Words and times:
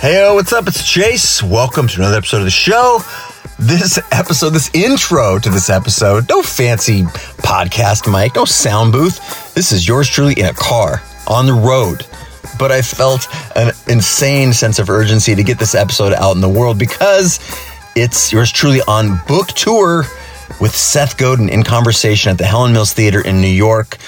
Hey, 0.00 0.32
what's 0.32 0.50
up? 0.54 0.66
It's 0.66 0.82
Chase. 0.82 1.42
Welcome 1.42 1.86
to 1.88 2.00
another 2.00 2.16
episode 2.16 2.38
of 2.38 2.44
the 2.44 2.50
show. 2.50 3.00
This 3.58 3.98
episode, 4.10 4.54
this 4.54 4.70
intro 4.72 5.38
to 5.38 5.50
this 5.50 5.68
episode, 5.68 6.26
no 6.26 6.42
fancy 6.42 7.02
podcast 7.02 8.10
mic, 8.10 8.34
no 8.34 8.46
sound 8.46 8.92
booth. 8.92 9.52
This 9.52 9.72
is 9.72 9.86
yours 9.86 10.08
truly 10.08 10.32
in 10.40 10.46
a 10.46 10.54
car 10.54 11.02
on 11.28 11.44
the 11.44 11.52
road. 11.52 12.06
But 12.58 12.72
I 12.72 12.80
felt 12.80 13.28
an 13.54 13.74
insane 13.88 14.54
sense 14.54 14.78
of 14.78 14.88
urgency 14.88 15.34
to 15.34 15.42
get 15.42 15.58
this 15.58 15.74
episode 15.74 16.14
out 16.14 16.34
in 16.34 16.40
the 16.40 16.48
world 16.48 16.78
because 16.78 17.38
it's 17.94 18.32
yours 18.32 18.50
truly 18.50 18.80
on 18.88 19.20
book 19.28 19.48
tour 19.48 20.04
with 20.62 20.74
Seth 20.74 21.18
Godin 21.18 21.50
in 21.50 21.62
conversation 21.62 22.30
at 22.30 22.38
the 22.38 22.46
Helen 22.46 22.72
Mills 22.72 22.94
Theater 22.94 23.20
in 23.20 23.42
New 23.42 23.48
York 23.48 23.98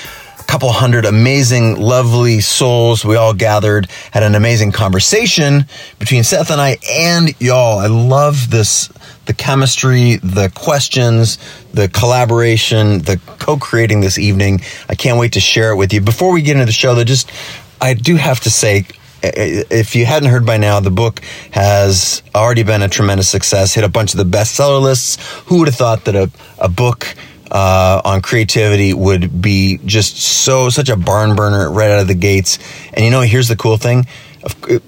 couple 0.53 0.71
hundred 0.71 1.07
amazing, 1.07 1.81
lovely 1.81 2.39
souls. 2.43 3.07
We 3.07 3.17
all 3.17 3.33
gathered, 3.33 3.89
had 4.11 4.23
an 4.23 4.35
amazing 4.35 4.71
conversation 4.71 5.65
between 5.99 6.25
Seth 6.25 6.51
and 6.51 6.61
I 6.61 6.77
and 6.87 7.35
y'all. 7.41 7.79
I 7.79 7.87
love 7.87 8.51
this 8.51 8.89
the 9.25 9.33
chemistry, 9.33 10.17
the 10.17 10.53
questions, 10.55 11.39
the 11.73 11.89
collaboration, 11.89 12.99
the 12.99 13.19
co 13.39 13.57
creating 13.57 14.03
this 14.03 14.19
evening. 14.19 14.61
I 14.91 14.95
can't 14.95 15.19
wait 15.19 15.33
to 15.33 15.41
share 15.41 15.73
it 15.73 15.77
with 15.77 15.91
you. 15.95 16.03
Before 16.03 16.33
we 16.33 16.43
get 16.43 16.57
into 16.57 16.67
the 16.67 16.73
show, 16.73 16.95
though, 16.95 17.05
just 17.05 17.33
I 17.81 17.95
do 17.95 18.17
have 18.17 18.41
to 18.41 18.51
say, 18.51 18.85
if 19.23 19.97
you 19.97 20.05
hadn't 20.05 20.29
heard 20.29 20.45
by 20.45 20.59
now, 20.59 20.81
the 20.81 20.91
book 20.91 21.21
has 21.53 22.23
already 22.35 22.63
been 22.63 22.83
a 22.83 22.91
tremendous 22.91 23.31
success, 23.31 23.73
hit 23.73 23.85
a 23.85 23.89
bunch 23.89 24.13
of 24.13 24.19
the 24.19 24.37
bestseller 24.37 24.83
lists. 24.83 25.17
Who 25.47 25.61
would 25.61 25.69
have 25.69 25.77
thought 25.77 26.05
that 26.05 26.15
a, 26.15 26.31
a 26.59 26.69
book 26.69 27.15
uh, 27.53 28.01
on 28.03 28.23
creativity 28.23 28.95
would 28.95 29.43
be 29.43 29.79
just 29.85 30.17
so 30.17 30.71
such 30.71 30.89
a 30.89 30.97
barn 30.97 31.37
burner 31.37 31.71
right 31.71 31.91
out 31.91 32.01
of 32.01 32.09
the 32.09 32.15
gates. 32.15 32.59
And 32.95 33.05
you 33.05 33.11
know, 33.11 33.21
here's 33.21 33.49
the 33.49 33.57
cool 33.57 33.77
thing: 33.77 34.07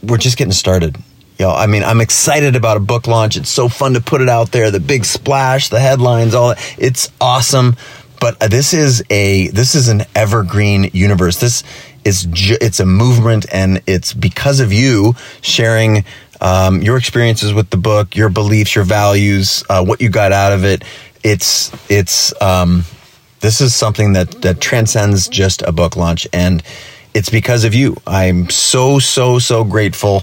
we're 0.03 0.19
just 0.19 0.39
getting 0.39 0.53
started. 0.53 0.97
You 1.39 1.47
know, 1.47 1.53
I 1.53 1.67
mean, 1.67 1.85
I'm 1.85 2.01
excited 2.01 2.57
about 2.57 2.77
a 2.77 2.81
book 2.81 3.07
launch. 3.07 3.37
It's 3.37 3.51
so 3.51 3.69
fun 3.69 3.95
to 3.95 4.01
put 4.01 4.21
it 4.23 4.29
out 4.29 4.51
there. 4.51 4.71
The 4.71 4.81
big 4.81 5.05
splash, 5.05 5.69
the 5.69 5.81
headlines, 5.81 6.35
all 6.35 6.51
that. 6.51 6.75
It's 6.79 7.11
awesome. 7.21 7.77
But 8.21 8.41
this 8.41 8.73
is 8.73 9.03
a 9.11 9.49
this 9.49 9.75
is 9.75 9.89
an 9.89 10.05
evergreen 10.15 10.91
universe. 10.95 11.41
This 11.41 11.65
is 12.05 12.27
ju- 12.31 12.57
it's 12.61 12.81
a 12.81 12.87
movement, 12.87 13.45
and 13.53 13.83
it's 13.87 14.15
because 14.15 14.61
of 14.61 14.73
you 14.73 15.15
sharing 15.43 16.05
um, 16.41 16.83
your 16.83 16.97
experiences 16.97 17.53
with 17.53 17.71
the 17.71 17.77
book, 17.77 18.17
your 18.17 18.29
beliefs, 18.29 18.75
your 18.75 18.85
values, 18.85 19.65
uh, 19.69 19.85
what 19.85 20.01
you 20.01 20.09
got 20.09 20.33
out 20.33 20.53
of 20.53 20.65
it, 20.65 20.85
it's 21.25 21.73
it's 21.91 22.41
um, 22.41 22.85
this 23.41 23.61
is 23.61 23.75
something 23.75 24.13
that 24.13 24.43
that 24.43 24.61
transcends 24.61 25.27
just 25.27 25.63
a 25.63 25.73
book 25.73 25.97
launch, 25.97 26.29
and 26.33 26.63
it's 27.15 27.31
because 27.31 27.65
of 27.65 27.75
you. 27.75 27.97
I'm 28.07 28.51
so 28.51 29.01
so 29.01 29.41
so 29.41 29.65
grateful. 29.65 30.23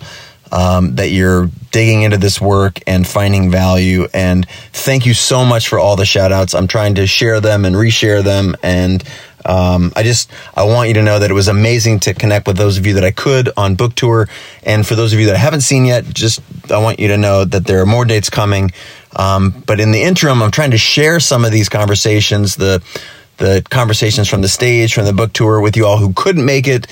Um, 0.54 0.96
that 0.96 1.12
you're 1.12 1.50
digging 1.72 2.02
into 2.02 2.18
this 2.18 2.42
work 2.42 2.80
and 2.86 3.08
finding 3.08 3.50
value. 3.50 4.08
And 4.14 4.46
thank 4.74 5.06
you 5.06 5.14
so 5.14 5.46
much 5.46 5.70
for 5.70 5.80
all 5.80 5.96
the 5.96 6.04
shout 6.06 6.34
outs. 6.34 6.54
I'm 6.54 6.68
trying 6.68 6.96
to 6.96 7.08
share 7.08 7.40
them 7.40 7.64
and 7.64 7.74
reshare 7.74 8.22
them. 8.22 8.58
And 8.62 9.02
um, 9.46 9.94
I 9.96 10.04
just, 10.04 10.30
I 10.54 10.64
want 10.66 10.90
you 10.90 10.96
to 10.96 11.04
know 11.04 11.20
that 11.20 11.32
it 11.32 11.34
was 11.34 11.48
amazing 11.48 12.02
to 12.02 12.14
connect 12.14 12.48
with 12.48 12.58
those 12.58 12.78
of 12.78 12.86
you 12.86 12.96
that 12.96 13.06
I 13.06 13.12
could 13.12 13.50
on 13.56 13.76
book 13.76 13.96
tour. 13.96 14.28
And 14.64 14.86
for 14.86 14.96
those 14.96 15.14
of 15.14 15.22
you 15.22 15.28
that 15.28 15.36
I 15.36 15.40
haven't 15.40 15.62
seen 15.62 15.86
yet, 15.86 16.04
just, 16.04 16.42
I 16.70 16.80
want 16.80 17.00
you 17.00 17.08
to 17.08 17.18
know 17.18 17.46
that 17.46 17.66
there 17.66 17.82
are 17.82 17.86
more 17.86 18.04
dates 18.04 18.30
coming. 18.30 18.72
Um, 19.16 19.64
but 19.66 19.80
in 19.80 19.92
the 19.92 20.02
interim, 20.02 20.42
I'm 20.42 20.52
trying 20.52 20.72
to 20.72 20.78
share 20.78 21.20
some 21.20 21.46
of 21.46 21.52
these 21.52 21.70
conversations, 21.70 22.56
the 22.56 22.82
the 23.38 23.66
conversations 23.70 24.30
from 24.30 24.42
the 24.42 24.48
stage, 24.48 24.94
from 24.94 25.06
the 25.06 25.14
book 25.14 25.34
tour 25.34 25.62
with 25.62 25.76
you 25.76 25.88
all 25.88 25.98
who 25.98 26.14
couldn't 26.14 26.46
make 26.46 26.68
it. 26.68 26.86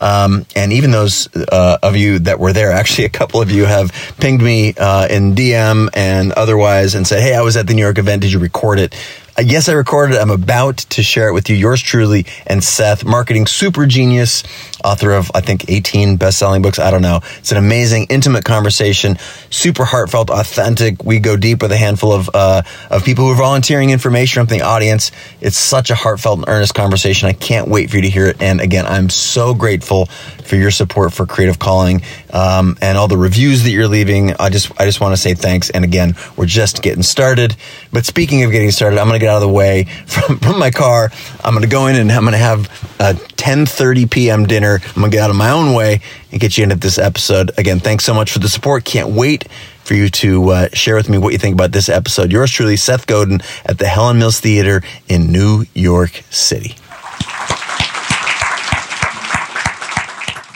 Um, 0.00 0.46
and 0.54 0.72
even 0.72 0.90
those 0.90 1.28
uh, 1.34 1.78
of 1.82 1.96
you 1.96 2.20
that 2.20 2.38
were 2.38 2.52
there, 2.52 2.70
actually, 2.80 3.04
a 3.04 3.10
couple 3.10 3.40
of 3.40 3.50
you 3.50 3.64
have 3.64 3.92
pinged 4.18 4.42
me 4.42 4.74
uh, 4.76 5.08
in 5.08 5.34
DM 5.34 5.88
and 5.94 6.32
otherwise 6.32 6.94
and 6.94 7.06
said, 7.06 7.22
Hey, 7.22 7.34
I 7.34 7.42
was 7.42 7.56
at 7.56 7.66
the 7.66 7.74
New 7.74 7.82
York 7.82 7.98
event. 7.98 8.22
Did 8.22 8.32
you 8.32 8.38
record 8.38 8.78
it? 8.78 8.94
Uh, 9.38 9.42
yes, 9.42 9.68
I 9.68 9.72
recorded. 9.72 10.16
It. 10.16 10.20
I'm 10.20 10.30
about 10.30 10.78
to 10.78 11.02
share 11.02 11.28
it 11.28 11.32
with 11.32 11.50
you. 11.50 11.56
Yours 11.56 11.82
truly 11.82 12.26
and 12.46 12.62
Seth, 12.62 13.04
marketing 13.04 13.46
super 13.46 13.86
genius, 13.86 14.44
author 14.86 15.12
of 15.12 15.30
I 15.34 15.40
think 15.40 15.68
18 15.68 16.16
best-selling 16.16 16.62
books. 16.62 16.78
I 16.78 16.90
don't 16.90 17.02
know. 17.02 17.20
It's 17.38 17.50
an 17.50 17.58
amazing, 17.58 18.06
intimate 18.08 18.44
conversation, 18.44 19.16
super 19.50 19.84
heartfelt, 19.84 20.30
authentic. 20.30 21.04
We 21.04 21.18
go 21.18 21.36
deep 21.36 21.62
with 21.62 21.72
a 21.72 21.76
handful 21.76 22.12
of 22.12 22.30
uh, 22.32 22.62
of 22.90 23.04
people 23.04 23.24
who 23.24 23.32
are 23.32 23.36
volunteering 23.36 23.90
information 23.90 24.46
from 24.46 24.56
the 24.56 24.64
audience. 24.64 25.10
It's 25.40 25.58
such 25.58 25.90
a 25.90 25.94
heartfelt 25.94 26.38
and 26.38 26.48
earnest 26.48 26.74
conversation. 26.74 27.28
I 27.28 27.32
can't 27.32 27.68
wait 27.68 27.90
for 27.90 27.96
you 27.96 28.02
to 28.02 28.10
hear 28.10 28.26
it. 28.26 28.40
And 28.40 28.60
again, 28.60 28.86
I'm 28.86 29.08
so 29.08 29.54
grateful 29.54 30.06
for 30.06 30.56
your 30.56 30.70
support 30.70 31.12
for 31.12 31.26
Creative 31.26 31.58
Calling 31.58 32.02
um, 32.32 32.76
and 32.80 32.96
all 32.96 33.08
the 33.08 33.16
reviews 33.16 33.64
that 33.64 33.70
you're 33.70 33.88
leaving. 33.88 34.32
I 34.38 34.48
just 34.50 34.70
I 34.80 34.84
just 34.84 35.00
want 35.00 35.12
to 35.12 35.20
say 35.20 35.34
thanks. 35.34 35.70
And 35.70 35.84
again, 35.84 36.14
we're 36.36 36.46
just 36.46 36.82
getting 36.82 37.02
started. 37.02 37.56
But 37.92 38.06
speaking 38.06 38.44
of 38.44 38.52
getting 38.52 38.70
started, 38.70 38.98
I'm 38.98 39.08
going 39.08 39.18
to 39.18 39.24
get 39.24 39.30
out 39.30 39.42
of 39.42 39.48
the 39.48 39.48
way 39.48 39.84
from, 40.06 40.38
from 40.38 40.58
my 40.58 40.70
car. 40.70 41.10
I'm 41.44 41.54
going 41.54 41.62
to 41.62 41.68
go 41.68 41.86
in 41.86 41.96
and 41.96 42.10
I'm 42.10 42.22
going 42.22 42.32
to 42.32 42.38
have 42.38 42.66
a 43.00 43.14
10:30 43.14 44.10
p.m. 44.10 44.46
dinner. 44.46 44.75
I'm 44.84 44.94
going 44.94 45.10
to 45.10 45.16
get 45.16 45.22
out 45.24 45.30
of 45.30 45.36
my 45.36 45.50
own 45.50 45.74
way 45.74 46.00
and 46.30 46.40
get 46.40 46.56
you 46.56 46.64
into 46.64 46.76
this 46.76 46.98
episode. 46.98 47.50
Again, 47.58 47.80
thanks 47.80 48.04
so 48.04 48.14
much 48.14 48.30
for 48.32 48.38
the 48.38 48.48
support. 48.48 48.84
Can't 48.84 49.10
wait 49.10 49.48
for 49.84 49.94
you 49.94 50.08
to 50.08 50.50
uh, 50.50 50.68
share 50.72 50.96
with 50.96 51.08
me 51.08 51.18
what 51.18 51.32
you 51.32 51.38
think 51.38 51.54
about 51.54 51.72
this 51.72 51.88
episode. 51.88 52.32
Yours 52.32 52.50
truly, 52.50 52.76
Seth 52.76 53.06
Godin 53.06 53.40
at 53.64 53.78
the 53.78 53.86
Helen 53.86 54.18
Mills 54.18 54.40
Theater 54.40 54.82
in 55.08 55.30
New 55.30 55.64
York 55.74 56.22
City. 56.30 56.74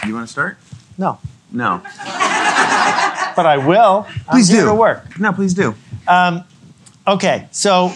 You 0.06 0.14
want 0.14 0.26
to 0.26 0.32
start? 0.32 0.58
No. 0.98 1.18
No. 1.52 1.82
But 3.36 3.46
I 3.46 3.58
will. 3.58 4.06
Please 4.28 4.50
I'm 4.50 4.54
here 4.56 4.64
do. 4.64 4.70
to 4.70 4.74
work. 4.74 5.18
No, 5.18 5.32
please 5.32 5.54
do. 5.54 5.74
Okay, 7.06 7.48
so 7.52 7.92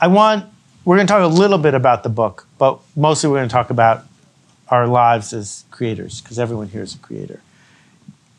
I 0.00 0.06
want, 0.06 0.46
we're 0.84 0.96
going 0.96 1.06
to 1.06 1.12
talk 1.12 1.22
a 1.22 1.26
little 1.26 1.58
bit 1.58 1.74
about 1.74 2.04
the 2.04 2.08
book, 2.08 2.46
but 2.56 2.78
mostly 2.96 3.28
we're 3.28 3.38
going 3.38 3.48
to 3.48 3.52
talk 3.52 3.70
about 3.70 4.04
our 4.68 4.86
lives 4.86 5.32
as 5.32 5.64
creators, 5.70 6.20
because 6.20 6.38
everyone 6.38 6.68
here 6.68 6.82
is 6.82 6.94
a 6.94 6.98
creator. 6.98 7.40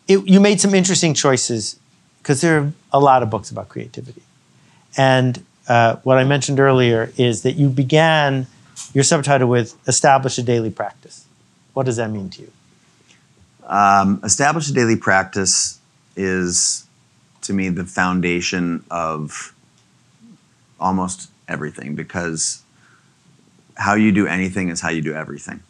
It, 0.08 0.28
you 0.28 0.40
made 0.40 0.59
some 0.59 0.74
interesting 0.74 1.13
choices, 1.13 1.80
because 2.19 2.41
there 2.41 2.59
are 2.59 2.74
a 2.91 3.00
lot 3.00 3.24
of 3.24 3.30
books 3.30 3.52
about 3.52 3.69
creativity. 3.69 4.24
And 4.97 5.44
uh, 5.68 5.97
what 6.03 6.18
I 6.18 6.24
mentioned 6.24 6.59
earlier 6.59 7.12
is 7.18 7.41
that 7.44 7.53
you 7.53 7.69
began 7.69 8.47
your 8.94 9.03
subtitle 9.03 9.47
with 9.47 9.75
Establish 9.88 10.38
a 10.38 10.44
Daily 10.44 10.69
Practice. 10.69 11.25
What 11.74 11.85
does 11.85 11.97
that 11.97 12.09
mean 12.09 12.30
to 12.31 12.41
you? 12.44 12.52
Um, 13.68 14.22
establish 14.24 14.69
a 14.69 14.74
daily 14.74 14.96
practice 14.96 15.80
is, 16.16 16.85
to 17.41 17.53
me, 17.53 17.69
the 17.69 17.84
foundation 17.84 18.84
of 18.91 19.53
almost 20.80 21.31
everything 21.47 21.96
because 21.96 22.64
how 23.75 23.96
you 23.96 24.12
do 24.12 24.28
anything 24.28 24.69
is 24.69 24.81
how 24.81 24.90
you 24.90 25.02
do 25.02 25.14
everything. 25.14 25.62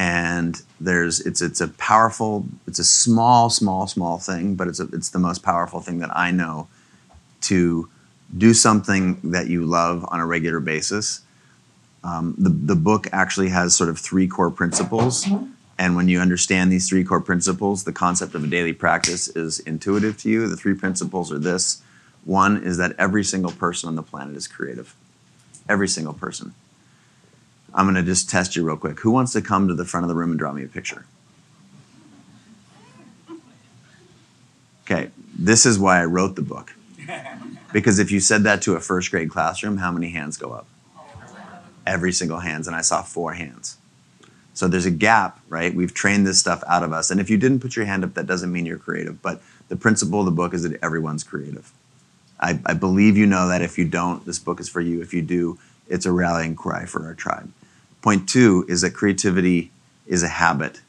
And 0.00 0.62
there's 0.80 1.20
it's 1.20 1.42
it's 1.42 1.60
a 1.60 1.68
powerful 1.68 2.46
it's 2.66 2.78
a 2.78 2.84
small 2.84 3.50
small 3.50 3.86
small 3.86 4.16
thing, 4.18 4.54
but 4.54 4.66
it's 4.66 4.80
a, 4.80 4.84
it's 4.94 5.10
the 5.10 5.18
most 5.18 5.42
powerful 5.42 5.80
thing 5.80 5.98
that 5.98 6.10
I 6.16 6.30
know 6.30 6.68
to 7.42 7.90
do 8.38 8.54
something 8.54 9.20
that 9.24 9.48
you 9.48 9.66
love 9.66 10.06
on 10.08 10.18
a 10.18 10.24
regular 10.24 10.58
basis. 10.58 11.20
Um, 12.02 12.34
the 12.38 12.48
the 12.48 12.76
book 12.76 13.08
actually 13.12 13.50
has 13.50 13.76
sort 13.76 13.90
of 13.90 13.98
three 13.98 14.26
core 14.26 14.50
principles, 14.50 15.28
and 15.76 15.96
when 15.96 16.08
you 16.08 16.18
understand 16.18 16.72
these 16.72 16.88
three 16.88 17.04
core 17.04 17.20
principles, 17.20 17.84
the 17.84 17.92
concept 17.92 18.34
of 18.34 18.42
a 18.42 18.46
daily 18.46 18.72
practice 18.72 19.28
is 19.28 19.60
intuitive 19.60 20.16
to 20.22 20.30
you. 20.30 20.48
The 20.48 20.56
three 20.56 20.74
principles 20.74 21.30
are 21.30 21.38
this: 21.38 21.82
one 22.24 22.62
is 22.70 22.78
that 22.78 22.94
every 22.98 23.24
single 23.24 23.52
person 23.52 23.90
on 23.90 23.96
the 23.96 24.02
planet 24.02 24.34
is 24.34 24.48
creative, 24.48 24.94
every 25.68 25.88
single 25.88 26.14
person. 26.14 26.54
I'm 27.74 27.86
going 27.86 27.94
to 27.94 28.02
just 28.02 28.28
test 28.28 28.56
you 28.56 28.64
real 28.64 28.76
quick. 28.76 29.00
Who 29.00 29.10
wants 29.10 29.32
to 29.32 29.42
come 29.42 29.68
to 29.68 29.74
the 29.74 29.84
front 29.84 30.04
of 30.04 30.08
the 30.08 30.14
room 30.14 30.30
and 30.30 30.38
draw 30.38 30.52
me 30.52 30.64
a 30.64 30.68
picture? 30.68 31.06
Okay, 34.84 35.10
this 35.38 35.64
is 35.64 35.78
why 35.78 36.00
I 36.00 36.04
wrote 36.04 36.34
the 36.34 36.42
book. 36.42 36.74
Because 37.72 38.00
if 38.00 38.10
you 38.10 38.18
said 38.18 38.42
that 38.42 38.62
to 38.62 38.74
a 38.74 38.80
first 38.80 39.10
grade 39.10 39.30
classroom, 39.30 39.76
how 39.76 39.92
many 39.92 40.10
hands 40.10 40.36
go 40.36 40.50
up? 40.50 40.66
Every 41.86 42.12
single 42.12 42.40
hands, 42.40 42.66
and 42.66 42.74
I 42.74 42.80
saw 42.80 43.02
four 43.02 43.34
hands. 43.34 43.78
So 44.52 44.66
there's 44.66 44.86
a 44.86 44.90
gap, 44.90 45.40
right? 45.48 45.72
We've 45.72 45.94
trained 45.94 46.26
this 46.26 46.38
stuff 46.38 46.62
out 46.66 46.82
of 46.82 46.92
us. 46.92 47.10
And 47.10 47.20
if 47.20 47.30
you 47.30 47.38
didn't 47.38 47.60
put 47.60 47.76
your 47.76 47.84
hand 47.84 48.04
up, 48.04 48.14
that 48.14 48.26
doesn't 48.26 48.50
mean 48.52 48.66
you're 48.66 48.78
creative. 48.78 49.22
But 49.22 49.40
the 49.68 49.76
principle 49.76 50.18
of 50.20 50.26
the 50.26 50.32
book 50.32 50.52
is 50.52 50.64
that 50.64 50.82
everyone's 50.82 51.22
creative. 51.22 51.72
I, 52.40 52.58
I 52.66 52.74
believe 52.74 53.16
you 53.16 53.26
know 53.26 53.48
that. 53.48 53.62
If 53.62 53.78
you 53.78 53.84
don't, 53.84 54.26
this 54.26 54.38
book 54.38 54.60
is 54.60 54.68
for 54.68 54.80
you. 54.80 55.00
If 55.00 55.14
you 55.14 55.22
do, 55.22 55.58
it's 55.88 56.04
a 56.04 56.12
rallying 56.12 56.56
cry 56.56 56.84
for 56.84 57.06
our 57.06 57.14
tribe. 57.14 57.52
Point 58.02 58.28
two 58.28 58.64
is 58.68 58.80
that 58.80 58.94
creativity 58.94 59.70
is 60.06 60.22
a 60.22 60.28
habit, 60.28 60.80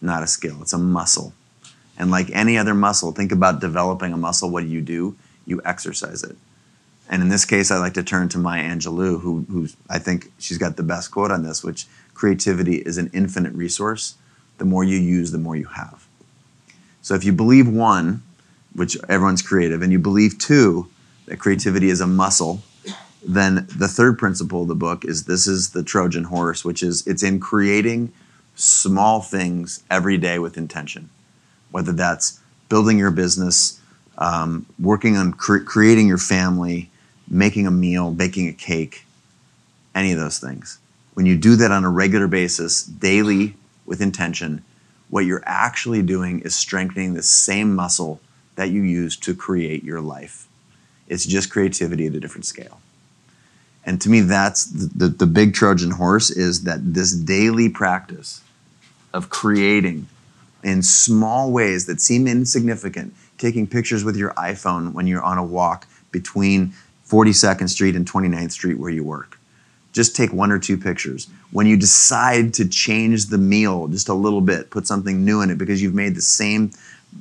not 0.00 0.22
a 0.22 0.26
skill. 0.26 0.58
It's 0.62 0.72
a 0.72 0.78
muscle. 0.78 1.32
And 1.98 2.10
like 2.10 2.30
any 2.32 2.56
other 2.56 2.74
muscle, 2.74 3.12
think 3.12 3.32
about 3.32 3.60
developing 3.60 4.12
a 4.12 4.16
muscle. 4.16 4.50
What 4.50 4.62
do 4.62 4.68
you 4.68 4.80
do? 4.80 5.16
You 5.46 5.60
exercise 5.64 6.22
it. 6.22 6.36
And 7.08 7.20
in 7.20 7.28
this 7.28 7.44
case, 7.44 7.70
I 7.70 7.78
like 7.78 7.94
to 7.94 8.02
turn 8.02 8.28
to 8.30 8.38
Maya 8.38 8.62
Angelou, 8.62 9.20
who, 9.20 9.44
who 9.50 9.68
I 9.90 9.98
think 9.98 10.32
she's 10.38 10.56
got 10.56 10.76
the 10.76 10.82
best 10.82 11.10
quote 11.10 11.30
on 11.30 11.42
this, 11.42 11.62
which 11.62 11.86
creativity 12.14 12.76
is 12.76 12.96
an 12.96 13.10
infinite 13.12 13.52
resource. 13.52 14.14
The 14.58 14.64
more 14.64 14.84
you 14.84 14.98
use, 14.98 15.32
the 15.32 15.38
more 15.38 15.56
you 15.56 15.66
have. 15.66 16.06
So 17.02 17.14
if 17.14 17.24
you 17.24 17.32
believe 17.32 17.68
one, 17.68 18.22
which 18.74 18.96
everyone's 19.08 19.42
creative, 19.42 19.82
and 19.82 19.92
you 19.92 19.98
believe 19.98 20.38
two, 20.38 20.88
that 21.26 21.38
creativity 21.38 21.90
is 21.90 22.00
a 22.00 22.06
muscle, 22.06 22.62
then 23.24 23.66
the 23.76 23.88
third 23.88 24.18
principle 24.18 24.62
of 24.62 24.68
the 24.68 24.74
book 24.74 25.04
is 25.04 25.24
this 25.24 25.46
is 25.46 25.70
the 25.70 25.82
Trojan 25.82 26.24
horse, 26.24 26.64
which 26.64 26.82
is 26.82 27.06
it's 27.06 27.22
in 27.22 27.40
creating 27.40 28.12
small 28.54 29.20
things 29.20 29.82
every 29.90 30.18
day 30.18 30.38
with 30.38 30.56
intention, 30.56 31.08
whether 31.70 31.92
that's 31.92 32.40
building 32.68 32.98
your 32.98 33.10
business, 33.10 33.80
um, 34.18 34.66
working 34.78 35.16
on 35.16 35.32
cre- 35.32 35.58
creating 35.58 36.08
your 36.08 36.18
family, 36.18 36.90
making 37.28 37.66
a 37.66 37.70
meal, 37.70 38.10
baking 38.10 38.48
a 38.48 38.52
cake, 38.52 39.04
any 39.94 40.12
of 40.12 40.18
those 40.18 40.38
things. 40.38 40.78
When 41.14 41.26
you 41.26 41.36
do 41.36 41.56
that 41.56 41.70
on 41.70 41.84
a 41.84 41.90
regular 41.90 42.26
basis, 42.26 42.82
daily 42.82 43.54
with 43.86 44.00
intention, 44.00 44.64
what 45.10 45.26
you're 45.26 45.42
actually 45.44 46.02
doing 46.02 46.40
is 46.40 46.54
strengthening 46.54 47.14
the 47.14 47.22
same 47.22 47.74
muscle 47.74 48.20
that 48.56 48.70
you 48.70 48.82
use 48.82 49.16
to 49.18 49.34
create 49.34 49.84
your 49.84 50.00
life. 50.00 50.48
It's 51.06 51.26
just 51.26 51.50
creativity 51.50 52.06
at 52.06 52.14
a 52.14 52.20
different 52.20 52.46
scale. 52.46 52.80
And 53.84 54.00
to 54.00 54.08
me, 54.08 54.20
that's 54.20 54.66
the, 54.66 54.86
the, 54.94 55.08
the 55.08 55.26
big 55.26 55.54
Trojan 55.54 55.92
horse 55.92 56.30
is 56.30 56.64
that 56.64 56.94
this 56.94 57.12
daily 57.12 57.68
practice 57.68 58.42
of 59.12 59.28
creating 59.28 60.06
in 60.62 60.82
small 60.82 61.50
ways 61.50 61.86
that 61.86 62.00
seem 62.00 62.26
insignificant, 62.26 63.14
taking 63.38 63.66
pictures 63.66 64.04
with 64.04 64.16
your 64.16 64.32
iPhone 64.34 64.92
when 64.92 65.06
you're 65.06 65.22
on 65.22 65.38
a 65.38 65.44
walk 65.44 65.86
between 66.12 66.72
42nd 67.08 67.68
Street 67.68 67.96
and 67.96 68.10
29th 68.10 68.52
Street 68.52 68.78
where 68.78 68.90
you 68.90 69.02
work. 69.02 69.38
Just 69.92 70.16
take 70.16 70.32
one 70.32 70.50
or 70.50 70.58
two 70.58 70.78
pictures. 70.78 71.28
When 71.50 71.66
you 71.66 71.76
decide 71.76 72.54
to 72.54 72.66
change 72.66 73.26
the 73.26 73.36
meal 73.36 73.88
just 73.88 74.08
a 74.08 74.14
little 74.14 74.40
bit, 74.40 74.70
put 74.70 74.86
something 74.86 75.24
new 75.24 75.42
in 75.42 75.50
it 75.50 75.58
because 75.58 75.82
you've 75.82 75.94
made 75.94 76.14
the 76.14 76.22
same, 76.22 76.70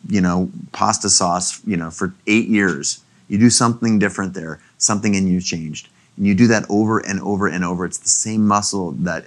you 0.07 0.21
know, 0.21 0.49
pasta 0.71 1.09
sauce, 1.09 1.59
you 1.65 1.75
know, 1.75 1.91
for 1.91 2.13
8 2.27 2.47
years. 2.47 3.03
You 3.27 3.39
do 3.39 3.49
something 3.49 3.99
different 3.99 4.33
there. 4.33 4.61
Something 4.77 5.15
in 5.15 5.27
you 5.27 5.41
changed. 5.41 5.89
And 6.21 6.27
you 6.27 6.35
do 6.35 6.45
that 6.47 6.65
over 6.69 6.99
and 6.99 7.19
over 7.21 7.47
and 7.47 7.65
over. 7.65 7.83
It's 7.83 7.97
the 7.97 8.07
same 8.07 8.45
muscle 8.45 8.91
that 8.91 9.25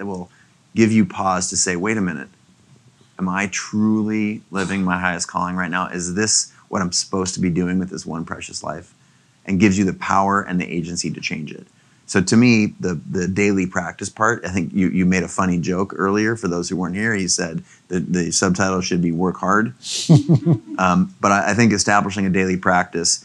will 0.00 0.30
give 0.76 0.92
you 0.92 1.06
pause 1.06 1.48
to 1.48 1.56
say, 1.56 1.74
wait 1.74 1.96
a 1.96 2.02
minute, 2.02 2.28
am 3.18 3.30
I 3.30 3.46
truly 3.46 4.42
living 4.50 4.82
my 4.82 4.98
highest 4.98 5.28
calling 5.28 5.56
right 5.56 5.70
now? 5.70 5.86
Is 5.86 6.14
this 6.14 6.52
what 6.68 6.82
I'm 6.82 6.92
supposed 6.92 7.32
to 7.36 7.40
be 7.40 7.48
doing 7.48 7.78
with 7.78 7.88
this 7.88 8.04
one 8.04 8.26
precious 8.26 8.62
life? 8.62 8.92
And 9.46 9.58
gives 9.58 9.78
you 9.78 9.86
the 9.86 9.94
power 9.94 10.42
and 10.42 10.60
the 10.60 10.70
agency 10.70 11.10
to 11.10 11.18
change 11.18 11.50
it. 11.50 11.66
So 12.04 12.20
to 12.20 12.36
me, 12.36 12.74
the 12.78 13.00
the 13.10 13.26
daily 13.26 13.66
practice 13.66 14.10
part, 14.10 14.44
I 14.44 14.50
think 14.50 14.74
you, 14.74 14.90
you 14.90 15.06
made 15.06 15.22
a 15.22 15.28
funny 15.28 15.58
joke 15.58 15.94
earlier 15.96 16.36
for 16.36 16.46
those 16.46 16.68
who 16.68 16.76
weren't 16.76 16.94
here. 16.94 17.14
You 17.14 17.28
said 17.28 17.64
that 17.88 18.12
the 18.12 18.30
subtitle 18.32 18.82
should 18.82 19.00
be 19.00 19.12
work 19.12 19.36
hard. 19.38 19.72
um, 20.78 21.14
but 21.22 21.32
I, 21.32 21.52
I 21.52 21.54
think 21.54 21.72
establishing 21.72 22.26
a 22.26 22.30
daily 22.30 22.58
practice 22.58 23.24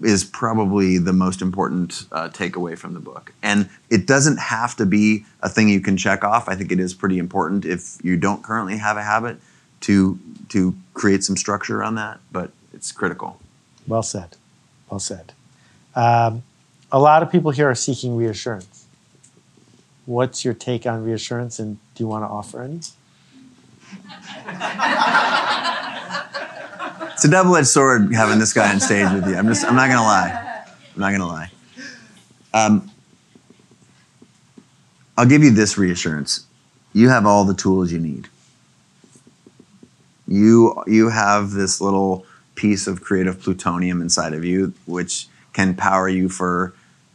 is 0.00 0.24
probably 0.24 0.98
the 0.98 1.12
most 1.12 1.40
important 1.40 2.04
uh, 2.12 2.28
takeaway 2.28 2.76
from 2.76 2.94
the 2.94 3.00
book. 3.00 3.32
And 3.42 3.68
it 3.90 4.06
doesn't 4.06 4.38
have 4.38 4.76
to 4.76 4.86
be 4.86 5.24
a 5.40 5.48
thing 5.48 5.68
you 5.68 5.80
can 5.80 5.96
check 5.96 6.22
off. 6.22 6.48
I 6.48 6.54
think 6.54 6.70
it 6.70 6.78
is 6.78 6.92
pretty 6.94 7.18
important 7.18 7.64
if 7.64 7.96
you 8.02 8.16
don't 8.16 8.42
currently 8.42 8.76
have 8.76 8.96
a 8.96 9.02
habit 9.02 9.38
to 9.82 10.18
to 10.50 10.74
create 10.94 11.24
some 11.24 11.36
structure 11.36 11.80
around 11.80 11.94
that. 11.96 12.20
But 12.30 12.50
it's 12.74 12.92
critical. 12.92 13.40
Well 13.86 14.02
said. 14.02 14.36
Well 14.90 15.00
said. 15.00 15.32
Um, 15.94 16.42
a 16.92 16.98
lot 16.98 17.22
of 17.22 17.32
people 17.32 17.50
here 17.50 17.68
are 17.68 17.74
seeking 17.74 18.16
reassurance. 18.16 18.86
What's 20.04 20.44
your 20.44 20.54
take 20.54 20.86
on 20.86 21.04
reassurance, 21.04 21.58
and 21.58 21.78
do 21.94 22.04
you 22.04 22.08
want 22.08 22.22
to 22.22 22.28
offer 22.28 22.62
any? 22.62 22.80
It's 27.16 27.24
a 27.24 27.30
double-edged 27.30 27.66
sword 27.66 28.14
having 28.14 28.38
this 28.38 28.52
guy 28.52 28.70
on 28.70 28.78
stage 28.78 29.10
with 29.10 29.26
you. 29.26 29.36
I'm 29.36 29.46
just, 29.46 29.64
I'm 29.64 29.74
not 29.74 29.88
gonna 29.88 30.02
lie. 30.02 30.64
I'm 30.94 31.00
not 31.00 31.12
gonna 31.12 31.26
lie. 31.26 31.50
Um, 32.52 32.90
I'll 35.16 35.24
give 35.24 35.42
you 35.42 35.50
this 35.50 35.78
reassurance. 35.78 36.44
You 36.92 37.08
have 37.08 37.24
all 37.24 37.46
the 37.46 37.54
tools 37.54 37.90
you 37.90 38.00
need. 38.00 38.28
You, 40.28 40.84
you 40.86 41.08
have 41.08 41.52
this 41.52 41.80
little 41.80 42.26
piece 42.54 42.86
of 42.86 43.00
creative 43.00 43.40
plutonium 43.40 44.02
inside 44.02 44.34
of 44.34 44.44
you, 44.44 44.74
which 44.84 45.26
can 45.54 45.74
power 45.74 46.10
you 46.10 46.28
for 46.28 46.74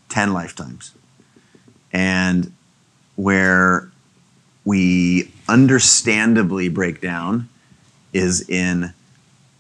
10 0.10 0.34
lifetimes. 0.34 0.96
And 1.94 2.52
where 3.18 3.92
we 4.66 5.32
understandably 5.48 6.70
break 6.70 7.02
down 7.02 7.50
is 8.14 8.50
in 8.50 8.96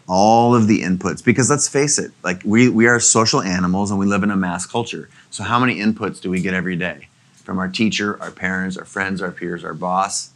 all 0.07 0.55
of 0.55 0.67
the 0.67 0.81
inputs 0.81 1.23
because 1.23 1.49
let's 1.49 1.67
face 1.67 1.97
it 1.97 2.11
like 2.23 2.41
we, 2.43 2.69
we 2.69 2.87
are 2.87 2.99
social 2.99 3.41
animals 3.41 3.91
and 3.91 3.99
we 3.99 4.05
live 4.05 4.23
in 4.23 4.31
a 4.31 4.35
mass 4.35 4.65
culture. 4.65 5.09
So 5.29 5.43
how 5.43 5.59
many 5.59 5.77
inputs 5.77 6.21
do 6.21 6.29
we 6.29 6.41
get 6.41 6.53
every 6.53 6.75
day? 6.75 7.07
From 7.35 7.59
our 7.59 7.67
teacher 7.67 8.21
our 8.21 8.31
parents 8.31 8.77
our 8.77 8.85
friends 8.85 9.21
our 9.21 9.31
peers 9.31 9.63
our 9.63 9.73
boss. 9.73 10.31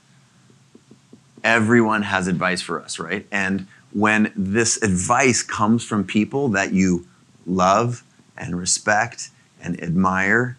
Everyone 1.43 2.03
has 2.03 2.27
advice 2.27 2.61
for 2.61 2.81
us 2.81 2.99
right? 2.99 3.27
And 3.31 3.67
when 3.91 4.31
this 4.35 4.81
advice 4.81 5.41
comes 5.41 5.83
from 5.83 6.03
people 6.03 6.49
that 6.49 6.73
you 6.73 7.07
love 7.45 8.03
and 8.37 8.57
respect 8.57 9.29
and 9.61 9.81
admire 9.81 10.57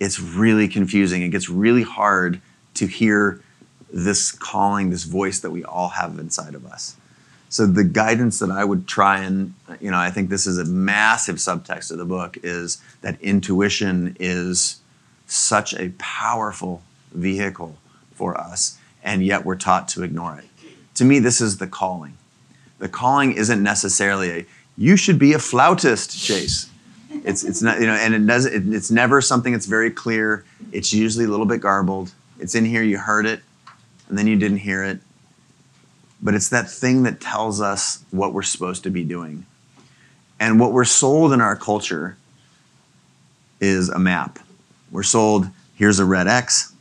it's 0.00 0.20
really 0.20 0.68
confusing. 0.68 1.22
It 1.22 1.30
gets 1.30 1.48
really 1.48 1.82
hard 1.82 2.40
to 2.74 2.86
hear 2.86 3.40
this 3.92 4.30
calling 4.30 4.90
this 4.90 5.04
voice 5.04 5.40
that 5.40 5.50
we 5.50 5.64
all 5.64 5.88
have 5.88 6.18
inside 6.18 6.54
of 6.54 6.66
us 6.66 6.96
so 7.48 7.66
the 7.66 7.84
guidance 7.84 8.38
that 8.40 8.50
I 8.50 8.64
would 8.64 8.86
try 8.86 9.20
and, 9.20 9.54
you 9.80 9.90
know, 9.90 9.98
I 9.98 10.10
think 10.10 10.28
this 10.28 10.46
is 10.46 10.58
a 10.58 10.64
massive 10.64 11.36
subtext 11.36 11.90
of 11.90 11.98
the 11.98 12.04
book 12.04 12.36
is 12.42 12.82
that 13.00 13.20
intuition 13.22 14.16
is 14.20 14.80
such 15.26 15.72
a 15.74 15.90
powerful 15.98 16.82
vehicle 17.12 17.76
for 18.12 18.38
us, 18.38 18.78
and 19.02 19.24
yet 19.24 19.44
we're 19.44 19.56
taught 19.56 19.88
to 19.88 20.02
ignore 20.02 20.38
it. 20.38 20.44
To 20.94 21.04
me, 21.04 21.20
this 21.20 21.40
is 21.40 21.56
the 21.58 21.66
calling. 21.66 22.16
The 22.78 22.88
calling 22.88 23.32
isn't 23.32 23.62
necessarily 23.62 24.30
a, 24.30 24.46
you 24.76 24.96
should 24.96 25.18
be 25.18 25.32
a 25.32 25.38
flautist, 25.38 26.22
Chase. 26.22 26.68
It's, 27.10 27.44
it's 27.44 27.62
not, 27.62 27.80
you 27.80 27.86
know, 27.86 27.94
and 27.94 28.14
it 28.14 28.26
does, 28.26 28.44
it, 28.44 28.62
it's 28.72 28.90
never 28.90 29.20
something 29.20 29.52
that's 29.52 29.66
very 29.66 29.90
clear. 29.90 30.44
It's 30.72 30.92
usually 30.92 31.24
a 31.24 31.28
little 31.28 31.46
bit 31.46 31.60
garbled. 31.60 32.12
It's 32.38 32.54
in 32.54 32.64
here, 32.64 32.82
you 32.82 32.98
heard 32.98 33.26
it, 33.26 33.40
and 34.08 34.18
then 34.18 34.26
you 34.26 34.36
didn't 34.36 34.58
hear 34.58 34.84
it 34.84 35.00
but 36.20 36.34
it's 36.34 36.48
that 36.48 36.70
thing 36.70 37.04
that 37.04 37.20
tells 37.20 37.60
us 37.60 38.04
what 38.10 38.32
we're 38.32 38.42
supposed 38.42 38.82
to 38.84 38.90
be 38.90 39.04
doing. 39.04 39.46
And 40.40 40.60
what 40.60 40.72
we're 40.72 40.84
sold 40.84 41.32
in 41.32 41.40
our 41.40 41.56
culture 41.56 42.16
is 43.60 43.88
a 43.88 43.98
map. 43.98 44.38
We're 44.90 45.02
sold 45.02 45.48
here's 45.74 45.98
a 45.98 46.04
red 46.04 46.26
X, 46.28 46.72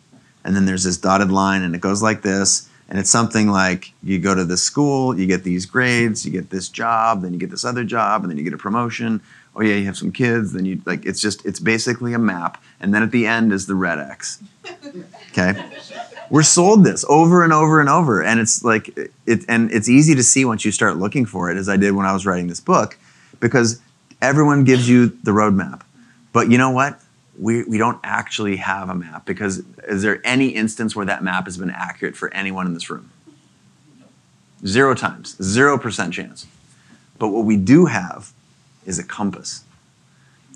and 0.44 0.56
then 0.56 0.66
there's 0.66 0.84
this 0.84 0.98
dotted 0.98 1.32
line, 1.32 1.62
and 1.62 1.76
it 1.76 1.82
goes 1.82 2.02
like 2.02 2.22
this. 2.22 2.70
And 2.90 2.98
it's 2.98 3.10
something 3.10 3.50
like 3.50 3.92
you 4.02 4.18
go 4.18 4.34
to 4.34 4.46
this 4.46 4.64
school, 4.64 5.20
you 5.20 5.28
get 5.28 5.44
these 5.44 5.66
grades, 5.66 6.26
you 6.26 6.32
get 6.32 6.50
this 6.52 6.70
job, 6.70 7.22
then 7.22 7.34
you 7.34 7.40
get 7.40 7.50
this 7.50 7.66
other 7.66 7.84
job, 7.84 8.22
and 8.22 8.32
then 8.32 8.38
you 8.38 8.46
get 8.46 8.54
a 8.54 8.58
promotion. 8.58 9.22
Oh 9.56 9.62
yeah, 9.62 9.76
you 9.76 9.86
have 9.86 9.98
some 9.98 10.12
kids, 10.12 10.54
then 10.54 10.64
you 10.64 10.82
like 10.86 11.06
it's 11.06 11.20
just 11.20 11.46
it's 11.46 11.60
basically 11.60 12.14
a 12.14 12.20
map, 12.20 12.64
and 12.80 12.94
then 12.94 13.04
at 13.04 13.12
the 13.12 13.28
end 13.28 13.52
is 13.52 13.68
the 13.68 13.76
red 13.76 14.00
X. 14.00 14.42
Okay? 15.32 15.54
We're 16.30 16.44
sold 16.44 16.84
this 16.84 17.06
over 17.08 17.44
and 17.44 17.54
over 17.54 17.80
and 17.80 17.90
over. 17.90 18.24
And 18.24 18.40
it's 18.40 18.64
like 18.64 18.96
it 19.26 19.46
and 19.48 19.72
it's 19.72 19.90
easy 19.90 20.16
to 20.16 20.24
see 20.24 20.46
once 20.46 20.66
you 20.66 20.72
start 20.72 20.98
looking 20.98 21.26
for 21.26 21.50
it 21.50 21.58
as 21.58 21.70
i 21.70 21.78
did 21.78 21.92
when 21.92 22.06
i 22.06 22.14
was 22.14 22.26
writing 22.26 22.48
this 22.48 22.60
book 22.60 22.98
because 23.40 23.82
everyone 24.22 24.64
gives 24.64 24.90
you 24.90 25.08
the 25.24 25.32
roadmap. 25.32 25.82
But 26.34 26.52
you 26.52 26.58
know 26.58 26.72
what? 26.72 27.00
We, 27.40 27.64
we 27.64 27.78
don't 27.78 28.00
actually 28.04 28.56
have 28.58 28.90
a 28.90 28.96
map 28.96 29.26
because 29.26 29.62
is 29.88 30.02
there 30.02 30.22
any 30.26 30.50
instance 30.50 30.96
where 30.96 31.06
that 31.06 31.24
map 31.24 31.46
has 31.46 31.58
been 31.58 31.70
accurate 31.70 32.16
for 32.16 32.34
anyone 32.34 32.66
in 32.66 32.74
this 32.74 32.90
room? 32.90 33.12
Zero 34.66 34.96
times 34.96 35.38
zero 35.42 35.78
percent 35.78 36.14
chance. 36.14 36.48
But 37.20 37.30
what 37.30 37.46
we 37.46 37.58
do 37.58 37.86
have 37.86 38.32
is 38.86 38.98
a 38.98 39.04
compass. 39.04 39.64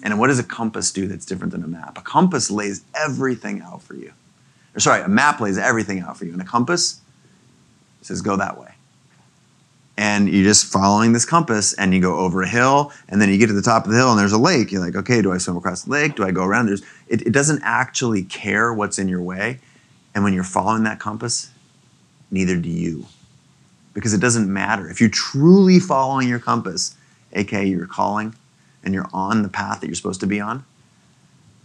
And 0.03 0.19
what 0.19 0.27
does 0.27 0.39
a 0.39 0.43
compass 0.43 0.91
do 0.91 1.05
that's 1.05 1.25
different 1.25 1.51
than 1.51 1.63
a 1.63 1.67
map? 1.67 1.97
A 1.97 2.01
compass 2.01 2.49
lays 2.49 2.83
everything 2.95 3.61
out 3.61 3.83
for 3.83 3.93
you 3.93 4.13
or 4.75 4.79
sorry, 4.79 5.01
a 5.01 5.07
map 5.07 5.39
lays 5.39 5.57
everything 5.57 5.99
out 5.99 6.17
for 6.17 6.25
you, 6.25 6.33
and 6.33 6.41
a 6.41 6.45
compass 6.45 7.01
says 8.01 8.21
go 8.21 8.35
that 8.35 8.59
way. 8.59 8.73
And 9.97 10.29
you're 10.29 10.43
just 10.43 10.65
following 10.65 11.13
this 11.13 11.25
compass, 11.25 11.73
and 11.73 11.93
you 11.93 12.01
go 12.01 12.17
over 12.17 12.41
a 12.41 12.47
hill, 12.47 12.91
and 13.09 13.21
then 13.21 13.29
you 13.29 13.37
get 13.37 13.47
to 13.47 13.53
the 13.53 13.61
top 13.61 13.85
of 13.85 13.91
the 13.91 13.97
hill, 13.97 14.09
and 14.09 14.19
there's 14.19 14.31
a 14.31 14.37
lake. 14.37 14.71
You're 14.71 14.83
like, 14.83 14.95
okay, 14.95 15.21
do 15.21 15.31
I 15.31 15.37
swim 15.37 15.57
across 15.57 15.83
the 15.83 15.91
lake? 15.91 16.15
Do 16.15 16.23
I 16.23 16.31
go 16.31 16.43
around? 16.43 16.67
There's, 16.67 16.81
it, 17.07 17.21
it 17.21 17.31
doesn't 17.31 17.61
actually 17.63 18.23
care 18.23 18.73
what's 18.73 18.97
in 18.97 19.07
your 19.07 19.21
way. 19.21 19.59
And 20.15 20.23
when 20.23 20.33
you're 20.33 20.43
following 20.43 20.83
that 20.83 20.99
compass, 20.99 21.51
neither 22.31 22.57
do 22.57 22.69
you. 22.69 23.05
Because 23.93 24.13
it 24.13 24.21
doesn't 24.21 24.51
matter. 24.51 24.89
If 24.89 25.01
you're 25.01 25.09
truly 25.09 25.79
following 25.79 26.27
your 26.27 26.39
compass, 26.39 26.95
aka 27.33 27.65
your 27.65 27.85
calling, 27.85 28.33
and 28.83 28.93
you're 28.93 29.09
on 29.13 29.43
the 29.43 29.49
path 29.49 29.81
that 29.81 29.87
you're 29.87 29.95
supposed 29.95 30.21
to 30.21 30.27
be 30.27 30.39
on, 30.39 30.65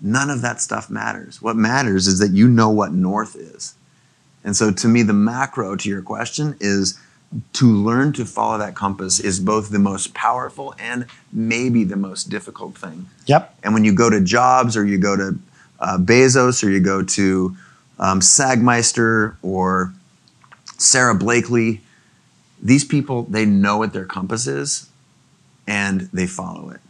None 0.00 0.30
of 0.30 0.42
that 0.42 0.60
stuff 0.60 0.90
matters. 0.90 1.40
What 1.40 1.56
matters 1.56 2.06
is 2.06 2.18
that 2.18 2.32
you 2.32 2.48
know 2.48 2.70
what 2.70 2.92
north 2.92 3.34
is. 3.34 3.74
And 4.44 4.54
so, 4.56 4.70
to 4.70 4.88
me, 4.88 5.02
the 5.02 5.12
macro 5.12 5.74
to 5.76 5.88
your 5.88 6.02
question 6.02 6.56
is 6.60 6.98
to 7.54 7.66
learn 7.66 8.12
to 8.12 8.24
follow 8.24 8.58
that 8.58 8.74
compass 8.74 9.18
is 9.18 9.40
both 9.40 9.70
the 9.70 9.78
most 9.78 10.14
powerful 10.14 10.74
and 10.78 11.06
maybe 11.32 11.84
the 11.84 11.96
most 11.96 12.30
difficult 12.30 12.76
thing. 12.78 13.06
Yep. 13.26 13.58
And 13.62 13.74
when 13.74 13.84
you 13.84 13.92
go 13.92 14.08
to 14.10 14.20
Jobs 14.20 14.76
or 14.76 14.86
you 14.86 14.98
go 14.98 15.16
to 15.16 15.38
uh, 15.80 15.98
Bezos 15.98 16.62
or 16.62 16.70
you 16.70 16.80
go 16.80 17.02
to 17.02 17.56
um, 17.98 18.20
Sagmeister 18.20 19.36
or 19.42 19.92
Sara 20.78 21.14
Blakely, 21.14 21.80
these 22.62 22.84
people, 22.84 23.24
they 23.24 23.44
know 23.44 23.78
what 23.78 23.92
their 23.92 24.06
compass 24.06 24.46
is 24.46 24.88
and 25.66 26.02
they 26.12 26.26
follow 26.26 26.70
it. 26.70 26.80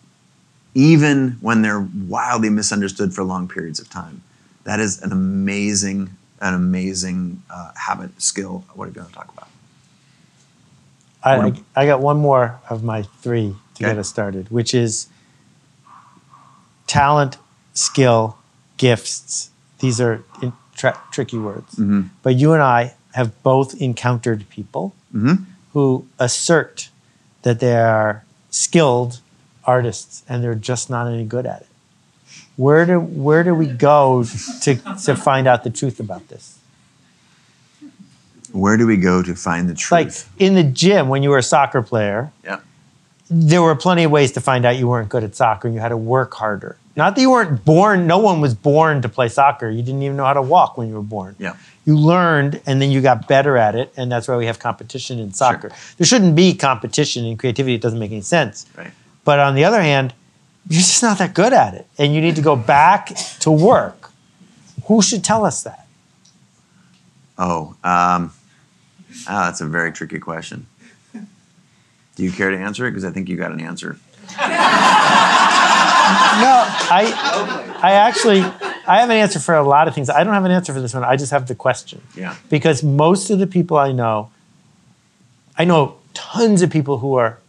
Even 0.77 1.39
when 1.41 1.63
they're 1.63 1.89
wildly 2.07 2.51
misunderstood 2.51 3.15
for 3.15 3.25
long 3.25 3.49
periods 3.49 3.81
of 3.81 3.89
time. 3.89 4.23
That 4.65 4.79
is 4.79 5.01
an 5.01 5.11
amazing, 5.11 6.11
an 6.43 6.53
amazing 6.53 7.43
uh, 7.49 7.73
habit, 7.75 8.21
skill. 8.21 8.63
What 8.75 8.85
are 8.85 8.89
you 8.89 8.95
going 8.95 9.07
to 9.07 9.13
talk 9.15 9.33
about? 9.33 9.49
I, 11.25 11.37
I, 11.49 11.53
I 11.83 11.87
got 11.87 12.01
one 12.01 12.19
more 12.19 12.61
of 12.69 12.85
my 12.85 13.03
three 13.23 13.55
to 13.77 13.85
Okay. 13.85 13.93
get 13.93 13.99
us 13.99 14.09
started, 14.11 14.51
which 14.51 14.75
is 14.75 15.07
talent, 16.87 17.39
skill, 17.73 18.37
gifts. 18.77 19.49
These 19.79 19.99
are 20.01 20.23
tra- 20.75 21.01
tricky 21.11 21.39
words. 21.39 21.77
Mhm. 21.77 22.11
But 22.23 22.35
you 22.37 22.53
and 22.53 22.63
I 22.63 22.95
have 23.15 23.43
both 23.43 23.75
encountered 23.81 24.47
people 24.51 24.95
Mhm. 25.15 25.47
who 25.73 26.07
assert 26.19 26.91
that 27.43 27.61
they 27.61 27.77
are 27.77 28.25
skilled 28.51 29.21
artists 29.67 30.25
and 30.29 30.43
they're 30.43 30.55
just 30.55 30.89
not 30.91 31.07
any 31.07 31.25
good 31.25 31.47
at 31.47 31.63
it. 31.63 31.69
Where 32.57 32.87
do, 32.87 33.01
where 33.01 33.45
do 33.45 33.55
we 33.55 33.67
go 33.67 34.25
to, 34.63 34.75
to 34.75 35.17
find 35.17 35.47
out 35.47 35.65
the 35.65 35.71
truth 35.71 36.01
about 36.01 36.29
this? 36.29 36.59
Where 38.53 38.77
do 38.77 38.87
we 38.87 38.97
go 38.97 39.23
to 39.23 39.35
find 39.35 39.69
the 39.69 39.75
truth? 39.75 39.93
Like 39.93 40.41
in 40.41 40.55
the 40.55 40.63
gym, 40.63 41.09
when 41.09 41.23
you 41.23 41.31
were 41.31 41.39
a 41.39 41.43
soccer 41.43 41.83
player, 41.83 42.33
yeah. 42.43 42.61
there 43.29 43.61
were 43.61 43.75
plenty 43.75 44.05
of 44.05 44.11
ways 44.11 44.33
to 44.33 44.41
find 44.41 44.65
out 44.65 44.77
you 44.77 44.89
weren't 44.89 45.11
good 45.11 45.25
at 45.25 45.37
soccer 45.37 45.69
and 45.69 45.75
you 45.75 45.81
had 45.81 45.91
to 45.91 45.97
work 45.97 46.33
harder. 46.35 46.79
Not 46.97 47.15
that 47.15 47.21
you 47.21 47.31
weren't 47.31 47.63
born, 47.63 48.07
no 48.07 48.17
one 48.17 48.41
was 48.41 48.55
born 48.55 49.03
to 49.03 49.09
play 49.11 49.29
soccer. 49.29 49.69
You 49.69 49.83
didn't 49.83 50.03
even 50.03 50.17
know 50.17 50.25
how 50.25 50.33
to 50.33 50.41
walk 50.41 50.79
when 50.79 50.89
you 50.89 50.95
were 50.95 51.03
born. 51.03 51.37
Yeah. 51.39 51.57
You 51.85 51.95
learned 51.95 52.63
and 52.65 52.81
then 52.81 52.91
you 52.91 53.03
got 53.03 53.29
better 53.29 53.59
at 53.59 53.75
it, 53.75 53.93
and 53.99 54.11
that's 54.11 54.27
why 54.27 54.37
we 54.39 54.47
have 54.47 54.59
competition 54.59 55.19
in 55.19 55.35
soccer. 55.35 55.71
There 55.99 56.07
shouldn't 56.07 56.35
be 56.35 56.55
competition 56.55 57.27
in 57.27 57.37
creativity, 57.37 57.75
it 57.75 57.83
doesn't 57.83 57.99
make 57.99 58.13
any 58.13 58.23
sense. 58.23 58.65
Right. 58.77 58.91
But 59.27 59.41
on 59.41 59.57
the 59.57 59.65
other 59.65 59.83
hand, 59.83 60.15
you're 60.69 60.79
just 60.79 61.03
not 61.03 61.19
that 61.19 61.35
good 61.35 61.53
at 61.53 61.75
it, 61.75 61.87
and 61.99 62.15
you 62.15 62.21
need 62.21 62.37
to 62.37 62.43
go 62.43 62.57
back 62.57 63.09
to 63.41 63.51
work. 63.51 64.11
Who 64.87 65.03
should 65.03 65.25
tell 65.25 65.45
us 65.45 65.65
that? 65.65 65.87
Oh, 67.37 67.75
um, 67.85 68.33
ah, 69.29 69.47
that's 69.47 69.61
a 69.61 69.67
very 69.67 69.93
tricky 69.93 70.21
question. 70.21 70.67
Do 71.13 72.23
you 72.23 72.31
care 72.31 72.51
to 72.51 72.57
answer 72.57 72.87
it? 72.87 72.93
Because 72.93 73.05
I 73.05 73.11
think 73.11 73.29
you 73.29 73.37
got 73.37 73.53
an 73.53 73.61
answer. 73.61 73.99
No, 76.07 76.65
I, 76.89 77.79
I 77.83 77.93
actually, 77.93 78.41
I 78.87 79.01
have 79.01 79.11
an 79.11 79.17
answer 79.17 79.41
for 79.41 79.55
a 79.55 79.63
lot 79.63 79.89
of 79.89 79.95
things. 79.95 80.09
I 80.09 80.23
don't 80.23 80.35
have 80.35 80.45
an 80.45 80.53
answer 80.53 80.73
for 80.73 80.81
this 80.81 80.95
one. 80.95 81.03
I 81.03 81.17
just 81.17 81.33
have 81.33 81.49
the 81.49 81.55
question. 81.55 82.01
Yeah. 82.15 82.37
Because 82.49 82.85
most 82.85 83.31
of 83.31 83.39
the 83.39 83.47
people 83.47 83.77
I 83.77 83.91
know, 83.91 84.31
I 85.59 85.65
know 85.65 85.97
tons 86.15 86.63
of 86.63 86.71
people 86.71 86.99
who 86.99 87.15
are 87.17 87.41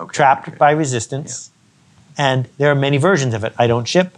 Okay. 0.00 0.12
trapped 0.12 0.48
okay. 0.48 0.56
by 0.56 0.70
resistance, 0.72 1.50
and 2.16 2.48
there 2.58 2.70
are 2.70 2.74
many 2.74 2.96
versions 2.96 3.34
of 3.34 3.44
it. 3.44 3.52
I 3.58 3.66
don't 3.66 3.86
ship. 3.86 4.16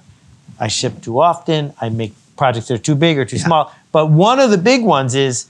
I 0.58 0.68
ship 0.68 1.02
too 1.02 1.20
often. 1.20 1.72
I 1.80 1.88
make 1.88 2.14
projects 2.36 2.68
that 2.68 2.74
are 2.74 2.82
too 2.82 2.94
big 2.94 3.18
or 3.18 3.24
too 3.24 3.38
small. 3.38 3.72
But 3.90 4.10
one 4.10 4.38
of 4.40 4.50
the 4.50 4.58
big 4.58 4.82
ones 4.84 5.14
is 5.14 5.46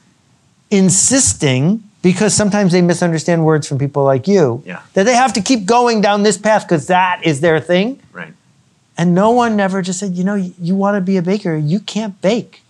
insisting, 0.70 1.82
because 2.02 2.34
sometimes 2.34 2.72
they 2.72 2.82
misunderstand 2.82 3.44
words 3.44 3.68
from 3.68 3.78
people 3.78 4.04
like 4.04 4.26
you, 4.26 4.62
Yeah. 4.66 4.80
that 4.94 5.04
they 5.04 5.14
have 5.14 5.32
to 5.34 5.40
keep 5.40 5.66
going 5.66 6.00
down 6.00 6.22
this 6.22 6.38
path 6.38 6.62
because 6.66 6.86
that 6.88 7.20
is 7.24 7.40
their 7.40 7.60
thing. 7.60 8.00
Right. 8.12 8.32
And 8.98 9.14
no 9.14 9.30
one 9.30 9.56
never 9.56 9.82
just 9.82 10.00
said, 10.00 10.14
you 10.14 10.24
know, 10.24 10.34
you, 10.34 10.52
you 10.60 10.74
want 10.74 10.96
to 10.96 11.00
be 11.00 11.16
a 11.16 11.22
baker, 11.22 11.56
you 11.56 11.80
can't 11.80 12.20
bake. 12.20 12.62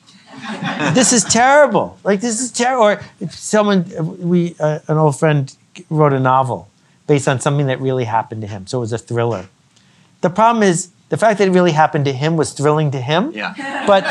this 0.95 1.13
is 1.13 1.25
terrible. 1.25 1.99
Like 2.05 2.21
this 2.21 2.41
is 2.41 2.51
terrible. 2.51 2.85
Or 2.85 3.03
if 3.21 3.35
someone, 3.35 3.87
we, 4.19 4.55
uh, 4.61 4.81
an 4.89 4.99
old 4.99 5.19
friend 5.19 5.55
wrote 5.89 6.13
a 6.13 6.21
novel 6.21 6.69
based 7.07 7.29
on 7.29 7.41
something 7.41 7.67
that 7.67 7.81
really 7.81 8.05
happened 8.05 8.43
to 8.43 8.47
him. 8.47 8.67
So 8.67 8.79
it 8.79 8.81
was 8.83 8.93
a 8.93 8.99
thriller. 8.99 9.47
The 10.21 10.31
problem 10.31 10.63
is 10.63 10.91
the 11.09 11.17
fact 11.17 11.39
that 11.39 11.49
it 11.49 11.51
really 11.51 11.73
happened 11.73 12.07
to 12.07 12.13
him 12.13 12.37
was 12.37 12.53
thrilling 12.53 12.91
to 12.93 13.01
him. 13.01 13.33
Yeah. 13.33 13.55
But 13.87 14.05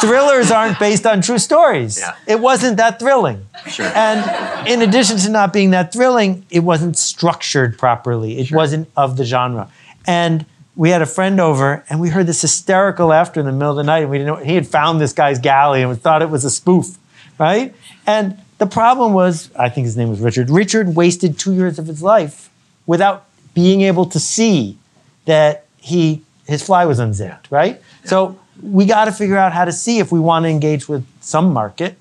thrillers 0.00 0.50
aren't 0.50 0.78
based 0.78 1.06
on 1.06 1.20
true 1.20 1.38
stories. 1.38 1.98
Yeah. 1.98 2.16
It 2.26 2.40
wasn't 2.40 2.78
that 2.78 2.98
thrilling. 2.98 3.46
Sure. 3.68 3.92
And 3.94 4.66
in 4.66 4.80
addition 4.80 5.18
to 5.18 5.30
not 5.30 5.52
being 5.52 5.70
that 5.70 5.92
thrilling, 5.92 6.46
it 6.50 6.60
wasn't 6.60 6.96
structured 6.96 7.78
properly. 7.78 8.38
It 8.38 8.50
wasn't 8.50 8.88
of 8.96 9.18
the 9.18 9.24
genre. 9.24 9.70
And 10.06 10.46
we 10.74 10.90
had 10.90 11.02
a 11.02 11.06
friend 11.06 11.40
over, 11.40 11.84
and 11.90 12.00
we 12.00 12.08
heard 12.08 12.26
this 12.26 12.40
hysterical 12.40 13.08
laughter 13.08 13.40
in 13.40 13.46
the 13.46 13.52
middle 13.52 13.70
of 13.70 13.76
the 13.76 13.84
night, 13.84 14.02
and 14.02 14.10
we 14.10 14.18
didn't 14.18 14.34
know 14.34 14.42
he 14.42 14.54
had 14.54 14.66
found 14.66 15.00
this 15.00 15.12
guy's 15.12 15.38
galley 15.38 15.82
and 15.82 15.90
we 15.90 15.96
thought 15.96 16.22
it 16.22 16.30
was 16.30 16.44
a 16.44 16.50
spoof, 16.50 16.96
right? 17.42 17.74
And 18.06 18.38
the 18.58 18.66
problem 18.66 19.12
was, 19.14 19.50
I 19.56 19.68
think 19.68 19.86
his 19.86 19.96
name 19.96 20.10
was 20.10 20.20
Richard. 20.20 20.48
Richard 20.48 20.94
wasted 20.94 21.38
two 21.40 21.52
years 21.54 21.76
of 21.76 21.88
his 21.88 22.00
life 22.00 22.48
without 22.86 23.26
being 23.52 23.80
able 23.82 24.06
to 24.06 24.20
see 24.20 24.78
that 25.24 25.66
he 25.76 26.22
his 26.46 26.62
fly 26.62 26.84
was 26.86 26.98
unzipped, 27.00 27.50
right? 27.50 27.80
So 28.04 28.38
we 28.62 28.86
got 28.86 29.06
to 29.06 29.12
figure 29.12 29.36
out 29.36 29.52
how 29.52 29.64
to 29.64 29.72
see 29.72 29.98
if 29.98 30.12
we 30.12 30.20
want 30.20 30.44
to 30.44 30.48
engage 30.48 30.88
with 30.88 31.04
some 31.20 31.52
market. 31.52 31.96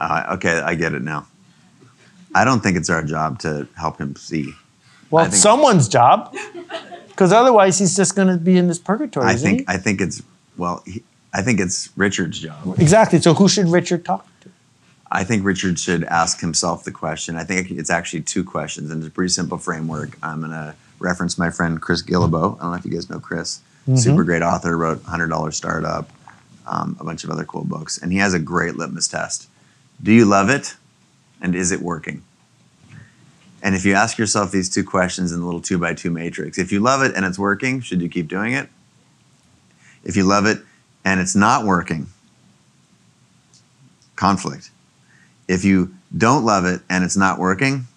Uh, 0.00 0.34
okay, 0.34 0.58
I 0.60 0.74
get 0.74 0.92
it 0.94 1.02
now. 1.02 1.26
I 2.34 2.44
don't 2.44 2.60
think 2.60 2.76
it's 2.76 2.90
our 2.90 3.02
job 3.04 3.38
to 3.40 3.68
help 3.76 3.98
him 3.98 4.16
see. 4.16 4.52
Well, 5.10 5.24
it's 5.24 5.34
think- 5.34 5.42
someone's 5.42 5.88
job, 5.88 6.34
because 7.08 7.32
otherwise 7.32 7.78
he's 7.78 7.96
just 7.96 8.16
going 8.16 8.28
to 8.28 8.36
be 8.38 8.56
in 8.56 8.66
this 8.68 8.78
purgatory. 8.78 9.26
I 9.26 9.34
isn't 9.34 9.48
think 9.48 9.60
he? 9.60 9.74
I 9.74 9.76
think 9.76 10.00
it's 10.00 10.22
well. 10.56 10.82
He, 10.84 11.02
I 11.32 11.42
think 11.42 11.60
it's 11.60 11.90
Richard's 11.96 12.40
job. 12.40 12.74
exactly. 12.78 13.20
So 13.20 13.34
who 13.34 13.48
should 13.48 13.68
Richard 13.68 14.04
talk 14.04 14.24
to? 14.24 14.29
I 15.10 15.24
think 15.24 15.44
Richard 15.44 15.78
should 15.78 16.04
ask 16.04 16.40
himself 16.40 16.84
the 16.84 16.92
question. 16.92 17.36
I 17.36 17.44
think 17.44 17.70
it's 17.70 17.90
actually 17.90 18.22
two 18.22 18.44
questions, 18.44 18.90
and 18.90 19.02
it's 19.02 19.08
a 19.08 19.10
pretty 19.10 19.30
simple 19.32 19.58
framework. 19.58 20.16
I'm 20.22 20.40
going 20.40 20.52
to 20.52 20.74
reference 21.00 21.36
my 21.36 21.50
friend 21.50 21.80
Chris 21.80 22.02
Guillebeau. 22.02 22.56
I 22.58 22.62
don't 22.62 22.70
know 22.70 22.76
if 22.76 22.84
you 22.84 22.92
guys 22.92 23.10
know 23.10 23.18
Chris. 23.18 23.60
Super 23.96 24.22
great 24.22 24.42
author, 24.42 24.76
wrote 24.76 24.98
$100 25.00 25.52
Startup, 25.52 26.08
um, 26.66 26.96
a 27.00 27.04
bunch 27.04 27.24
of 27.24 27.30
other 27.30 27.44
cool 27.44 27.64
books. 27.64 27.98
And 27.98 28.12
he 28.12 28.18
has 28.18 28.34
a 28.34 28.38
great 28.38 28.76
litmus 28.76 29.08
test. 29.08 29.48
Do 30.00 30.12
you 30.12 30.24
love 30.26 30.48
it? 30.48 30.76
And 31.40 31.56
is 31.56 31.72
it 31.72 31.80
working? 31.80 32.22
And 33.62 33.74
if 33.74 33.84
you 33.84 33.94
ask 33.94 34.16
yourself 34.16 34.52
these 34.52 34.68
two 34.68 34.84
questions 34.84 35.32
in 35.32 35.40
the 35.40 35.44
little 35.44 35.60
two 35.60 35.78
by 35.78 35.94
two 35.94 36.10
matrix, 36.10 36.58
if 36.58 36.70
you 36.70 36.80
love 36.80 37.02
it 37.02 37.14
and 37.16 37.24
it's 37.24 37.38
working, 37.38 37.80
should 37.80 38.00
you 38.00 38.08
keep 38.08 38.28
doing 38.28 38.52
it? 38.52 38.68
If 40.04 40.16
you 40.16 40.24
love 40.24 40.46
it 40.46 40.58
and 41.04 41.20
it's 41.20 41.34
not 41.34 41.64
working, 41.64 42.06
conflict. 44.16 44.70
If 45.50 45.64
you 45.64 45.92
don't 46.16 46.44
love 46.44 46.64
it 46.64 46.80
and 46.88 47.02
it's 47.02 47.16
not 47.16 47.40
working, 47.40 47.88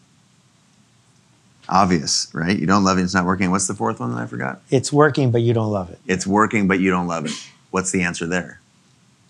obvious, 1.69 2.27
right? 2.33 2.57
You 2.57 2.65
don't 2.65 2.83
love 2.83 2.97
it, 2.97 3.01
and 3.01 3.05
it's 3.05 3.13
not 3.13 3.25
working. 3.25 3.51
What's 3.51 3.67
the 3.67 3.75
fourth 3.75 3.99
one 3.99 4.11
that 4.11 4.19
I 4.19 4.25
forgot? 4.25 4.61
It's 4.71 4.91
working, 4.91 5.29
but 5.29 5.43
you 5.43 5.53
don't 5.53 5.71
love 5.71 5.91
it. 5.91 5.99
It's 6.07 6.25
working, 6.25 6.67
but 6.67 6.79
you 6.79 6.89
don't 6.89 7.05
love 7.05 7.27
it. 7.27 7.31
What's 7.69 7.91
the 7.91 8.01
answer 8.01 8.25
there? 8.25 8.59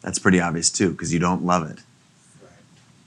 That's 0.04 0.20
pretty 0.20 0.40
obvious 0.40 0.70
too, 0.70 0.92
because 0.92 1.14
you 1.14 1.20
don't 1.20 1.44
love 1.44 1.70
it. 1.70 1.80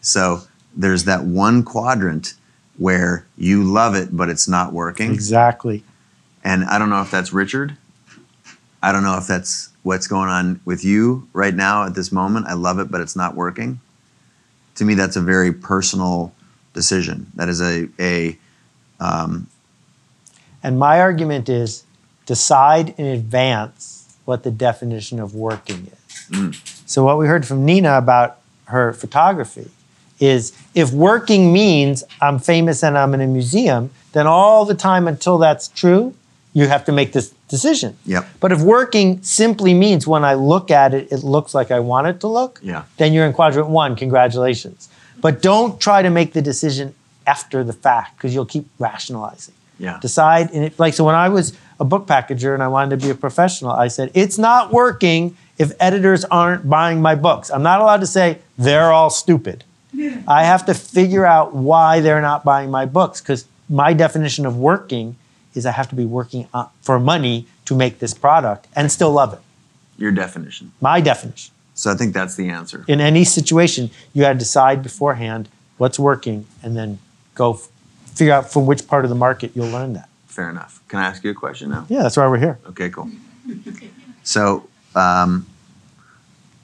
So 0.03 0.43
there's 0.77 1.05
that 1.05 1.25
one 1.25 1.63
quadrant 1.63 2.35
where 2.77 3.27
you 3.39 3.65
love 3.65 3.95
it, 3.95 4.15
but 4.15 4.29
it's 4.29 4.47
not 4.47 4.75
working. 4.75 5.13
Exactly. 5.13 5.83
And 6.45 6.65
I 6.65 6.79
don't 6.79 6.91
know 6.91 7.01
if 7.01 7.11
that's 7.11 7.33
Richard. 7.33 7.79
I 8.83 8.93
don't 8.93 9.03
know 9.03 9.17
if 9.17 9.27
that's 9.27 9.71
what's 9.83 10.07
going 10.07 10.29
on 10.29 10.61
with 10.67 10.85
you 10.85 11.27
right 11.33 11.55
now 11.55 11.87
at 11.87 11.95
this 11.95 12.13
moment. 12.13 12.49
I 12.49 12.53
love 12.53 12.79
it, 12.79 12.91
but 12.91 13.01
it's 13.01 13.17
not 13.17 13.35
working. 13.35 13.81
To 14.77 14.85
me, 14.85 14.95
that's 14.95 15.17
a 15.17 15.21
very 15.21 15.53
personal 15.53 16.33
decision. 16.73 17.31
That 17.35 17.49
is 17.49 17.61
a, 17.61 17.89
a 17.99 18.39
um, 19.01 19.47
And 20.63 20.79
my 20.79 21.01
argument 21.01 21.49
is 21.49 21.85
decide 22.27 22.95
in 22.99 23.07
advance 23.07 24.17
what 24.25 24.43
the 24.43 24.51
definition 24.51 25.21
of 25.21 25.35
working 25.35 25.91
is. 25.93 26.61
So, 26.87 27.05
what 27.05 27.19
we 27.19 27.27
heard 27.27 27.47
from 27.47 27.65
Nina 27.65 27.97
about 27.97 28.39
her 28.67 28.93
photography 28.93 29.71
is 30.19 30.53
if 30.75 30.93
working 30.93 31.53
means 31.53 32.03
I'm 32.21 32.39
famous 32.39 32.83
and 32.83 32.99
I'm 32.99 33.15
in 33.15 33.21
a 33.21 33.27
museum, 33.27 33.91
then 34.13 34.27
all 34.27 34.65
the 34.65 34.75
time 34.75 35.07
until 35.07 35.39
that's 35.39 35.69
true, 35.69 36.15
you 36.57 36.67
have 36.69 36.85
to 36.87 36.93
make 36.93 37.13
this 37.13 37.29
decision. 37.55 37.91
Yep. 38.07 38.25
But 38.41 38.51
if 38.51 38.61
working 38.63 39.23
simply 39.23 39.75
means 39.75 40.07
when 40.07 40.25
I 40.25 40.35
look 40.53 40.71
at 40.71 40.95
it, 40.95 41.13
it 41.13 41.23
looks 41.23 41.55
like 41.59 41.71
I 41.71 41.81
want 41.81 42.07
it 42.07 42.21
to 42.21 42.29
look, 42.39 42.61
Yeah. 42.63 42.85
then 42.97 43.13
you're 43.13 43.27
in 43.27 43.35
quadrant 43.35 43.69
one. 43.69 43.95
Congratulations. 43.95 44.89
But 45.21 45.43
don't 45.43 45.79
try 45.79 46.01
to 46.01 46.09
make 46.09 46.33
the 46.33 46.41
decision 46.41 46.95
after 47.27 47.63
the 47.63 47.75
fact 47.75 48.17
because 48.17 48.33
you'll 48.35 48.53
keep 48.57 48.67
rationalizing 48.79 49.55
yeah. 49.79 49.99
decide 50.01 50.51
and 50.53 50.65
it 50.65 50.79
like 50.79 50.95
so 50.95 51.05
when 51.05 51.15
i 51.17 51.29
was 51.29 51.53
a 51.81 51.85
book 51.85 52.07
packager 52.07 52.55
and 52.55 52.63
i 52.63 52.69
wanted 52.69 52.91
to 52.99 53.05
be 53.05 53.11
a 53.11 53.15
professional 53.17 53.73
i 53.73 53.89
said 53.89 54.11
it's 54.15 54.39
not 54.39 54.73
working 54.73 55.37
if 55.59 55.73
editors 55.81 56.25
aren't 56.27 56.63
buying 56.71 57.03
my 57.03 57.17
books 57.17 57.51
i'm 57.51 57.65
not 57.65 57.81
allowed 57.81 58.01
to 58.01 58.07
say 58.07 58.39
they're 58.57 58.93
all 58.93 59.11
stupid 59.11 59.65
I 60.29 60.45
have 60.45 60.67
to 60.67 60.75
figure 60.75 61.25
out 61.25 61.55
why 61.55 62.01
they're 62.01 62.21
not 62.21 62.45
buying 62.45 62.71
my 62.71 62.85
books 62.85 63.21
because 63.23 63.47
my 63.69 63.95
definition 63.95 64.45
of 64.45 64.55
working 64.57 65.17
is 65.57 65.67
I 65.67 65.73
have 65.73 65.89
to 65.89 65.95
be 65.95 66.05
working 66.05 66.49
for 66.83 67.01
money 67.01 67.47
to 67.65 67.75
make 67.75 67.99
this 67.99 68.15
product 68.15 68.67
and 68.77 68.93
still 68.93 69.11
love 69.11 69.33
it. 69.33 69.41
Your 69.99 70.13
definition. 70.13 70.73
My 70.81 71.01
definition. 71.01 71.53
So 71.75 71.91
I 71.91 71.95
think 71.95 72.15
that's 72.15 72.37
the 72.37 72.49
answer. 72.49 72.85
In 72.89 73.01
any 73.01 73.25
situation, 73.25 73.91
you 74.13 74.23
got 74.23 74.35
to 74.35 74.39
decide 74.39 74.83
beforehand 74.83 75.49
what's 75.79 75.99
working 75.99 76.47
and 76.63 76.77
then 76.77 76.99
go 77.35 77.55
f- 77.55 77.69
figure 78.15 78.33
out 78.33 78.51
from 78.51 78.67
which 78.67 78.87
part 78.87 79.05
of 79.05 79.09
the 79.09 79.15
market 79.17 79.53
you'll 79.55 79.69
learn 79.69 79.93
that. 79.95 80.09
Fair 80.27 80.51
enough. 80.51 80.83
Can 80.89 81.01
I 81.01 81.05
ask 81.07 81.25
you 81.25 81.31
a 81.31 81.35
question 81.35 81.71
now? 81.71 81.87
Yeah, 81.89 82.03
that's 82.03 82.17
why 82.17 82.27
we're 82.29 82.39
here. 82.39 82.59
Okay, 82.69 82.91
cool. 82.91 83.11
So, 84.23 84.69
um, 84.95 85.47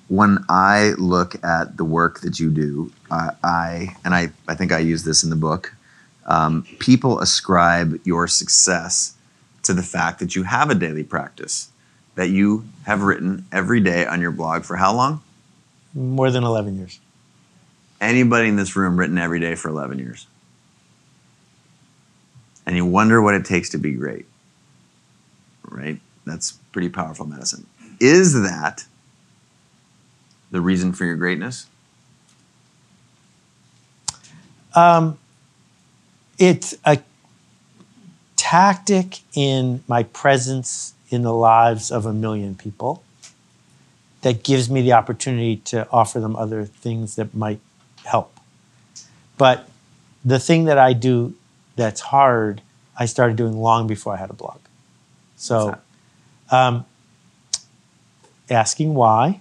when 0.09 0.45
I 0.49 0.91
look 0.99 1.43
at 1.43 1.77
the 1.79 1.85
work 1.85 2.21
that 2.21 2.39
you 2.39 2.51
do, 2.51 2.93
I, 3.11 3.31
I 3.43 3.97
and 4.05 4.15
I, 4.15 4.29
I 4.47 4.55
think 4.55 4.73
I 4.73 4.79
use 4.79 5.05
this 5.05 5.25
in 5.25 5.31
the 5.31 5.37
book. 5.37 5.75
Um, 6.26 6.64
people 6.79 7.19
ascribe 7.21 8.00
your 8.05 8.29
success 8.29 9.14
to 9.62 9.73
the 9.73 9.83
fact 9.83 10.19
that 10.21 10.35
you 10.35 10.45
have 10.45 10.71
a 10.71 10.75
daily 10.75 11.05
practice 11.05 11.71
that 12.14 12.29
you 12.29 12.64
have 12.85 13.02
written 13.02 13.47
every 13.52 13.81
day 13.81 14.07
on 14.07 14.21
your 14.21 14.31
blog 14.31 14.64
for 14.64 14.76
how 14.76 14.95
long? 14.95 15.23
More 15.95 16.31
than 16.31 16.45
11 16.45 16.76
years. 16.76 17.00
Anybody 18.00 18.49
in 18.49 18.57
this 18.57 18.76
room 18.76 18.99
written 18.99 19.19
every 19.19 19.41
day 19.41 19.55
for 19.55 19.69
11 19.69 19.99
years? 19.99 20.26
And 22.67 22.76
you 22.76 22.85
wonder 22.85 23.21
what 23.23 23.35
it 23.35 23.45
takes 23.45 23.71
to 23.71 23.79
be 23.79 23.93
great. 23.93 24.26
Right? 25.64 26.00
That's 26.25 26.52
pretty 26.73 26.88
powerful 26.88 27.26
medicine. 27.26 27.67
Is 28.00 28.41
that 28.43 28.85
the 30.50 30.61
reason 30.61 30.93
for 30.93 31.05
your 31.05 31.17
greatness? 31.17 31.67
Um, 34.75 35.19
it's 36.43 36.75
a 36.85 36.99
tactic 38.35 39.21
in 39.33 39.85
my 39.87 40.03
presence 40.03 40.93
in 41.09 41.23
the 41.23 41.33
lives 41.33 41.93
of 41.93 42.05
a 42.05 42.13
million 42.13 42.57
people 42.57 43.05
that 44.23 44.43
gives 44.43 44.69
me 44.69 44.83
the 44.83 44.93
opportunity 44.93 45.59
to 45.59 45.89
offer 45.93 46.19
them 46.19 46.35
other 46.35 46.65
things 46.65 47.15
that 47.15 47.33
might 47.33 47.61
help. 48.05 48.41
But 49.39 49.69
the 50.25 50.41
thing 50.41 50.65
that 50.65 50.79
I 50.79 50.95
do 50.95 51.35
that's 51.77 52.01
hard, 52.01 52.61
I 52.99 53.07
started 53.07 53.37
doing 53.37 53.57
long 53.57 53.87
before 53.87 54.13
I 54.13 54.17
had 54.17 54.31
a 54.31 54.35
blog. 54.35 54.59
So, 55.37 55.79
um, 56.51 56.85
asking 58.51 58.95
why 58.95 59.41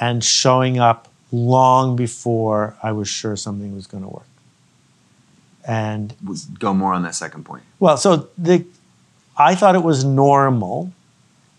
and 0.00 0.22
showing 0.22 0.78
up 0.78 1.08
long 1.32 1.96
before 1.96 2.76
I 2.84 2.92
was 2.92 3.08
sure 3.08 3.34
something 3.34 3.74
was 3.74 3.88
going 3.88 4.04
to 4.04 4.08
work. 4.08 4.27
And 5.68 6.14
Go 6.58 6.72
more 6.74 6.94
on 6.94 7.02
that 7.02 7.14
second 7.14 7.44
point. 7.44 7.62
well, 7.78 7.96
so 7.98 8.30
the 8.38 8.64
I 9.36 9.54
thought 9.54 9.76
it 9.76 9.84
was 9.84 10.02
normal 10.04 10.92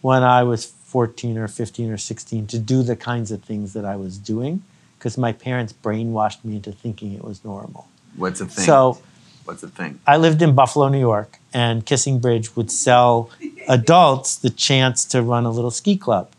when 0.01 0.23
I 0.23 0.43
was 0.43 0.65
14 0.65 1.37
or 1.37 1.47
15 1.47 1.91
or 1.91 1.97
16 1.97 2.47
to 2.47 2.59
do 2.59 2.81
the 2.83 2.95
kinds 2.95 3.31
of 3.31 3.43
things 3.43 3.73
that 3.73 3.85
I 3.85 3.95
was 3.95 4.17
doing 4.17 4.63
because 4.97 5.17
my 5.17 5.31
parents 5.31 5.71
brainwashed 5.71 6.43
me 6.43 6.55
into 6.57 6.71
thinking 6.71 7.13
it 7.13 7.23
was 7.23 7.45
normal. 7.45 7.87
What's 8.17 8.39
the 8.39 8.47
thing? 8.47 8.65
So 8.65 8.99
What's 9.45 9.61
the 9.61 9.69
thing? 9.69 9.99
I 10.05 10.17
lived 10.17 10.41
in 10.41 10.53
Buffalo, 10.53 10.89
New 10.89 10.99
York, 10.99 11.39
and 11.53 11.85
Kissing 11.85 12.19
Bridge 12.19 12.55
would 12.55 12.69
sell 12.71 13.29
adults 13.67 14.35
the 14.35 14.49
chance 14.49 15.05
to 15.05 15.21
run 15.21 15.45
a 15.45 15.49
little 15.49 15.71
ski 15.71 15.97
club. 15.97 16.29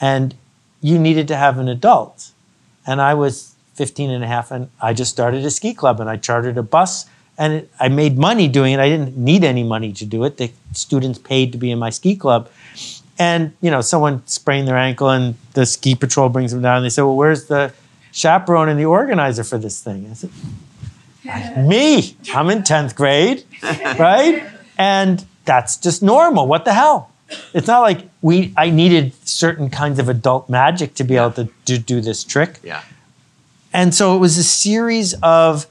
And 0.00 0.34
you 0.80 0.98
needed 0.98 1.28
to 1.28 1.36
have 1.36 1.58
an 1.58 1.68
adult. 1.68 2.30
And 2.86 3.00
I 3.00 3.14
was 3.14 3.51
15 3.74 4.10
and 4.10 4.22
a 4.22 4.26
half, 4.26 4.50
and 4.50 4.70
I 4.80 4.92
just 4.92 5.10
started 5.10 5.44
a 5.44 5.50
ski 5.50 5.74
club, 5.74 6.00
and 6.00 6.08
I 6.08 6.16
chartered 6.16 6.58
a 6.58 6.62
bus, 6.62 7.06
and 7.38 7.52
it, 7.54 7.70
I 7.80 7.88
made 7.88 8.18
money 8.18 8.48
doing 8.48 8.74
it. 8.74 8.80
I 8.80 8.88
didn't 8.88 9.16
need 9.16 9.44
any 9.44 9.62
money 9.62 9.92
to 9.94 10.04
do 10.04 10.24
it. 10.24 10.36
The 10.36 10.50
students 10.72 11.18
paid 11.18 11.52
to 11.52 11.58
be 11.58 11.70
in 11.70 11.78
my 11.78 11.90
ski 11.90 12.16
club. 12.16 12.50
And, 13.18 13.54
you 13.60 13.70
know, 13.70 13.80
someone 13.80 14.26
sprained 14.26 14.68
their 14.68 14.76
ankle, 14.76 15.10
and 15.10 15.36
the 15.54 15.66
ski 15.66 15.94
patrol 15.94 16.28
brings 16.28 16.52
them 16.52 16.62
down, 16.62 16.76
and 16.78 16.84
they 16.84 16.90
say, 16.90 17.02
Well, 17.02 17.16
where's 17.16 17.46
the 17.46 17.72
chaperone 18.12 18.68
and 18.68 18.78
the 18.78 18.84
organizer 18.84 19.44
for 19.44 19.58
this 19.58 19.82
thing? 19.82 20.08
I 20.10 20.14
said, 20.14 20.30
me. 21.56 22.16
I'm 22.34 22.50
in 22.50 22.62
10th 22.62 22.94
grade, 22.94 23.44
right? 23.62 24.44
And 24.78 25.24
that's 25.44 25.76
just 25.76 26.02
normal. 26.02 26.46
What 26.46 26.64
the 26.64 26.72
hell? 26.72 27.10
It's 27.54 27.66
not 27.66 27.80
like 27.80 28.08
we 28.20 28.52
I 28.56 28.68
needed 28.70 29.14
certain 29.26 29.70
kinds 29.70 29.98
of 29.98 30.08
adult 30.08 30.50
magic 30.50 30.94
to 30.94 31.04
be 31.04 31.16
able 31.16 31.32
to 31.32 31.48
do, 31.64 31.78
do 31.78 32.00
this 32.00 32.24
trick. 32.24 32.58
Yeah. 32.62 32.82
And 33.72 33.94
so 33.94 34.16
it 34.16 34.18
was 34.18 34.36
a 34.38 34.44
series 34.44 35.14
of 35.22 35.66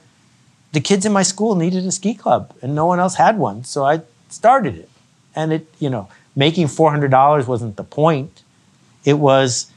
the 0.72 0.80
kids 0.80 1.06
in 1.06 1.12
my 1.12 1.22
school 1.22 1.54
needed 1.54 1.84
a 1.86 1.92
ski 1.92 2.14
club 2.14 2.54
and 2.62 2.74
no 2.74 2.86
one 2.86 2.98
else 2.98 3.16
had 3.16 3.38
one. 3.38 3.64
So 3.64 3.84
I 3.84 4.02
started 4.28 4.76
it. 4.76 4.88
And 5.34 5.52
it, 5.52 5.66
you 5.78 5.88
know, 5.88 6.08
making 6.36 6.66
$400 6.66 7.46
wasn't 7.46 7.76
the 7.76 7.84
point. 7.84 8.42
It 9.04 9.14
was 9.14 9.70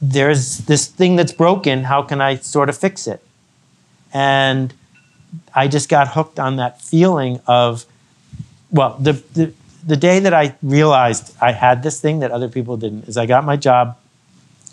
there's 0.00 0.58
this 0.58 0.86
thing 0.86 1.16
that's 1.16 1.32
broken. 1.32 1.84
How 1.84 2.02
can 2.02 2.20
I 2.20 2.36
sort 2.36 2.68
of 2.68 2.76
fix 2.76 3.06
it? 3.06 3.22
And 4.12 4.72
I 5.54 5.68
just 5.68 5.88
got 5.88 6.08
hooked 6.08 6.38
on 6.38 6.56
that 6.56 6.80
feeling 6.80 7.40
of, 7.46 7.84
well, 8.70 8.96
the, 8.98 9.12
the, 9.34 9.52
the 9.84 9.96
day 9.96 10.20
that 10.20 10.32
I 10.32 10.54
realized 10.62 11.34
I 11.40 11.52
had 11.52 11.82
this 11.82 12.00
thing 12.00 12.20
that 12.20 12.30
other 12.30 12.48
people 12.48 12.76
didn't 12.76 13.08
is 13.08 13.16
I 13.16 13.26
got 13.26 13.44
my 13.44 13.56
job 13.56 13.98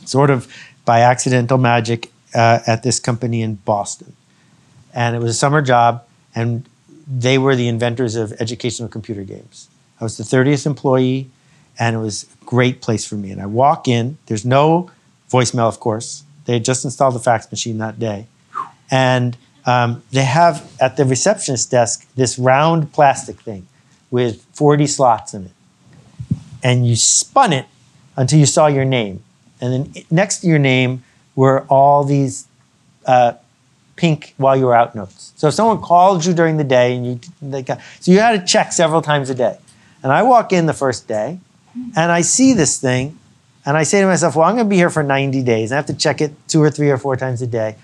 sort 0.05 0.29
of 0.29 0.47
by 0.85 1.01
accidental 1.01 1.57
magic 1.57 2.11
uh, 2.35 2.59
at 2.67 2.83
this 2.83 2.99
company 2.99 3.41
in 3.41 3.55
Boston. 3.55 4.13
And 4.93 5.15
it 5.15 5.19
was 5.19 5.31
a 5.31 5.35
summer 5.35 5.61
job, 5.61 6.03
and 6.35 6.67
they 7.07 7.37
were 7.37 7.55
the 7.55 7.67
inventors 7.67 8.15
of 8.15 8.33
educational 8.39 8.89
computer 8.89 9.23
games. 9.23 9.69
I 9.99 10.03
was 10.03 10.17
the 10.17 10.23
30th 10.23 10.65
employee, 10.65 11.29
and 11.79 11.95
it 11.95 11.99
was 11.99 12.27
a 12.41 12.45
great 12.45 12.81
place 12.81 13.05
for 13.05 13.15
me. 13.15 13.31
And 13.31 13.41
I 13.41 13.45
walk 13.45 13.87
in, 13.87 14.17
there's 14.27 14.45
no 14.45 14.91
voicemail, 15.31 15.67
of 15.67 15.79
course. 15.79 16.23
They 16.45 16.53
had 16.53 16.65
just 16.65 16.85
installed 16.85 17.15
the 17.15 17.19
fax 17.19 17.49
machine 17.51 17.77
that 17.79 17.99
day. 17.99 18.27
And 18.91 19.37
um, 19.65 20.03
they 20.11 20.23
have 20.23 20.71
at 20.79 20.95
the 20.97 21.05
receptionist 21.05 21.71
desk 21.71 22.07
this 22.15 22.37
round 22.37 22.93
plastic 22.93 23.39
thing 23.39 23.67
with 24.11 24.43
40 24.53 24.87
slots 24.87 25.33
in 25.33 25.45
it. 25.45 25.51
And 26.63 26.87
you 26.87 26.95
spun 26.95 27.51
it 27.51 27.65
until 28.15 28.39
you 28.39 28.45
saw 28.45 28.67
your 28.67 28.85
name. 28.85 29.23
And 29.59 29.73
then 29.73 30.05
next 30.11 30.39
to 30.39 30.47
your 30.47 30.59
name 30.59 31.03
were 31.35 31.61
all 31.69 32.03
these 32.03 32.47
uh, 33.05 33.33
pink 33.95 34.33
while 34.37 34.55
you 34.57 34.65
were 34.65 34.75
out 34.75 34.95
notes. 34.95 35.33
So 35.35 35.47
if 35.47 35.53
someone 35.53 35.81
called 35.81 36.25
you 36.25 36.33
during 36.33 36.57
the 36.57 36.63
day 36.63 36.95
and 36.95 37.05
you 37.05 37.19
they 37.41 37.61
got, 37.61 37.79
so 37.99 38.11
you 38.11 38.19
had 38.19 38.39
to 38.39 38.45
check 38.45 38.71
several 38.71 39.01
times 39.01 39.29
a 39.29 39.35
day. 39.35 39.57
And 40.03 40.11
I 40.11 40.23
walk 40.23 40.53
in 40.53 40.65
the 40.65 40.73
first 40.73 41.07
day 41.07 41.39
and 41.95 42.11
I 42.11 42.21
see 42.21 42.53
this 42.53 42.79
thing 42.79 43.17
and 43.65 43.75
I 43.75 43.83
say 43.83 44.01
to 44.01 44.07
myself, 44.07 44.35
well, 44.35 44.47
I'm 44.47 44.55
going 44.55 44.67
to 44.67 44.69
be 44.69 44.75
here 44.75 44.91
for 44.91 45.01
90 45.01 45.41
days. 45.43 45.71
I 45.71 45.75
have 45.75 45.87
to 45.87 45.93
check 45.93 46.21
it 46.21 46.33
two 46.47 46.61
or 46.61 46.69
three 46.69 46.91
or 46.91 46.97
four 46.97 47.15
times 47.15 47.41
a 47.41 47.47
day. 47.47 47.75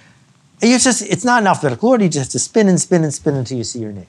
And 0.62 0.72
It's 0.72 0.84
just, 0.84 1.02
it's 1.02 1.26
not 1.26 1.42
in 1.42 1.48
alphabetical 1.48 1.90
order. 1.90 2.04
You 2.04 2.10
just 2.10 2.28
have 2.28 2.32
to 2.34 2.40
spin 2.40 2.70
and 2.70 2.80
spin 2.80 3.04
and 3.04 3.14
spin 3.14 3.34
until 3.34 3.58
you 3.58 3.64
see 3.64 3.80
your 3.80 3.92
name. 3.92 4.08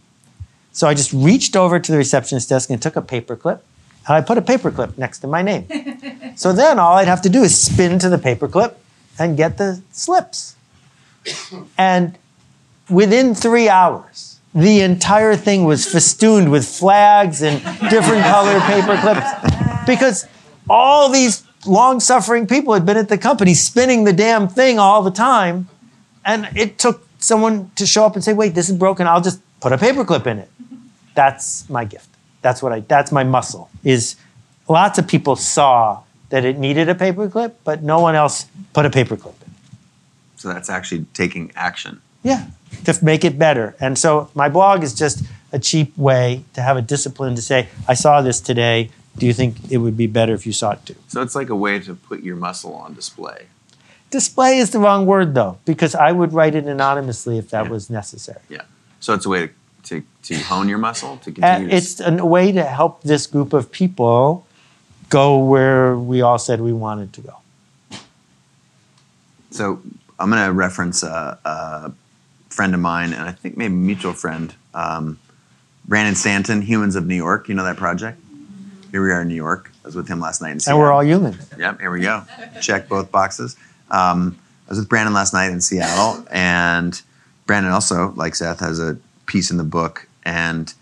So 0.73 0.87
I 0.87 0.95
just 0.95 1.13
reached 1.13 1.57
over 1.57 1.81
to 1.81 1.93
the 1.93 1.99
receptionist 1.99 2.49
desk 2.49 2.69
and 2.71 2.81
took 2.81 2.97
a 2.97 3.03
paper 3.03 3.37
clip 3.37 3.65
and 4.07 4.17
I 4.17 4.21
put 4.21 4.37
a 4.37 4.43
paper 4.43 4.71
clip 4.71 4.99
next 4.99 5.21
to 5.21 5.27
my 5.27 5.43
name. 5.43 5.67
so 6.37 6.53
then 6.53 6.79
all 6.79 6.97
I'd 6.97 7.09
have 7.09 7.23
to 7.23 7.29
do 7.29 7.43
is 7.43 7.59
spin 7.59 7.99
to 8.01 8.09
the 8.09 8.19
paper 8.19 8.49
clip 8.49 8.79
and 9.19 9.37
get 9.37 9.59
the 9.59 9.83
slips. 9.93 10.57
And 11.79 12.19
within 12.91 13.35
three 13.35 13.69
hours, 13.69 14.41
the 14.55 14.81
entire 14.81 15.37
thing 15.37 15.65
was 15.65 15.87
festooned 15.87 16.51
with 16.51 16.67
flags 16.67 17.43
and 17.43 17.63
different 17.91 18.23
color 18.25 18.61
paper 18.61 18.97
clips 19.01 19.87
because 19.87 20.27
all 20.69 21.09
these 21.09 21.45
long 21.67 22.01
suffering 22.01 22.47
people 22.47 22.75
had 22.75 22.85
been 22.85 22.97
at 22.97 23.09
the 23.09 23.19
company 23.19 23.55
spinning 23.55 24.05
the 24.05 24.13
damn 24.13 24.49
thing 24.49 24.79
all 24.79 25.03
the 25.03 25.11
time. 25.11 25.69
And 26.25 26.49
it 26.57 26.79
took 26.79 27.07
someone 27.19 27.71
to 27.77 27.87
show 27.87 28.05
up 28.05 28.15
and 28.15 28.23
say, 28.23 28.33
wait, 28.33 28.55
this 28.55 28.69
is 28.69 28.77
broken. 28.77 29.07
I'll 29.07 29.21
just 29.21 29.41
put 29.61 29.73
a 29.73 29.77
paperclip 29.77 30.27
in 30.27 30.39
it. 30.39 30.51
That's 31.15 31.69
my 31.69 31.85
gift. 31.85 32.09
That's 32.43 32.63
what 32.63 32.73
I, 32.73 32.81
that's 32.81 33.13
my 33.13 33.25
muscle 33.25 33.71
is 33.85 34.17
lots 34.69 34.99
of 34.99 35.07
people 35.07 35.37
saw 35.37 36.03
that 36.33 36.47
it 36.47 36.59
needed 36.59 36.89
a 36.89 36.95
paperclip, 36.95 37.53
but 37.63 37.83
no 37.83 38.01
one 38.01 38.15
else 38.15 38.47
put 38.73 38.87
a 38.87 38.91
paperclip 38.91 39.35
in. 39.45 39.53
So 40.37 40.49
that's 40.49 40.71
actually 40.71 41.05
taking 41.13 41.53
action. 41.55 42.01
Yeah, 42.23 42.47
to 42.87 42.99
make 43.05 43.23
it 43.23 43.39
better. 43.39 43.77
And 43.79 43.99
so 43.99 44.31
my 44.35 44.49
blog 44.49 44.83
is 44.83 44.95
just 44.95 45.25
a 45.53 45.59
cheap 45.59 45.97
way 45.97 46.45
to 46.55 46.63
have 46.63 46.79
a 46.79 46.83
discipline 46.83 47.35
to 47.35 47.43
say, 47.43 47.69
I 47.87 47.93
saw 47.93 48.23
this 48.23 48.41
today. 48.41 48.91
Do 49.19 49.27
you 49.27 49.35
think 49.35 49.71
it 49.71 49.77
would 49.77 49.95
be 49.95 50.07
better 50.07 50.33
if 50.33 50.47
you 50.47 50.55
saw 50.55 50.71
it 50.73 50.87
too? 50.87 50.97
So 51.09 51.21
it's 51.21 51.35
like 51.35 51.51
a 51.51 51.57
way 51.57 51.79
to 51.81 51.95
put 51.95 52.23
your 52.23 52.37
muscle 52.37 52.75
on 52.75 52.95
display. 52.95 53.49
Display 54.11 54.57
is 54.57 54.71
the 54.71 54.79
wrong 54.79 55.05
word 55.05 55.35
though, 55.35 55.59
because 55.67 55.95
I 55.95 56.13
would 56.13 56.33
write 56.33 56.55
it 56.55 56.65
anonymously 56.65 57.37
if 57.37 57.51
that 57.51 57.69
was 57.69 57.91
necessary. 57.91 58.41
Yeah. 58.49 58.63
So 59.01 59.13
it's 59.13 59.27
a 59.27 59.29
way 59.29 59.41
to, 59.49 59.53
to, 59.85 60.03
to 60.23 60.35
hone 60.45 60.71
your 60.71 60.79
muscle, 60.79 61.19
to 61.19 61.31
Uh, 61.31 61.35
continue 61.35 61.69
to 61.69 61.77
it's 61.77 62.01
a 62.01 62.25
way 62.25 62.53
to 62.53 62.65
help 62.65 63.03
this 63.03 63.27
group 63.27 63.53
of 63.53 63.71
people 63.71 64.47
go 65.13 65.39
where 65.45 65.97
we 65.97 66.23
all 66.23 66.39
said 66.39 66.61
we 66.61 66.73
wanted 66.73 67.13
to 67.13 67.21
go. 67.21 67.37
So 69.51 69.83
I'm 70.19 70.31
going 70.31 70.45
to 70.47 70.53
reference 70.53 71.03
a, 71.03 71.39
a, 71.45 71.93
friend 72.49 72.75
of 72.75 72.81
mine, 72.81 73.15
and 73.15 73.23
I 73.23 73.33
think 73.33 73.57
maybe 73.57 73.73
mutual 73.73 74.13
friend, 74.13 74.55
um, 74.75 75.19
Brandon 75.87 76.15
Stanton, 76.15 76.61
Humans 76.61 76.97
of 76.97 77.07
New 77.07 77.15
York. 77.15 77.49
You 77.49 77.55
know 77.55 77.65
that 77.65 77.79
project? 77.79 78.21
Here 78.91 79.03
we 79.03 79.11
are 79.11 79.23
in 79.23 79.29
New 79.29 79.35
York. 79.35 79.71
I 79.83 79.89
was 79.89 79.97
with 79.97 80.07
him 80.07 80.21
last 80.21 80.43
night. 80.43 80.51
In 80.51 80.61
Seattle. 80.61 80.79
and 80.79 80.87
we're 80.87 80.93
all 80.93 81.03
human. 81.03 81.39
Yep, 81.59 81.81
here 81.81 81.91
we 81.91 82.01
go. 82.01 82.25
Check 82.61 82.89
both 82.89 83.11
boxes. 83.11 83.57
Um, 83.91 84.39
I 84.67 84.71
was 84.71 84.79
with 84.81 84.89
Brandon 84.91 85.15
last 85.15 85.33
night 85.33 85.51
in 85.51 85.63
Seattle, 85.63 86.27
and 86.31 87.01
Brandon 87.47 87.73
also, 87.73 88.13
like 88.17 88.35
Seth, 88.35 88.61
has 88.61 88.79
a 88.79 88.99
piece 89.25 89.51
in 89.51 89.57
the 89.57 89.65
book. 89.65 90.09
And 90.25 90.73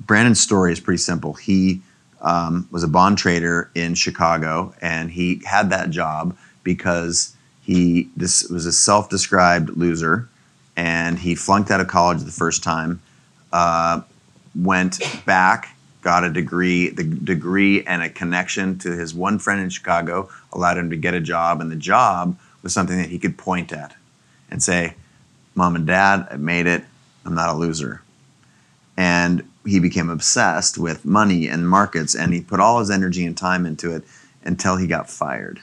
Brandon's 0.00 0.40
story 0.40 0.72
is 0.72 0.78
pretty 0.78 0.98
simple. 0.98 1.34
He 1.34 1.82
um, 2.20 2.68
was 2.70 2.82
a 2.82 2.88
bond 2.88 3.18
trader 3.18 3.70
in 3.74 3.94
Chicago, 3.94 4.74
and 4.80 5.10
he 5.10 5.40
had 5.44 5.70
that 5.70 5.90
job 5.90 6.36
because 6.62 7.34
he 7.62 8.08
this 8.16 8.48
was 8.48 8.66
a 8.66 8.72
self-described 8.72 9.70
loser, 9.70 10.28
and 10.76 11.18
he 11.18 11.34
flunked 11.34 11.70
out 11.70 11.80
of 11.80 11.88
college 11.88 12.22
the 12.22 12.30
first 12.30 12.62
time. 12.62 13.00
Uh, 13.52 14.00
went 14.54 14.98
back, 15.24 15.76
got 16.02 16.24
a 16.24 16.30
degree. 16.30 16.90
The 16.90 17.04
degree 17.04 17.84
and 17.84 18.02
a 18.02 18.08
connection 18.08 18.78
to 18.80 18.90
his 18.90 19.14
one 19.14 19.38
friend 19.38 19.60
in 19.60 19.70
Chicago 19.70 20.28
allowed 20.52 20.78
him 20.78 20.90
to 20.90 20.96
get 20.96 21.14
a 21.14 21.20
job, 21.20 21.60
and 21.60 21.70
the 21.70 21.76
job 21.76 22.38
was 22.62 22.74
something 22.74 22.98
that 22.98 23.10
he 23.10 23.18
could 23.18 23.38
point 23.38 23.72
at 23.72 23.94
and 24.50 24.62
say, 24.62 24.94
"Mom 25.54 25.76
and 25.76 25.86
Dad, 25.86 26.26
I 26.30 26.36
made 26.36 26.66
it. 26.66 26.84
I'm 27.24 27.34
not 27.34 27.48
a 27.48 27.54
loser." 27.54 28.02
And 28.96 29.47
he 29.68 29.80
became 29.80 30.08
obsessed 30.08 30.78
with 30.78 31.04
money 31.04 31.48
and 31.48 31.68
markets, 31.68 32.14
and 32.14 32.32
he 32.32 32.40
put 32.40 32.60
all 32.60 32.78
his 32.78 32.90
energy 32.90 33.24
and 33.24 33.36
time 33.36 33.66
into 33.66 33.94
it 33.94 34.04
until 34.42 34.76
he 34.76 34.86
got 34.86 35.10
fired. 35.10 35.60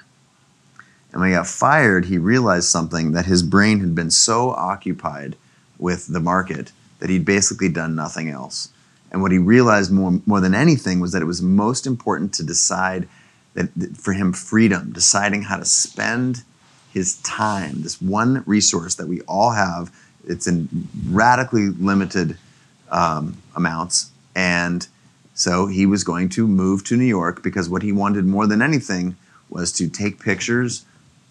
And 1.12 1.22
when 1.22 1.30
he 1.30 1.36
got 1.36 1.48
fired, 1.48 2.06
he 2.06 2.18
realized 2.18 2.68
something 2.68 3.13
that 3.13 3.26
his 3.26 3.41
brain 3.41 3.80
had 3.80 3.96
been 3.96 4.12
so 4.12 4.52
occupied 4.52 5.36
with 5.80 6.08
the 6.08 6.20
market 6.20 6.72
that 7.00 7.10
he'd 7.10 7.26
basically 7.26 7.70
done 7.70 7.96
nothing 7.96 8.30
else. 8.30 8.70
And 9.12 9.22
what 9.22 9.32
he 9.32 9.38
realized 9.38 9.91
more, 9.91 10.20
more 10.26 10.41
than 10.41 10.54
anything 10.54 11.00
was 11.00 11.13
that 11.13 11.22
it 11.22 11.26
was 11.26 11.41
most 11.41 11.88
important 11.88 12.34
to 12.34 12.44
decide 12.44 13.08
that, 13.54 13.74
that 13.76 13.96
for 13.96 14.13
him, 14.13 14.34
freedom, 14.34 14.91
deciding 14.91 15.44
how 15.44 15.58
to 15.58 15.65
spend 15.65 16.44
his 16.94 17.15
time, 17.22 17.82
this 17.82 18.02
one 18.02 18.44
resource 18.46 18.96
that 18.96 19.08
we 19.08 19.22
all 19.22 19.52
have, 19.52 19.91
it's 20.28 20.48
in 20.48 20.88
radically 21.10 21.70
limited 21.70 22.38
um, 22.91 23.41
amounts. 23.56 24.12
And 24.36 24.88
so 25.34 25.67
he 25.67 25.86
was 25.86 26.04
going 26.04 26.30
to 26.30 26.48
move 26.48 26.84
to 26.86 26.98
New 26.98 27.06
York 27.06 27.43
because 27.43 27.69
what 27.69 27.84
he 27.84 27.91
wanted 27.91 28.26
more 28.26 28.48
than 28.48 28.62
anything 28.62 29.15
was 29.50 29.71
to 29.74 29.89
take 29.89 30.19
pictures 30.19 30.86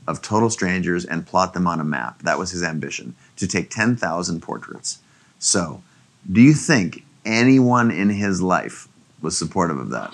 of 0.06 0.20
total 0.20 0.50
strangers 0.50 1.04
and 1.04 1.26
plot 1.26 1.54
them 1.54 1.66
on 1.66 1.80
a 1.80 1.84
map. 1.84 2.22
That 2.22 2.38
was 2.38 2.50
his 2.50 2.62
ambition 2.62 3.14
to 3.36 3.46
take 3.46 3.70
10,000 3.70 4.40
portraits. 4.40 4.98
So, 5.38 5.82
do 6.30 6.40
you 6.40 6.54
think 6.54 7.04
anyone 7.24 7.90
in 7.90 8.10
his 8.10 8.40
life 8.42 8.88
was 9.20 9.36
supportive 9.36 9.78
of 9.78 9.90
that? 9.90 10.12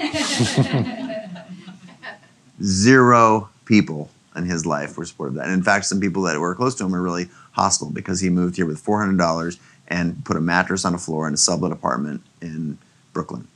Zero 2.62 3.48
people 3.64 4.10
in 4.36 4.44
his 4.44 4.64
life 4.64 4.96
were 4.96 5.04
supportive 5.04 5.36
of 5.36 5.42
that. 5.42 5.46
And 5.46 5.54
in 5.54 5.62
fact, 5.62 5.86
some 5.86 6.00
people 6.00 6.22
that 6.22 6.38
were 6.38 6.54
close 6.54 6.74
to 6.76 6.84
him 6.84 6.92
were 6.92 7.02
really 7.02 7.28
hostile 7.52 7.90
because 7.90 8.20
he 8.20 8.30
moved 8.30 8.56
here 8.56 8.66
with 8.66 8.84
$400 8.84 9.58
and 9.90 10.24
put 10.24 10.36
a 10.36 10.40
mattress 10.40 10.84
on 10.84 10.94
a 10.94 10.98
floor 10.98 11.26
in 11.26 11.34
a 11.34 11.36
sublet 11.36 11.72
apartment 11.72 12.22
in 12.40 12.78
Brooklyn. 13.12 13.48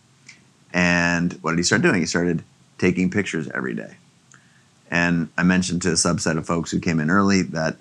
And 0.72 1.34
what 1.34 1.52
did 1.52 1.58
he 1.58 1.62
start 1.62 1.82
doing? 1.82 2.00
He 2.00 2.06
started 2.06 2.42
taking 2.78 3.10
pictures 3.10 3.48
every 3.54 3.74
day. 3.74 3.94
And 4.90 5.28
I 5.38 5.44
mentioned 5.44 5.82
to 5.82 5.90
a 5.90 5.92
subset 5.92 6.36
of 6.36 6.46
folks 6.46 6.70
who 6.70 6.80
came 6.80 6.98
in 7.00 7.10
early 7.10 7.42
that 7.42 7.76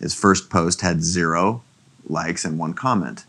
his 0.00 0.14
first 0.14 0.50
post 0.50 0.80
had 0.80 1.02
zero 1.02 1.62
likes 2.08 2.44
and 2.44 2.58
one 2.58 2.74
comment 2.74 3.24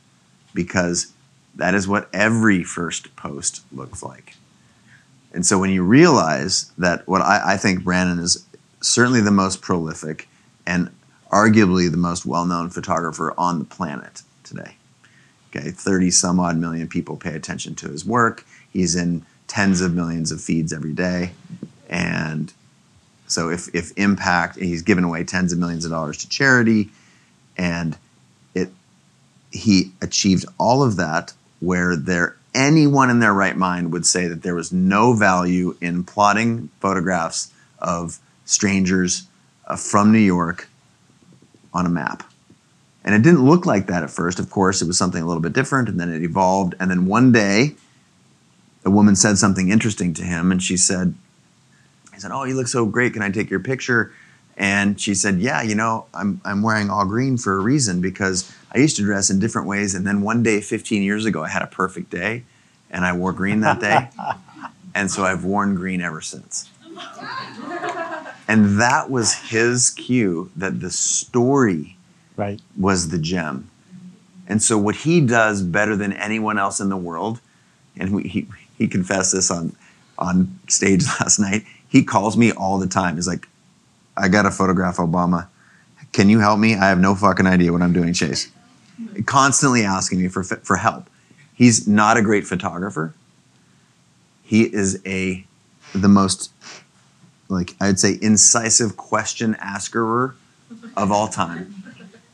because 0.53 1.13
that 1.55 1.75
is 1.75 1.87
what 1.87 2.09
every 2.11 2.63
first 2.63 3.15
post 3.15 3.61
looks 3.71 4.01
like. 4.01 4.35
And 5.33 5.45
so 5.45 5.59
when 5.59 5.69
you 5.69 5.83
realize 5.83 6.71
that 6.79 7.07
what 7.07 7.21
I, 7.21 7.53
I 7.53 7.57
think 7.57 7.83
Brandon 7.83 8.19
is 8.19 8.45
certainly 8.81 9.21
the 9.21 9.31
most 9.31 9.61
prolific 9.61 10.27
and 10.65 10.89
arguably 11.31 11.89
the 11.89 11.97
most 11.97 12.25
well 12.25 12.45
known 12.45 12.69
photographer 12.69 13.33
on 13.37 13.59
the 13.59 13.65
planet 13.65 14.23
today. 14.55 14.75
Okay, 15.55 15.71
30 15.71 16.11
some 16.11 16.39
odd 16.39 16.57
million 16.57 16.87
people 16.87 17.15
pay 17.15 17.35
attention 17.35 17.75
to 17.75 17.89
his 17.89 18.05
work. 18.05 18.45
He's 18.71 18.95
in 18.95 19.25
tens 19.47 19.81
of 19.81 19.93
millions 19.93 20.31
of 20.31 20.41
feeds 20.41 20.73
every 20.73 20.93
day. 20.93 21.31
And 21.89 22.51
so 23.27 23.49
if, 23.49 23.73
if 23.73 23.91
impact, 23.97 24.57
he's 24.57 24.81
given 24.81 25.03
away 25.03 25.23
tens 25.23 25.53
of 25.53 25.59
millions 25.59 25.85
of 25.85 25.91
dollars 25.91 26.17
to 26.19 26.29
charity, 26.29 26.89
and 27.57 27.97
it 28.55 28.69
he 29.51 29.91
achieved 30.01 30.45
all 30.59 30.81
of 30.81 30.95
that 30.95 31.33
where 31.59 31.95
there 31.95 32.35
anyone 32.55 33.09
in 33.09 33.19
their 33.19 33.33
right 33.33 33.55
mind 33.55 33.93
would 33.93 34.05
say 34.05 34.27
that 34.27 34.41
there 34.41 34.55
was 34.55 34.71
no 34.71 35.13
value 35.13 35.75
in 35.81 36.03
plotting 36.03 36.69
photographs 36.79 37.51
of 37.79 38.19
strangers 38.45 39.27
uh, 39.67 39.75
from 39.75 40.11
New 40.11 40.19
York 40.19 40.67
on 41.73 41.85
a 41.85 41.89
map. 41.89 42.23
And 43.05 43.13
it 43.13 43.21
didn't 43.21 43.45
look 43.45 43.65
like 43.65 43.87
that 43.87 44.03
at 44.03 44.09
first. 44.09 44.39
Of 44.39 44.49
course, 44.49 44.81
it 44.81 44.87
was 44.87 44.97
something 44.97 45.21
a 45.21 45.25
little 45.25 45.41
bit 45.41 45.53
different, 45.53 45.89
and 45.89 45.99
then 45.99 46.11
it 46.11 46.23
evolved. 46.23 46.73
And 46.79 46.89
then 46.89 47.05
one 47.05 47.31
day, 47.31 47.75
a 48.85 48.89
woman 48.89 49.15
said 49.15 49.37
something 49.37 49.69
interesting 49.69 50.13
to 50.15 50.23
him, 50.23 50.51
and 50.51 50.63
she 50.63 50.77
said, 50.77 51.13
"He 52.13 52.19
said, 52.19 52.31
oh, 52.31 52.43
you 52.45 52.55
look 52.55 52.67
so 52.67 52.85
great. 52.85 53.13
Can 53.13 53.21
I 53.21 53.29
take 53.29 53.49
your 53.49 53.59
picture?" 53.59 54.13
And 54.55 54.99
she 54.99 55.15
said, 55.15 55.39
"Yeah, 55.39 55.61
you 55.61 55.75
know, 55.75 56.05
I'm 56.13 56.39
I'm 56.45 56.61
wearing 56.61 56.89
all 56.89 57.05
green 57.05 57.37
for 57.37 57.55
a 57.55 57.59
reason 57.59 57.99
because 58.01 58.49
I 58.73 58.77
used 58.77 58.95
to 58.97 59.03
dress 59.03 59.29
in 59.29 59.39
different 59.39 59.67
ways, 59.67 59.95
and 59.95 60.07
then 60.07 60.21
one 60.21 60.43
day, 60.43 60.61
15 60.61 61.03
years 61.03 61.25
ago, 61.25 61.43
I 61.43 61.49
had 61.49 61.61
a 61.61 61.67
perfect 61.67 62.09
day, 62.09 62.43
and 62.89 63.03
I 63.03 63.13
wore 63.13 63.33
green 63.33 63.61
that 63.61 63.79
day, 63.79 64.09
and 64.95 65.11
so 65.11 65.25
I've 65.25 65.43
worn 65.43 65.75
green 65.75 66.01
ever 66.01 66.21
since." 66.21 66.69
And 68.47 68.79
that 68.79 69.09
was 69.09 69.33
his 69.33 69.89
cue 69.89 70.51
that 70.55 70.81
the 70.81 70.91
story 70.91 71.97
Right. 72.35 72.59
was 72.77 73.09
the 73.09 73.19
gem. 73.19 73.69
And 74.47 74.61
so 74.61 74.77
what 74.77 74.97
he 74.97 75.21
does 75.21 75.61
better 75.61 75.95
than 75.95 76.13
anyone 76.13 76.57
else 76.57 76.79
in 76.79 76.89
the 76.89 76.97
world, 76.97 77.39
and 77.97 78.13
we, 78.13 78.23
he 78.23 78.47
he 78.77 78.87
confessed 78.87 79.33
this 79.33 79.49
on 79.49 79.75
on 80.17 80.59
stage 80.67 81.05
last 81.19 81.39
night. 81.39 81.63
He 81.87 82.03
calls 82.03 82.35
me 82.35 82.51
all 82.51 82.77
the 82.77 82.87
time. 82.87 83.15
He's 83.15 83.27
like, 83.27 83.47
"I 84.17 84.27
got 84.27 84.43
to 84.43 84.51
photograph 84.51 84.97
Obama. 84.97 85.47
Can 86.11 86.29
you 86.29 86.39
help 86.39 86.59
me? 86.59 86.75
I 86.75 86.89
have 86.89 86.99
no 86.99 87.15
fucking 87.15 87.47
idea 87.47 87.71
what 87.71 87.81
I'm 87.81 87.93
doing, 87.93 88.13
Chase." 88.13 88.51
Constantly 89.25 89.83
asking 89.83 90.21
me 90.21 90.27
for 90.27 90.43
for 90.43 90.75
help. 90.75 91.09
He's 91.53 91.87
not 91.87 92.17
a 92.17 92.21
great 92.21 92.45
photographer. 92.45 93.13
He 94.43 94.63
is 94.63 95.01
a 95.05 95.45
the 95.95 96.09
most 96.09 96.51
like 97.47 97.75
I'd 97.79 97.99
say 97.99 98.17
incisive 98.21 98.97
question 98.97 99.55
asker 99.59 100.35
of 100.97 101.11
all 101.11 101.27
time 101.27 101.82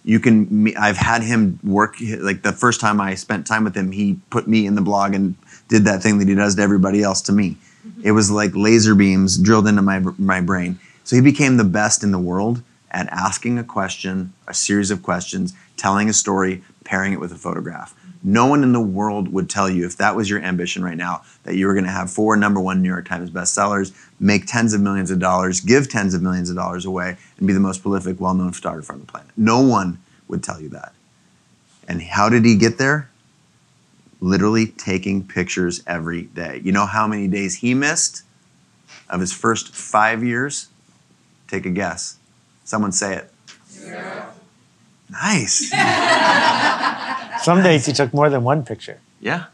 you 0.10 0.19
can 0.19 0.76
i've 0.78 0.98
had 0.98 1.22
him 1.22 1.60
work 1.63 1.95
like 2.19 2.41
the 2.41 2.52
first 2.52 2.82
time 2.82 3.00
i 3.00 3.15
spent 3.15 3.45
time 3.45 3.63
with 3.63 3.76
him 3.76 3.91
he 3.91 4.17
put 4.30 4.48
me 4.48 4.65
in 4.65 4.76
the 4.76 4.82
blog 4.82 5.13
and 5.13 5.36
did 5.69 5.86
that 5.86 6.04
thing 6.04 6.17
that 6.17 6.28
he 6.28 6.36
does 6.36 6.56
to 6.56 6.62
everybody 6.62 7.02
else 7.02 7.22
to 7.22 7.32
me. 7.32 7.56
Mm-hmm. 7.88 8.02
It 8.04 8.12
was 8.12 8.30
like 8.30 8.54
laser 8.56 8.95
beams 8.95 9.38
drilled 9.38 9.67
into 9.67 9.82
my, 9.82 10.00
my 10.17 10.41
brain. 10.41 10.80
So 11.06 11.15
he 11.15 11.22
became 11.22 11.58
the 11.58 11.63
best 11.63 12.04
in 12.04 12.12
the 12.12 12.19
world 12.19 12.62
at 12.91 13.08
asking 13.08 13.58
a 13.58 13.63
question 13.63 14.34
a 14.48 14.54
series 14.54 14.91
of 14.91 15.04
questions 15.04 15.54
telling 15.78 16.10
a 16.10 16.13
story 16.13 16.63
pairing 16.84 17.13
it 17.13 17.19
with 17.19 17.32
a 17.32 17.36
photograph 17.36 17.95
no 18.21 18.45
one 18.45 18.63
in 18.63 18.73
the 18.73 18.82
world 18.82 19.32
would 19.32 19.49
tell 19.49 19.69
you 19.69 19.86
if 19.86 19.97
that 19.97 20.15
was 20.15 20.29
your 20.29 20.41
ambition 20.41 20.84
right 20.84 20.97
now 20.97 21.21
that 21.43 21.55
you 21.55 21.65
were 21.67 21.73
going 21.73 21.86
to 21.86 21.91
have 21.91 22.12
four 22.12 22.36
number 22.36 22.60
one 22.60 22.82
new 22.82 22.89
york 22.89 23.08
times 23.08 23.29
bestsellers 23.29 23.93
make 24.19 24.45
tens 24.45 24.73
of 24.73 24.82
millions 24.82 25.10
of 25.10 25.19
dollars 25.19 25.62
give 25.62 25.89
tens 25.89 26.13
of 26.13 26.21
millions 26.21 26.49
of 26.49 26.55
dollars 26.55 26.86
away 26.86 27.17
and 27.38 27.47
be 27.47 27.53
the 27.53 27.60
most 27.60 27.82
prolific 27.82 28.19
well-known 28.19 28.51
photographer 28.51 28.93
on 28.93 28.99
the 28.99 29.05
planet. 29.05 29.32
No 29.38 29.62
one 29.62 29.99
would 30.27 30.43
tell 30.43 30.62
you 30.62 30.69
that. 30.69 30.93
And 31.88 32.01
how 32.01 32.29
did 32.29 32.45
he 32.45 32.55
get 32.55 32.77
there? 32.77 33.10
Literally 34.21 34.67
taking 34.67 35.25
pictures 35.25 35.82
every 35.88 36.23
day. 36.23 36.62
You 36.63 36.71
know 36.71 36.86
how 36.86 37.08
many 37.08 37.27
days 37.27 37.55
he 37.55 37.73
missed? 37.73 38.23
Of 39.10 39.21
his 39.21 39.34
first 39.34 39.73
five 39.73 40.23
years? 40.23 40.67
Take 41.47 41.65
a 41.65 41.71
guess. 41.71 42.17
Someone 42.63 42.91
say 42.91 43.15
it 43.15 43.34
nice 45.10 45.72
Some 47.43 47.63
days 47.63 47.86
he 47.86 47.93
took 47.93 48.13
more 48.13 48.30
than 48.30 48.43
one 48.43 48.65
picture. 48.65 49.00
Yeah, 49.22 49.45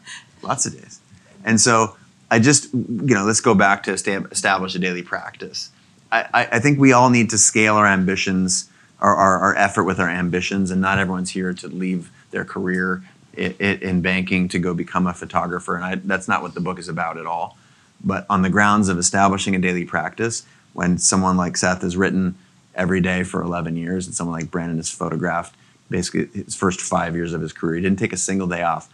lots 0.42 0.66
of 0.66 0.72
days. 0.72 1.00
And 1.44 1.60
so 1.60 1.96
I 2.30 2.38
just, 2.38 2.72
you 2.74 3.14
know, 3.14 3.24
let's 3.24 3.40
go 3.40 3.54
back 3.54 3.84
to 3.84 3.92
establish 3.92 4.74
a 4.74 4.78
daily 4.78 5.02
practice. 5.02 5.70
I, 6.10 6.22
I, 6.34 6.48
I 6.52 6.58
think 6.58 6.78
we 6.78 6.92
all 6.92 7.10
need 7.10 7.30
to 7.30 7.38
scale 7.38 7.76
our 7.76 7.86
ambitions, 7.86 8.68
our, 9.00 9.14
our, 9.14 9.38
our 9.38 9.56
effort 9.56 9.84
with 9.84 10.00
our 10.00 10.08
ambitions, 10.08 10.70
and 10.70 10.80
not 10.80 10.98
everyone's 10.98 11.30
here 11.30 11.52
to 11.54 11.68
leave 11.68 12.10
their 12.30 12.44
career 12.44 13.02
in, 13.34 13.52
in 13.58 14.00
banking 14.02 14.48
to 14.48 14.58
go 14.58 14.74
become 14.74 15.06
a 15.06 15.14
photographer. 15.14 15.76
And 15.76 15.84
I, 15.84 15.94
that's 15.96 16.28
not 16.28 16.42
what 16.42 16.54
the 16.54 16.60
book 16.60 16.78
is 16.78 16.88
about 16.88 17.16
at 17.18 17.26
all. 17.26 17.56
But 18.02 18.26
on 18.28 18.42
the 18.42 18.50
grounds 18.50 18.88
of 18.88 18.98
establishing 18.98 19.54
a 19.54 19.58
daily 19.58 19.84
practice, 19.84 20.44
when 20.72 20.98
someone 20.98 21.36
like 21.36 21.56
Seth 21.56 21.82
has 21.82 21.96
written 21.96 22.36
every 22.76 23.00
day 23.00 23.24
for 23.24 23.42
11 23.42 23.76
years, 23.76 24.06
and 24.06 24.14
someone 24.14 24.38
like 24.38 24.50
Brandon 24.50 24.76
has 24.76 24.90
photographed 24.90 25.54
basically 25.88 26.28
his 26.44 26.54
first 26.54 26.80
five 26.80 27.14
years 27.14 27.32
of 27.32 27.40
his 27.40 27.52
career. 27.52 27.76
He 27.76 27.80
didn't 27.80 27.98
take 27.98 28.12
a 28.12 28.18
single 28.18 28.46
day 28.46 28.62
off. 28.62 28.88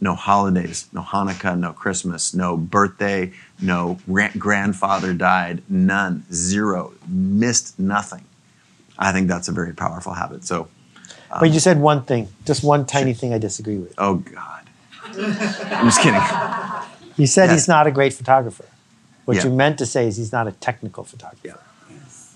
No 0.00 0.14
holidays, 0.14 0.86
no 0.92 1.02
Hanukkah, 1.02 1.58
no 1.58 1.72
Christmas, 1.72 2.32
no 2.32 2.56
birthday, 2.56 3.32
no 3.60 3.98
grandfather 4.38 5.12
died, 5.12 5.62
none, 5.68 6.24
zero, 6.32 6.92
missed 7.08 7.76
nothing. 7.78 8.24
I 8.96 9.10
think 9.12 9.26
that's 9.26 9.48
a 9.48 9.52
very 9.52 9.74
powerful 9.74 10.12
habit. 10.12 10.44
So, 10.44 10.68
um, 11.32 11.40
but 11.40 11.50
you 11.50 11.58
said 11.58 11.80
one 11.80 12.02
thing, 12.02 12.28
just 12.44 12.62
one 12.62 12.86
tiny 12.86 13.12
thing 13.12 13.34
I 13.34 13.38
disagree 13.38 13.78
with. 13.78 13.94
Oh 13.98 14.16
God, 14.16 14.68
I'm 15.02 15.86
just 15.86 16.00
kidding. 16.00 16.20
You 17.16 17.26
said 17.26 17.46
yes. 17.46 17.52
he's 17.52 17.68
not 17.68 17.86
a 17.86 17.90
great 17.90 18.12
photographer. 18.12 18.66
What 19.24 19.38
yeah. 19.38 19.44
you 19.44 19.50
meant 19.50 19.78
to 19.78 19.86
say 19.86 20.06
is 20.06 20.16
he's 20.16 20.32
not 20.32 20.46
a 20.46 20.52
technical 20.52 21.02
photographer. 21.02 21.48
Yeah. 21.48 21.54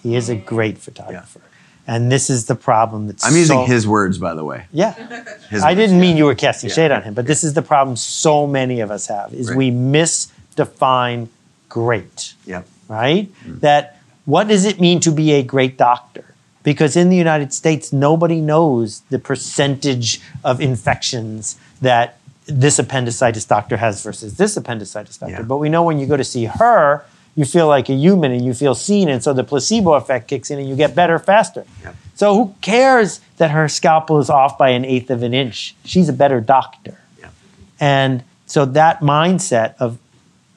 He 0.02 0.16
is 0.16 0.28
a 0.28 0.36
great 0.36 0.78
photographer. 0.78 1.40
Yeah. 1.42 1.46
And 1.86 2.12
this 2.12 2.30
is 2.30 2.46
the 2.46 2.54
problem 2.54 3.08
that's 3.08 3.24
I'm 3.24 3.34
using 3.34 3.58
so, 3.58 3.64
his 3.64 3.86
words, 3.86 4.18
by 4.18 4.34
the 4.34 4.44
way. 4.44 4.66
Yeah. 4.72 4.92
His 5.50 5.64
I 5.64 5.74
didn't 5.74 5.98
mean 5.98 6.16
you 6.16 6.24
were 6.24 6.36
casting 6.36 6.68
yeah. 6.68 6.76
shade 6.76 6.90
on 6.92 7.02
him, 7.02 7.14
but 7.14 7.26
this 7.26 7.42
is 7.42 7.54
the 7.54 7.62
problem 7.62 7.96
so 7.96 8.46
many 8.46 8.78
of 8.78 8.92
us 8.92 9.08
have 9.08 9.34
is 9.34 9.48
right. 9.48 9.56
we 9.56 9.70
misdefine 9.72 11.26
great. 11.68 12.34
Yep. 12.46 12.68
Right? 12.86 13.32
Mm. 13.44 13.60
That 13.60 14.00
what 14.24 14.46
does 14.46 14.64
it 14.64 14.80
mean 14.80 15.00
to 15.00 15.10
be 15.10 15.32
a 15.32 15.42
great 15.42 15.76
doctor? 15.76 16.34
Because 16.62 16.94
in 16.94 17.08
the 17.08 17.16
United 17.16 17.52
States, 17.52 17.92
nobody 17.92 18.40
knows 18.40 19.00
the 19.10 19.18
percentage 19.18 20.20
of 20.44 20.60
infections 20.60 21.58
that 21.80 22.18
this 22.46 22.78
appendicitis 22.78 23.44
doctor 23.44 23.78
has 23.78 24.02
versus 24.02 24.36
this 24.36 24.56
appendicitis 24.56 25.16
doctor. 25.16 25.36
Yeah. 25.36 25.42
But 25.42 25.56
we 25.56 25.68
know 25.68 25.82
when 25.82 25.98
you 25.98 26.06
go 26.06 26.16
to 26.16 26.24
see 26.24 26.44
her, 26.44 27.04
you 27.36 27.44
feel 27.44 27.68
like 27.68 27.88
a 27.88 27.94
human 27.94 28.32
and 28.32 28.44
you 28.44 28.54
feel 28.54 28.74
seen, 28.74 29.08
and 29.08 29.22
so 29.22 29.32
the 29.32 29.44
placebo 29.44 29.94
effect 29.94 30.28
kicks 30.28 30.50
in 30.50 30.58
and 30.58 30.68
you 30.68 30.76
get 30.76 30.94
better 30.94 31.18
faster. 31.18 31.64
Yep. 31.82 31.96
So 32.14 32.34
who 32.34 32.54
cares 32.60 33.20
that 33.38 33.50
her 33.50 33.68
scalpel 33.68 34.18
is 34.18 34.28
off 34.28 34.58
by 34.58 34.70
an 34.70 34.84
eighth 34.84 35.10
of 35.10 35.22
an 35.22 35.32
inch? 35.32 35.74
She's 35.84 36.08
a 36.08 36.12
better 36.12 36.40
doctor. 36.40 37.00
Yep. 37.20 37.32
And 37.78 38.24
so 38.46 38.64
that 38.66 39.00
mindset 39.00 39.74
of 39.78 39.98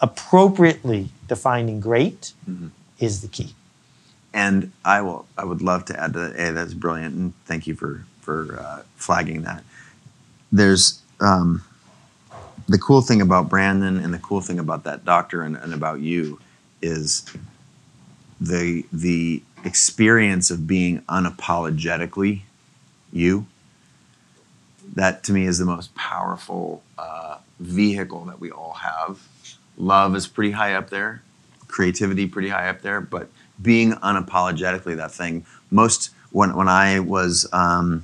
appropriately 0.01 1.09
defining 1.27 1.79
great 1.79 2.33
mm-hmm. 2.49 2.67
is 2.99 3.21
the 3.21 3.27
key. 3.27 3.53
And 4.33 4.71
I 4.83 5.01
will. 5.01 5.27
I 5.37 5.45
would 5.45 5.61
love 5.61 5.85
to 5.85 5.99
add 5.99 6.13
to 6.13 6.19
that. 6.19 6.35
Hey, 6.35 6.51
that's 6.51 6.73
brilliant, 6.73 7.15
and 7.15 7.33
thank 7.45 7.67
you 7.67 7.75
for 7.75 8.03
for 8.21 8.59
uh, 8.59 8.81
flagging 8.95 9.43
that. 9.43 9.63
There's 10.51 11.01
um, 11.19 11.63
the 12.67 12.79
cool 12.79 13.01
thing 13.01 13.21
about 13.21 13.47
Brandon, 13.47 13.97
and 13.97 14.11
the 14.11 14.17
cool 14.17 14.41
thing 14.41 14.57
about 14.57 14.85
that 14.85 15.05
doctor, 15.05 15.43
and, 15.43 15.55
and 15.55 15.71
about 15.73 15.99
you 15.99 16.39
is 16.83 17.25
the 18.39 18.85
the 18.91 19.41
experience 19.63 20.51
of 20.51 20.67
being 20.67 20.99
unapologetically 21.03 22.41
you. 23.11 23.47
That 24.95 25.23
to 25.23 25.33
me 25.33 25.45
is 25.45 25.57
the 25.57 25.65
most 25.65 25.95
powerful 25.95 26.83
uh, 26.97 27.37
vehicle 27.59 28.25
that 28.25 28.39
we 28.39 28.51
all 28.51 28.73
have. 28.73 29.25
Love 29.77 30.15
is 30.15 30.27
pretty 30.27 30.51
high 30.51 30.75
up 30.75 30.89
there, 30.89 31.23
creativity 31.67 32.27
pretty 32.27 32.49
high 32.49 32.69
up 32.69 32.81
there, 32.81 33.01
but 33.01 33.29
being 33.61 33.93
unapologetically 33.93 34.95
that 34.97 35.11
thing. 35.11 35.45
Most 35.71 36.11
when 36.31 36.55
when 36.55 36.67
I 36.67 36.99
was 36.99 37.47
um, 37.53 38.03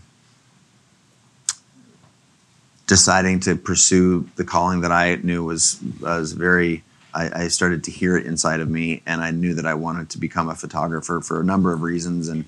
deciding 2.87 3.41
to 3.41 3.55
pursue 3.55 4.27
the 4.35 4.45
calling 4.45 4.81
that 4.81 4.91
I 4.91 5.15
knew 5.15 5.43
was 5.43 5.79
was 5.99 6.31
very 6.31 6.83
I, 7.13 7.43
I, 7.43 7.47
started 7.47 7.83
to 7.85 7.91
hear 7.91 8.17
it 8.17 8.25
inside 8.25 8.59
of 8.59 8.69
me, 8.69 9.01
and 9.05 9.21
I 9.21 9.31
knew 9.31 9.53
that 9.55 9.65
I 9.65 9.73
wanted 9.73 10.09
to 10.11 10.17
become 10.17 10.49
a 10.49 10.55
photographer 10.55 11.21
for 11.21 11.39
a 11.39 11.43
number 11.43 11.73
of 11.73 11.81
reasons. 11.81 12.27
And 12.27 12.45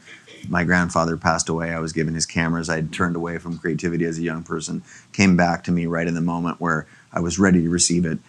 my 0.50 0.64
grandfather 0.64 1.18
passed 1.18 1.50
away. 1.50 1.74
I 1.74 1.80
was 1.80 1.94
given 1.94 2.14
his 2.14 2.26
cameras. 2.26 2.70
I 2.70 2.76
had 2.76 2.94
turned 2.94 3.16
away 3.16 3.38
from 3.38 3.58
creativity 3.58 4.06
as 4.06 4.18
a 4.18 4.22
young 4.22 4.44
person. 4.44 4.84
Came 5.14 5.36
back 5.36 5.64
to 5.66 5.72
me 5.72 5.86
right 5.86 6.08
in 6.08 6.14
the 6.14 6.22
moment 6.22 6.60
where 6.60 6.88
I 7.12 7.20
was 7.20 7.40
ready 7.40 7.62
to 7.64 7.70
receive 7.70 8.06
it. 8.06 8.20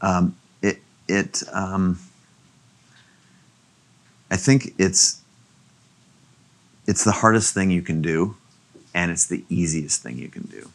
Um, 0.00 0.36
it 0.62 0.78
it 1.08 1.42
um, 1.52 1.98
I 4.30 4.36
think 4.36 4.74
it's 4.78 5.20
it's 6.86 7.04
the 7.04 7.12
hardest 7.12 7.54
thing 7.54 7.70
you 7.70 7.82
can 7.82 8.02
do, 8.02 8.36
and 8.94 9.10
it's 9.10 9.26
the 9.26 9.44
easiest 9.48 10.02
thing 10.02 10.18
you 10.18 10.28
can 10.28 10.44
do. 10.44 10.70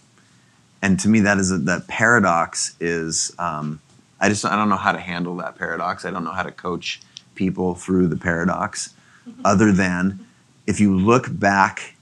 And 0.81 0.99
to 1.01 1.09
me, 1.09 1.19
that 1.21 1.37
is 1.37 1.51
a, 1.51 1.57
that 1.59 1.87
paradox 1.87 2.75
is. 2.79 3.33
Um, 3.37 3.81
I 4.19 4.29
just 4.29 4.45
I 4.45 4.55
don't 4.55 4.69
know 4.69 4.77
how 4.77 4.91
to 4.91 4.99
handle 4.99 5.35
that 5.37 5.57
paradox. 5.57 6.05
I 6.05 6.11
don't 6.11 6.23
know 6.23 6.31
how 6.31 6.43
to 6.43 6.51
coach 6.51 7.01
people 7.35 7.75
through 7.75 8.07
the 8.07 8.17
paradox, 8.17 8.93
mm-hmm. 9.27 9.41
other 9.45 9.71
than 9.71 10.25
if 10.67 10.79
you 10.79 10.95
look 10.95 11.27
back, 11.31 11.95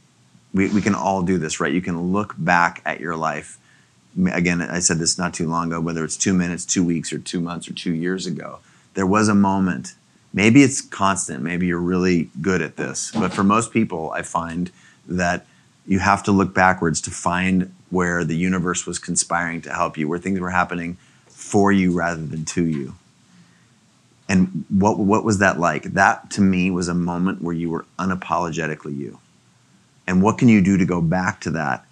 we, 0.53 0.67
we 0.69 0.81
can 0.81 0.95
all 0.95 1.21
do 1.21 1.37
this, 1.37 1.59
right? 1.59 1.73
You 1.73 1.81
can 1.81 2.11
look 2.11 2.35
back 2.37 2.81
at 2.85 2.99
your 2.99 3.15
life. 3.15 3.57
Again, 4.31 4.61
I 4.61 4.79
said 4.79 4.97
this 4.97 5.17
not 5.17 5.33
too 5.33 5.47
long 5.47 5.67
ago, 5.67 5.79
whether 5.79 6.03
it's 6.03 6.17
two 6.17 6.33
minutes, 6.33 6.65
two 6.65 6.83
weeks, 6.83 7.13
or 7.13 7.19
two 7.19 7.39
months, 7.39 7.69
or 7.69 7.73
two 7.73 7.93
years 7.93 8.25
ago. 8.25 8.59
There 8.95 9.05
was 9.05 9.29
a 9.29 9.35
moment. 9.35 9.93
Maybe 10.33 10.63
it's 10.63 10.81
constant. 10.81 11.43
Maybe 11.43 11.67
you're 11.67 11.79
really 11.79 12.29
good 12.41 12.61
at 12.61 12.75
this. 12.77 13.11
But 13.11 13.31
for 13.31 13.43
most 13.43 13.71
people, 13.71 14.11
I 14.11 14.23
find 14.23 14.71
that 15.07 15.45
you 15.85 15.99
have 15.99 16.23
to 16.23 16.31
look 16.31 16.53
backwards 16.53 16.99
to 17.01 17.11
find 17.11 17.73
where 17.89 18.25
the 18.25 18.35
universe 18.35 18.85
was 18.85 18.99
conspiring 18.99 19.61
to 19.61 19.73
help 19.73 19.97
you, 19.97 20.09
where 20.09 20.19
things 20.19 20.39
were 20.39 20.49
happening 20.49 20.97
for 21.47 21.71
you 21.71 21.91
rather 21.97 22.25
than 22.25 22.43
to 22.43 22.65
you. 22.65 22.95
And 24.29 24.65
what, 24.69 24.99
what 24.99 25.23
was 25.23 25.39
that 25.39 25.59
like? 25.59 25.83
That 25.83 26.29
to 26.31 26.41
me 26.41 26.69
was 26.69 26.89
a 26.89 26.93
moment 26.93 27.41
where 27.41 27.55
you 27.55 27.69
were 27.69 27.85
unapologetically 27.97 28.97
you. 28.97 29.19
And 30.05 30.21
what 30.21 30.37
can 30.37 30.49
you 30.49 30.61
do 30.61 30.77
to 30.77 30.85
go 30.85 31.01
back 31.01 31.39
to 31.41 31.51
that 31.51 31.85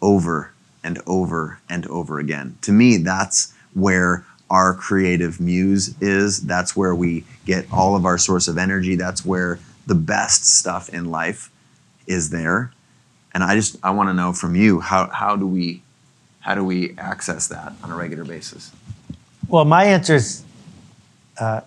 over 0.00 0.52
and 0.84 1.00
over 1.06 1.58
and 1.68 1.86
over 1.88 2.20
again? 2.20 2.56
To 2.62 2.72
me, 2.72 2.98
that's 2.98 3.52
where 3.72 4.24
our 4.48 4.74
creative 4.74 5.40
muse 5.40 6.00
is. 6.00 6.42
That's 6.42 6.76
where 6.76 6.94
we 6.94 7.24
get 7.44 7.66
all 7.72 7.96
of 7.96 8.04
our 8.04 8.18
source 8.18 8.46
of 8.46 8.56
energy. 8.56 8.94
That's 8.94 9.24
where 9.24 9.58
the 9.86 9.96
best 9.96 10.44
stuff 10.46 10.88
in 10.88 11.10
life 11.10 11.50
is 12.06 12.30
there. 12.30 12.72
And 13.32 13.42
I 13.42 13.56
just 13.56 13.76
I 13.82 13.90
want 13.90 14.10
to 14.10 14.14
know 14.14 14.32
from 14.32 14.54
you 14.54 14.78
how 14.78 15.08
how 15.08 15.34
do 15.34 15.46
we 15.46 15.82
how 16.44 16.54
do 16.54 16.62
we 16.62 16.94
access 16.98 17.48
that 17.48 17.72
on 17.82 17.90
a 17.90 17.96
regular 17.96 18.22
basis? 18.22 18.70
Well, 19.48 19.64
my 19.64 19.84
answer 19.84 20.14
is 20.14 20.44
uh, 21.40 21.62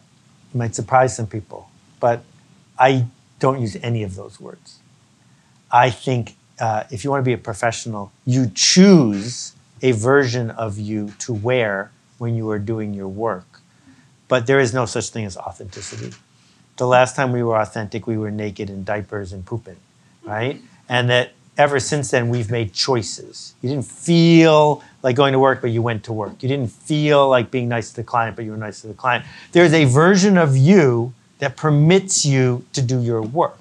might 0.54 0.76
surprise 0.76 1.16
some 1.16 1.26
people, 1.26 1.68
but 2.00 2.24
I 2.78 3.08
don't 3.40 3.60
use 3.60 3.76
any 3.82 4.04
of 4.04 4.14
those 4.14 4.40
words. 4.40 4.78
I 5.72 5.90
think 5.90 6.36
uh, 6.60 6.84
if 6.92 7.04
you 7.04 7.10
want 7.10 7.22
to 7.22 7.26
be 7.26 7.34
a 7.34 7.40
professional, 7.40 8.12
you 8.24 8.52
choose 8.54 9.54
a 9.82 9.94
version 9.94 10.52
of 10.52 10.78
you 10.78 11.12
to 11.20 11.34
wear 11.34 11.92
when 12.20 12.36
you 12.36 12.48
are 12.52 12.60
doing 12.60 12.94
your 12.94 13.08
work. 13.08 13.62
But 14.28 14.46
there 14.46 14.60
is 14.60 14.76
no 14.76 14.86
such 14.86 15.10
thing 15.10 15.26
as 15.26 15.38
authenticity. 15.38 16.16
The 16.78 16.86
last 16.86 17.16
time 17.16 17.32
we 17.32 17.42
were 17.42 17.60
authentic, 17.60 18.06
we 18.06 18.18
were 18.18 18.30
naked 18.30 18.70
in 18.70 18.84
diapers 18.84 19.34
and 19.34 19.44
pooping, 19.44 19.78
right? 20.24 20.62
And 20.88 21.10
that 21.10 21.34
ever 21.58 21.80
since 21.80 22.12
then, 22.12 22.30
we've 22.30 22.52
made 22.52 22.74
choices. 22.74 23.56
You 23.62 23.70
didn't 23.70 23.86
feel 23.86 24.84
like 25.04 25.16
going 25.16 25.34
to 25.34 25.40
work, 25.40 25.62
but 25.62 25.72
you 25.72 25.82
went 25.82 26.04
to 26.06 26.14
work. 26.14 26.42
You 26.42 26.50
didn't 26.50 26.72
feel 26.72 27.28
like 27.28 27.52
being 27.52 27.68
nice 27.68 27.90
to 27.90 27.96
the 27.98 28.04
client, 28.04 28.36
but 28.36 28.46
you 28.46 28.52
were 28.52 28.58
nice 28.58 28.82
to 28.82 28.88
the 28.88 28.94
client. 28.94 29.26
There's 29.52 29.74
a 29.74 29.86
version 29.86 30.38
of 30.38 30.56
you 30.56 31.14
that 31.40 31.58
permits 31.58 32.26
you 32.26 32.66
to 32.74 32.82
do 32.82 33.02
your 33.02 33.22
work. 33.22 33.60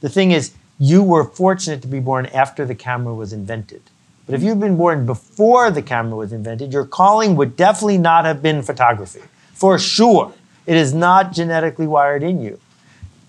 The 0.00 0.08
thing 0.08 0.32
is, 0.32 0.54
you 0.78 1.02
were 1.02 1.24
fortunate 1.24 1.82
to 1.82 1.88
be 1.88 2.00
born 2.00 2.26
after 2.26 2.66
the 2.66 2.74
camera 2.74 3.14
was 3.14 3.32
invented. 3.32 3.82
But 4.26 4.34
if 4.34 4.42
you'd 4.42 4.60
been 4.60 4.76
born 4.76 5.06
before 5.06 5.70
the 5.70 5.82
camera 5.82 6.16
was 6.16 6.32
invented, 6.32 6.72
your 6.72 6.84
calling 6.84 7.36
would 7.36 7.56
definitely 7.56 7.98
not 7.98 8.24
have 8.24 8.42
been 8.42 8.62
photography. 8.62 9.22
For 9.54 9.78
sure. 9.78 10.32
It 10.66 10.76
is 10.76 10.92
not 10.92 11.32
genetically 11.32 11.86
wired 11.86 12.22
in 12.22 12.42
you. 12.42 12.60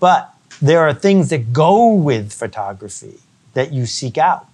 But 0.00 0.34
there 0.60 0.80
are 0.80 0.92
things 0.92 1.30
that 1.30 1.52
go 1.52 1.94
with 1.94 2.32
photography 2.32 3.20
that 3.54 3.72
you 3.72 3.86
seek 3.86 4.18
out, 4.18 4.46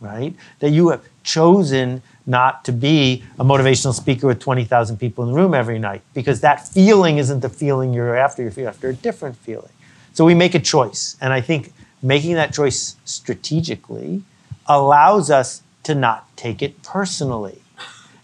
right? 0.00 0.34
That 0.60 0.70
you 0.70 0.88
have 0.90 1.04
chosen 1.22 2.02
not 2.26 2.64
to 2.64 2.72
be 2.72 3.22
a 3.38 3.44
motivational 3.44 3.94
speaker 3.94 4.26
with 4.26 4.40
20,000 4.40 4.96
people 4.98 5.24
in 5.24 5.30
the 5.30 5.36
room 5.36 5.54
every 5.54 5.78
night 5.78 6.02
because 6.12 6.40
that 6.40 6.66
feeling 6.66 7.18
isn't 7.18 7.40
the 7.40 7.48
feeling 7.48 7.92
you're 7.92 8.16
after. 8.16 8.42
You're 8.42 8.68
after 8.68 8.88
a 8.88 8.94
different 8.94 9.36
feeling. 9.36 9.70
So 10.12 10.24
we 10.24 10.34
make 10.34 10.54
a 10.54 10.60
choice. 10.60 11.16
And 11.20 11.32
I 11.32 11.40
think 11.40 11.72
making 12.02 12.34
that 12.34 12.52
choice 12.52 12.96
strategically 13.04 14.22
allows 14.66 15.30
us 15.30 15.62
to 15.84 15.94
not 15.94 16.26
take 16.36 16.62
it 16.62 16.82
personally. 16.82 17.60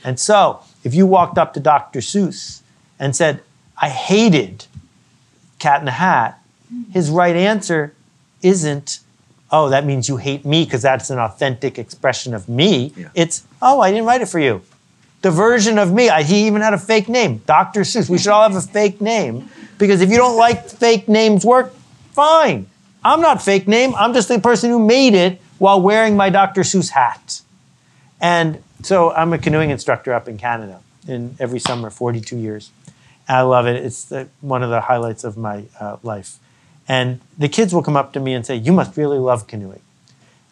And 0.03 0.19
so 0.19 0.61
if 0.83 0.95
you 0.95 1.07
walked 1.07 1.39
up 1.39 1.55
to 1.55 1.61
Dr. 1.61 2.01
Seuss 2.01 2.63
and 2.99 3.15
said, 3.15 3.43
I 3.81 3.89
hated 3.89 4.67
Cat 5.59 5.81
in 5.81 5.85
the 5.85 5.93
Hat, 5.93 6.43
his 6.93 7.11
right 7.11 7.37
answer 7.37 7.95
isn't, 8.43 9.01
oh, 9.53 9.69
that 9.69 9.85
means 9.85 10.09
you 10.09 10.17
hate 10.17 10.45
me 10.45 10.65
because 10.65 10.83
that's 10.83 11.11
an 11.11 11.19
authentic 11.19 11.79
expression 11.79 12.35
of 12.35 12.49
me. 12.49 12.93
Yeah. 12.97 13.11
It's, 13.15 13.47
oh, 13.61 13.81
I 13.81 13.91
didn't 13.91 14.07
write 14.07 14.23
it 14.23 14.29
for 14.29 14.41
you. 14.41 14.63
The 15.21 15.31
version 15.31 15.79
of 15.79 15.93
me, 15.93 16.09
I, 16.09 16.23
he 16.23 16.47
even 16.47 16.63
had 16.63 16.75
a 16.75 16.79
fake 16.79 17.09
name, 17.09 17.43
Dr. 17.47 17.83
Seuss. 17.83 18.09
We 18.09 18.19
should 18.19 18.33
all 18.33 18.43
have 18.43 18.57
a 18.57 18.67
fake 18.67 19.01
name 19.01 19.49
because 19.79 20.01
if 20.01 20.11
you 20.11 20.17
don't 20.17 20.37
like 20.37 20.69
fake 20.69 21.07
names 21.07 21.45
work, 21.45 21.73
fine. 22.13 22.67
I'm 23.05 23.21
not 23.21 23.43
fake 23.43 23.69
name. 23.69 23.95
I'm 23.95 24.15
just 24.15 24.29
the 24.29 24.41
person 24.41 24.71
who 24.71 24.85
made 24.85 25.15
it 25.15 25.41
while 25.59 25.81
wearing 25.81 26.17
my 26.17 26.31
Dr. 26.31 26.63
Seuss 26.63 26.91
hat. 26.91 27.43
And 28.21 28.63
so 28.83 29.13
I'm 29.13 29.33
a 29.33 29.39
canoeing 29.39 29.71
instructor 29.71 30.13
up 30.13 30.29
in 30.29 30.39
Canada 30.39 30.81
in 31.07 31.37
every 31.39 31.61
summer, 31.61 31.91
42 31.91 32.37
years. 32.37 32.71
I 33.29 33.43
love 33.43 33.67
it. 33.67 33.77
It's 33.77 34.05
the, 34.05 34.29
one 34.41 34.63
of 34.63 34.71
the 34.71 34.81
highlights 34.81 35.25
of 35.25 35.37
my 35.37 35.65
uh, 35.79 35.99
life. 36.03 36.39
And 36.93 37.21
the 37.39 37.49
kids 37.49 37.75
will 37.75 37.83
come 37.83 37.97
up 37.97 38.13
to 38.13 38.21
me 38.21 38.35
and 38.35 38.45
say, 38.45 38.55
You 38.57 38.71
must 38.71 38.99
really 38.99 39.19
love 39.19 39.47
canoeing. 39.47 39.81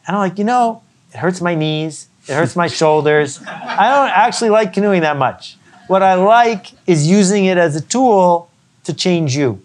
And 0.07 0.17
I'm 0.17 0.23
like, 0.27 0.39
You 0.39 0.45
know, 0.45 0.83
it 1.13 1.19
hurts 1.19 1.43
my 1.43 1.55
knees, 1.55 2.09
it 2.27 2.33
hurts 2.33 2.57
my 2.57 2.67
shoulders. 2.67 3.43
I 3.47 3.91
don't 3.91 4.09
actually 4.09 4.49
like 4.49 4.73
canoeing 4.73 5.03
that 5.03 5.19
much. 5.19 5.59
What 5.87 6.03
I 6.03 6.15
like 6.15 6.69
is 6.87 7.07
using 7.07 7.45
it 7.45 7.59
as 7.59 7.77
a 7.77 7.83
tool 7.83 8.49
to 8.85 8.95
change 8.95 9.37
you. 9.37 9.61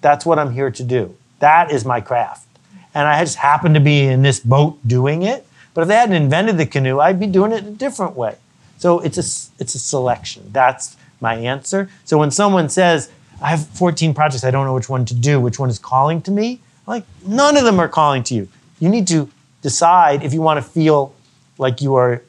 That's 0.00 0.24
what 0.24 0.38
I'm 0.38 0.52
here 0.52 0.70
to 0.70 0.82
do. 0.82 1.14
That 1.40 1.70
is 1.70 1.84
my 1.84 2.00
craft. 2.00 2.48
And 2.94 3.06
I 3.06 3.22
just 3.22 3.36
happen 3.36 3.74
to 3.74 3.80
be 3.80 4.00
in 4.06 4.22
this 4.22 4.40
boat 4.40 4.78
doing 4.86 5.24
it. 5.24 5.46
But 5.74 5.82
if 5.82 5.88
they 5.88 5.96
hadn't 5.96 6.16
invented 6.16 6.56
the 6.56 6.64
canoe, 6.64 7.00
I'd 7.00 7.20
be 7.20 7.26
doing 7.26 7.52
it 7.52 7.64
a 7.64 7.70
different 7.70 8.16
way. 8.16 8.36
So 8.78 9.00
it's 9.00 9.18
a, 9.18 9.60
it's 9.60 9.74
a 9.74 9.78
selection. 9.78 10.48
That's 10.52 10.96
my 11.20 11.34
answer. 11.34 11.90
So 12.06 12.16
when 12.16 12.30
someone 12.30 12.70
says, 12.70 13.10
I 13.44 13.48
have 13.48 13.66
14 13.66 14.14
projects, 14.14 14.42
I 14.42 14.50
don't 14.50 14.64
know 14.64 14.72
which 14.72 14.88
one 14.88 15.04
to 15.04 15.14
do, 15.14 15.38
which 15.38 15.58
one 15.58 15.68
is 15.68 15.78
calling 15.78 16.22
to 16.22 16.30
me, 16.30 16.60
like, 16.86 17.04
none 17.26 17.58
of 17.58 17.64
them 17.64 17.78
are 17.78 17.88
calling 17.88 18.22
to 18.24 18.34
you. 18.34 18.48
You 18.80 18.88
need 18.88 19.06
to 19.08 19.28
decide 19.60 20.22
if 20.22 20.32
you 20.32 20.40
want 20.40 20.64
to 20.64 20.70
feel 20.70 21.14
like 21.58 21.82
you 21.82 21.94
are 21.94 22.22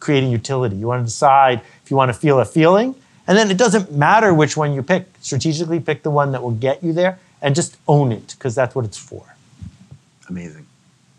creating 0.00 0.30
utility. 0.30 0.76
You 0.76 0.86
want 0.86 1.00
to 1.00 1.06
decide 1.06 1.62
if 1.82 1.90
you 1.90 1.96
want 1.96 2.10
to 2.10 2.12
feel 2.12 2.38
a 2.40 2.44
feeling. 2.44 2.94
And 3.26 3.38
then 3.38 3.50
it 3.50 3.56
doesn't 3.56 3.90
matter 3.92 4.34
which 4.34 4.54
one 4.54 4.74
you 4.74 4.82
pick. 4.82 5.06
Strategically 5.22 5.80
pick 5.80 6.02
the 6.02 6.10
one 6.10 6.32
that 6.32 6.42
will 6.42 6.50
get 6.50 6.84
you 6.84 6.92
there 6.92 7.18
and 7.40 7.54
just 7.54 7.78
own 7.88 8.12
it 8.12 8.34
because 8.36 8.54
that's 8.54 8.74
what 8.74 8.84
it's 8.84 8.98
for. 8.98 9.34
Amazing. 10.28 10.66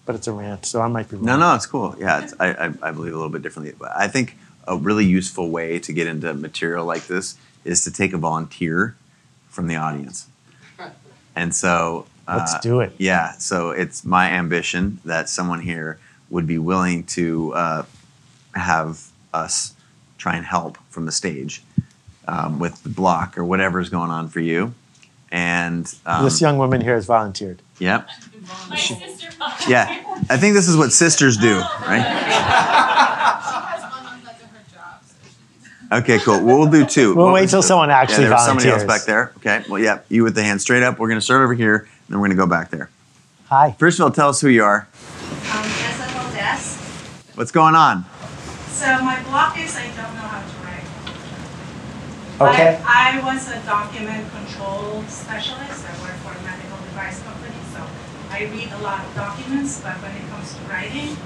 But 0.05 0.15
it's 0.15 0.27
a 0.27 0.33
rant, 0.33 0.67
so 0.67 0.81
I 0.81 0.87
might 0.87 1.09
be 1.09 1.15
wrong. 1.15 1.25
No, 1.25 1.37
no, 1.37 1.55
it's 1.55 1.65
cool. 1.65 1.95
Yeah, 1.99 2.23
it's, 2.23 2.33
I, 2.39 2.49
I, 2.49 2.73
I 2.83 2.91
believe 2.91 3.13
a 3.13 3.17
little 3.17 3.29
bit 3.29 3.41
differently. 3.41 3.73
But 3.77 3.91
I 3.95 4.07
think 4.07 4.37
a 4.67 4.77
really 4.77 5.05
useful 5.05 5.49
way 5.49 5.79
to 5.79 5.93
get 5.93 6.05
into 6.05 6.31
material 6.35 6.85
like 6.85 7.07
this 7.07 7.37
is 7.65 7.83
to 7.85 7.91
take 7.91 8.13
a 8.13 8.17
volunteer 8.17 8.95
from 9.51 9.67
the 9.67 9.75
audience. 9.75 10.27
And 11.33 11.55
so, 11.55 12.07
uh, 12.27 12.35
Let's 12.39 12.59
do 12.59 12.81
it. 12.81 12.91
Yeah, 12.97 13.31
so 13.37 13.69
it's 13.69 14.03
my 14.03 14.31
ambition 14.31 14.99
that 15.05 15.29
someone 15.29 15.61
here 15.61 15.97
would 16.29 16.45
be 16.45 16.57
willing 16.57 17.03
to 17.15 17.53
uh, 17.53 17.85
have 18.53 19.07
us 19.33 19.73
try 20.17 20.35
and 20.35 20.45
help 20.45 20.77
from 20.89 21.05
the 21.05 21.11
stage 21.13 21.63
um, 22.27 22.59
with 22.59 22.83
the 22.83 22.89
block 22.89 23.37
or 23.37 23.45
whatever's 23.45 23.87
going 23.89 24.11
on 24.11 24.27
for 24.27 24.41
you. 24.41 24.73
And 25.31 25.85
um, 26.05 26.25
This 26.25 26.41
young 26.41 26.57
woman 26.57 26.81
here 26.81 26.95
has 26.95 27.05
volunteered. 27.05 27.61
yep, 27.79 28.09
My 28.69 28.75
sister 28.75 29.31
volunteered. 29.39 29.69
yeah. 29.69 30.03
I 30.29 30.35
think 30.35 30.53
this 30.53 30.67
is 30.67 30.75
what 30.75 30.91
sisters 30.91 31.37
do, 31.37 31.59
right? 31.59 32.87
Okay, 35.91 36.19
cool. 36.19 36.41
Well, 36.43 36.57
we'll 36.59 36.71
do 36.71 36.85
two. 36.85 37.13
We'll 37.15 37.25
What 37.25 37.33
wait 37.33 37.41
was 37.43 37.51
till 37.51 37.61
the- 37.61 37.67
someone 37.67 37.89
actually 37.91 38.23
yeah, 38.23 38.29
there's 38.29 38.45
somebody 38.45 38.69
else 38.69 38.83
back 38.85 39.03
there. 39.03 39.33
Okay. 39.37 39.63
Well, 39.69 39.81
yeah. 39.81 39.99
You 40.07 40.23
with 40.23 40.35
the 40.35 40.43
hand 40.43 40.61
straight 40.61 40.83
up. 40.83 40.99
We're 40.99 41.09
going 41.09 41.19
to 41.19 41.25
start 41.25 41.41
over 41.43 41.53
here, 41.53 41.75
and 41.79 41.87
then 42.07 42.19
we're 42.19 42.27
going 42.27 42.37
to 42.37 42.41
go 42.43 42.47
back 42.47 42.69
there. 42.71 42.89
Hi. 43.47 43.75
First 43.77 43.99
of 43.99 44.05
all, 44.05 44.11
tell 44.11 44.29
us 44.29 44.39
who 44.39 44.47
you 44.47 44.63
are. 44.63 44.87
Um, 45.51 45.65
Esa 45.65 46.07
Valdez. 46.13 46.77
What's 47.35 47.51
going 47.51 47.75
on? 47.75 48.05
So 48.69 48.85
my 49.03 49.21
block 49.23 49.59
is 49.59 49.75
I 49.75 49.83
don't 49.87 49.97
know 50.15 50.27
how 50.31 50.39
to 50.39 50.55
write. 50.63 52.53
Okay. 52.53 52.81
I, 52.85 53.19
I 53.19 53.23
was 53.25 53.51
a 53.51 53.59
document 53.65 54.31
control 54.31 55.03
specialist. 55.09 55.85
I 55.85 55.91
work 56.01 56.15
for 56.23 56.31
a 56.31 56.41
medical 56.43 56.77
device 56.87 57.21
company, 57.23 57.53
so 57.73 57.83
I 58.31 58.45
read 58.45 58.71
a 58.71 58.81
lot 58.81 59.05
of 59.05 59.13
documents, 59.13 59.81
but 59.81 59.93
when 60.01 60.15
it 60.15 60.27
comes 60.29 60.53
to 60.55 60.61
writing, 60.71 61.17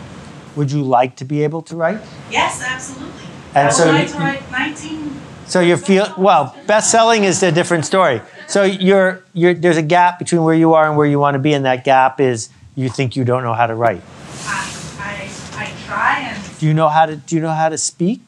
Would 0.56 0.72
you 0.72 0.82
like 0.82 1.16
to 1.18 1.26
be 1.26 1.44
able 1.44 1.62
to 1.64 1.76
write? 1.76 2.02
yes, 2.32 2.64
absolutely. 2.66 3.22
And 3.56 3.74
so 3.74 3.92
you- 3.92 4.08
to 4.08 4.18
write 4.18 4.52
19. 4.52 5.22
So 5.48 5.60
you 5.60 5.78
feel 5.78 6.12
well. 6.18 6.56
Best 6.66 6.90
selling 6.92 7.24
is 7.24 7.42
a 7.44 7.52
different 7.52 7.86
story. 7.86 8.22
So 8.48 8.64
you're, 8.64 9.24
you're 9.34 9.54
there's 9.54 9.78
a 9.78 9.82
gap 9.84 10.18
between 10.20 10.44
where 10.44 10.56
you 10.56 10.74
are 10.74 10.88
and 10.88 10.98
where 10.98 11.06
you 11.08 11.20
want 11.20 11.36
to 11.36 11.40
be, 11.40 11.54
and 11.54 11.66
that 11.66 11.84
gap 11.84 12.20
is 12.20 12.50
you 12.76 12.90
think 12.90 13.16
you 13.16 13.24
don't 13.24 13.44
know 13.44 13.54
how 13.54 13.68
to 13.68 13.76
write. 13.76 14.02
I, 14.46 14.74
I, 15.00 15.30
I 15.66 15.72
try 15.86 16.20
and 16.20 16.60
Do 16.60 16.66
you 16.66 16.74
know 16.74 16.90
how 16.90 17.06
to 17.06 17.16
Do 17.16 17.36
you 17.36 17.42
know 17.42 17.52
how 17.54 17.70
to 17.70 17.78
speak? 17.78 18.22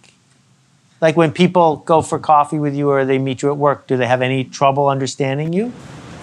Like 1.02 1.16
when 1.18 1.32
people 1.32 1.78
go 1.78 2.02
for 2.02 2.18
coffee 2.20 2.58
with 2.60 2.76
you 2.76 2.90
or 2.90 3.04
they 3.06 3.18
meet 3.20 3.42
you 3.42 3.50
at 3.52 3.58
work, 3.58 3.86
do 3.88 3.98
they 3.98 4.08
have 4.08 4.22
any 4.22 4.44
trouble 4.44 4.88
understanding 4.88 5.54
you? 5.54 5.72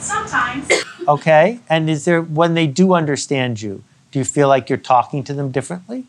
sometimes 0.01 0.69
Okay. 1.09 1.61
And 1.69 1.89
is 1.89 2.05
there 2.05 2.21
when 2.23 2.55
they 2.55 2.67
do 2.67 2.95
understand 2.95 3.61
you, 3.63 3.83
do 4.13 4.19
you 4.19 4.25
feel 4.25 4.49
like 4.49 4.69
you're 4.69 4.79
talking 4.79 5.23
to 5.25 5.33
them 5.35 5.51
differently? 5.51 6.05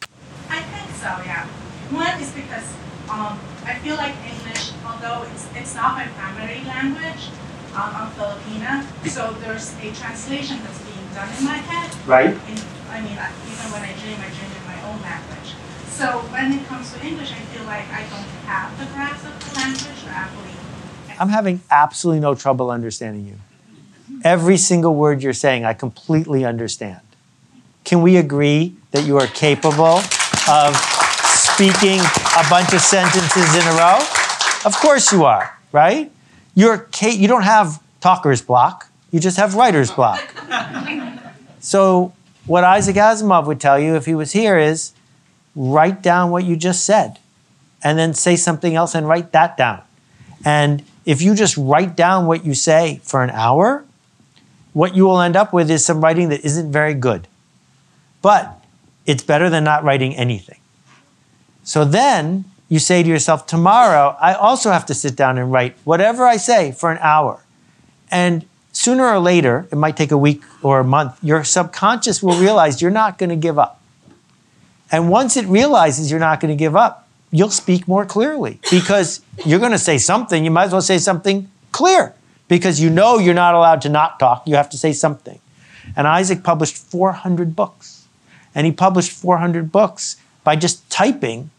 I 0.50 0.62
think 0.62 0.90
so, 0.98 1.08
yeah. 1.26 1.46
One 1.92 2.20
is 2.22 2.32
because 2.32 2.75
um, 3.16 3.40
I 3.64 3.80
feel 3.80 3.96
like 3.96 4.14
English, 4.28 4.76
although 4.86 5.24
it's, 5.32 5.48
it's 5.56 5.74
not 5.76 5.96
my 5.96 6.08
primary 6.20 6.60
language, 6.68 7.32
um, 7.74 7.92
I'm 7.96 8.10
Filipina, 8.12 8.84
so 9.08 9.32
there's 9.40 9.72
a 9.80 9.92
translation 9.96 10.60
that's 10.64 10.82
being 10.84 11.08
done 11.16 11.30
in 11.40 11.44
my 11.46 11.58
head. 11.64 11.88
Right. 12.08 12.36
In, 12.36 12.58
I 12.92 13.00
mean, 13.02 13.18
I- 13.18 13.32
even 13.48 13.68
when 13.72 13.84
I 13.88 13.94
dream, 14.04 14.20
I 14.20 14.30
dream 14.36 14.52
in 14.52 14.64
my 14.68 14.80
own 14.92 15.00
language. 15.02 15.56
So 15.88 16.20
when 16.36 16.52
it 16.54 16.66
comes 16.68 16.92
to 16.94 17.06
English, 17.06 17.32
I 17.32 17.40
feel 17.56 17.64
like 17.66 17.88
I 17.88 18.04
don't 18.12 18.32
have 18.52 18.78
the 18.80 18.86
grasp 18.94 19.26
of 19.26 19.36
the 19.40 19.60
language, 19.60 20.04
or 20.06 20.12
actually. 20.12 20.52
I'm 21.20 21.30
having 21.30 21.62
absolutely 21.72 22.20
no 22.20 22.36
trouble 22.36 22.70
understanding 22.70 23.26
you. 23.28 23.36
Every 24.24 24.58
single 24.58 24.94
word 24.96 25.24
you're 25.24 25.34
saying, 25.34 25.64
I 25.64 25.74
completely 25.74 26.44
understand. 26.44 27.00
Can 27.86 28.02
we 28.02 28.18
agree 28.18 28.76
that 28.92 29.06
you 29.06 29.18
are 29.18 29.28
capable 29.28 30.02
of 30.50 30.76
speaking 31.46 32.00
a 32.00 32.50
bunch 32.50 32.74
of 32.74 32.82
sentences 32.82 33.56
in 33.56 33.62
a 33.62 33.76
row? 33.78 34.00
Of 34.66 34.76
course 34.76 35.12
you 35.12 35.26
are, 35.26 35.58
right? 35.72 36.12
You're 36.56 36.88
you 37.02 37.28
don't 37.28 37.44
have 37.44 37.82
talker's 38.02 38.42
block, 38.42 38.90
you 39.12 39.20
just 39.20 39.38
have 39.38 39.56
writer's 39.56 39.92
block. 39.92 40.22
So, 41.60 42.14
what 42.46 42.64
Isaac 42.64 42.96
Asimov 42.96 43.48
would 43.48 43.60
tell 43.60 43.80
you 43.80 43.96
if 43.96 44.06
he 44.06 44.14
was 44.14 44.32
here 44.34 44.58
is 44.58 44.94
write 45.56 46.04
down 46.04 46.30
what 46.30 46.44
you 46.44 46.56
just 46.56 46.86
said 46.86 47.18
and 47.84 47.98
then 47.98 48.14
say 48.14 48.36
something 48.36 48.76
else 48.76 48.94
and 48.94 49.08
write 49.08 49.32
that 49.32 49.58
down. 49.58 49.82
And 50.44 50.84
if 51.06 51.22
you 51.22 51.34
just 51.34 51.58
write 51.58 51.96
down 51.96 52.28
what 52.28 52.46
you 52.46 52.54
say 52.54 53.00
for 53.04 53.24
an 53.24 53.32
hour, 53.32 53.84
what 54.74 54.96
you 54.96 55.06
will 55.06 55.22
end 55.22 55.36
up 55.36 55.54
with 55.54 55.72
is 55.72 55.84
some 55.84 56.02
writing 56.02 56.30
that 56.30 56.46
isn't 56.46 56.72
very 56.72 56.94
good. 56.94 57.28
But 58.22 58.64
it's 59.06 59.24
better 59.24 59.50
than 59.50 59.64
not 59.64 59.84
writing 59.84 60.16
anything. 60.16 60.60
So 61.66 61.84
then 61.84 62.46
you 62.70 62.80
say 62.80 63.04
to 63.04 63.10
yourself, 63.10 63.46
tomorrow, 63.48 64.16
I 64.22 64.34
also 64.34 64.72
have 64.72 64.86
to 64.86 64.94
sit 64.94 65.16
down 65.16 65.38
and 65.38 65.52
write 65.52 65.76
whatever 65.84 66.26
I 66.26 66.38
say 66.38 66.72
for 66.72 66.92
an 66.92 67.00
hour. 67.02 67.44
And 68.10 68.46
sooner 68.72 69.06
or 69.06 69.20
later, 69.20 69.68
it 69.72 69.76
might 69.76 69.98
take 69.98 70.12
a 70.12 70.18
week 70.18 70.44
or 70.62 70.80
a 70.80 70.84
month, 70.84 71.18
your 71.24 71.44
subconscious 71.44 72.22
will 72.22 72.40
realize 72.40 72.82
you're 72.82 72.92
not 72.92 73.18
going 73.18 73.32
to 73.32 73.36
give 73.36 73.58
up. 73.60 73.82
And 74.92 75.10
once 75.10 75.36
it 75.36 75.46
realizes 75.48 76.12
you're 76.12 76.20
not 76.20 76.40
going 76.40 76.56
to 76.56 76.58
give 76.58 76.76
up, 76.76 77.08
you'll 77.32 77.50
speak 77.50 77.88
more 77.88 78.06
clearly 78.06 78.60
because 78.70 79.22
you're 79.44 79.60
going 79.60 79.72
to 79.72 79.80
say 79.80 79.98
something. 79.98 80.46
You 80.46 80.52
might 80.52 80.66
as 80.66 80.72
well 80.72 80.82
say 80.82 81.00
something 81.00 81.50
clear 81.72 82.14
because 82.48 82.80
you 82.80 82.92
know 82.92 83.18
you're 83.18 83.34
not 83.34 83.56
allowed 83.56 83.82
to 83.82 83.90
not 83.90 84.20
talk. 84.20 84.48
You 84.48 84.56
have 84.56 84.70
to 84.70 84.78
say 84.78 84.94
something. 84.94 85.40
And 85.96 86.08
Isaac 86.08 86.44
published 86.44 86.78
400 86.78 87.56
books. 87.56 88.08
And 88.54 88.66
he 88.66 88.72
published 88.72 89.12
400 89.12 89.72
books 89.72 90.18
by 90.44 90.56
just 90.56 90.88
typing 90.90 91.50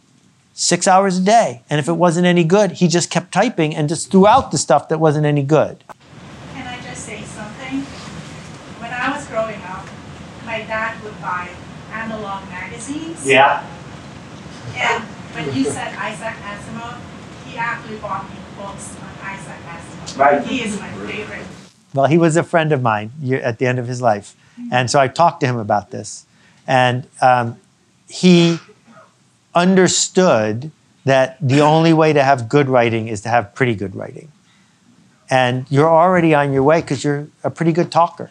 six 0.56 0.88
hours 0.88 1.18
a 1.18 1.20
day. 1.20 1.62
And 1.68 1.78
if 1.78 1.86
it 1.86 1.92
wasn't 1.92 2.26
any 2.26 2.42
good, 2.42 2.72
he 2.72 2.88
just 2.88 3.10
kept 3.10 3.30
typing 3.30 3.76
and 3.76 3.88
just 3.88 4.10
threw 4.10 4.26
out 4.26 4.50
the 4.50 4.58
stuff 4.58 4.88
that 4.88 4.98
wasn't 4.98 5.26
any 5.26 5.42
good. 5.42 5.84
Can 6.54 6.66
I 6.66 6.80
just 6.82 7.04
say 7.04 7.22
something? 7.22 7.82
When 8.80 8.90
I 8.90 9.14
was 9.14 9.26
growing 9.28 9.60
up, 9.62 9.86
my 10.46 10.58
dad 10.60 11.00
would 11.04 11.20
buy 11.20 11.50
analog 11.92 12.48
magazines. 12.48 13.26
Yeah. 13.26 13.64
And 14.74 15.04
when 15.34 15.54
you 15.54 15.64
said 15.64 15.94
Isaac 15.94 16.34
Asimov, 16.42 16.98
he 17.44 17.58
actually 17.58 17.98
bought 17.98 18.28
me 18.30 18.36
books 18.56 18.96
on 18.96 19.28
Isaac 19.28 19.60
Asimov. 19.66 20.18
Right. 20.18 20.44
He 20.46 20.62
is 20.62 20.80
my 20.80 20.90
favorite. 21.06 21.46
Well, 21.92 22.06
he 22.06 22.16
was 22.16 22.36
a 22.36 22.42
friend 22.42 22.72
of 22.72 22.80
mine 22.80 23.10
at 23.30 23.58
the 23.58 23.66
end 23.66 23.78
of 23.78 23.86
his 23.86 24.00
life. 24.00 24.34
And 24.72 24.90
so 24.90 24.98
I 24.98 25.08
talked 25.08 25.40
to 25.40 25.46
him 25.46 25.58
about 25.58 25.90
this. 25.90 26.24
And 26.66 27.06
um, 27.20 27.60
he 28.08 28.58
understood 29.56 30.70
that 31.04 31.38
the 31.40 31.60
only 31.60 31.92
way 31.92 32.12
to 32.12 32.22
have 32.22 32.48
good 32.48 32.68
writing 32.68 33.08
is 33.08 33.22
to 33.22 33.28
have 33.28 33.54
pretty 33.54 33.74
good 33.74 33.96
writing. 33.96 34.30
And 35.30 35.66
you're 35.70 35.90
already 35.90 36.34
on 36.34 36.52
your 36.52 36.62
way 36.62 36.80
because 36.80 37.02
you're 37.02 37.28
a 37.42 37.50
pretty 37.50 37.72
good 37.72 37.90
talker. 37.90 38.30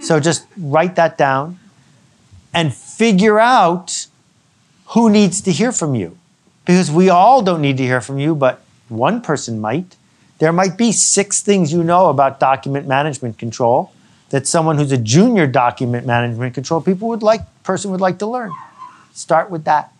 So 0.00 0.20
just 0.20 0.46
write 0.56 0.94
that 0.96 1.18
down 1.18 1.58
and 2.54 2.72
figure 2.74 3.40
out 3.40 4.06
who 4.88 5.10
needs 5.10 5.40
to 5.42 5.52
hear 5.52 5.72
from 5.72 5.94
you. 5.94 6.16
Because 6.64 6.90
we 6.90 7.08
all 7.08 7.42
don't 7.42 7.62
need 7.62 7.78
to 7.78 7.82
hear 7.82 8.00
from 8.00 8.18
you, 8.18 8.34
but 8.34 8.60
one 8.88 9.22
person 9.22 9.58
might. 9.60 9.96
There 10.38 10.52
might 10.52 10.76
be 10.76 10.92
six 10.92 11.42
things 11.42 11.72
you 11.72 11.82
know 11.82 12.10
about 12.10 12.38
document 12.38 12.86
management 12.86 13.38
control. 13.38 13.92
that 14.30 14.46
someone 14.46 14.76
who's 14.76 14.92
a 14.92 14.98
junior 14.98 15.46
document 15.46 16.06
management 16.06 16.54
control 16.54 16.80
people 16.80 17.08
would 17.08 17.22
like 17.22 17.40
person 17.62 17.90
would 17.90 18.00
like 18.00 18.18
to 18.18 18.26
learn. 18.26 18.52
Start 19.12 19.50
with 19.50 19.64
that. 19.64 19.92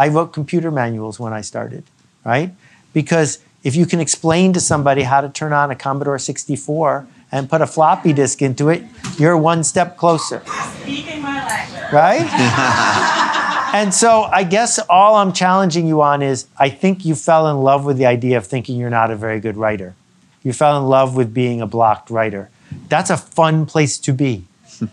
I 0.00 0.08
wrote 0.08 0.32
computer 0.32 0.70
manuals 0.70 1.20
when 1.20 1.34
I 1.34 1.42
started, 1.42 1.84
right? 2.24 2.54
Because 2.94 3.38
if 3.62 3.76
you 3.76 3.84
can 3.84 4.00
explain 4.00 4.54
to 4.54 4.60
somebody 4.60 5.02
how 5.02 5.20
to 5.20 5.28
turn 5.28 5.52
on 5.52 5.70
a 5.70 5.76
Commodore 5.76 6.18
64 6.18 7.06
and 7.30 7.50
put 7.50 7.60
a 7.60 7.66
floppy 7.66 8.14
disk 8.14 8.40
into 8.40 8.70
it, 8.70 8.82
you're 9.18 9.36
one 9.36 9.62
step 9.62 9.98
closer, 9.98 10.42
Speaking 10.80 11.20
my 11.20 11.46
language. 11.46 11.92
right? 11.92 13.74
and 13.74 13.92
so 13.92 14.22
I 14.22 14.42
guess 14.42 14.78
all 14.88 15.16
I'm 15.16 15.34
challenging 15.34 15.86
you 15.86 16.00
on 16.00 16.22
is 16.22 16.46
I 16.58 16.70
think 16.70 17.04
you 17.04 17.14
fell 17.14 17.46
in 17.48 17.58
love 17.58 17.84
with 17.84 17.98
the 17.98 18.06
idea 18.06 18.38
of 18.38 18.46
thinking 18.46 18.78
you're 18.78 18.88
not 18.88 19.10
a 19.10 19.16
very 19.16 19.38
good 19.38 19.58
writer. 19.58 19.94
You 20.42 20.54
fell 20.54 20.78
in 20.78 20.88
love 20.88 21.14
with 21.14 21.34
being 21.34 21.60
a 21.60 21.66
blocked 21.66 22.08
writer. 22.08 22.48
That's 22.88 23.10
a 23.10 23.18
fun 23.18 23.66
place 23.66 23.98
to 23.98 24.14
be. 24.14 24.46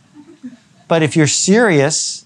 but 0.89 1.01
if 1.01 1.15
you're 1.15 1.27
serious, 1.27 2.25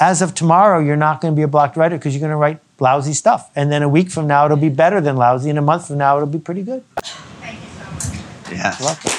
as 0.00 0.22
of 0.22 0.34
tomorrow, 0.34 0.80
you're 0.80 0.96
not 0.96 1.20
going 1.20 1.34
to 1.34 1.36
be 1.36 1.42
a 1.42 1.48
blocked 1.48 1.76
writer 1.76 1.96
because 1.96 2.14
you're 2.14 2.20
going 2.20 2.30
to 2.30 2.36
write 2.36 2.60
lousy 2.80 3.12
stuff. 3.12 3.50
And 3.54 3.70
then 3.70 3.82
a 3.82 3.88
week 3.88 4.10
from 4.10 4.26
now, 4.26 4.44
it'll 4.44 4.56
be 4.56 4.68
better 4.68 5.00
than 5.00 5.16
lousy. 5.16 5.50
And 5.50 5.58
a 5.58 5.62
month 5.62 5.86
from 5.86 5.98
now, 5.98 6.16
it'll 6.16 6.28
be 6.28 6.38
pretty 6.38 6.62
good. 6.62 6.84
Thank 6.96 7.60
you 7.60 7.68
so 7.68 8.12
much. 8.12 8.52
Yeah. 8.52 8.76
Welcome. 8.80 9.10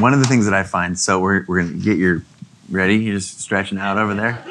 One 0.00 0.12
of 0.12 0.20
the 0.20 0.26
things 0.26 0.44
that 0.44 0.54
I 0.54 0.62
find, 0.62 0.98
so 0.98 1.18
we're, 1.18 1.44
we're 1.46 1.62
going 1.62 1.78
to 1.78 1.84
get 1.84 1.96
your, 1.96 2.22
ready? 2.70 2.96
You're 2.96 3.14
just 3.14 3.40
stretching 3.40 3.78
out 3.78 3.96
over 3.96 4.14
there? 4.14 4.44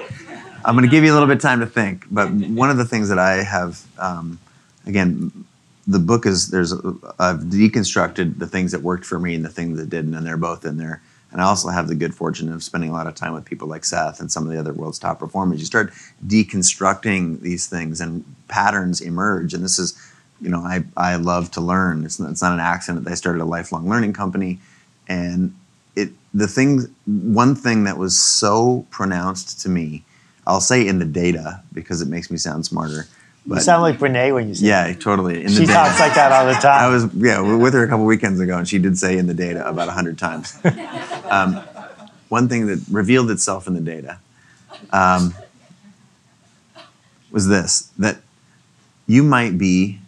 I'm 0.65 0.75
going 0.75 0.85
to 0.85 0.91
give 0.91 1.03
you 1.03 1.11
a 1.11 1.13
little 1.13 1.27
bit 1.27 1.35
of 1.35 1.41
time 1.43 1.59
to 1.59 1.67
think, 1.67 2.05
but 2.09 2.31
one 2.31 2.71
of 2.71 2.77
the 2.77 2.85
things 2.85 3.09
that 3.09 3.19
I 3.19 3.43
have, 3.43 3.79
um, 3.99 4.39
again, 4.87 5.44
the 5.87 5.99
book 5.99 6.25
is 6.25 6.49
there's 6.49 6.73
I've 6.73 7.41
deconstructed 7.41 8.39
the 8.39 8.47
things 8.47 8.71
that 8.71 8.81
worked 8.81 9.05
for 9.05 9.19
me 9.19 9.35
and 9.35 9.45
the 9.45 9.49
things 9.49 9.77
that 9.77 9.89
didn't, 9.89 10.15
and 10.15 10.25
they're 10.25 10.37
both 10.37 10.65
in 10.65 10.77
there. 10.77 11.01
And 11.31 11.41
I 11.41 11.45
also 11.45 11.69
have 11.69 11.87
the 11.87 11.95
good 11.95 12.15
fortune 12.15 12.51
of 12.51 12.63
spending 12.63 12.89
a 12.89 12.93
lot 12.93 13.07
of 13.07 13.15
time 13.15 13.33
with 13.33 13.45
people 13.45 13.67
like 13.67 13.83
Seth 13.83 14.19
and 14.19 14.31
some 14.31 14.45
of 14.45 14.53
the 14.53 14.59
other 14.59 14.73
world's 14.73 14.99
top 14.99 15.19
performers. 15.19 15.59
You 15.59 15.65
start 15.65 15.91
deconstructing 16.25 17.41
these 17.41 17.67
things, 17.67 18.01
and 18.01 18.23
patterns 18.47 19.01
emerge. 19.01 19.53
And 19.53 19.63
this 19.63 19.77
is, 19.77 19.99
you 20.41 20.49
know, 20.49 20.59
I 20.59 20.85
I 20.97 21.17
love 21.17 21.51
to 21.51 21.61
learn. 21.61 22.05
It's 22.05 22.19
not, 22.19 22.31
it's 22.31 22.41
not 22.41 22.53
an 22.53 22.59
accident 22.59 23.03
that 23.05 23.11
I 23.11 23.15
started 23.15 23.41
a 23.41 23.45
lifelong 23.45 23.87
learning 23.89 24.13
company, 24.13 24.59
and 25.07 25.53
it 25.95 26.09
the 26.33 26.47
thing 26.47 26.93
one 27.05 27.53
thing 27.53 27.83
that 27.83 27.97
was 27.97 28.17
so 28.17 28.87
pronounced 28.89 29.59
to 29.61 29.69
me, 29.69 30.03
I'll 30.47 30.61
say 30.61 30.87
in 30.87 30.99
the 30.99 31.05
data 31.05 31.61
because 31.73 32.01
it 32.01 32.07
makes 32.07 32.31
me 32.31 32.37
sound 32.37 32.65
smarter. 32.65 33.07
You 33.47 33.59
sound 33.59 33.83
like 33.83 33.99
Brene 33.99 34.33
when 34.33 34.47
you 34.47 34.55
say 34.55 34.65
Yeah, 34.67 34.93
totally. 34.93 35.43
In 35.43 35.51
She 35.51 35.65
talks 35.65 35.99
like 35.99 36.15
that 36.15 36.31
all 36.31 36.45
the 36.47 36.53
time. 36.59 36.83
I 36.83 36.87
was 36.87 37.13
yeah 37.13 37.39
with 37.39 37.73
her 37.73 37.83
a 37.83 37.87
couple 37.87 38.05
weekends 38.05 38.39
ago, 38.39 38.57
and 38.57 38.67
she 38.67 38.79
did 38.79 38.97
say 38.97 39.17
in 39.17 39.27
the 39.27 39.33
data 39.33 39.67
about 39.67 39.87
hundred 39.89 40.17
times. 40.17 40.57
um, 41.29 41.55
one 42.29 42.49
thing 42.49 42.65
that 42.67 42.83
revealed 42.89 43.29
itself 43.29 43.67
in 43.67 43.75
the 43.75 43.81
data 43.81 44.19
um, 44.91 45.35
was 47.31 47.47
this: 47.47 47.91
that 47.99 48.17
you 49.05 49.21
might 49.21 49.57
be 49.59 49.99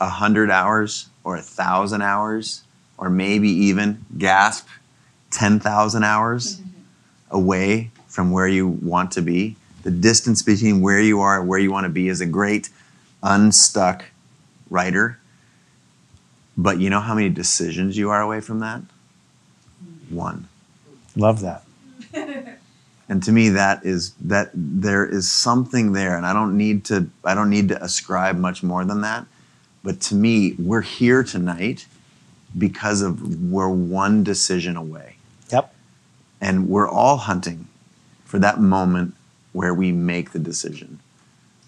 a 0.00 0.08
hundred 0.08 0.50
hours 0.50 1.08
or 1.24 1.36
a 1.36 1.42
thousand 1.42 2.00
hours, 2.00 2.62
or 2.96 3.10
maybe 3.10 3.50
even 3.50 4.06
gasp 4.16 4.66
ten 5.30 5.60
thousand 5.60 6.02
hours 6.02 6.62
away 7.30 7.90
from 8.06 8.30
where 8.30 8.48
you 8.48 8.66
want 8.66 9.10
to 9.12 9.20
be. 9.20 9.56
The 9.82 9.90
distance 9.90 10.42
between 10.42 10.80
where 10.80 11.00
you 11.00 11.20
are 11.20 11.40
and 11.40 11.48
where 11.48 11.58
you 11.58 11.70
want 11.70 11.84
to 11.84 11.90
be 11.90 12.08
is 12.08 12.20
a 12.20 12.26
great 12.26 12.68
unstuck 13.22 14.04
writer. 14.70 15.18
But 16.56 16.80
you 16.80 16.90
know 16.90 17.00
how 17.00 17.14
many 17.14 17.28
decisions 17.28 17.96
you 17.96 18.10
are 18.10 18.20
away 18.20 18.40
from 18.40 18.60
that? 18.60 18.82
One. 20.10 20.48
Love 21.16 21.40
that. 21.40 21.64
And 23.08 23.22
to 23.22 23.32
me 23.32 23.48
that 23.50 23.84
is 23.84 24.12
that 24.20 24.50
there 24.52 25.06
is 25.06 25.30
something 25.30 25.92
there 25.92 26.16
and 26.16 26.26
I 26.26 26.32
don't 26.32 26.56
need 26.56 26.84
to 26.86 27.08
I 27.24 27.34
don't 27.34 27.48
need 27.48 27.68
to 27.70 27.82
ascribe 27.82 28.36
much 28.36 28.62
more 28.62 28.84
than 28.84 29.00
that. 29.00 29.26
But 29.82 30.00
to 30.02 30.14
me, 30.14 30.54
we're 30.58 30.82
here 30.82 31.22
tonight 31.22 31.86
because 32.56 33.00
of 33.00 33.50
we're 33.50 33.68
one 33.68 34.24
decision 34.24 34.76
away. 34.76 35.16
Yep. 35.50 35.74
And 36.40 36.68
we're 36.68 36.88
all 36.88 37.16
hunting 37.16 37.68
for 38.24 38.38
that 38.40 38.60
moment 38.60 39.14
where 39.52 39.74
we 39.74 39.92
make 39.92 40.32
the 40.32 40.38
decision. 40.38 41.00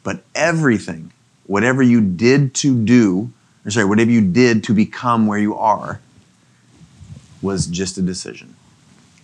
But 0.02 0.22
everything, 0.34 1.12
whatever 1.46 1.82
you 1.82 2.00
did 2.00 2.54
to 2.56 2.84
do, 2.84 3.32
or 3.64 3.70
sorry, 3.70 3.86
whatever 3.86 4.10
you 4.10 4.20
did 4.20 4.64
to 4.64 4.74
become 4.74 5.26
where 5.26 5.38
you 5.38 5.54
are, 5.56 6.00
was 7.42 7.66
just 7.66 7.98
a 7.98 8.02
decision. 8.02 8.54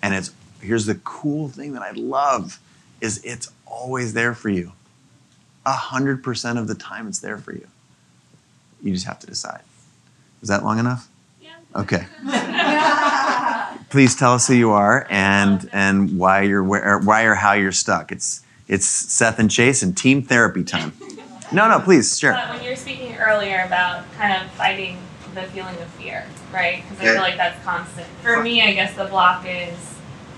And 0.02 0.14
it's 0.14 0.32
here's 0.60 0.86
the 0.86 0.96
cool 0.96 1.48
thing 1.48 1.72
that 1.72 1.82
I 1.82 1.92
love 1.92 2.60
is 3.00 3.22
it's 3.24 3.50
always 3.66 4.14
there 4.14 4.34
for 4.34 4.48
you. 4.48 4.72
A 5.64 5.72
hundred 5.72 6.22
percent 6.22 6.58
of 6.58 6.68
the 6.68 6.74
time 6.74 7.08
it's 7.08 7.18
there 7.18 7.38
for 7.38 7.52
you. 7.52 7.66
You 8.82 8.92
just 8.92 9.06
have 9.06 9.18
to 9.20 9.26
decide. 9.26 9.62
Is 10.42 10.48
that 10.48 10.64
long 10.64 10.78
enough? 10.78 11.08
Yeah. 11.40 11.56
Okay. 11.74 12.06
Please 13.90 14.14
tell 14.14 14.34
us 14.34 14.46
who 14.48 14.54
you 14.54 14.70
are 14.70 15.06
and 15.10 15.68
and 15.72 16.18
why 16.18 16.42
you're 16.42 16.62
where, 16.62 16.98
why 16.98 17.24
or 17.24 17.34
how 17.34 17.52
you're 17.52 17.72
stuck. 17.72 18.12
It's 18.12 18.42
it's 18.68 18.86
Seth 18.86 19.38
and 19.38 19.50
Chase 19.50 19.82
and 19.82 19.96
team 19.96 20.22
therapy 20.22 20.64
time. 20.64 20.92
No, 21.52 21.68
no, 21.68 21.78
please, 21.80 22.18
sure. 22.18 22.32
But 22.32 22.50
when 22.50 22.64
you 22.64 22.70
were 22.70 22.76
speaking 22.76 23.14
earlier 23.16 23.62
about 23.66 24.04
kind 24.16 24.42
of 24.42 24.50
fighting 24.52 24.98
the 25.34 25.42
feeling 25.44 25.76
of 25.76 25.86
fear, 25.90 26.24
right? 26.52 26.82
Because 26.82 26.98
I 27.00 27.02
Okay. 27.04 27.12
feel 27.14 27.22
like 27.22 27.36
that's 27.36 27.62
constant. 27.64 28.06
For 28.22 28.42
me, 28.42 28.62
I 28.62 28.72
guess 28.72 28.94
the 28.94 29.04
block 29.04 29.44
is 29.46 29.74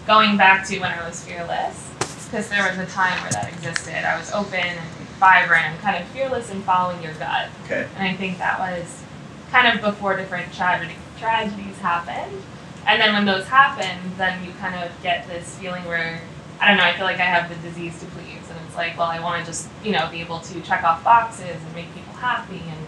going 0.06 0.36
back 0.36 0.66
to 0.68 0.78
when 0.80 0.90
I 0.90 1.06
was 1.08 1.24
fearless, 1.24 1.90
because 2.26 2.48
there 2.48 2.68
was 2.68 2.78
a 2.78 2.86
time 2.92 3.18
where 3.22 3.30
that 3.30 3.48
existed. 3.48 4.04
I 4.06 4.18
was 4.18 4.30
open 4.32 4.60
and 4.60 4.78
vibrant 5.18 5.66
and 5.66 5.78
kind 5.80 5.96
of 6.02 6.08
fearless 6.10 6.50
in 6.50 6.62
following 6.62 7.02
your 7.02 7.14
gut. 7.14 7.48
Okay. 7.64 7.86
And 7.96 8.06
I 8.08 8.14
think 8.14 8.38
that 8.38 8.58
was 8.58 9.02
kind 9.50 9.66
of 9.78 9.82
before 9.82 10.14
different 10.16 10.52
tragedy, 10.52 10.94
tragedies 11.18 11.78
happened. 11.78 12.42
And 12.86 13.00
then 13.00 13.12
when 13.14 13.24
those 13.24 13.46
happen, 13.46 13.98
then 14.18 14.44
you 14.44 14.52
kind 14.60 14.74
of 14.84 14.90
get 15.02 15.26
this 15.26 15.56
feeling 15.58 15.84
where, 15.84 16.20
I 16.61 16.68
don't 16.68 16.76
know, 16.76 16.84
I 16.84 16.92
feel 16.94 17.04
like 17.04 17.18
I 17.20 17.24
have 17.24 17.48
the 17.48 17.54
disease 17.68 17.98
to 18.00 18.06
please. 18.06 18.48
And 18.50 18.59
it's 18.66 18.76
like, 18.76 18.96
well, 18.98 19.06
I 19.06 19.20
want 19.20 19.40
to 19.44 19.46
just, 19.50 19.68
you 19.84 19.92
know, 19.92 20.09
be 20.11 20.20
able 20.20 20.40
to 20.40 20.61
check 20.62 20.82
off 20.82 21.04
boxes 21.04 21.56
and 21.64 21.74
make 21.74 21.92
people 21.94 22.12
happy 22.14 22.62
and 22.68 22.78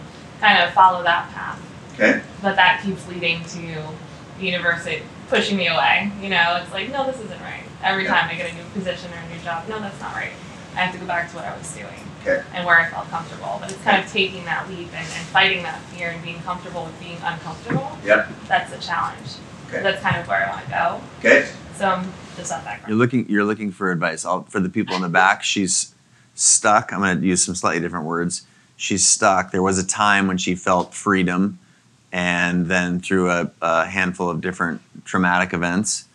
kind 0.41 0.61
of 0.61 0.73
follow 0.73 1.03
that 1.03 1.29
path. 1.31 1.59
Okay. 1.93 2.21
But 2.41 2.55
that 2.55 2.81
keeps 2.83 3.07
leading 3.07 3.43
to 3.45 3.83
the 4.39 4.45
universe 4.45 4.87
pushing 5.29 5.55
me 5.57 5.67
away. 5.67 6.11
You 6.21 6.29
know, 6.29 6.59
it's 6.61 6.71
like, 6.73 6.89
no, 6.91 7.05
this 7.05 7.19
isn't 7.21 7.41
right. 7.41 7.63
Every 7.83 8.03
Yeah. 8.03 8.19
time 8.19 8.29
I 8.29 8.35
get 8.35 8.51
a 8.51 8.55
new 8.55 8.63
position 8.73 9.11
or 9.13 9.17
a 9.17 9.33
new 9.35 9.41
job, 9.43 9.67
no, 9.69 9.79
that's 9.79 9.99
not 10.01 10.13
right. 10.15 10.31
I 10.75 10.79
have 10.81 10.93
to 10.93 10.99
go 10.99 11.05
back 11.05 11.29
to 11.31 11.35
what 11.37 11.45
I 11.45 11.57
was 11.57 11.69
doing 11.73 12.07
Okay. 12.21 12.43
and 12.53 12.65
where 12.65 12.79
I 12.79 12.89
felt 12.89 13.09
comfortable. 13.09 13.57
But 13.61 13.71
it's 13.71 13.81
kind 13.83 14.03
of 14.03 14.11
taking 14.11 14.45
that 14.45 14.67
leap 14.69 14.87
and, 14.87 15.05
and 15.05 15.25
fighting 15.31 15.63
that 15.63 15.79
fear 15.93 16.09
and 16.09 16.21
being 16.23 16.41
comfortable 16.41 16.85
with 16.85 16.99
being 16.99 17.17
uncomfortable. 17.23 17.97
Yep. 18.05 18.29
That's 18.47 18.71
a 18.73 18.79
challenge. 18.85 19.29
Okay. 19.69 19.81
That's 19.83 20.01
kind 20.01 20.17
of 20.17 20.27
where 20.27 20.45
I 20.45 20.49
want 20.49 20.65
to 20.65 20.71
go. 20.71 21.01
Okay. 21.19 21.49
So 21.75 21.87
I'm 21.87 22.11
just 22.41 22.65
that 22.65 22.87
You're 22.87 22.97
looking 22.97 23.29
you're 23.29 23.45
looking 23.45 23.71
for 23.71 23.91
advice. 23.91 24.25
I'll, 24.25 24.43
for 24.43 24.59
the 24.59 24.69
people 24.69 24.95
in 24.95 25.01
the 25.01 25.09
back, 25.09 25.43
she's 25.43 25.93
stuck. 26.35 26.91
I'm 26.91 26.99
going 26.99 27.19
to 27.19 27.25
use 27.25 27.43
some 27.43 27.55
slightly 27.55 27.81
different 27.81 28.05
words. 28.05 28.45
She's 28.77 29.05
stuck. 29.05 29.51
There 29.51 29.61
was 29.61 29.77
a 29.77 29.85
time 29.85 30.27
when 30.27 30.37
she 30.37 30.55
felt 30.55 30.93
freedom, 30.93 31.59
and 32.11 32.65
then 32.65 32.99
through 32.99 33.29
a, 33.29 33.51
a 33.61 33.85
handful 33.85 34.29
of 34.29 34.41
different 34.41 34.81
traumatic 35.05 35.53
events, 35.53 36.05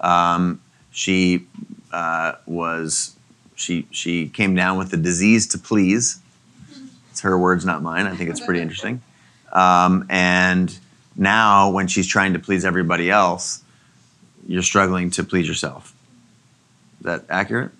um, 0.00 0.60
she 0.90 1.46
uh, 1.92 2.32
was 2.46 3.16
she 3.54 3.86
she 3.90 4.28
came 4.28 4.54
down 4.54 4.78
with 4.78 4.90
the 4.90 4.96
disease 4.96 5.46
to 5.48 5.58
please. 5.58 6.20
It's 7.10 7.20
her 7.20 7.38
words, 7.38 7.64
not 7.64 7.82
mine. 7.82 8.06
I 8.06 8.16
think 8.16 8.30
it's 8.30 8.44
pretty 8.44 8.60
interesting. 8.66 9.02
Um, 9.52 10.06
and 10.10 10.76
now, 11.16 11.70
when 11.70 11.86
she's 11.86 12.06
trying 12.06 12.32
to 12.34 12.38
please 12.38 12.64
everybody 12.64 13.10
else, 13.10 13.62
you're 14.48 14.62
struggling 14.62 15.10
to 15.10 15.22
please 15.22 15.46
yourself. 15.46 15.94
Is 16.98 17.04
that 17.04 17.24
accurate? 17.28 17.70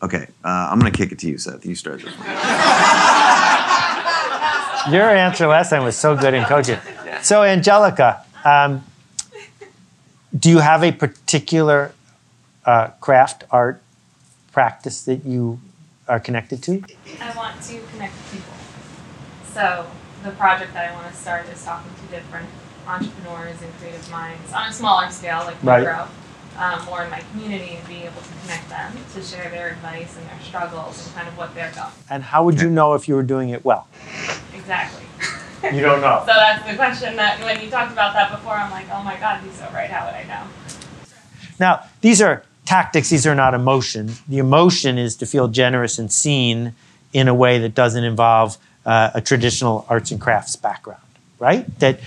Okay, 0.00 0.28
uh, 0.44 0.68
I'm 0.70 0.78
going 0.78 0.90
to 0.90 0.96
kick 0.96 1.12
it 1.12 1.18
to 1.18 1.28
you, 1.28 1.36
Seth. 1.38 1.66
You 1.66 1.74
start 1.74 2.00
this 2.00 2.14
one. 2.16 2.26
Your 4.94 5.10
answer 5.10 5.48
last 5.48 5.70
time 5.70 5.82
was 5.82 5.96
so 5.96 6.16
good 6.16 6.34
in 6.34 6.44
coaching. 6.44 6.78
So, 7.20 7.42
Angelica, 7.42 8.24
um, 8.44 8.84
do 10.38 10.50
you 10.50 10.60
have 10.60 10.84
a 10.84 10.92
particular 10.92 11.92
uh, 12.64 12.88
craft, 13.00 13.42
art, 13.50 13.82
practice 14.52 15.02
that 15.02 15.24
you 15.24 15.58
are 16.06 16.20
connected 16.20 16.62
to? 16.62 16.84
I 17.20 17.36
want 17.36 17.60
to 17.62 17.80
connect 17.90 18.14
with 18.14 18.32
people. 18.32 18.54
So 19.52 19.90
the 20.22 20.30
project 20.30 20.74
that 20.74 20.90
I 20.90 20.94
want 20.94 21.12
to 21.12 21.20
start 21.20 21.48
is 21.48 21.64
talking 21.64 21.90
to 21.92 22.06
different 22.14 22.48
entrepreneurs 22.88 23.60
and 23.62 23.72
creative 23.78 24.10
minds 24.10 24.52
on 24.52 24.68
a 24.68 24.72
smaller 24.72 25.10
scale, 25.10 25.42
like 25.44 25.56
Right. 25.62 25.84
micro, 25.84 26.08
um, 26.58 26.84
more 26.86 27.02
in 27.04 27.10
my 27.10 27.20
community, 27.30 27.76
and 27.76 27.86
being 27.86 28.02
able 28.02 28.20
to 28.22 28.28
connect 28.42 28.68
them 28.68 28.92
to 29.14 29.22
share 29.22 29.50
their 29.50 29.68
advice 29.68 30.16
and 30.16 30.26
their 30.28 30.40
struggles 30.44 31.04
and 31.06 31.14
kind 31.14 31.28
of 31.28 31.36
what 31.36 31.54
they're 31.54 31.70
going. 31.72 31.88
And 32.10 32.22
how 32.22 32.44
would 32.44 32.60
you 32.60 32.70
know 32.70 32.94
if 32.94 33.06
you 33.08 33.14
were 33.14 33.22
doing 33.22 33.50
it 33.50 33.64
well? 33.64 33.86
Exactly. 34.54 35.02
You 35.72 35.80
don't 35.80 36.00
know. 36.00 36.22
So 36.24 36.32
that's 36.34 36.64
the 36.70 36.76
question 36.76 37.16
that 37.16 37.40
when 37.40 37.60
you 37.60 37.68
talked 37.68 37.90
about 37.90 38.14
that 38.14 38.30
before, 38.30 38.52
I'm 38.52 38.70
like, 38.70 38.86
oh 38.92 39.02
my 39.02 39.16
God, 39.16 39.40
he's 39.42 39.54
so 39.54 39.68
right. 39.74 39.90
How 39.90 40.06
would 40.06 40.14
I 40.14 40.22
know? 40.22 40.44
Now, 41.58 41.82
these 42.00 42.22
are 42.22 42.44
tactics, 42.64 43.10
these 43.10 43.26
are 43.26 43.34
not 43.34 43.54
emotion. 43.54 44.12
The 44.28 44.38
emotion 44.38 44.98
is 44.98 45.16
to 45.16 45.26
feel 45.26 45.48
generous 45.48 45.98
and 45.98 46.12
seen 46.12 46.74
in 47.12 47.26
a 47.26 47.34
way 47.34 47.58
that 47.58 47.74
doesn't 47.74 48.04
involve 48.04 48.56
uh, 48.86 49.10
a 49.14 49.20
traditional 49.20 49.84
arts 49.88 50.12
and 50.12 50.20
crafts 50.20 50.54
background, 50.54 51.02
right? 51.40 51.66
That 51.80 51.98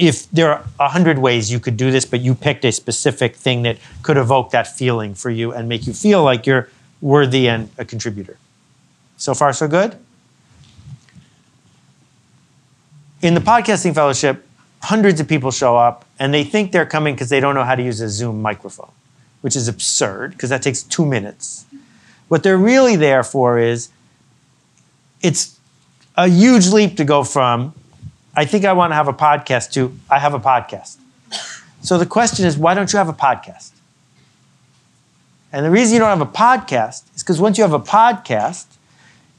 if 0.00 0.30
there 0.30 0.50
are 0.50 0.64
a 0.80 0.88
hundred 0.88 1.18
ways 1.18 1.52
you 1.52 1.60
could 1.60 1.76
do 1.76 1.90
this, 1.90 2.06
but 2.06 2.20
you 2.20 2.34
picked 2.34 2.64
a 2.64 2.72
specific 2.72 3.36
thing 3.36 3.62
that 3.62 3.76
could 4.02 4.16
evoke 4.16 4.50
that 4.52 4.66
feeling 4.66 5.14
for 5.14 5.28
you 5.28 5.52
and 5.52 5.68
make 5.68 5.86
you 5.86 5.92
feel 5.92 6.24
like 6.24 6.46
you're 6.46 6.68
worthy 7.02 7.48
and 7.48 7.68
a 7.76 7.84
contributor. 7.84 8.38
So 9.18 9.34
far, 9.34 9.52
so 9.52 9.68
good? 9.68 9.96
In 13.20 13.34
the 13.34 13.40
podcasting 13.40 13.94
fellowship, 13.94 14.46
hundreds 14.82 15.20
of 15.20 15.28
people 15.28 15.50
show 15.50 15.76
up 15.76 16.06
and 16.18 16.32
they 16.32 16.44
think 16.44 16.72
they're 16.72 16.86
coming 16.86 17.14
because 17.14 17.28
they 17.28 17.38
don't 17.38 17.54
know 17.54 17.64
how 17.64 17.74
to 17.74 17.82
use 17.82 18.00
a 18.00 18.08
Zoom 18.08 18.40
microphone, 18.40 18.90
which 19.42 19.54
is 19.54 19.68
absurd 19.68 20.32
because 20.32 20.48
that 20.48 20.62
takes 20.62 20.82
two 20.82 21.04
minutes. 21.04 21.66
What 22.28 22.42
they're 22.42 22.56
really 22.56 22.96
there 22.96 23.22
for 23.22 23.58
is 23.58 23.90
it's 25.20 25.60
a 26.16 26.26
huge 26.26 26.68
leap 26.68 26.96
to 26.96 27.04
go 27.04 27.22
from, 27.22 27.74
I 28.40 28.46
think 28.46 28.64
I 28.64 28.72
want 28.72 28.92
to 28.92 28.94
have 28.94 29.06
a 29.06 29.12
podcast 29.12 29.70
too. 29.70 29.94
I 30.08 30.18
have 30.18 30.32
a 30.32 30.40
podcast. 30.40 30.96
So 31.82 31.98
the 31.98 32.06
question 32.06 32.46
is, 32.46 32.56
why 32.56 32.72
don't 32.72 32.90
you 32.90 32.96
have 32.96 33.10
a 33.10 33.12
podcast? 33.12 33.70
And 35.52 35.62
the 35.62 35.70
reason 35.70 35.92
you 35.92 35.98
don't 35.98 36.08
have 36.08 36.26
a 36.26 36.32
podcast 36.32 37.14
is 37.14 37.22
because 37.22 37.38
once 37.38 37.58
you 37.58 37.64
have 37.64 37.74
a 37.74 37.78
podcast, 37.78 38.64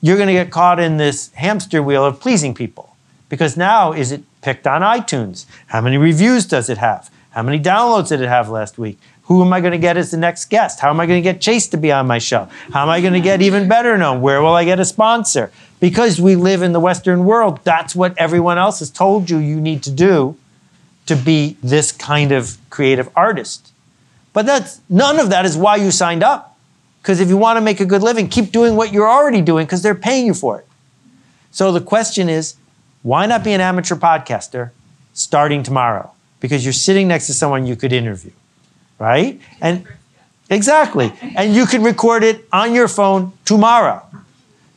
you're 0.02 0.18
going 0.18 0.28
to 0.28 0.34
get 0.34 0.52
caught 0.52 0.80
in 0.80 0.98
this 0.98 1.34
hamster 1.34 1.82
wheel 1.82 2.06
of 2.06 2.20
pleasing 2.20 2.54
people. 2.54 2.96
Because 3.28 3.58
now, 3.58 3.92
is 3.92 4.12
it 4.12 4.22
picked 4.44 4.68
on 4.68 4.84
iTunes? 4.84 5.48
How 5.66 5.82
many 5.82 5.98
reviews 5.98 6.46
does 6.46 6.70
it 6.70 6.78
have? 6.78 7.10
How 7.32 7.42
many 7.42 7.60
downloads 7.60 8.10
did 8.10 8.22
it 8.22 8.30
have 8.30 8.50
last 8.50 8.78
week? 8.78 9.00
Who 9.24 9.42
am 9.44 9.52
I 9.52 9.62
going 9.62 9.72
to 9.72 9.80
get 9.80 9.98
as 9.98 10.12
the 10.12 10.18
next 10.18 10.52
guest? 10.52 10.80
How 10.80 10.92
am 10.92 11.00
I 11.00 11.08
going 11.08 11.24
to 11.24 11.28
get 11.28 11.42
Chase 11.42 11.66
to 11.70 11.78
be 11.78 11.92
on 11.92 12.06
my 12.06 12.20
show? 12.20 12.50
How 12.72 12.84
am 12.84 12.90
I 12.90 13.02
going 13.02 13.14
to 13.14 13.20
get 13.20 13.42
even 13.42 13.68
better 13.68 13.98
known? 13.98 14.22
Where 14.22 14.44
will 14.44 14.54
I 14.54 14.64
get 14.64 14.80
a 14.80 14.86
sponsor? 14.86 15.52
Because 15.82 16.22
we 16.22 16.36
live 16.36 16.62
in 16.62 16.72
the 16.72 16.80
Western 16.80 17.26
world, 17.26 17.60
that's 17.64 17.96
what 17.96 18.18
everyone 18.18 18.58
else 18.58 18.80
has 18.80 18.90
told 18.90 19.30
you 19.30 19.40
you 19.40 19.60
need 19.60 19.84
to 19.84 19.92
do 19.92 20.38
to 21.08 21.16
be 21.16 21.58
this 21.62 21.92
kind 21.92 22.32
of 22.32 22.58
creative 22.70 23.10
artist. 23.16 23.74
But 24.32 24.46
that's 24.46 24.80
none 24.88 25.20
of 25.20 25.32
that 25.32 25.44
is 25.44 25.58
why 25.58 25.78
you 25.78 25.92
signed 25.92 26.24
up. 26.24 26.58
Because 27.02 27.20
if 27.20 27.30
you 27.30 27.36
want 27.36 27.58
to 27.58 27.62
make 27.62 27.80
a 27.80 27.86
good 27.86 28.04
living, 28.04 28.30
keep 28.30 28.52
doing 28.52 28.76
what 28.76 28.94
you're 28.94 29.10
already 29.10 29.42
doing 29.42 29.66
because 29.66 29.82
they're 29.82 29.96
paying 29.96 30.28
you 30.28 30.36
for 30.36 30.60
it. 30.60 30.68
So 31.50 31.72
the 31.72 31.82
question 31.82 32.30
is, 32.30 32.56
why 33.02 33.26
not 33.26 33.44
be 33.44 33.52
an 33.52 33.60
amateur 33.60 33.96
podcaster 33.96 34.70
starting 35.14 35.64
tomorrow? 35.64 36.12
Because 36.40 36.64
you're 36.64 36.74
sitting 36.74 37.08
next 37.08 37.26
to 37.26 37.34
someone 37.34 37.66
you 37.66 37.76
could 37.76 37.92
interview, 37.92 38.32
right? 39.00 39.42
And 39.60 39.88
exactly. 40.48 41.12
And 41.36 41.56
you 41.56 41.66
could 41.66 41.82
record 41.82 42.24
it 42.24 42.48
on 42.54 42.76
your 42.76 42.88
phone 42.88 43.34
tomorrow. 43.46 44.06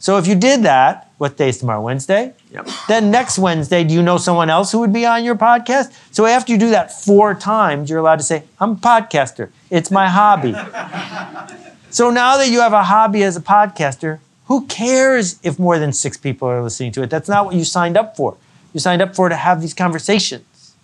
So 0.05 0.19
if 0.19 0.27
you 0.27 0.35
did 0.35 0.65
that, 0.65 1.11
what 1.17 1.39
day 1.39 1.49
is 1.49 1.57
tomorrow? 1.57 1.81
Wednesday? 1.81 2.35
Yep. 2.53 2.69
Then 2.89 3.11
next 3.11 3.39
Wednesday, 3.39 3.85
do 3.85 3.95
you 3.95 4.03
know 4.03 4.19
someone 4.19 4.51
else 4.51 4.71
who 4.71 4.81
would 4.81 4.93
be 4.93 5.07
on 5.07 5.25
your 5.25 5.35
podcast? 5.35 5.99
So 6.11 6.27
after 6.27 6.53
you 6.53 6.59
do 6.59 6.69
that 6.69 6.93
four 6.93 7.35
times, 7.35 7.89
you're 7.89 8.01
allowed 8.01 8.19
to 8.19 8.23
say, 8.23 8.43
I'm 8.61 8.73
a 8.73 8.77
podcaster. 8.77 9.49
It's 9.71 9.91
my 9.91 10.11
hobby. 10.11 10.53
so 11.91 12.11
now 12.11 12.37
that 12.37 12.51
you 12.51 12.61
have 12.61 12.75
a 12.75 12.83
hobby 12.83 13.23
as 13.23 13.35
a 13.39 13.41
podcaster, 13.41 14.19
who 14.49 14.67
cares 14.67 15.41
if 15.43 15.59
more 15.59 15.79
than 15.79 15.91
six 15.91 16.19
people 16.19 16.49
are 16.49 16.63
listening 16.63 16.93
to 16.93 17.03
it? 17.03 17.09
That's 17.09 17.31
not 17.31 17.47
what 17.47 17.55
you 17.55 17.65
signed 17.65 17.97
up 17.97 18.15
for. 18.15 18.37
You 18.75 18.81
signed 18.81 19.01
up 19.01 19.17
for 19.17 19.31
to 19.31 19.37
have 19.37 19.63
these 19.63 19.73
conversations. 19.73 20.75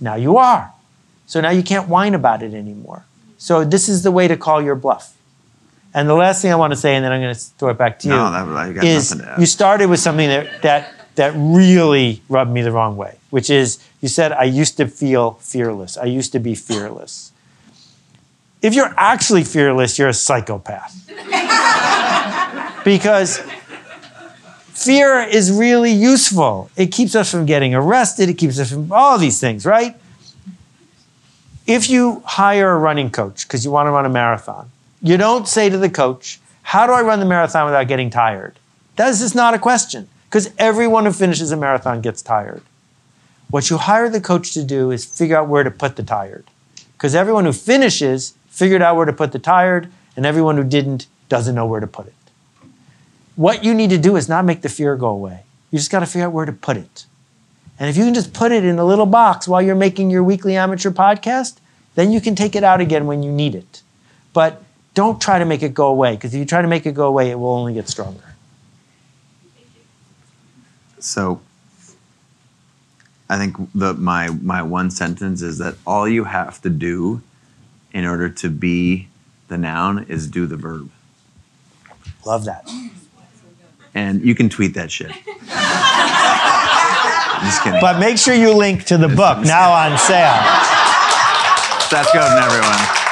Now 0.00 0.14
you 0.14 0.38
are. 0.38 0.72
So 1.26 1.42
now 1.42 1.50
you 1.50 1.62
can't 1.62 1.86
whine 1.86 2.14
about 2.14 2.42
it 2.42 2.54
anymore. 2.54 3.04
So 3.36 3.62
this 3.62 3.90
is 3.90 4.04
the 4.04 4.10
way 4.10 4.26
to 4.26 4.38
call 4.38 4.62
your 4.62 4.74
bluff. 4.74 5.14
And 5.92 6.08
the 6.08 6.14
last 6.14 6.40
thing 6.42 6.52
I 6.52 6.56
want 6.56 6.72
to 6.72 6.76
say, 6.76 6.94
and 6.94 7.04
then 7.04 7.12
I'm 7.12 7.20
going 7.20 7.34
to 7.34 7.40
throw 7.40 7.70
it 7.70 7.78
back 7.78 7.98
to 8.00 8.08
you, 8.08 8.14
No, 8.14 8.30
that- 8.30 8.74
got 8.74 8.84
is 8.84 9.20
you 9.38 9.46
started 9.46 9.88
with 9.88 10.00
something 10.00 10.28
that, 10.28 10.62
that, 10.62 10.92
that 11.16 11.32
really 11.36 12.22
rubbed 12.28 12.52
me 12.52 12.62
the 12.62 12.70
wrong 12.70 12.96
way, 12.96 13.16
which 13.30 13.50
is 13.50 13.78
you 14.00 14.08
said, 14.08 14.32
I 14.32 14.44
used 14.44 14.76
to 14.76 14.86
feel 14.86 15.32
fearless. 15.32 15.96
I 15.96 16.04
used 16.04 16.32
to 16.32 16.38
be 16.38 16.54
fearless. 16.54 17.32
If 18.62 18.74
you're 18.74 18.94
actually 18.96 19.44
fearless, 19.44 19.98
you're 19.98 20.08
a 20.08 20.14
psychopath. 20.14 20.94
because 22.84 23.38
fear 24.72 25.20
is 25.20 25.50
really 25.50 25.92
useful. 25.92 26.70
It 26.76 26.92
keeps 26.92 27.14
us 27.14 27.30
from 27.30 27.46
getting 27.46 27.74
arrested, 27.74 28.28
it 28.28 28.34
keeps 28.34 28.58
us 28.58 28.70
from 28.70 28.92
all 28.92 29.18
these 29.18 29.40
things, 29.40 29.66
right? 29.66 29.96
If 31.66 31.90
you 31.90 32.22
hire 32.24 32.70
a 32.70 32.78
running 32.78 33.10
coach 33.10 33.46
because 33.46 33.64
you 33.64 33.70
want 33.70 33.86
to 33.86 33.90
run 33.90 34.04
a 34.06 34.08
marathon, 34.08 34.70
you 35.02 35.16
don't 35.16 35.48
say 35.48 35.68
to 35.68 35.78
the 35.78 35.90
coach, 35.90 36.40
How 36.62 36.86
do 36.86 36.92
I 36.92 37.02
run 37.02 37.20
the 37.20 37.26
marathon 37.26 37.66
without 37.66 37.88
getting 37.88 38.10
tired? 38.10 38.58
That 38.96 39.08
is 39.08 39.20
just 39.20 39.34
not 39.34 39.54
a 39.54 39.58
question 39.58 40.08
because 40.24 40.52
everyone 40.58 41.06
who 41.06 41.12
finishes 41.12 41.52
a 41.52 41.56
marathon 41.56 42.00
gets 42.00 42.22
tired. 42.22 42.62
What 43.48 43.70
you 43.70 43.78
hire 43.78 44.08
the 44.08 44.20
coach 44.20 44.52
to 44.54 44.64
do 44.64 44.90
is 44.90 45.04
figure 45.04 45.36
out 45.36 45.48
where 45.48 45.64
to 45.64 45.70
put 45.70 45.96
the 45.96 46.02
tired 46.02 46.44
because 46.92 47.14
everyone 47.14 47.46
who 47.46 47.52
finishes 47.52 48.34
figured 48.50 48.82
out 48.82 48.96
where 48.96 49.06
to 49.06 49.12
put 49.12 49.32
the 49.32 49.38
tired, 49.38 49.90
and 50.16 50.26
everyone 50.26 50.56
who 50.56 50.64
didn't 50.64 51.06
doesn't 51.30 51.54
know 51.54 51.64
where 51.64 51.80
to 51.80 51.86
put 51.86 52.06
it. 52.06 52.14
What 53.36 53.64
you 53.64 53.72
need 53.72 53.88
to 53.90 53.96
do 53.96 54.16
is 54.16 54.28
not 54.28 54.44
make 54.44 54.60
the 54.60 54.68
fear 54.68 54.96
go 54.96 55.08
away. 55.08 55.44
You 55.70 55.78
just 55.78 55.90
got 55.90 56.00
to 56.00 56.06
figure 56.06 56.26
out 56.26 56.32
where 56.32 56.44
to 56.44 56.52
put 56.52 56.76
it. 56.76 57.06
And 57.78 57.88
if 57.88 57.96
you 57.96 58.04
can 58.04 58.12
just 58.12 58.34
put 58.34 58.52
it 58.52 58.64
in 58.64 58.78
a 58.78 58.84
little 58.84 59.06
box 59.06 59.48
while 59.48 59.62
you're 59.62 59.74
making 59.74 60.10
your 60.10 60.22
weekly 60.22 60.56
amateur 60.56 60.90
podcast, 60.90 61.56
then 61.94 62.12
you 62.12 62.20
can 62.20 62.34
take 62.34 62.54
it 62.54 62.64
out 62.64 62.82
again 62.82 63.06
when 63.06 63.22
you 63.22 63.32
need 63.32 63.54
it. 63.54 63.80
But 64.34 64.62
don't 64.94 65.20
try 65.20 65.38
to 65.38 65.44
make 65.44 65.62
it 65.62 65.74
go 65.74 65.88
away, 65.88 66.14
because 66.16 66.34
if 66.34 66.38
you 66.38 66.44
try 66.44 66.62
to 66.62 66.68
make 66.68 66.86
it 66.86 66.92
go 66.92 67.06
away, 67.06 67.30
it 67.30 67.38
will 67.38 67.52
only 67.52 67.74
get 67.74 67.88
stronger. 67.88 68.34
So 70.98 71.40
I 73.28 73.38
think 73.38 73.56
the 73.74 73.94
my 73.94 74.28
my 74.28 74.62
one 74.62 74.90
sentence 74.90 75.40
is 75.40 75.58
that 75.58 75.76
all 75.86 76.08
you 76.08 76.24
have 76.24 76.60
to 76.62 76.70
do 76.70 77.22
in 77.92 78.04
order 78.04 78.28
to 78.28 78.48
be 78.48 79.08
the 79.48 79.56
noun 79.56 80.04
is 80.08 80.26
do 80.26 80.46
the 80.46 80.56
verb. 80.56 80.90
Love 82.26 82.44
that. 82.44 82.68
And 83.94 84.22
you 84.22 84.34
can 84.34 84.48
tweet 84.48 84.74
that 84.74 84.90
shit. 84.90 85.10
Just 87.42 87.62
kidding. 87.62 87.80
But 87.80 87.98
make 87.98 88.18
sure 88.18 88.34
you 88.34 88.52
link 88.52 88.84
to 88.84 88.98
the 88.98 89.08
book 89.08 89.38
now 89.38 89.72
on 89.72 89.96
sale. 89.96 90.36
That's 91.90 92.12
going, 92.12 92.30
everyone. 92.30 93.09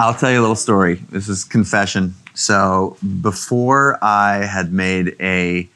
I'll 0.00 0.14
tell 0.14 0.30
you 0.30 0.38
a 0.38 0.42
little 0.42 0.54
story. 0.54 0.94
This 1.10 1.28
is 1.28 1.42
confession. 1.42 2.14
So 2.32 2.96
before 3.20 3.98
I 4.00 4.44
had 4.44 4.72
made 4.72 5.16
a 5.20 5.68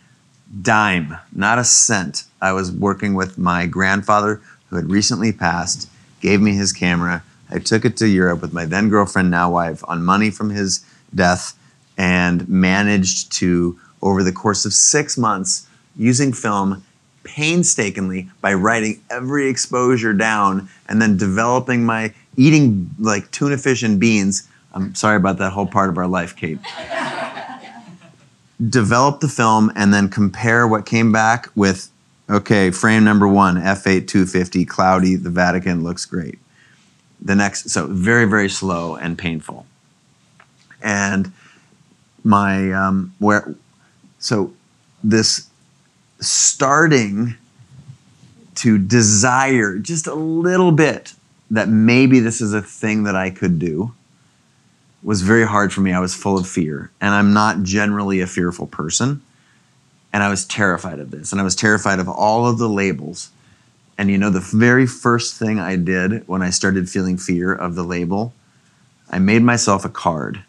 dime, 0.62 1.16
not 1.32 1.58
a 1.58 1.64
cent, 1.64 2.22
I 2.40 2.52
was 2.52 2.70
working 2.70 3.14
with 3.14 3.36
my 3.36 3.66
grandfather 3.66 4.40
who 4.70 4.76
had 4.76 4.88
recently 4.88 5.32
passed, 5.32 5.90
gave 6.20 6.40
me 6.40 6.54
his 6.54 6.72
camera. 6.72 7.24
I 7.50 7.58
took 7.58 7.84
it 7.84 7.96
to 7.96 8.06
Europe 8.06 8.42
with 8.42 8.52
my 8.52 8.64
then 8.64 8.90
girlfriend, 8.90 9.28
now 9.28 9.50
wife, 9.50 9.82
on 9.88 10.04
money 10.04 10.30
from 10.30 10.50
his 10.50 10.86
death, 11.12 11.58
and 11.98 12.48
managed 12.48 13.32
to, 13.32 13.76
over 14.02 14.22
the 14.22 14.30
course 14.30 14.64
of 14.64 14.72
six 14.72 15.18
months, 15.18 15.66
using 15.96 16.32
film 16.32 16.84
painstakingly 17.24 18.30
by 18.40 18.54
writing 18.54 19.00
every 19.10 19.48
exposure 19.48 20.12
down 20.12 20.68
and 20.88 21.02
then 21.02 21.16
developing 21.16 21.84
my 21.84 22.14
eating 22.36 22.90
like 22.98 23.30
tuna 23.30 23.58
fish 23.58 23.82
and 23.82 24.00
beans. 24.00 24.48
I'm 24.72 24.94
sorry 24.94 25.16
about 25.16 25.38
that 25.38 25.50
whole 25.50 25.66
part 25.66 25.90
of 25.90 25.98
our 25.98 26.06
life, 26.06 26.34
Kate. 26.34 26.58
Develop 28.68 29.20
the 29.20 29.28
film 29.28 29.72
and 29.74 29.92
then 29.92 30.08
compare 30.08 30.66
what 30.66 30.86
came 30.86 31.12
back 31.12 31.48
with 31.54 31.90
okay, 32.30 32.70
frame 32.70 33.04
number 33.04 33.28
one, 33.28 33.56
F8 33.56 34.06
250, 34.06 34.64
cloudy, 34.64 35.16
the 35.16 35.30
Vatican 35.30 35.82
looks 35.84 36.06
great. 36.06 36.38
The 37.20 37.34
next, 37.34 37.70
so 37.70 37.86
very, 37.86 38.24
very 38.24 38.48
slow 38.48 38.96
and 38.96 39.18
painful. 39.18 39.66
And 40.80 41.32
my, 42.24 42.72
um, 42.72 43.14
where, 43.18 43.54
so 44.18 44.52
this 45.04 45.48
starting 46.20 47.34
to 48.56 48.78
desire 48.78 49.78
just 49.78 50.06
a 50.06 50.14
little 50.14 50.72
bit 50.72 51.14
that 51.52 51.68
maybe 51.68 52.18
this 52.18 52.40
is 52.40 52.54
a 52.54 52.62
thing 52.62 53.04
that 53.04 53.14
I 53.14 53.30
could 53.30 53.58
do 53.58 53.92
was 55.02 55.20
very 55.20 55.46
hard 55.46 55.72
for 55.72 55.82
me. 55.82 55.92
I 55.92 56.00
was 56.00 56.14
full 56.14 56.38
of 56.38 56.48
fear, 56.48 56.90
and 57.00 57.14
I'm 57.14 57.34
not 57.34 57.62
generally 57.62 58.20
a 58.20 58.26
fearful 58.26 58.66
person. 58.66 59.22
And 60.14 60.22
I 60.22 60.28
was 60.28 60.44
terrified 60.44 60.98
of 60.98 61.10
this, 61.10 61.30
and 61.30 61.40
I 61.40 61.44
was 61.44 61.54
terrified 61.54 61.98
of 61.98 62.08
all 62.08 62.46
of 62.46 62.58
the 62.58 62.68
labels. 62.68 63.30
And 63.98 64.10
you 64.10 64.16
know, 64.16 64.30
the 64.30 64.40
very 64.40 64.86
first 64.86 65.38
thing 65.38 65.58
I 65.58 65.76
did 65.76 66.26
when 66.26 66.42
I 66.42 66.50
started 66.50 66.88
feeling 66.88 67.18
fear 67.18 67.52
of 67.52 67.74
the 67.74 67.84
label, 67.84 68.32
I 69.10 69.18
made 69.18 69.42
myself 69.42 69.84
a 69.84 69.90
card. 69.90 70.42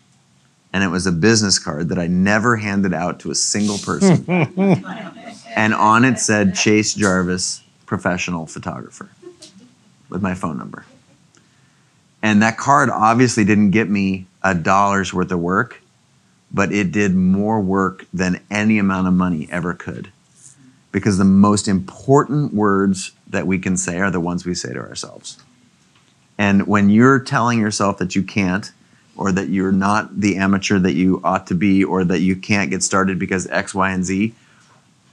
And 0.72 0.84
it 0.84 0.88
was 0.88 1.06
a 1.06 1.12
business 1.12 1.60
card 1.60 1.89
that 1.89 1.99
I 1.99 2.08
never 2.08 2.56
handed 2.56 2.93
out 2.93 3.20
to 3.22 3.32
a 3.32 3.36
single 3.36 3.78
person. 3.78 4.26
and 5.56 5.74
on 5.74 6.04
it 6.04 6.18
said 6.18 6.56
Chase 6.56 6.93
Jarvis, 6.93 7.62
professional 7.86 8.47
photographer, 8.47 9.10
with 10.10 10.22
my 10.22 10.34
phone 10.34 10.58
number. 10.58 10.86
And 12.24 12.42
that 12.42 12.58
card 12.58 12.90
obviously 12.90 13.44
didn't 13.44 13.72
get 13.72 13.90
me 13.90 14.26
a 14.42 14.56
dollar's 14.56 15.14
worth 15.14 15.30
of 15.32 15.40
work, 15.40 15.82
but 16.52 16.72
it 16.72 16.92
did 16.92 17.14
more 17.14 17.60
work 17.60 18.06
than 18.14 18.40
any 18.50 18.80
amount 18.80 19.08
of 19.08 19.14
money 19.14 19.48
ever 19.52 19.74
could. 19.74 20.10
Because 20.94 21.18
the 21.18 21.26
most 21.26 21.68
important 21.68 22.54
words 22.54 23.12
that 23.28 23.46
we 23.46 23.60
can 23.60 23.76
say 23.76 24.00
are 24.00 24.10
the 24.10 24.20
ones 24.22 24.46
we 24.46 24.56
say 24.56 24.72
to 24.74 24.80
ourselves. 24.80 25.38
And 26.38 26.66
when 26.66 26.90
you're 26.90 27.20
telling 27.20 27.60
yourself 27.60 27.98
that 27.98 28.16
you 28.16 28.24
can't, 28.24 28.72
or 29.16 29.32
that 29.32 29.50
you're 29.50 29.72
not 29.72 30.20
the 30.22 30.38
amateur 30.38 30.80
that 30.80 30.94
you 30.94 31.20
ought 31.24 31.46
to 31.48 31.54
be, 31.56 31.84
or 31.84 32.04
that 32.04 32.22
you 32.22 32.36
can't 32.36 32.70
get 32.72 32.82
started 32.84 33.20
because 33.20 33.46
X, 33.48 33.76
Y, 33.76 33.92
and 33.92 34.04
Z, 34.06 34.34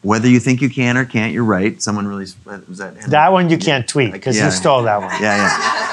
whether 0.03 0.29
you 0.29 0.41
think 0.41 0.63
you 0.63 0.71
can 0.71 0.97
or 0.97 1.05
can't, 1.05 1.35
you're 1.35 1.45
right. 1.45 1.83
Someone 1.83 2.07
really 2.07 2.27
was 2.47 2.79
that. 2.79 2.95
Henry? 2.95 3.11
That 3.11 3.33
one 3.33 3.51
you 3.51 3.59
can't 3.59 3.87
tweet 3.87 4.13
because 4.13 4.37
Yeah. 4.37 4.47
you 4.47 4.51
stole 4.53 4.83
that 4.85 5.01
one. 5.03 5.11
Yeah, 5.21 5.37
yeah. 5.37 5.90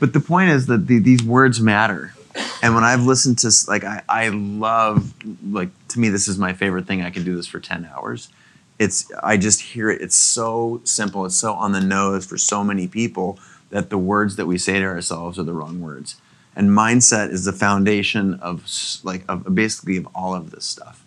But 0.00 0.12
the 0.12 0.20
point 0.20 0.50
is 0.50 0.66
that 0.66 0.86
the, 0.86 0.98
these 0.98 1.22
words 1.22 1.60
matter. 1.60 2.14
And 2.62 2.74
when 2.74 2.84
I've 2.84 3.02
listened 3.02 3.38
to, 3.38 3.50
like, 3.66 3.84
I, 3.84 4.02
I 4.08 4.28
love, 4.28 5.12
like, 5.50 5.70
to 5.88 6.00
me, 6.00 6.08
this 6.08 6.28
is 6.28 6.38
my 6.38 6.52
favorite 6.52 6.86
thing. 6.86 7.02
I 7.02 7.10
can 7.10 7.24
do 7.24 7.34
this 7.34 7.46
for 7.46 7.58
10 7.58 7.88
hours. 7.92 8.28
It's, 8.78 9.10
I 9.22 9.36
just 9.36 9.60
hear 9.60 9.90
it. 9.90 10.00
It's 10.00 10.16
so 10.16 10.80
simple. 10.84 11.26
It's 11.26 11.36
so 11.36 11.52
on 11.54 11.72
the 11.72 11.80
nose 11.80 12.26
for 12.26 12.38
so 12.38 12.62
many 12.62 12.86
people 12.86 13.38
that 13.70 13.90
the 13.90 13.98
words 13.98 14.36
that 14.36 14.46
we 14.46 14.56
say 14.56 14.78
to 14.78 14.84
ourselves 14.84 15.38
are 15.38 15.42
the 15.42 15.52
wrong 15.52 15.80
words. 15.80 16.16
And 16.54 16.70
mindset 16.70 17.30
is 17.30 17.44
the 17.44 17.52
foundation 17.52 18.34
of, 18.34 18.64
like, 19.02 19.24
of 19.28 19.54
basically 19.54 19.96
of 19.96 20.08
all 20.14 20.34
of 20.34 20.50
this 20.50 20.64
stuff. 20.64 21.04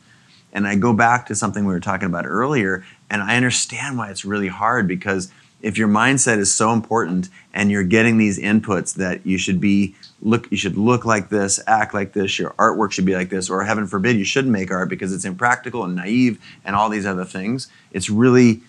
And 0.53 0.67
I 0.67 0.75
go 0.75 0.93
back 0.93 1.27
to 1.27 1.35
something 1.35 1.65
we 1.65 1.73
were 1.73 1.79
talking 1.79 2.07
about 2.07 2.25
earlier, 2.25 2.85
and 3.09 3.21
I 3.21 3.37
understand 3.37 3.97
why 3.97 4.09
it's 4.09 4.25
really 4.25 4.49
hard 4.49 4.87
because 4.87 5.31
if 5.61 5.77
your 5.77 5.87
mindset 5.87 6.37
is 6.37 6.53
so 6.53 6.71
important 6.71 7.29
and 7.53 7.71
you're 7.71 7.83
getting 7.83 8.17
these 8.17 8.39
inputs 8.39 8.95
that 8.95 9.25
you 9.25 9.37
should 9.37 9.61
be 9.61 9.95
look 10.21 10.49
you 10.51 10.57
should 10.57 10.77
look 10.77 11.05
like 11.05 11.29
this, 11.29 11.59
act 11.67 11.93
like 11.93 12.13
this, 12.13 12.37
your 12.39 12.51
artwork 12.51 12.91
should 12.91 13.05
be 13.05 13.15
like 13.15 13.29
this, 13.29 13.49
or 13.49 13.63
heaven 13.63 13.87
forbid 13.87 14.17
you 14.17 14.23
shouldn't 14.23 14.51
make 14.51 14.71
art 14.71 14.89
because 14.89 15.13
it's 15.13 15.25
impractical 15.25 15.83
and 15.83 15.95
naive 15.95 16.39
and 16.65 16.75
all 16.75 16.89
these 16.89 17.05
other 17.05 17.25
things. 17.25 17.67
It's 17.91 18.09
really 18.09 18.61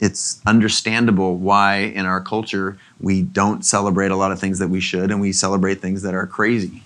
it's 0.00 0.40
understandable 0.46 1.36
why 1.36 1.76
in 1.76 2.06
our 2.06 2.20
culture 2.20 2.78
we 3.00 3.22
don't 3.22 3.64
celebrate 3.64 4.10
a 4.10 4.16
lot 4.16 4.30
of 4.30 4.38
things 4.38 4.58
that 4.60 4.68
we 4.68 4.80
should 4.80 5.10
and 5.10 5.20
we 5.20 5.32
celebrate 5.32 5.76
things 5.80 6.02
that 6.02 6.14
are 6.14 6.26
crazy. 6.26 6.82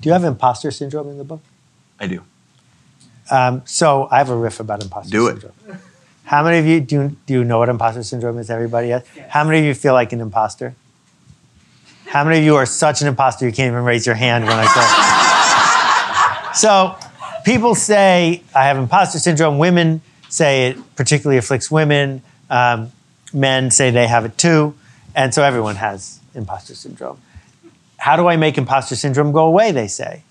Do 0.00 0.10
you 0.10 0.12
have 0.12 0.24
imposter 0.24 0.70
syndrome 0.70 1.08
in 1.08 1.18
the 1.18 1.24
book? 1.24 1.42
I 1.98 2.06
do. 2.06 2.22
Um, 3.30 3.62
so 3.64 4.06
I 4.10 4.18
have 4.18 4.28
a 4.28 4.36
riff 4.36 4.60
about 4.60 4.82
imposter 4.82 5.10
syndrome. 5.10 5.52
Do 5.66 5.72
it. 5.72 5.78
How 6.24 6.42
many 6.42 6.58
of 6.58 6.66
you 6.66 6.80
do, 6.80 6.94
you 6.96 7.16
do 7.26 7.34
you 7.34 7.44
know 7.44 7.58
what 7.58 7.68
imposter 7.68 8.02
syndrome 8.02 8.38
is? 8.38 8.50
Everybody 8.50 8.92
else? 8.92 9.04
How 9.28 9.44
many 9.44 9.58
of 9.58 9.64
you 9.64 9.74
feel 9.74 9.92
like 9.92 10.12
an 10.12 10.20
imposter? 10.20 10.74
How 12.06 12.24
many 12.24 12.38
of 12.38 12.44
you 12.44 12.56
are 12.56 12.66
such 12.66 13.02
an 13.02 13.08
imposter 13.08 13.46
you 13.46 13.52
can't 13.52 13.72
even 13.72 13.84
raise 13.84 14.06
your 14.06 14.14
hand 14.14 14.44
when 14.44 14.56
I 14.56 16.52
say? 16.52 16.58
so 16.58 16.96
people 17.44 17.74
say 17.74 18.42
I 18.54 18.64
have 18.64 18.78
imposter 18.78 19.18
syndrome. 19.18 19.58
Women 19.58 20.00
say 20.28 20.68
it 20.68 20.96
particularly 20.96 21.38
afflicts 21.38 21.70
women. 21.70 22.22
Um, 22.48 22.90
men 23.32 23.70
say 23.70 23.90
they 23.90 24.06
have 24.06 24.24
it 24.24 24.38
too, 24.38 24.74
and 25.14 25.34
so 25.34 25.42
everyone 25.42 25.76
has 25.76 26.20
imposter 26.34 26.74
syndrome. 26.74 27.20
How 27.98 28.16
do 28.16 28.28
I 28.28 28.36
make 28.36 28.58
imposter 28.58 28.96
syndrome 28.96 29.32
go 29.32 29.46
away? 29.46 29.72
They 29.72 29.88
say 29.88 30.22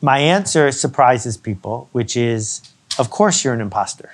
my 0.00 0.18
answer 0.18 0.70
surprises 0.70 1.36
people, 1.36 1.88
which 1.92 2.16
is, 2.16 2.62
of 2.98 3.10
course, 3.10 3.44
you're 3.44 3.54
an 3.54 3.60
imposter. 3.60 4.12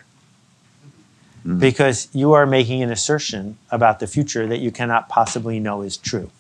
Mm-hmm. 1.46 1.58
Because 1.58 2.08
you 2.14 2.32
are 2.32 2.46
making 2.46 2.82
an 2.82 2.90
assertion 2.90 3.58
about 3.70 4.00
the 4.00 4.06
future 4.06 4.46
that 4.46 4.58
you 4.58 4.70
cannot 4.70 5.10
possibly 5.10 5.60
know 5.60 5.82
is 5.82 5.98
true. 5.98 6.30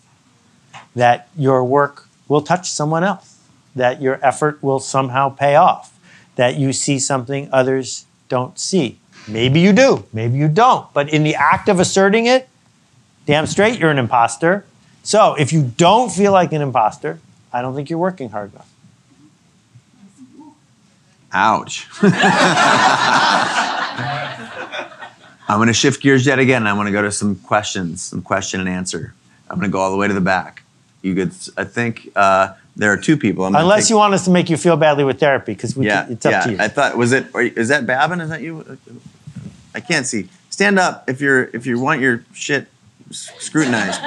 That 0.96 1.28
your 1.36 1.62
work 1.62 2.08
will 2.26 2.40
touch 2.40 2.70
someone 2.70 3.04
else, 3.04 3.38
that 3.76 4.00
your 4.00 4.18
effort 4.24 4.62
will 4.62 4.80
somehow 4.80 5.28
pay 5.28 5.56
off, 5.56 5.98
that 6.36 6.56
you 6.56 6.72
see 6.72 6.98
something 6.98 7.50
others 7.52 8.06
don't 8.30 8.58
see. 8.58 8.98
Maybe 9.28 9.60
you 9.60 9.74
do, 9.74 10.04
maybe 10.12 10.38
you 10.38 10.48
don't. 10.48 10.90
But 10.94 11.10
in 11.10 11.22
the 11.22 11.34
act 11.34 11.68
of 11.68 11.80
asserting 11.80 12.24
it, 12.24 12.48
damn 13.26 13.46
straight 13.46 13.78
you're 13.78 13.90
an 13.90 13.98
imposter. 13.98 14.64
So 15.02 15.34
if 15.34 15.52
you 15.52 15.70
don't 15.76 16.10
feel 16.10 16.32
like 16.32 16.52
an 16.52 16.62
imposter, 16.62 17.20
I 17.52 17.60
don't 17.60 17.74
think 17.74 17.90
you're 17.90 17.98
working 17.98 18.30
hard 18.30 18.52
enough. 18.52 18.70
Ouch. 21.30 21.88
I'm 25.48 25.58
going 25.58 25.68
to 25.68 25.74
shift 25.74 26.02
gears 26.02 26.26
yet 26.26 26.38
again. 26.38 26.66
I 26.66 26.72
want 26.72 26.86
to 26.86 26.92
go 26.92 27.02
to 27.02 27.12
some 27.12 27.36
questions, 27.36 28.02
some 28.02 28.22
question 28.22 28.60
and 28.60 28.68
answer. 28.68 29.14
I'm 29.48 29.58
going 29.58 29.70
to 29.70 29.72
go 29.72 29.80
all 29.80 29.90
the 29.90 29.96
way 29.96 30.08
to 30.08 30.14
the 30.14 30.20
back. 30.20 30.62
You 31.02 31.14
could, 31.14 31.32
I 31.56 31.64
think 31.64 32.10
uh, 32.16 32.54
there 32.76 32.90
are 32.90 32.96
two 32.96 33.16
people. 33.16 33.44
I'm 33.44 33.54
Unless 33.54 33.84
take- 33.84 33.90
you 33.90 33.96
want 33.96 34.14
us 34.14 34.24
to 34.24 34.30
make 34.30 34.48
you 34.48 34.56
feel 34.56 34.76
badly 34.76 35.04
with 35.04 35.20
therapy, 35.20 35.52
because 35.52 35.76
yeah, 35.76 36.04
can, 36.04 36.12
it's 36.14 36.26
up 36.26 36.32
yeah. 36.32 36.40
to 36.40 36.52
you. 36.52 36.56
I 36.58 36.68
thought 36.68 36.96
was 36.96 37.12
it? 37.12 37.26
Are, 37.34 37.42
is 37.42 37.68
that 37.68 37.86
Babin? 37.86 38.20
Is 38.20 38.30
that 38.30 38.40
you? 38.40 38.78
I 39.74 39.80
can't 39.80 40.06
see. 40.06 40.28
Stand 40.48 40.78
up 40.78 41.08
if 41.08 41.20
you're 41.20 41.50
if 41.52 41.66
you 41.66 41.78
want 41.78 42.00
your 42.00 42.24
shit 42.32 42.68
scrutinized. 43.10 44.00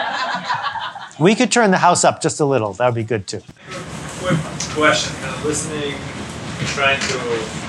we 1.20 1.36
could 1.36 1.52
turn 1.52 1.70
the 1.70 1.78
house 1.78 2.04
up 2.04 2.22
just 2.22 2.40
a 2.40 2.46
little. 2.46 2.74
That 2.74 2.88
would 2.88 2.96
be 2.96 3.04
good 3.04 3.28
too. 3.28 3.42
quick 4.20 4.40
question, 4.74 5.16
kind 5.22 5.36
of 5.36 5.46
listening, 5.46 5.96
trying 6.74 7.00
to 7.00 7.67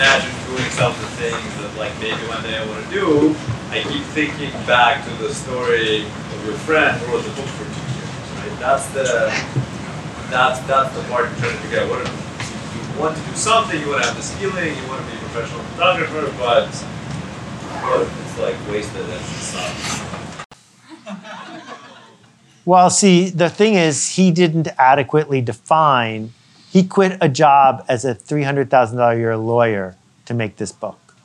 imagine 0.00 0.32
doing 0.48 0.70
some 0.72 0.92
of 0.92 1.00
the 1.02 1.12
things 1.20 1.44
that 1.60 1.76
like 1.76 1.92
maybe 2.00 2.16
one 2.24 2.42
day 2.42 2.56
I 2.56 2.64
want 2.64 2.80
to 2.80 2.90
do, 2.90 3.36
I 3.68 3.84
keep 3.84 4.00
thinking 4.16 4.48
back 4.64 5.04
to 5.04 5.12
the 5.20 5.28
story 5.28 6.08
of 6.08 6.38
your 6.46 6.56
friend 6.64 6.96
who 6.96 7.12
wrote 7.12 7.20
the 7.20 7.28
book 7.36 7.44
for 7.60 7.68
two 7.68 7.84
years, 7.92 8.24
right? 8.40 8.56
That's 8.64 8.88
the 8.96 9.28
that's 10.32 10.58
that's 10.64 10.96
the 10.96 11.04
part 11.12 11.28
you're 11.28 11.36
trying 11.44 11.52
to 11.52 11.62
figure 11.68 11.80
out. 11.84 11.90
What 11.92 12.08
you 12.08 12.98
want 12.98 13.12
to 13.14 13.22
do 13.28 13.36
something, 13.36 13.78
you 13.78 13.90
want 13.90 14.00
to 14.00 14.08
have 14.08 14.16
this 14.16 14.32
feeling, 14.40 14.72
you 14.72 14.88
want 14.88 15.04
to 15.04 15.12
be 15.12 15.18
a 15.18 15.20
professional 15.20 15.60
photographer, 15.76 16.32
but 16.40 16.72
what 17.84 18.00
if 18.00 18.08
it's 18.24 18.38
like 18.40 18.56
wasted 18.72 19.04
and? 19.04 19.20
Well, 22.64 22.88
see, 22.88 23.28
the 23.28 23.50
thing 23.50 23.74
is, 23.74 24.16
he 24.16 24.30
didn't 24.30 24.68
adequately 24.78 25.42
define. 25.42 26.32
He 26.70 26.84
quit 26.84 27.18
a 27.20 27.28
job 27.28 27.84
as 27.88 28.04
a 28.04 28.14
$300,000 28.14 29.14
a 29.14 29.18
year 29.18 29.36
lawyer 29.36 29.96
to 30.26 30.34
make 30.34 30.56
this 30.56 30.70
book. 30.70 31.16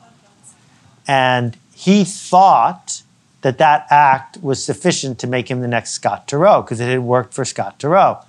And 1.08 1.56
he 1.76 2.04
thought 2.04 3.04
that 3.42 3.60
that 3.60 3.86
act 3.92 4.38
was 4.42 4.64
sufficient 4.64 5.20
to 5.20 5.28
make 5.28 5.52
him 5.52 5.62
the 5.62 5.68
next 5.68 5.92
Scott 5.92 6.28
Turow 6.28 6.66
because 6.66 6.80
it 6.80 6.90
had 6.90 7.02
worked 7.02 7.32
for 7.32 7.46
Scott 7.46 7.78
Turow. 7.78 8.26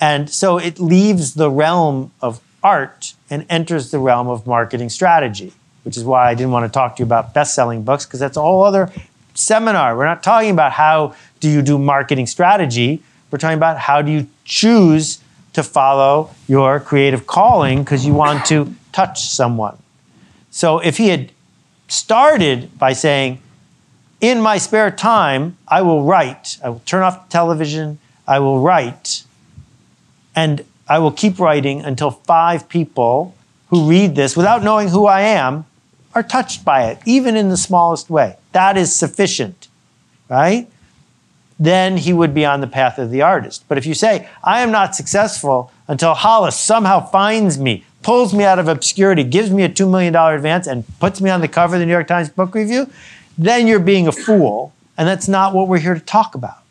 And 0.00 0.30
so 0.30 0.56
it 0.56 0.80
leaves 0.80 1.34
the 1.34 1.50
realm 1.50 2.12
of 2.22 2.40
art 2.62 3.12
and 3.28 3.44
enters 3.50 3.90
the 3.90 3.98
realm 3.98 4.28
of 4.28 4.46
marketing 4.46 4.88
strategy, 4.88 5.52
which 5.84 5.98
is 5.98 6.04
why 6.04 6.30
I 6.30 6.34
didn't 6.34 6.52
want 6.52 6.64
to 6.64 6.74
talk 6.74 6.96
to 6.96 7.00
you 7.02 7.04
about 7.04 7.34
best 7.34 7.54
selling 7.54 7.82
books 7.82 8.06
because 8.06 8.20
that's 8.20 8.38
a 8.38 8.40
whole 8.40 8.64
other 8.64 8.90
seminar. 9.34 9.94
We're 9.94 10.06
not 10.06 10.22
talking 10.22 10.50
about 10.50 10.72
how 10.72 11.14
do 11.40 11.50
you 11.50 11.60
do 11.60 11.76
marketing 11.76 12.26
strategy. 12.26 13.02
We're 13.30 13.38
talking 13.38 13.58
about 13.58 13.76
how 13.78 14.00
do 14.00 14.10
you 14.10 14.26
choose 14.44 15.18
to 15.56 15.62
follow 15.62 16.28
your 16.46 16.78
creative 16.78 17.26
calling 17.26 17.82
because 17.82 18.04
you 18.04 18.12
want 18.12 18.44
to 18.44 18.74
touch 18.92 19.24
someone. 19.24 19.78
So 20.50 20.80
if 20.80 20.98
he 20.98 21.08
had 21.08 21.32
started 21.88 22.78
by 22.78 22.92
saying, 22.92 23.40
in 24.20 24.42
my 24.42 24.58
spare 24.58 24.90
time, 24.90 25.56
I 25.66 25.80
will 25.80 26.02
write, 26.04 26.58
I 26.62 26.68
will 26.68 26.82
turn 26.84 27.02
off 27.02 27.26
the 27.26 27.32
television, 27.32 27.98
I 28.28 28.38
will 28.38 28.60
write, 28.60 29.24
and 30.34 30.62
I 30.86 30.98
will 30.98 31.10
keep 31.10 31.40
writing 31.40 31.80
until 31.80 32.10
five 32.10 32.68
people 32.68 33.34
who 33.70 33.88
read 33.88 34.14
this 34.14 34.36
without 34.36 34.62
knowing 34.62 34.88
who 34.88 35.06
I 35.06 35.22
am 35.22 35.64
are 36.14 36.22
touched 36.22 36.66
by 36.66 36.84
it, 36.90 36.98
even 37.06 37.34
in 37.34 37.48
the 37.48 37.56
smallest 37.56 38.10
way. 38.10 38.36
That 38.52 38.76
is 38.76 38.94
sufficient, 38.94 39.68
right? 40.28 40.68
Then 41.58 41.96
he 41.96 42.12
would 42.12 42.34
be 42.34 42.44
on 42.44 42.60
the 42.60 42.66
path 42.66 42.98
of 42.98 43.10
the 43.10 43.22
artist. 43.22 43.64
But 43.68 43.78
if 43.78 43.86
you 43.86 43.94
say, 43.94 44.28
I 44.44 44.60
am 44.60 44.70
not 44.70 44.94
successful 44.94 45.72
until 45.88 46.14
Hollis 46.14 46.58
somehow 46.58 47.00
finds 47.00 47.58
me, 47.58 47.84
pulls 48.02 48.34
me 48.34 48.44
out 48.44 48.58
of 48.58 48.68
obscurity, 48.68 49.24
gives 49.24 49.50
me 49.50 49.62
a 49.62 49.68
$2 49.68 49.90
million 49.90 50.14
advance, 50.14 50.66
and 50.66 50.84
puts 50.98 51.20
me 51.20 51.30
on 51.30 51.40
the 51.40 51.48
cover 51.48 51.76
of 51.76 51.80
the 51.80 51.86
New 51.86 51.92
York 51.92 52.08
Times 52.08 52.28
Book 52.28 52.54
Review, 52.54 52.90
then 53.38 53.66
you're 53.66 53.80
being 53.80 54.06
a 54.06 54.12
fool. 54.12 54.72
And 54.98 55.08
that's 55.08 55.28
not 55.28 55.54
what 55.54 55.68
we're 55.68 55.78
here 55.78 55.94
to 55.94 56.00
talk 56.00 56.34
about, 56.34 56.62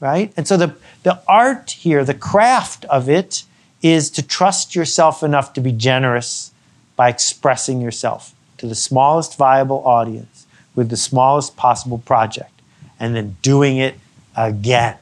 right? 0.00 0.32
And 0.36 0.46
so 0.46 0.56
the, 0.56 0.74
the 1.02 1.20
art 1.28 1.70
here, 1.70 2.04
the 2.04 2.14
craft 2.14 2.84
of 2.86 3.08
it, 3.08 3.44
is 3.82 4.10
to 4.10 4.22
trust 4.22 4.74
yourself 4.74 5.22
enough 5.22 5.52
to 5.54 5.60
be 5.60 5.72
generous 5.72 6.52
by 6.94 7.08
expressing 7.08 7.80
yourself 7.80 8.34
to 8.58 8.66
the 8.66 8.74
smallest 8.74 9.36
viable 9.36 9.84
audience 9.84 10.46
with 10.74 10.88
the 10.88 10.96
smallest 10.96 11.56
possible 11.56 11.98
project 11.98 12.62
and 13.00 13.16
then 13.16 13.36
doing 13.42 13.78
it 13.78 13.96
again. 14.36 14.96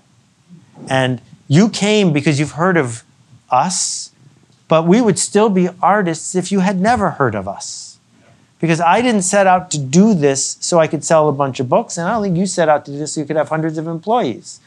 And 0.89 1.21
you 1.49 1.69
came 1.69 2.13
because 2.13 2.39
you've 2.39 2.53
heard 2.53 2.77
of 2.77 3.03
us, 3.51 4.11
but 4.69 4.87
we 4.87 5.01
would 5.01 5.19
still 5.19 5.51
be 5.51 5.69
artists 5.83 6.35
if 6.35 6.53
you 6.53 6.61
had 6.61 6.81
never 6.81 7.11
heard 7.11 7.35
of 7.35 7.49
us. 7.49 7.99
Because 8.61 8.81
I 8.81 9.01
didn't 9.01 9.23
set 9.23 9.47
out 9.47 9.71
to 9.73 9.79
do 9.79 10.15
this 10.15 10.57
so 10.61 10.79
I 10.79 10.87
could 10.87 11.03
sell 11.03 11.29
a 11.29 11.33
bunch 11.33 11.61
of 11.61 11.69
books, 11.69 11.97
and 11.97 12.07
I 12.07 12.13
don't 12.13 12.23
think 12.23 12.37
you 12.37 12.47
set 12.47 12.69
out 12.69 12.85
to 12.85 12.91
do 12.91 12.99
this 12.99 13.15
so 13.15 13.21
you 13.21 13.27
could 13.27 13.37
have 13.37 13.49
hundreds 13.49 13.79
of 13.79 13.87
employees. 13.87 14.61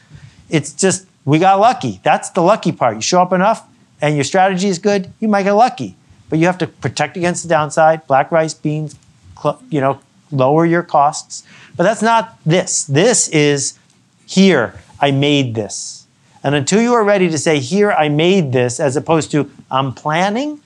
It's 0.50 0.72
just 0.72 1.06
we 1.24 1.38
got 1.38 1.58
lucky. 1.60 2.00
That's 2.02 2.30
the 2.30 2.42
lucky 2.42 2.72
part. 2.72 2.96
You 2.96 3.00
show 3.00 3.22
up 3.22 3.32
enough 3.32 3.66
and 4.00 4.16
your 4.16 4.24
strategy 4.24 4.68
is 4.68 4.78
good, 4.78 5.10
you 5.20 5.28
might 5.28 5.44
get 5.44 5.52
lucky. 5.52 5.96
But 6.28 6.38
you 6.38 6.46
have 6.46 6.58
to 6.58 6.66
protect 6.66 7.16
against 7.16 7.42
the 7.44 7.48
downside, 7.48 8.06
black 8.06 8.30
rice, 8.30 8.54
beans, 8.54 8.96
you 9.70 9.80
know, 9.80 10.00
lower 10.30 10.66
your 10.66 10.82
costs. 10.82 11.44
But 11.76 11.84
that's 11.84 12.02
not 12.02 12.38
this. 12.44 12.84
This 12.84 13.28
is 13.28 13.78
here, 14.26 14.74
I 15.00 15.10
made 15.10 15.54
this. 15.54 16.06
And 16.42 16.54
until 16.54 16.82
you 16.82 16.92
are 16.92 17.04
ready 17.04 17.30
to 17.30 17.38
say, 17.38 17.58
here, 17.58 17.92
I 17.92 18.08
made 18.08 18.52
this, 18.52 18.78
as 18.78 18.96
opposed 18.96 19.30
to, 19.30 19.50
I'm 19.70 19.94
planning, 19.94 20.60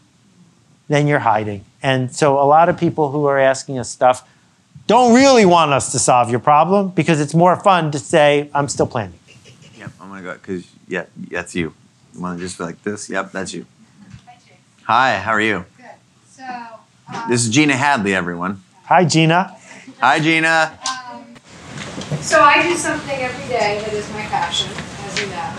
then 0.88 1.06
you're 1.06 1.20
hiding. 1.20 1.64
And 1.82 2.12
so 2.14 2.40
a 2.40 2.44
lot 2.44 2.68
of 2.68 2.78
people 2.78 3.10
who 3.10 3.26
are 3.26 3.38
asking 3.38 3.78
us 3.78 3.88
stuff 3.88 4.28
don't 4.88 5.14
really 5.14 5.44
want 5.44 5.70
us 5.72 5.92
to 5.92 5.98
solve 5.98 6.30
your 6.30 6.40
problem 6.40 6.88
because 6.88 7.20
it's 7.20 7.34
more 7.34 7.54
fun 7.56 7.92
to 7.92 7.98
say, 7.98 8.50
I'm 8.54 8.68
still 8.68 8.86
planning. 8.86 9.18
Yep, 9.78 9.90
I'm 10.00 10.08
gonna 10.08 10.22
go 10.22 10.32
because 10.34 10.66
yeah, 10.88 11.04
that's 11.30 11.54
you. 11.54 11.74
You 12.14 12.20
want 12.20 12.38
to 12.38 12.44
just 12.44 12.58
be 12.58 12.64
like 12.64 12.82
this? 12.82 13.08
Yep, 13.08 13.30
that's 13.32 13.54
you. 13.54 13.66
Hi, 14.84 15.18
how 15.18 15.32
are 15.32 15.40
you? 15.40 15.64
Good. 15.76 15.86
So, 16.30 16.44
um, 17.14 17.30
This 17.30 17.44
is 17.44 17.50
Gina 17.50 17.76
Hadley, 17.76 18.14
everyone. 18.14 18.62
Hi, 18.86 19.04
Gina. 19.04 19.54
Hi, 20.00 20.18
Gina. 20.18 20.78
So 22.20 22.40
I 22.42 22.62
do 22.62 22.74
something 22.76 23.18
every 23.20 23.48
day 23.48 23.80
that 23.84 23.92
is 23.92 24.10
my 24.12 24.22
passion, 24.22 24.70
as 25.04 25.20
you 25.20 25.26
know. 25.28 25.50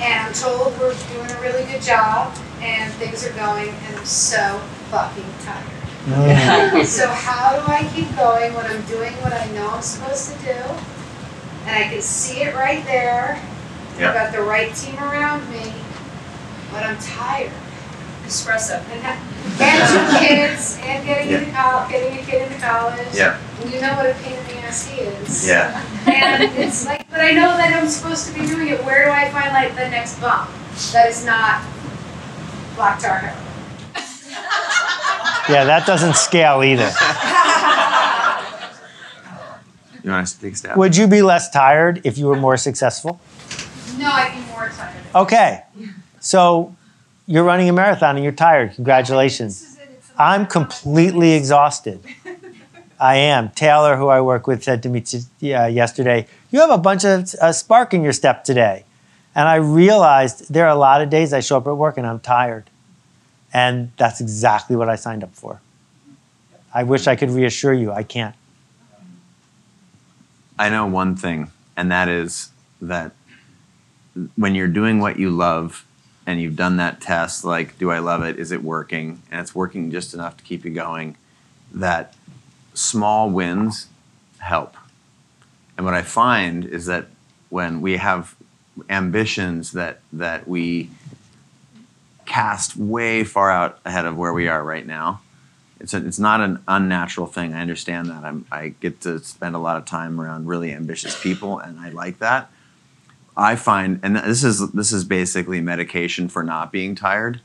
And 0.00 0.26
I'm 0.26 0.32
told 0.32 0.78
we're 0.78 0.94
doing 1.14 1.30
a 1.30 1.40
really 1.40 1.64
good 1.70 1.82
job 1.82 2.36
and 2.60 2.92
things 2.94 3.24
are 3.26 3.32
going, 3.34 3.68
and 3.68 3.96
I'm 3.96 4.04
so 4.04 4.58
fucking 4.90 5.24
tired. 5.42 5.78
Mm. 6.08 6.84
so 6.84 7.06
how 7.08 7.58
do 7.58 7.70
I 7.70 7.88
keep 7.94 8.08
going 8.16 8.54
when 8.54 8.66
I'm 8.66 8.82
doing 8.86 9.12
what 9.22 9.32
I 9.32 9.46
know 9.52 9.68
I'm 9.68 9.82
supposed 9.82 10.32
to 10.32 10.38
do? 10.44 10.58
And 11.66 11.84
I 11.84 11.88
can 11.88 12.00
see 12.00 12.42
it 12.42 12.54
right 12.54 12.84
there. 12.84 13.40
Yeah. 13.98 14.08
I've 14.08 14.14
got 14.14 14.32
the 14.32 14.42
right 14.42 14.74
team 14.74 14.96
around 14.96 15.48
me, 15.50 15.72
but 16.72 16.84
I'm 16.84 16.98
tired. 16.98 17.52
Espresso. 18.28 18.76
And, 18.92 19.02
ha- 19.02 19.18
and 19.60 19.88
two 19.88 20.26
kids, 20.26 20.78
and 20.82 21.04
getting 21.06 21.30
Yeah. 21.30 21.38
into 21.38 21.50
college, 21.52 21.90
getting 21.90 22.18
a 22.18 22.22
kid 22.22 22.42
into 22.52 22.58
college. 22.64 23.08
Yeah. 23.14 23.38
And 23.62 23.72
you 23.72 23.80
know 23.80 23.94
what 23.94 24.06
a 24.10 24.14
pain 24.22 24.34
in 24.38 24.44
the 24.46 24.58
ass 24.58 24.86
he 24.86 25.00
is. 25.00 25.48
Yeah. 25.48 25.82
And 26.06 26.42
it's 26.58 26.84
like, 26.86 27.08
but 27.10 27.20
I 27.20 27.32
know 27.32 27.56
that 27.56 27.74
I'm 27.74 27.88
supposed 27.88 28.26
to 28.28 28.34
be 28.38 28.46
doing 28.46 28.68
it. 28.68 28.84
Where 28.84 29.06
do 29.06 29.10
I 29.10 29.30
find 29.30 29.52
like 29.52 29.74
the 29.74 29.88
next 29.88 30.20
bump 30.20 30.50
that 30.92 31.08
is 31.08 31.24
not 31.24 31.62
black 32.76 33.00
tar 33.00 33.18
heroin? 33.18 33.44
Yeah, 35.48 35.64
that 35.64 35.86
doesn't 35.86 36.14
scale 36.16 36.62
either. 36.62 36.90
You 40.04 40.10
want 40.10 40.26
to 40.26 40.40
take 40.40 40.52
a 40.52 40.56
stab? 40.56 40.76
Would 40.76 40.94
you 40.96 41.06
be 41.08 41.22
less 41.22 41.50
tired 41.50 42.02
if 42.04 42.18
you 42.18 42.26
were 42.26 42.36
more 42.36 42.56
successful? 42.58 43.18
No, 43.96 44.10
I'd 44.10 44.34
be 44.34 44.40
more 44.52 44.66
excited. 44.66 45.00
Okay. 45.14 45.62
So 46.20 46.76
you're 47.28 47.44
running 47.44 47.68
a 47.68 47.72
marathon 47.72 48.16
and 48.16 48.24
you're 48.24 48.32
tired. 48.32 48.74
Congratulations. 48.74 49.60
This 49.60 49.70
is 49.70 49.78
it. 49.78 49.90
It's 49.98 50.10
I'm 50.18 50.46
completely 50.46 51.34
exhausted. 51.34 52.02
I 52.98 53.16
am. 53.16 53.50
Taylor, 53.50 53.96
who 53.96 54.08
I 54.08 54.20
work 54.22 54.46
with, 54.46 54.64
said 54.64 54.82
to 54.82 54.88
me 54.88 55.02
t- 55.02 55.20
yeah, 55.38 55.66
yesterday, 55.66 56.26
You 56.50 56.60
have 56.60 56.70
a 56.70 56.78
bunch 56.78 57.04
of 57.04 57.32
uh, 57.34 57.52
spark 57.52 57.92
in 57.94 58.02
your 58.02 58.14
step 58.14 58.42
today. 58.44 58.84
And 59.34 59.46
I 59.46 59.56
realized 59.56 60.52
there 60.52 60.64
are 60.64 60.70
a 60.70 60.78
lot 60.78 61.02
of 61.02 61.10
days 61.10 61.32
I 61.32 61.40
show 61.40 61.58
up 61.58 61.66
at 61.66 61.76
work 61.76 61.98
and 61.98 62.06
I'm 62.06 62.18
tired. 62.18 62.70
And 63.52 63.92
that's 63.98 64.20
exactly 64.20 64.74
what 64.74 64.88
I 64.88 64.96
signed 64.96 65.22
up 65.22 65.34
for. 65.34 65.60
I 66.74 66.82
wish 66.82 67.06
I 67.06 67.14
could 67.14 67.30
reassure 67.30 67.74
you. 67.74 67.92
I 67.92 68.02
can't. 68.02 68.34
I 70.58 70.70
know 70.70 70.86
one 70.86 71.14
thing, 71.14 71.52
and 71.76 71.90
that 71.92 72.08
is 72.08 72.50
that 72.80 73.12
when 74.34 74.56
you're 74.56 74.66
doing 74.66 74.98
what 74.98 75.18
you 75.18 75.30
love 75.30 75.86
and 76.28 76.42
you've 76.42 76.56
done 76.56 76.76
that 76.76 77.00
test, 77.00 77.42
like, 77.42 77.78
do 77.78 77.90
I 77.90 78.00
love 78.00 78.22
it? 78.22 78.38
Is 78.38 78.52
it 78.52 78.62
working? 78.62 79.22
And 79.30 79.40
it's 79.40 79.54
working 79.54 79.90
just 79.90 80.12
enough 80.12 80.36
to 80.36 80.44
keep 80.44 80.62
you 80.62 80.70
going, 80.70 81.16
that 81.72 82.14
small 82.74 83.30
wins 83.30 83.86
help. 84.36 84.76
And 85.78 85.86
what 85.86 85.94
I 85.94 86.02
find 86.02 86.66
is 86.66 86.84
that 86.84 87.06
when 87.48 87.80
we 87.80 87.96
have 87.96 88.36
ambitions 88.90 89.72
that, 89.72 90.00
that 90.12 90.46
we 90.46 90.90
cast 92.26 92.76
way 92.76 93.24
far 93.24 93.50
out 93.50 93.78
ahead 93.86 94.04
of 94.04 94.18
where 94.18 94.34
we 94.34 94.48
are 94.48 94.62
right 94.62 94.86
now, 94.86 95.22
it's, 95.80 95.94
a, 95.94 96.06
it's 96.06 96.18
not 96.18 96.42
an 96.42 96.62
unnatural 96.68 97.26
thing. 97.26 97.54
I 97.54 97.62
understand 97.62 98.10
that. 98.10 98.22
I'm, 98.22 98.44
I 98.52 98.74
get 98.80 99.00
to 99.00 99.18
spend 99.20 99.56
a 99.56 99.58
lot 99.58 99.78
of 99.78 99.86
time 99.86 100.20
around 100.20 100.46
really 100.46 100.74
ambitious 100.74 101.18
people, 101.22 101.58
and 101.58 101.80
I 101.80 101.88
like 101.88 102.18
that. 102.18 102.50
I 103.38 103.54
find, 103.56 104.00
and 104.02 104.16
this 104.16 104.42
is 104.42 104.70
this 104.72 104.92
is 104.92 105.04
basically 105.04 105.60
medication 105.60 106.28
for 106.28 106.42
not 106.42 106.72
being 106.72 106.94
tired. 106.96 107.40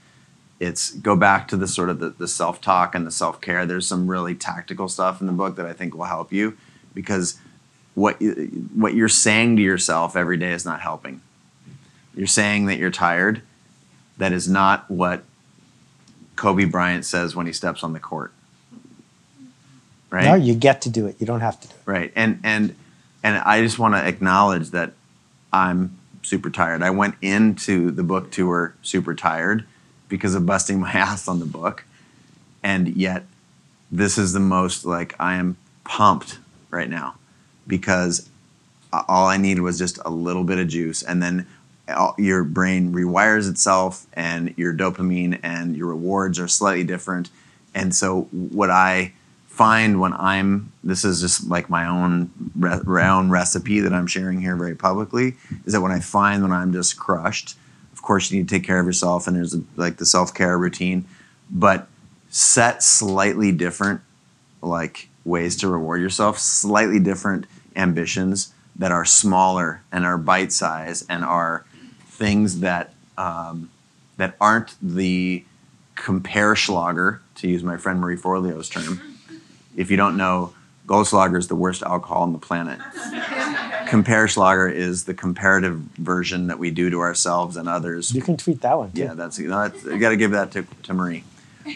It's 0.59 0.91
go 0.91 1.15
back 1.15 1.47
to 1.49 1.57
the 1.57 1.67
sort 1.67 1.89
of 1.89 1.99
the, 1.99 2.09
the 2.09 2.27
self 2.27 2.59
talk 2.61 2.95
and 2.95 3.05
the 3.05 3.11
self 3.11 3.39
care. 3.39 3.65
There's 3.65 3.85
some 3.87 4.07
really 4.07 4.33
tactical 4.33 4.89
stuff 4.89 5.21
in 5.21 5.27
the 5.27 5.33
book 5.33 5.55
that 5.57 5.65
I 5.67 5.73
think 5.73 5.93
will 5.95 6.05
help 6.05 6.33
you 6.33 6.57
because 6.95 7.37
what 7.93 8.19
you- 8.21 8.67
what 8.73 8.95
you're 8.95 9.07
saying 9.09 9.55
to 9.57 9.61
yourself 9.61 10.15
every 10.15 10.37
day 10.37 10.51
is 10.53 10.65
not 10.65 10.81
helping. 10.81 11.21
You're 12.15 12.27
saying 12.27 12.65
that 12.65 12.77
you're 12.79 12.91
tired. 12.91 13.41
That 14.17 14.31
is 14.31 14.47
not 14.47 14.89
what 14.89 15.23
Kobe 16.35 16.65
Bryant 16.65 17.05
says 17.05 17.35
when 17.35 17.45
he 17.45 17.53
steps 17.53 17.83
on 17.83 17.93
the 17.93 17.99
court. 17.99 18.31
Right? 20.09 20.25
No, 20.25 20.35
you 20.35 20.53
get 20.55 20.81
to 20.83 20.89
do 20.89 21.05
it. 21.07 21.17
You 21.19 21.25
don't 21.27 21.41
have 21.41 21.59
to 21.61 21.67
do 21.67 21.73
it. 21.73 21.81
Right. 21.85 22.11
And 22.15 22.39
and 22.43 22.75
and 23.23 23.37
I 23.37 23.61
just 23.61 23.77
want 23.79 23.93
to 23.95 24.05
acknowledge 24.07 24.69
that 24.71 24.93
I'm 25.53 25.97
super 26.23 26.49
tired. 26.49 26.81
I 26.81 26.89
went 26.89 27.15
into 27.21 27.91
the 27.91 28.03
book 28.03 28.31
tour 28.31 28.75
super 28.81 29.13
tired 29.13 29.65
because 30.09 30.35
of 30.35 30.45
busting 30.45 30.79
my 30.79 30.91
ass 30.93 31.27
on 31.27 31.39
the 31.39 31.45
book. 31.45 31.85
And 32.63 32.89
yet 32.97 33.23
this 33.91 34.17
is 34.17 34.33
the 34.33 34.39
most 34.39 34.85
like 34.85 35.15
I 35.19 35.35
am 35.35 35.55
pumped 35.83 36.39
right 36.71 36.89
now 36.89 37.15
because 37.67 38.29
all 38.91 39.27
I 39.27 39.37
needed 39.37 39.61
was 39.61 39.77
just 39.77 39.99
a 40.03 40.09
little 40.09 40.43
bit 40.43 40.57
of 40.57 40.67
juice 40.67 41.03
and 41.03 41.21
then 41.21 41.47
your 42.17 42.43
brain 42.43 42.93
rewires 42.93 43.49
itself 43.49 44.07
and 44.13 44.53
your 44.57 44.73
dopamine 44.73 45.39
and 45.43 45.75
your 45.75 45.87
rewards 45.87 46.39
are 46.39 46.47
slightly 46.47 46.83
different. 46.83 47.29
And 47.75 47.93
so 47.93 48.23
what 48.31 48.69
I 48.69 49.13
find 49.53 49.99
when 49.99 50.13
I'm 50.13 50.71
this 50.83 51.05
is 51.05 51.21
just 51.21 51.47
like 51.47 51.69
my 51.69 51.85
own 51.85 52.31
re- 52.57 53.03
own 53.03 53.29
recipe 53.29 53.81
that 53.81 53.93
I'm 53.93 54.07
sharing 54.07 54.41
here 54.41 54.55
very 54.55 54.75
publicly 54.75 55.35
is 55.63 55.73
that 55.73 55.81
when 55.81 55.91
I 55.91 55.99
find 55.99 56.41
when 56.41 56.51
I'm 56.51 56.73
just 56.73 56.97
crushed, 56.97 57.55
of 57.91 58.01
course 58.01 58.31
you 58.31 58.39
need 58.39 58.49
to 58.49 58.55
take 58.55 58.65
care 58.65 58.79
of 58.79 58.87
yourself 58.87 59.27
and 59.27 59.37
there's 59.37 59.53
a, 59.53 59.61
like 59.75 59.97
the 59.97 60.07
self 60.07 60.33
care 60.33 60.57
routine, 60.57 61.05
but 61.51 61.87
set 62.29 62.81
slightly 62.81 63.51
different 63.51 64.01
like 64.63 65.07
ways 65.23 65.55
to 65.57 65.67
reward 65.67 66.01
yourself, 66.01 66.39
slightly 66.39 66.99
different 66.99 67.45
ambitions 67.75 68.55
that 68.75 68.91
are 68.91 69.05
smaller 69.05 69.83
and 69.91 70.03
are 70.03 70.17
bite 70.17 70.51
size 70.51 71.05
and 71.07 71.23
are 71.23 71.63
things 72.07 72.61
that 72.61 72.91
um, 73.19 73.69
that 74.17 74.35
aren't 74.41 74.73
the 74.81 75.45
compare 75.93 76.55
schlager 76.55 77.21
to 77.35 77.47
use 77.47 77.61
my 77.61 77.77
friend 77.77 77.99
Marie 77.99 78.17
Forleo's 78.17 78.67
term 78.67 79.12
if 79.76 79.91
you 79.91 79.97
don't 79.97 80.17
know, 80.17 80.53
Goldschlager 80.88 81.38
is 81.38 81.47
the 81.47 81.55
worst 81.55 81.82
alcohol 81.84 82.24
on 82.24 82.34
the 82.34 82.39
planet. 82.39 82.80
Compare 83.88 84.28
Schlager 84.28 84.67
is 84.67 85.05
the 85.05 85.13
comparative 85.13 85.76
version 85.76 86.47
that 86.47 86.57
we 86.57 86.71
do 86.71 86.89
to 86.89 86.99
ourselves 86.99 87.57
and 87.57 87.69
others. 87.69 88.13
You 88.13 88.21
can 88.21 88.38
tweet 88.38 88.61
that 88.61 88.78
one 88.78 88.91
too. 88.91 89.01
Yeah, 89.01 89.13
that's 89.13 89.38
you 89.38 89.47
know, 89.47 89.67
that's, 89.67 89.84
you 89.84 89.99
got 89.99 90.09
to 90.09 90.17
give 90.17 90.32
that 90.32 90.51
to, 90.53 90.65
to 90.84 90.93
Marie. 90.93 91.24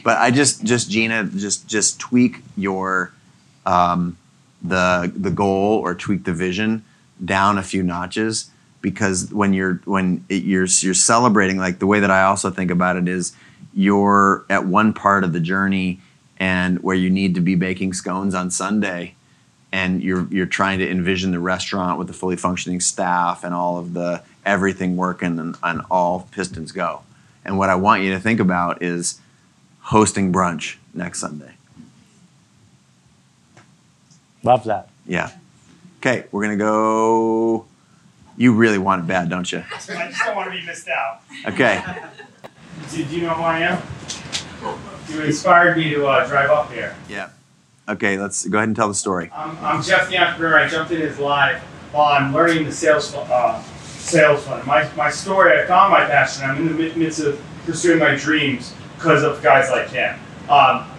But 0.04 0.18
I 0.18 0.32
just 0.32 0.64
just 0.64 0.90
Gina 0.90 1.26
just 1.26 1.68
just 1.68 2.00
tweak 2.00 2.42
your 2.56 3.14
um, 3.66 4.18
the 4.62 5.12
the 5.16 5.32
goal 5.32 5.80
or 5.80 5.94
tweak 5.96 6.24
the 6.24 6.34
vision 6.34 6.84
down 7.24 7.58
a 7.58 7.64
few 7.64 7.84
notches 7.84 8.50
because 8.82 9.32
when 9.32 9.54
you're 9.54 9.76
when 9.86 10.26
it, 10.30 10.44
you're 10.44 10.66
you're 10.66 10.94
celebrating 10.94 11.58
like 11.58 11.80
the 11.80 11.88
way 11.88 12.00
that 12.00 12.12
I 12.12 12.24
also 12.24 12.50
think 12.50 12.72
about 12.72 12.96
it 12.98 13.08
is 13.08 13.34
you're 13.74 14.46
at 14.50 14.66
one 14.66 14.94
part 14.94 15.24
of 15.24 15.34
the 15.34 15.40
journey 15.40 16.02
and 16.40 16.80
where 16.84 16.96
you 16.96 17.10
need 17.10 17.36
to 17.36 17.42
be 17.42 17.56
baking 17.56 17.94
scones 17.94 18.34
on 18.34 18.52
Sunday 18.52 19.16
and 19.72 20.02
you're 20.02 20.28
you're 20.32 20.46
trying 20.46 20.80
to 20.80 20.90
envision 20.90 21.32
the 21.32 21.40
restaurant 21.40 21.98
with 21.98 22.08
the 22.08 22.14
fully 22.14 22.36
functioning 22.36 22.80
staff 22.80 23.44
and 23.44 23.54
all 23.54 23.78
of 23.78 23.94
the 23.94 24.22
everything 24.46 24.96
working 24.96 25.40
and, 25.40 25.56
and 25.62 25.82
all 25.92 26.28
pistons 26.32 26.72
go. 26.72 27.02
And 27.44 27.58
what 27.58 27.70
I 27.70 27.76
want 27.76 28.04
you 28.04 28.14
to 28.14 28.20
think 28.20 28.40
about 28.40 28.82
is 28.82 29.20
hosting 29.82 30.32
brunch 30.32 30.78
next 30.94 31.20
Sunday. 31.20 31.54
Love 34.44 34.64
that. 34.66 34.90
Yeah. 35.06 35.32
Okay, 36.00 36.26
we're 36.32 36.44
gonna 36.44 36.56
go. 36.56 37.66
You 38.38 38.54
really 38.54 38.78
want 38.78 39.04
it 39.04 39.08
bad, 39.08 39.30
don't 39.30 39.52
you? 39.52 39.64
I 39.74 39.78
just 39.78 39.90
don't 40.24 40.36
want 40.36 40.52
to 40.52 40.58
be 40.58 40.66
missed 40.66 40.88
out. 40.88 41.22
Okay. 41.48 41.84
Do, 42.92 43.04
do 43.04 43.16
you 43.16 43.22
know 43.24 43.34
who 43.34 43.42
I 43.42 43.60
am? 43.60 43.82
You 45.10 45.22
inspired 45.22 45.78
me 45.78 45.90
to 45.92 46.06
uh, 46.06 46.28
drive 46.28 46.50
up 46.50 46.72
here. 46.72 46.96
Yeah. 47.10 47.30
Okay, 47.90 48.18
let's 48.18 48.46
go 48.46 48.58
ahead 48.58 48.68
and 48.68 48.76
tell 48.76 48.90
the 48.90 48.94
story. 48.94 49.32
I'm, 49.34 49.58
I'm 49.64 49.82
Jeff 49.82 50.10
the 50.10 50.18
entrepreneur. 50.18 50.60
I 50.60 50.68
jumped 50.68 50.92
in 50.92 51.00
his 51.00 51.20
live 51.20 51.62
while 51.94 52.14
I'm 52.14 52.34
learning 52.34 52.66
the 52.66 52.72
sales 52.72 53.14
uh, 53.16 53.62
sales 53.82 54.46
funnel. 54.46 54.66
My, 54.66 54.90
my 54.96 55.10
story, 55.10 55.58
I 55.58 55.66
found 55.66 55.92
my 55.92 56.06
passion. 56.06 56.50
I'm 56.50 56.58
in 56.58 56.78
the 56.78 56.96
midst 56.96 57.22
of 57.22 57.42
pursuing 57.66 58.00
my 58.00 58.16
dreams 58.16 58.74
because 58.96 59.24
of 59.24 59.42
guys 59.42 59.70
like 59.70 59.90
him. 59.90 60.20
Um, 60.50 60.90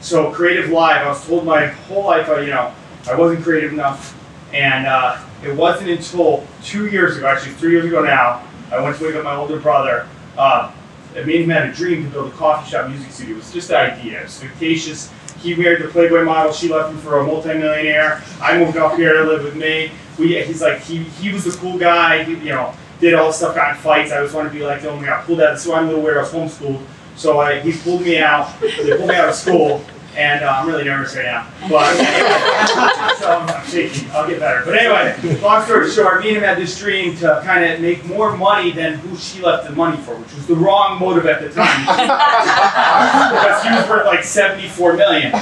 so 0.00 0.32
creative 0.32 0.70
live, 0.70 1.04
I 1.04 1.08
was 1.08 1.26
told 1.26 1.44
my 1.44 1.66
whole 1.66 2.04
life, 2.04 2.28
uh, 2.28 2.40
you 2.40 2.50
know, 2.50 2.72
I 3.08 3.14
wasn't 3.14 3.44
creative 3.44 3.72
enough, 3.72 4.18
and 4.52 4.86
uh, 4.86 5.20
it 5.44 5.56
wasn't 5.56 5.90
until 5.90 6.46
two 6.62 6.88
years 6.88 7.16
ago, 7.16 7.26
actually 7.26 7.52
three 7.54 7.72
years 7.72 7.86
ago 7.86 8.02
now, 8.02 8.44
I 8.70 8.80
went 8.80 8.96
to 8.98 9.04
wake 9.04 9.14
up 9.14 9.24
my 9.24 9.34
older 9.34 9.58
brother. 9.58 10.08
Uh, 10.36 10.72
it 11.14 11.26
made 11.26 11.42
him 11.42 11.50
had 11.50 11.68
a 11.68 11.72
dream 11.72 12.04
to 12.04 12.10
build 12.10 12.32
a 12.32 12.36
coffee 12.36 12.70
shop 12.70 12.88
music 12.88 13.10
studio. 13.10 13.34
It 13.34 13.38
was 13.38 13.52
just 13.52 13.70
an 13.70 13.76
idea. 13.76 14.20
It 14.20 14.24
was 14.24 14.40
fictitious. 14.40 15.12
He 15.40 15.54
married 15.54 15.82
the 15.82 15.88
Playboy 15.88 16.24
model. 16.24 16.52
She 16.52 16.68
left 16.68 16.90
him 16.90 16.98
for 16.98 17.18
a 17.18 17.24
multimillionaire. 17.24 18.22
I 18.40 18.58
moved 18.58 18.76
up 18.76 18.96
here 18.96 19.12
to 19.14 19.24
live 19.24 19.42
with 19.42 19.56
me. 19.56 19.90
We, 20.18 20.40
he's 20.42 20.62
like, 20.62 20.80
he, 20.80 20.98
he 20.98 21.32
was 21.32 21.44
the 21.44 21.50
cool 21.52 21.78
guy. 21.78 22.22
He, 22.24 22.34
you 22.34 22.50
know, 22.50 22.74
did 23.00 23.14
all 23.14 23.26
the 23.26 23.32
stuff, 23.32 23.56
got 23.56 23.76
in 23.76 23.82
fights. 23.82 24.12
I 24.12 24.18
always 24.18 24.32
wanted 24.32 24.50
to 24.50 24.54
be 24.54 24.64
like 24.64 24.82
him. 24.82 24.98
We 24.98 25.06
got 25.06 25.26
pulled 25.26 25.40
out. 25.40 25.58
So 25.58 25.74
I'm 25.74 25.84
a 25.84 25.88
little 25.88 26.02
weird. 26.02 26.18
I 26.18 26.22
was 26.22 26.32
homeschooled. 26.32 26.84
So 27.16 27.40
I, 27.40 27.60
he 27.60 27.72
pulled 27.72 28.02
me 28.02 28.18
out. 28.18 28.58
They 28.60 28.96
pulled 28.96 29.08
me 29.08 29.14
out 29.16 29.28
of 29.28 29.34
school. 29.34 29.84
And 30.14 30.44
uh, 30.44 30.48
I'm 30.58 30.68
really 30.68 30.84
nervous 30.84 31.16
right 31.16 31.24
now. 31.24 31.50
But 31.70 31.94
so 33.18 33.30
I'm, 33.30 33.48
I'm 33.48 33.66
shaking. 33.66 34.10
I'll 34.10 34.28
get 34.28 34.40
better. 34.40 34.62
But 34.64 34.76
anyway, 34.76 35.40
long 35.40 35.64
story 35.64 35.90
short, 35.90 36.20
me 36.20 36.28
and 36.28 36.36
him 36.36 36.42
had 36.42 36.58
this 36.58 36.78
dream 36.78 37.16
to 37.18 37.40
kind 37.44 37.64
of 37.64 37.80
make 37.80 38.04
more 38.04 38.36
money 38.36 38.72
than 38.72 38.98
who 38.98 39.16
she 39.16 39.40
left 39.40 39.66
the 39.68 39.74
money 39.74 39.96
for, 40.02 40.14
which 40.16 40.34
was 40.34 40.46
the 40.46 40.54
wrong 40.54 41.00
motive 41.00 41.24
at 41.24 41.40
the 41.40 41.48
time. 41.50 41.80
because 43.32 43.62
he 43.62 43.70
was 43.70 43.88
worth 43.88 44.06
like 44.06 44.22
74 44.22 44.96
million. 44.96 45.32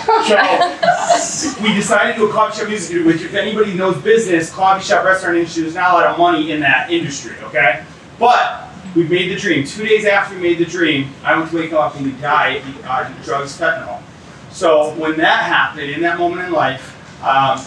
So 1.18 1.62
we 1.62 1.74
decided 1.74 2.14
to 2.14 2.18
do 2.20 2.30
a 2.30 2.32
coffee 2.32 2.60
shop 2.60 2.68
music 2.68 2.96
video, 2.96 3.06
which 3.12 3.22
if 3.22 3.34
anybody 3.34 3.74
knows 3.74 4.00
business, 4.02 4.52
coffee 4.52 4.84
shop 4.84 5.04
restaurant 5.04 5.36
industry, 5.36 5.62
there's 5.62 5.74
not 5.74 5.90
a 5.90 5.94
lot 5.94 6.06
of 6.06 6.18
money 6.18 6.52
in 6.52 6.60
that 6.60 6.90
industry, 6.90 7.34
okay? 7.42 7.84
But 8.18 8.68
we 8.94 9.04
made 9.04 9.30
the 9.30 9.36
dream. 9.36 9.64
Two 9.64 9.84
days 9.84 10.04
after 10.04 10.34
we 10.34 10.42
made 10.42 10.58
the 10.58 10.64
dream, 10.64 11.10
I 11.24 11.36
went 11.36 11.50
to 11.50 11.56
wake 11.56 11.72
up 11.72 11.96
and 11.96 12.06
he 12.06 12.12
died 12.20 12.62
uh, 12.84 13.08
to 13.08 13.24
drugs, 13.24 13.58
fentanyl. 13.58 13.99
So 14.50 14.94
when 14.94 15.16
that 15.18 15.44
happened, 15.44 15.90
in 15.90 16.00
that 16.02 16.18
moment 16.18 16.46
in 16.46 16.52
life, 16.52 16.96
um, 17.22 17.58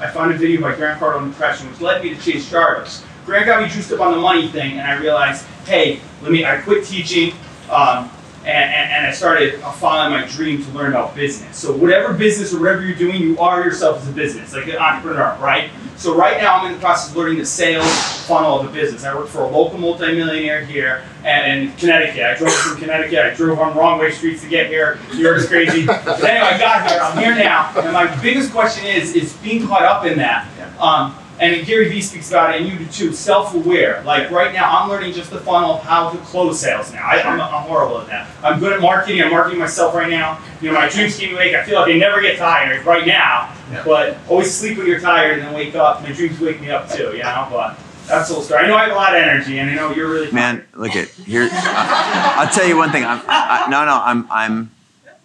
I 0.00 0.10
found 0.10 0.32
a 0.32 0.36
video 0.36 0.60
by 0.60 0.74
Grant 0.74 1.00
Cardone 1.00 1.22
on 1.22 1.30
Depression, 1.30 1.70
which 1.70 1.80
led 1.80 2.02
me 2.02 2.14
to 2.14 2.20
Chase 2.20 2.50
Jarvis. 2.50 3.04
Grant 3.26 3.46
got 3.46 3.62
me 3.62 3.68
juiced 3.68 3.92
up 3.92 4.00
on 4.00 4.12
the 4.12 4.18
money 4.18 4.48
thing, 4.48 4.78
and 4.78 4.82
I 4.82 4.96
realized, 4.98 5.44
hey, 5.66 6.00
let 6.22 6.32
me. 6.32 6.44
I 6.44 6.56
quit 6.58 6.86
teaching, 6.86 7.34
um, 7.70 8.10
and, 8.40 8.48
and, 8.48 8.92
and 8.92 9.06
I 9.06 9.12
started 9.12 9.60
following 9.60 10.12
my 10.12 10.26
dream 10.26 10.64
to 10.64 10.70
learn 10.70 10.90
about 10.90 11.14
business. 11.14 11.56
So 11.56 11.76
whatever 11.76 12.14
business 12.14 12.54
or 12.54 12.60
whatever 12.60 12.82
you're 12.82 12.96
doing, 12.96 13.20
you 13.20 13.38
are 13.38 13.62
yourself 13.62 14.00
as 14.00 14.08
a 14.08 14.12
business, 14.12 14.54
like 14.54 14.68
an 14.68 14.76
entrepreneur, 14.76 15.36
right? 15.40 15.70
So 16.00 16.16
right 16.16 16.40
now, 16.40 16.56
I'm 16.56 16.66
in 16.68 16.72
the 16.72 16.78
process 16.78 17.10
of 17.10 17.16
learning 17.18 17.36
the 17.36 17.44
sales 17.44 17.86
funnel 18.26 18.58
of 18.58 18.66
a 18.66 18.72
business. 18.72 19.04
I 19.04 19.14
work 19.14 19.28
for 19.28 19.42
a 19.42 19.48
local 19.48 19.78
multimillionaire 19.78 20.64
here 20.64 21.04
and 21.24 21.68
in 21.68 21.76
Connecticut. 21.76 22.22
I 22.22 22.38
drove 22.38 22.54
from 22.54 22.78
Connecticut. 22.78 23.18
I 23.18 23.34
drove 23.34 23.58
on 23.58 23.76
wrong 23.76 23.98
way 23.98 24.10
streets 24.10 24.40
to 24.40 24.48
get 24.48 24.68
here. 24.68 24.98
New 25.12 25.18
York 25.18 25.36
is 25.36 25.46
crazy. 25.46 25.84
But 25.86 26.24
anyway, 26.24 26.54
I 26.54 26.58
got 26.58 26.90
here. 26.90 27.00
I'm 27.02 27.18
here 27.18 27.34
now. 27.34 27.70
And 27.78 27.92
my 27.92 28.22
biggest 28.22 28.50
question 28.50 28.86
is, 28.86 29.14
is 29.14 29.34
being 29.34 29.66
caught 29.66 29.82
up 29.82 30.06
in 30.06 30.16
that. 30.16 30.48
Um, 30.80 31.14
and 31.40 31.66
Gary 31.66 31.88
Vee 31.88 32.02
speaks 32.02 32.30
about 32.30 32.54
it, 32.54 32.60
and 32.60 32.70
you 32.70 32.78
do 32.78 32.86
too, 32.86 33.12
self-aware. 33.12 34.02
Like 34.04 34.30
right 34.30 34.52
now, 34.52 34.78
I'm 34.78 34.90
learning 34.90 35.14
just 35.14 35.30
the 35.30 35.40
funnel 35.40 35.76
of 35.76 35.82
how 35.82 36.10
to 36.10 36.18
close 36.18 36.60
sales 36.60 36.92
now. 36.92 37.04
I, 37.04 37.22
I'm, 37.22 37.40
I'm 37.40 37.62
horrible 37.62 38.02
at 38.02 38.08
that. 38.08 38.28
I'm 38.44 38.60
good 38.60 38.74
at 38.74 38.80
marketing. 38.80 39.22
I'm 39.22 39.30
marketing 39.30 39.58
myself 39.58 39.94
right 39.94 40.10
now. 40.10 40.38
You 40.60 40.68
know, 40.68 40.74
my 40.74 40.88
dreams 40.88 41.18
keep 41.18 41.30
me 41.30 41.36
awake. 41.36 41.54
I 41.54 41.64
feel 41.64 41.80
like 41.80 41.94
I 41.94 41.96
never 41.96 42.20
get 42.20 42.38
tired 42.38 42.84
right 42.84 43.06
now. 43.06 43.54
Yeah. 43.72 43.82
But 43.84 44.18
always 44.28 44.54
sleep 44.54 44.76
when 44.76 44.86
you're 44.86 45.00
tired 45.00 45.38
and 45.38 45.48
then 45.48 45.54
wake 45.54 45.74
up. 45.74 46.02
My 46.02 46.12
dreams 46.12 46.38
wake 46.38 46.60
me 46.60 46.70
up 46.70 46.90
too, 46.90 47.16
you 47.16 47.22
know? 47.22 47.48
But 47.50 47.78
that's 48.06 48.28
the 48.28 48.34
whole 48.34 48.42
story. 48.42 48.64
I 48.64 48.66
know 48.66 48.76
I 48.76 48.82
have 48.82 48.92
a 48.92 48.94
lot 48.94 49.14
of 49.14 49.22
energy, 49.22 49.58
and 49.58 49.70
I 49.70 49.74
know 49.74 49.94
you're 49.94 50.10
really 50.10 50.30
Man, 50.32 50.64
look 50.74 50.94
at 50.94 51.08
here. 51.08 51.48
I, 51.50 52.34
I'll 52.38 52.52
tell 52.52 52.66
you 52.66 52.76
one 52.76 52.90
thing. 52.90 53.04
I'm 53.04 53.22
I, 53.26 53.66
no, 53.70 53.84
no. 53.86 54.00
I'm 54.04 54.26
I'm 54.30 54.70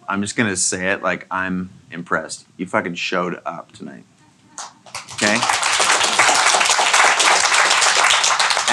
I'm 0.08 0.22
just 0.22 0.36
gonna 0.36 0.56
say 0.56 0.92
it. 0.92 1.02
Like 1.02 1.26
I'm 1.30 1.70
impressed. 1.90 2.46
You 2.56 2.66
fucking 2.66 2.94
showed 2.94 3.40
up 3.44 3.72
tonight. 3.72 4.04
Okay. 5.14 5.38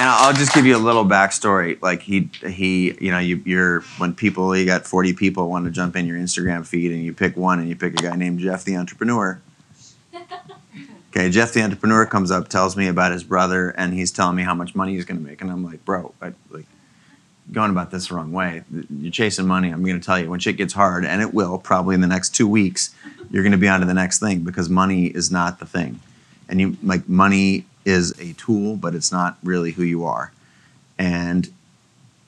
And 0.04 0.10
I'll 0.10 0.34
just 0.34 0.54
give 0.54 0.66
you 0.66 0.76
a 0.76 0.84
little 0.84 1.06
backstory. 1.06 1.82
Like 1.82 2.02
he, 2.02 2.30
he, 2.46 2.94
you 3.00 3.10
know, 3.10 3.20
you, 3.20 3.42
you're 3.46 3.84
when 4.00 4.14
people, 4.14 4.54
you 4.54 4.66
got 4.66 4.86
40 4.86 5.14
people 5.14 5.50
want 5.50 5.64
to 5.64 5.72
jump 5.72 5.96
in 5.96 6.06
your 6.06 6.18
Instagram 6.18 6.68
feed, 6.68 6.92
and 6.92 7.02
you 7.02 7.14
pick 7.14 7.38
one, 7.38 7.60
and 7.60 7.70
you 7.70 7.78
pick 7.78 7.94
a 7.94 8.04
guy 8.04 8.14
named 8.18 8.42
Jeff 8.42 8.66
the 8.66 8.76
entrepreneur. 8.76 9.42
Okay, 11.16 11.30
Jeff 11.30 11.54
the 11.54 11.62
entrepreneur 11.62 12.08
comes 12.08 12.32
up, 12.32 12.48
tells 12.48 12.76
me 12.76 12.88
about 12.88 13.12
his 13.12 13.24
brother, 13.24 13.70
and 13.70 13.94
he's 13.94 14.12
telling 14.12 14.36
me 14.36 14.42
how 14.42 14.56
much 14.56 14.74
money 14.74 14.96
he's 14.96 15.06
going 15.06 15.20
to 15.20 15.24
make, 15.24 15.42
and 15.44 15.52
I'm 15.52 15.64
like, 15.64 15.86
bro, 15.86 16.12
I, 16.20 16.34
like, 16.50 16.66
going 17.52 17.70
about 17.70 17.92
this 17.92 18.08
the 18.08 18.16
wrong 18.16 18.32
way. 18.32 18.64
You're 18.90 19.12
chasing 19.12 19.46
money. 19.46 19.70
I'm 19.70 19.84
going 19.84 20.00
to 20.00 20.04
tell 20.04 20.18
you 20.18 20.28
when 20.28 20.40
shit 20.40 20.58
gets 20.58 20.74
hard, 20.74 21.06
and 21.06 21.22
it 21.22 21.32
will 21.32 21.60
probably 21.60 21.94
in 21.94 22.02
the 22.02 22.08
next 22.08 22.34
two 22.34 22.48
weeks. 22.48 22.96
You're 23.30 23.44
going 23.44 23.52
to 23.52 23.60
be 23.60 23.68
on 23.68 23.82
to 23.82 23.86
the 23.86 23.94
next 23.94 24.18
thing 24.18 24.40
because 24.40 24.70
money 24.70 25.06
is 25.06 25.30
not 25.30 25.60
the 25.60 25.68
thing, 25.68 26.00
and 26.50 26.60
you 26.60 26.78
like 26.82 27.08
money 27.08 27.68
is 27.86 28.18
a 28.20 28.34
tool, 28.34 28.76
but 28.76 28.96
it's 28.96 29.12
not 29.12 29.38
really 29.44 29.72
who 29.72 29.84
you 29.84 30.06
are. 30.06 30.32
And 30.98 31.52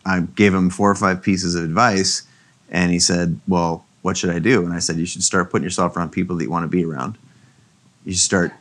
I 0.05 0.21
gave 0.21 0.53
him 0.53 0.69
four 0.69 0.89
or 0.91 0.95
five 0.95 1.21
pieces 1.21 1.55
of 1.55 1.63
advice, 1.63 2.23
and 2.69 2.91
he 2.91 2.99
said, 2.99 3.39
"Well, 3.47 3.85
what 4.01 4.17
should 4.17 4.29
I 4.29 4.39
do?" 4.39 4.63
And 4.63 4.73
I 4.73 4.79
said, 4.79 4.97
"You 4.97 5.05
should 5.05 5.23
start 5.23 5.51
putting 5.51 5.63
yourself 5.63 5.95
around 5.95 6.11
people 6.11 6.35
that 6.37 6.43
you 6.43 6.51
want 6.51 6.63
to 6.63 6.67
be 6.67 6.85
around. 6.85 7.17
You 8.05 8.13
should 8.13 8.21
start. 8.21 8.53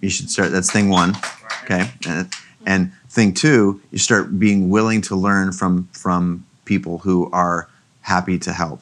You 0.00 0.10
should 0.10 0.30
start. 0.30 0.52
That's 0.52 0.72
thing 0.72 0.88
one, 0.88 1.16
okay. 1.64 1.90
And, 2.06 2.32
and 2.66 2.92
thing 3.08 3.34
two, 3.34 3.80
you 3.90 3.98
start 3.98 4.38
being 4.38 4.70
willing 4.70 5.00
to 5.02 5.16
learn 5.16 5.52
from 5.52 5.88
from 5.92 6.44
people 6.64 6.98
who 6.98 7.30
are 7.32 7.68
happy 8.02 8.38
to 8.38 8.52
help. 8.52 8.80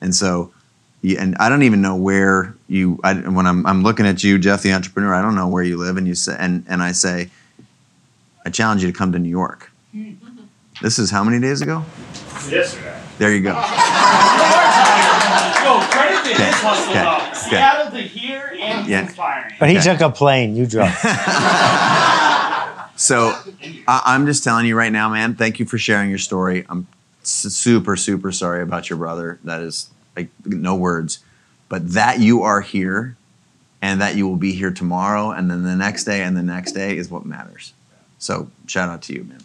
And 0.00 0.14
so, 0.14 0.52
and 1.02 1.36
I 1.38 1.48
don't 1.48 1.62
even 1.62 1.80
know 1.80 1.96
where 1.96 2.54
you. 2.72 2.98
I, 3.04 3.14
when 3.14 3.46
I'm 3.46 3.64
I'm 3.66 3.82
looking 3.82 4.06
at 4.06 4.24
you, 4.24 4.38
Jeff, 4.38 4.62
the 4.62 4.72
entrepreneur. 4.72 5.14
I 5.14 5.22
don't 5.22 5.34
know 5.34 5.48
where 5.48 5.62
you 5.62 5.76
live, 5.76 5.96
and 5.96 6.06
you 6.08 6.14
say, 6.14 6.34
and 6.38 6.64
and 6.68 6.82
I 6.82 6.92
say, 6.92 7.30
I 8.46 8.50
challenge 8.50 8.82
you 8.82 8.90
to 8.90 8.96
come 8.96 9.12
to 9.12 9.18
New 9.18 9.28
York. 9.30 9.70
This 10.80 10.98
is 10.98 11.10
how 11.12 11.22
many 11.22 11.38
days 11.38 11.60
ago? 11.62 11.84
yesterday. 12.50 12.98
There 13.18 13.32
you 13.32 13.40
go. 13.40 13.50
Yo, 13.52 13.60
credit 15.92 16.24
to 16.24 16.42
his 16.42 16.54
hustle 16.56 16.90
okay, 16.90 17.02
though. 17.04 17.18
okay. 17.28 17.34
Seattle 17.38 17.90
to 17.92 17.98
here 18.02 18.52
and 18.60 18.88
Yeah. 18.88 19.02
inspiring. 19.02 19.52
But 19.60 19.68
he 19.68 19.78
Okay. 19.78 19.92
took 19.92 20.00
a 20.00 20.10
plane. 20.10 20.56
You 20.56 20.66
drove. 20.66 20.88
So 22.96 23.34
I, 23.88 24.02
I'm 24.06 24.26
just 24.26 24.44
telling 24.44 24.66
you 24.66 24.76
right 24.76 24.92
now, 24.92 25.08
man. 25.08 25.34
Thank 25.34 25.58
you 25.60 25.66
for 25.66 25.76
sharing 25.78 26.08
your 26.08 26.18
story. 26.20 26.64
I'm 26.68 26.86
s- 27.22 27.28
super, 27.52 27.96
super 27.96 28.30
sorry 28.30 28.62
about 28.62 28.88
your 28.90 28.96
brother. 28.98 29.38
That 29.44 29.60
is 29.60 29.90
like 30.16 30.28
no 30.44 30.74
words, 30.76 31.18
but 31.72 31.92
that 31.94 32.20
you 32.20 32.42
are 32.42 32.60
here, 32.60 33.16
and 33.80 33.98
that 34.02 34.14
you 34.14 34.28
will 34.28 34.36
be 34.36 34.52
here 34.52 34.70
tomorrow, 34.70 35.30
and 35.30 35.50
then 35.50 35.62
the 35.62 35.74
next 35.74 36.04
day, 36.04 36.20
and 36.22 36.36
the 36.36 36.42
next 36.42 36.72
day 36.72 36.98
is 36.98 37.08
what 37.10 37.24
matters. 37.24 37.72
So 38.18 38.50
shout 38.66 38.90
out 38.90 39.00
to 39.04 39.14
you, 39.14 39.24
man. 39.24 39.42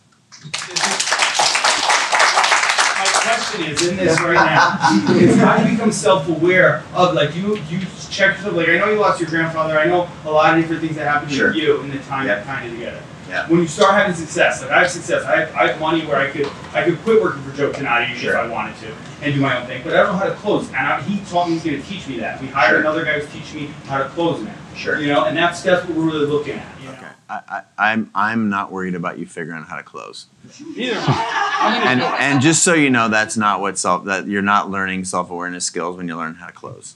My 2.97 3.05
question 3.23 3.63
is 3.63 3.88
in 3.88 3.95
this 3.95 4.19
right 4.19 4.34
now 4.34 5.15
is 5.15 5.38
how 5.38 5.55
do 5.57 5.69
you 5.69 5.78
become 5.78 5.93
self-aware 5.93 6.84
of 6.93 7.13
like 7.15 7.34
you 7.34 7.55
you 7.69 7.80
check 8.09 8.36
yourself 8.36 8.55
like 8.55 8.67
I 8.67 8.78
know 8.78 8.89
you 8.91 8.99
lost 8.99 9.21
your 9.21 9.30
grandfather 9.30 9.80
I 9.80 9.86
know 9.86 10.09
a 10.25 10.30
lot 10.30 10.53
of 10.53 10.61
different 10.61 10.82
things 10.82 10.97
that 10.97 11.07
happened 11.07 11.32
Sure. 11.32 11.53
to 11.53 11.57
you 11.57 11.80
in 11.80 11.91
the 11.91 11.99
time 11.99 12.28
Yeah. 12.28 12.36
that 12.36 12.45
kind 12.45 12.67
of 12.67 12.73
together. 12.73 13.01
Yeah. 13.30 13.47
When 13.49 13.59
you 13.59 13.67
start 13.67 13.93
having 13.93 14.15
success, 14.15 14.61
like 14.61 14.71
I 14.71 14.80
have 14.80 14.89
success, 14.91 15.25
I 15.25 15.41
have, 15.41 15.55
I 15.55 15.67
have 15.71 15.80
money 15.82 16.05
where 16.05 16.15
I 16.17 16.30
could 16.30 16.47
I 16.73 16.84
could 16.84 16.97
quit 17.03 17.21
working 17.21 17.41
for 17.43 17.55
Joe 17.55 17.71
Canati 17.71 18.13
Sure. 18.15 18.34
if 18.34 18.39
I 18.39 18.47
wanted 18.47 18.78
to 18.78 18.93
and 19.21 19.34
do 19.34 19.41
my 19.41 19.59
own 19.59 19.65
thing, 19.67 19.82
but 19.84 19.93
I 19.93 19.97
don't 20.03 20.13
know 20.13 20.17
how 20.19 20.25
to 20.25 20.36
close. 20.36 20.67
And 20.69 20.78
I, 20.78 21.01
he 21.01 21.19
taught 21.25 21.47
me 21.49 21.55
he's 21.55 21.63
going 21.63 21.82
to 21.82 21.88
teach 21.88 22.07
me 22.07 22.17
that. 22.19 22.39
We 22.41 22.47
hired 22.47 22.69
Sure. 22.71 22.80
another 22.80 23.03
guy 23.03 23.19
who's 23.19 23.32
teaching 23.34 23.61
me 23.63 23.67
how 23.86 23.97
to 24.01 24.07
close 24.09 24.41
now. 24.41 24.53
Sure. 24.75 24.99
You 25.01 25.07
know, 25.07 25.25
and 25.25 25.36
that's 25.36 25.61
that's 25.63 25.86
what 25.88 25.97
we're 25.97 26.05
really 26.05 26.25
looking 26.25 26.53
at. 26.57 26.80
You 26.82 26.88
know? 26.88 26.93
Okay. 26.93 27.07
I, 27.30 27.41
I, 27.78 27.91
I'm 27.91 28.09
I'm 28.15 28.49
not 28.49 28.71
worried 28.71 28.95
about 28.95 29.19
you 29.19 29.25
figuring 29.25 29.59
out 29.59 29.67
how 29.67 29.75
to 29.75 29.84
close. 29.84 30.28
Neither 30.75 30.95
am 30.95 31.03
I. 31.07 31.57
I'm 31.59 31.80
gonna 31.82 31.89
And 31.89 32.01
and 32.34 32.41
just 32.41 32.63
so 32.63 32.73
you 32.73 32.89
know, 32.89 33.09
that's 33.09 33.36
not 33.36 33.59
what 33.59 33.78
self 33.78 34.05
that 34.05 34.28
you're 34.28 34.41
not 34.41 34.69
learning 34.71 35.03
self 35.03 35.30
awareness 35.30 35.65
skills 35.65 35.97
when 35.97 36.07
you 36.07 36.15
learn 36.15 36.36
how 36.36 36.45
to 36.47 36.53
close. 36.53 36.95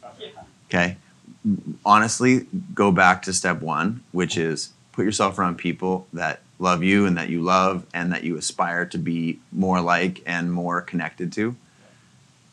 Okay. 0.70 0.96
Honestly, 1.86 2.46
go 2.74 2.92
back 2.92 3.24
to 3.24 3.34
step 3.34 3.62
one, 3.62 4.04
which 4.12 4.38
is 4.38 4.70
put 5.02 5.06
yourself 5.06 5.39
around 5.39 5.58
people 5.58 6.06
that 6.14 6.41
love 6.60 6.84
you 6.84 7.08
and 7.08 7.18
that 7.18 7.28
you 7.28 7.41
love 7.41 7.88
and 7.91 8.14
that 8.14 8.24
you 8.24 8.38
aspire 8.38 8.86
to 8.86 8.99
be 8.99 9.39
more 9.52 9.82
like 9.82 10.22
and 10.28 10.54
more 10.54 10.80
connected 10.80 11.34
to, 11.34 11.56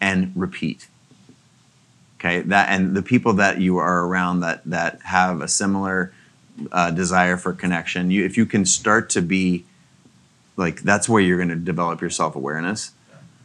and 0.00 0.32
repeat. 0.34 0.88
Okay, 2.18 2.40
that 2.40 2.70
and 2.70 2.96
the 2.96 3.02
people 3.02 3.34
that 3.34 3.60
you 3.60 3.76
are 3.76 4.06
around 4.06 4.40
that 4.40 4.64
that 4.64 5.02
have 5.02 5.42
a 5.42 5.46
similar 5.46 6.10
uh, 6.72 6.90
desire 6.90 7.36
for 7.36 7.52
connection. 7.52 8.10
You, 8.10 8.24
if 8.24 8.38
you 8.38 8.46
can 8.46 8.64
start 8.64 9.10
to 9.10 9.20
be 9.20 9.66
like 10.56 10.80
that's 10.80 11.06
where 11.06 11.20
you're 11.20 11.36
going 11.36 11.50
to 11.50 11.56
develop 11.56 12.00
your 12.00 12.08
self 12.08 12.34
awareness 12.34 12.92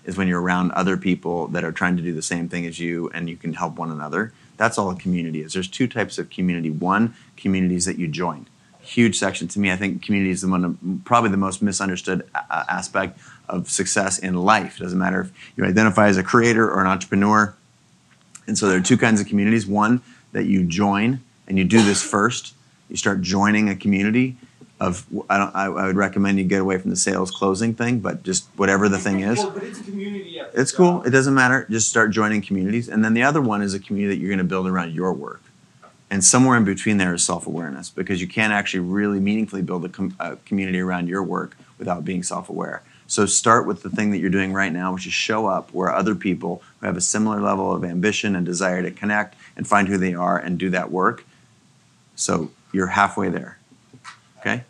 is 0.06 0.16
when 0.18 0.30
you're 0.30 0.42
around 0.42 0.72
other 0.72 0.96
people 0.96 1.48
that 1.48 1.66
are 1.66 1.74
trying 1.74 1.98
to 1.98 2.04
do 2.04 2.14
the 2.14 2.22
same 2.22 2.48
thing 2.48 2.66
as 2.66 2.80
you 2.80 3.10
and 3.14 3.30
you 3.30 3.36
can 3.36 3.54
help 3.54 3.78
one 3.78 3.92
another 3.92 4.32
That's 4.56 4.78
all 4.78 4.90
a 4.92 4.96
community 4.96 5.42
is. 5.42 5.52
There's 5.52 5.68
two 5.68 5.88
types 5.88 6.18
of 6.18 6.30
community. 6.30 6.70
One, 6.70 7.16
communities 7.36 7.84
that 7.84 8.00
you 8.00 8.08
join. 8.08 8.48
Huge 8.84 9.18
section 9.18 9.48
to 9.48 9.60
me. 9.60 9.72
I 9.72 9.78
think 9.78 10.04
community 10.04 10.32
is 10.32 10.42
the 10.42 10.50
one 10.50 11.02
probably 11.06 11.30
the 11.30 11.38
most 11.38 11.62
misunderstood 11.62 12.28
uh, 12.36 12.66
aspect 12.70 13.18
of 13.48 13.70
success 13.70 14.20
in 14.20 14.36
life. 14.36 14.78
Doesn't 14.78 15.00
matter 15.00 15.22
if 15.22 15.32
you 15.56 15.64
identify 15.66 16.08
as 16.08 16.18
a 16.18 16.24
creator 16.24 16.70
or 16.70 16.82
an 16.82 16.88
entrepreneur. 16.88 17.56
And 18.46 18.58
so 18.58 18.68
there 18.68 18.78
are 18.78 18.82
two 18.82 18.98
kinds 18.98 19.22
of 19.22 19.28
communities. 19.28 19.66
One 19.66 20.02
that 20.34 20.46
you 20.46 20.66
join, 20.66 21.22
and 21.48 21.58
you 21.58 21.64
do 21.64 21.82
this 21.82 22.04
first. 22.04 22.54
You 22.90 22.98
start 22.98 23.22
joining 23.22 23.70
a 23.70 23.76
community 23.76 24.36
of. 24.82 25.06
I 25.30 25.38
don't. 25.38 25.56
I, 25.56 25.66
I 25.66 25.88
would 25.88 25.96
recommend 25.96 26.38
you 26.38 26.44
get 26.44 26.60
away 26.60 26.78
from 26.78 26.90
the 26.90 26.98
sales 26.98 27.32
closing 27.32 27.74
thing, 27.74 28.00
but 28.00 28.24
just 28.24 28.48
whatever 28.58 28.90
the 28.90 29.00
thing 29.00 29.22
is. 29.22 29.38
Well, 29.38 29.52
but 29.52 29.64
it's 29.64 29.80
a 29.80 29.84
community. 29.84 30.42
It's 30.54 30.74
cool. 30.74 31.02
It 31.04 31.12
doesn't 31.12 31.34
matter. 31.34 31.66
Just 31.70 31.90
start 31.90 32.12
joining 32.12 32.42
communities. 32.42 32.90
And 32.90 33.04
then 33.04 33.14
the 33.14 33.24
other 33.24 33.42
one 33.42 33.62
is 33.62 33.74
a 33.74 33.80
community 33.80 34.16
that 34.16 34.22
you're 34.22 34.30
going 34.30 34.38
to 34.40 34.44
build 34.44 34.68
around 34.68 34.94
your 34.94 35.14
work. 35.14 35.42
And 36.14 36.24
somewhere 36.24 36.56
in 36.56 36.64
between 36.64 36.98
there 36.98 37.16
is 37.16 37.26
self 37.26 37.48
awareness 37.48 37.90
because 37.90 38.22
you 38.22 38.28
can't 38.28 38.54
actually 38.54 38.82
really 38.82 39.20
meaningfully 39.20 39.64
build 39.64 39.84
a, 39.84 39.90
com- 39.90 40.16
a 40.20 40.36
community 40.36 40.80
around 40.80 41.08
your 41.08 41.24
work 41.24 41.58
without 41.80 42.06
being 42.06 42.22
self 42.22 42.50
aware. 42.50 42.84
So 43.08 43.26
start 43.26 43.66
with 43.66 43.82
the 43.82 43.90
thing 43.90 44.12
that 44.12 44.20
you're 44.20 44.30
doing 44.30 44.54
right 44.54 44.72
now, 44.72 44.94
which 44.94 45.08
is 45.08 45.14
show 45.14 45.48
up 45.48 45.74
where 45.74 45.92
other 45.92 46.14
people 46.14 46.62
who 46.80 46.86
have 46.86 46.98
a 46.98 47.02
similar 47.02 47.42
level 47.42 47.74
of 47.74 47.84
ambition 47.84 48.36
and 48.36 48.46
desire 48.46 48.84
to 48.84 48.92
connect 48.92 49.36
and 49.58 49.68
find 49.68 49.88
who 49.88 49.98
they 49.98 50.14
are 50.14 50.38
and 50.38 50.60
do 50.60 50.70
that 50.70 50.92
work. 50.92 51.26
So 52.16 52.52
you're 52.72 52.86
halfway 52.86 53.30
there. 53.30 53.58
Okay? 54.42 54.66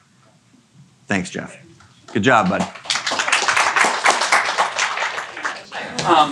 Thanks, 1.07 1.29
Jeff. 1.29 1.61
Good 2.13 2.23
job, 2.23 2.47
bud. 2.47 2.61
Um, 6.05 6.31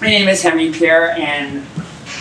my 0.00 0.06
name 0.06 0.28
is 0.28 0.40
Henry 0.40 0.70
Pierre, 0.70 1.16
and 1.18 1.66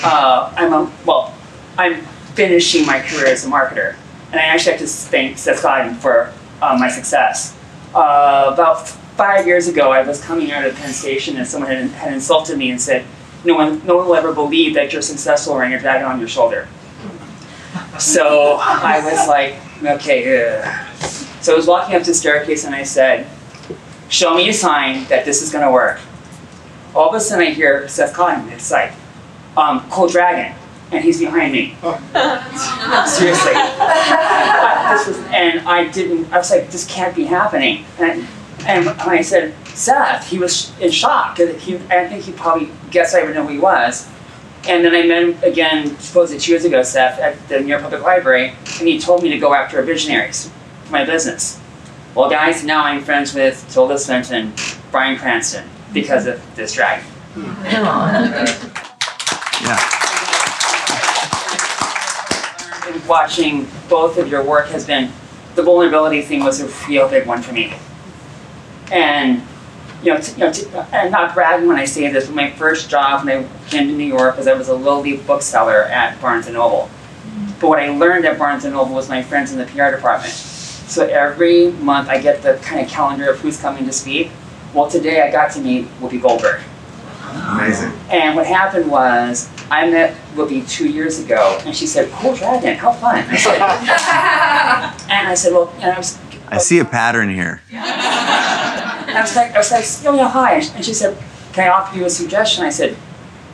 uh, 0.03 0.51
I'm 0.57 0.73
a 0.73 0.91
well. 1.05 1.35
I'm 1.79 2.01
finishing 2.35 2.85
my 2.85 2.99
career 2.99 3.27
as 3.27 3.45
a 3.45 3.49
marketer, 3.49 3.95
and 4.31 4.39
I 4.39 4.43
actually 4.43 4.73
have 4.73 4.81
to 4.81 4.87
thank 4.87 5.37
Seth 5.37 5.63
Godin 5.63 5.95
for 5.95 6.33
uh, 6.61 6.77
my 6.77 6.89
success. 6.89 7.57
Uh, 7.95 8.51
about 8.53 8.85
five 8.89 9.47
years 9.47 9.69
ago, 9.69 9.93
I 9.93 10.01
was 10.01 10.21
coming 10.21 10.51
out 10.51 10.65
of 10.65 10.75
Penn 10.75 10.91
Station, 10.91 11.37
and 11.37 11.47
someone 11.47 11.71
had, 11.71 11.89
had 11.91 12.13
insulted 12.13 12.57
me 12.57 12.69
and 12.69 12.81
said, 12.81 13.05
"No 13.45 13.55
one, 13.55 13.81
no 13.85 13.95
one 13.95 14.07
will 14.07 14.15
ever 14.15 14.33
believe 14.33 14.73
that 14.73 14.91
you're 14.91 15.01
successful 15.01 15.55
wearing 15.55 15.73
a 15.73 15.79
dragon 15.79 16.05
on 16.05 16.19
your 16.19 16.27
shoulder." 16.27 16.67
So 17.97 18.57
I 18.59 18.99
was 18.99 19.27
like, 19.29 19.55
"Okay." 19.81 20.59
ugh." 20.61 20.85
So 21.41 21.53
I 21.53 21.55
was 21.55 21.65
walking 21.65 21.95
up 21.95 22.03
the 22.03 22.13
staircase, 22.13 22.65
and 22.65 22.75
I 22.75 22.83
said, 22.83 23.25
"Show 24.09 24.35
me 24.35 24.49
a 24.49 24.53
sign 24.53 25.05
that 25.05 25.23
this 25.23 25.41
is 25.41 25.49
going 25.49 25.65
to 25.65 25.71
work." 25.71 25.99
all 26.95 27.09
of 27.09 27.15
a 27.15 27.19
sudden 27.19 27.45
I 27.47 27.51
hear 27.51 27.87
Seth 27.87 28.15
Godin. 28.15 28.51
It's 28.51 28.71
like, 28.71 28.91
um, 29.55 29.87
Cold 29.91 30.11
Dragon, 30.11 30.55
and 30.91 31.03
he's 31.03 31.19
behind 31.19 31.53
me. 31.53 31.75
Oh. 31.83 31.95
Seriously. 33.07 33.53
this 34.89 35.07
was, 35.07 35.17
and 35.33 35.67
I 35.67 35.89
didn't. 35.91 36.31
I 36.33 36.37
was 36.37 36.51
like, 36.51 36.69
this 36.69 36.87
can't 36.87 37.15
be 37.15 37.25
happening. 37.25 37.85
And 37.99 38.27
and 38.65 38.85
when 38.85 38.99
I 38.99 39.21
said 39.21 39.53
Seth, 39.67 40.27
he 40.29 40.37
was 40.37 40.77
in 40.79 40.91
shock. 40.91 41.37
He, 41.37 41.75
I 41.75 42.07
think 42.07 42.23
he 42.23 42.31
probably 42.33 42.69
guessed 42.91 43.15
I 43.15 43.23
would 43.23 43.33
know 43.33 43.43
who 43.45 43.53
he 43.53 43.59
was. 43.59 44.09
And 44.67 44.83
then 44.83 44.93
I 44.93 45.03
met 45.03 45.23
him 45.23 45.43
again, 45.43 45.97
supposedly 45.99 46.39
two 46.39 46.51
years 46.51 46.65
ago, 46.65 46.83
Seth, 46.83 47.17
at 47.17 47.47
the 47.47 47.61
New 47.61 47.67
York 47.67 47.81
Public 47.81 48.01
Library, 48.03 48.49
and 48.49 48.87
he 48.87 48.99
told 48.99 49.23
me 49.23 49.29
to 49.29 49.39
go 49.39 49.53
after 49.53 49.81
visionaries 49.81 50.51
for 50.83 50.91
my 50.91 51.05
business. 51.05 51.59
Well, 52.13 52.29
guys, 52.29 52.65
now 52.65 52.83
I'm 52.83 53.01
friends 53.01 53.33
with 53.33 53.65
Tilda 53.71 53.97
Swinton, 53.97 54.53
Bryan 54.91 55.17
Cranston, 55.17 55.69
because 55.93 56.27
of 56.27 56.43
this 56.55 56.73
dragon. 56.73 57.05
Yeah. 59.61 59.77
And 62.87 62.98
watching 63.09 63.67
both 63.89 64.17
of 64.17 64.29
your 64.29 64.43
work 64.43 64.67
has 64.67 64.85
been 64.85 65.11
the 65.55 65.63
vulnerability 65.63 66.21
thing 66.21 66.43
was 66.43 66.61
a 66.61 66.87
real 66.87 67.09
big 67.09 67.27
one 67.27 67.41
for 67.41 67.51
me. 67.51 67.73
And 68.91 69.43
you 70.01 70.13
know, 70.13 70.19
you 70.19 70.37
know, 70.37 70.87
and 70.93 71.11
not 71.11 71.33
bragging 71.33 71.67
when 71.67 71.77
I 71.77 71.85
say 71.85 72.09
this, 72.11 72.27
but 72.27 72.35
my 72.35 72.51
first 72.51 72.89
job 72.89 73.25
when 73.25 73.43
I 73.43 73.69
came 73.69 73.87
to 73.87 73.93
New 73.93 74.05
York 74.05 74.37
was 74.37 74.47
I 74.47 74.53
was 74.53 74.69
a 74.69 74.75
lowly 74.75 75.17
bookseller 75.17 75.83
at 75.83 76.21
Barnes 76.21 76.45
and 76.45 76.55
Noble. 76.55 76.89
But 77.59 77.67
what 77.67 77.79
I 77.79 77.89
learned 77.89 78.25
at 78.25 78.39
Barnes 78.39 78.63
and 78.63 78.73
Noble 78.73 78.95
was 78.95 79.09
my 79.09 79.21
friends 79.21 79.51
in 79.51 79.57
the 79.57 79.65
PR 79.65 79.93
department. 79.93 80.33
So 80.33 81.05
every 81.05 81.71
month 81.73 82.07
I 82.07 82.21
get 82.21 82.41
the 82.41 82.55
kind 82.63 82.81
of 82.81 82.89
calendar 82.89 83.29
of 83.29 83.39
who's 83.39 83.59
coming 83.59 83.85
to 83.85 83.91
speak. 83.91 84.31
Well, 84.73 84.89
today 84.89 85.21
I 85.21 85.31
got 85.31 85.51
to 85.53 85.59
meet 85.59 85.85
Whoopi 85.99 86.21
Goldberg. 86.21 86.61
Amazing. 87.31 87.91
And 88.09 88.35
what 88.35 88.45
happened 88.47 88.89
was, 88.89 89.49
I 89.71 89.89
met 89.89 90.15
Whoopi 90.35 90.67
two 90.67 90.89
years 90.89 91.19
ago, 91.19 91.59
and 91.65 91.75
she 91.75 91.85
said, 91.85 92.11
"Cool 92.11 92.35
dragon, 92.35 92.75
how 92.77 92.91
fun!" 92.93 93.23
I 93.29 93.37
said, 93.37 93.61
and 95.11 95.27
I 95.27 95.33
said, 95.35 95.53
"Well," 95.53 95.71
and 95.79 95.93
I 95.93 95.97
was, 95.97 96.17
I 96.47 96.57
see 96.57 96.79
a 96.79 96.85
pattern 96.85 97.29
here. 97.33 97.61
and 97.71 97.79
I 99.17 99.21
was 99.21 99.35
like, 99.35 99.53
I 99.53 99.57
was 99.57 99.71
like, 99.71 99.85
"Oh 100.05 100.15
yeah, 100.15 100.29
hi," 100.29 100.55
and 100.75 100.83
she 100.83 100.93
said, 100.93 101.17
"Can 101.53 101.67
I 101.67 101.69
offer 101.71 101.97
you 101.97 102.05
a 102.05 102.09
suggestion?" 102.09 102.63
I 102.65 102.69
said, 102.69 102.97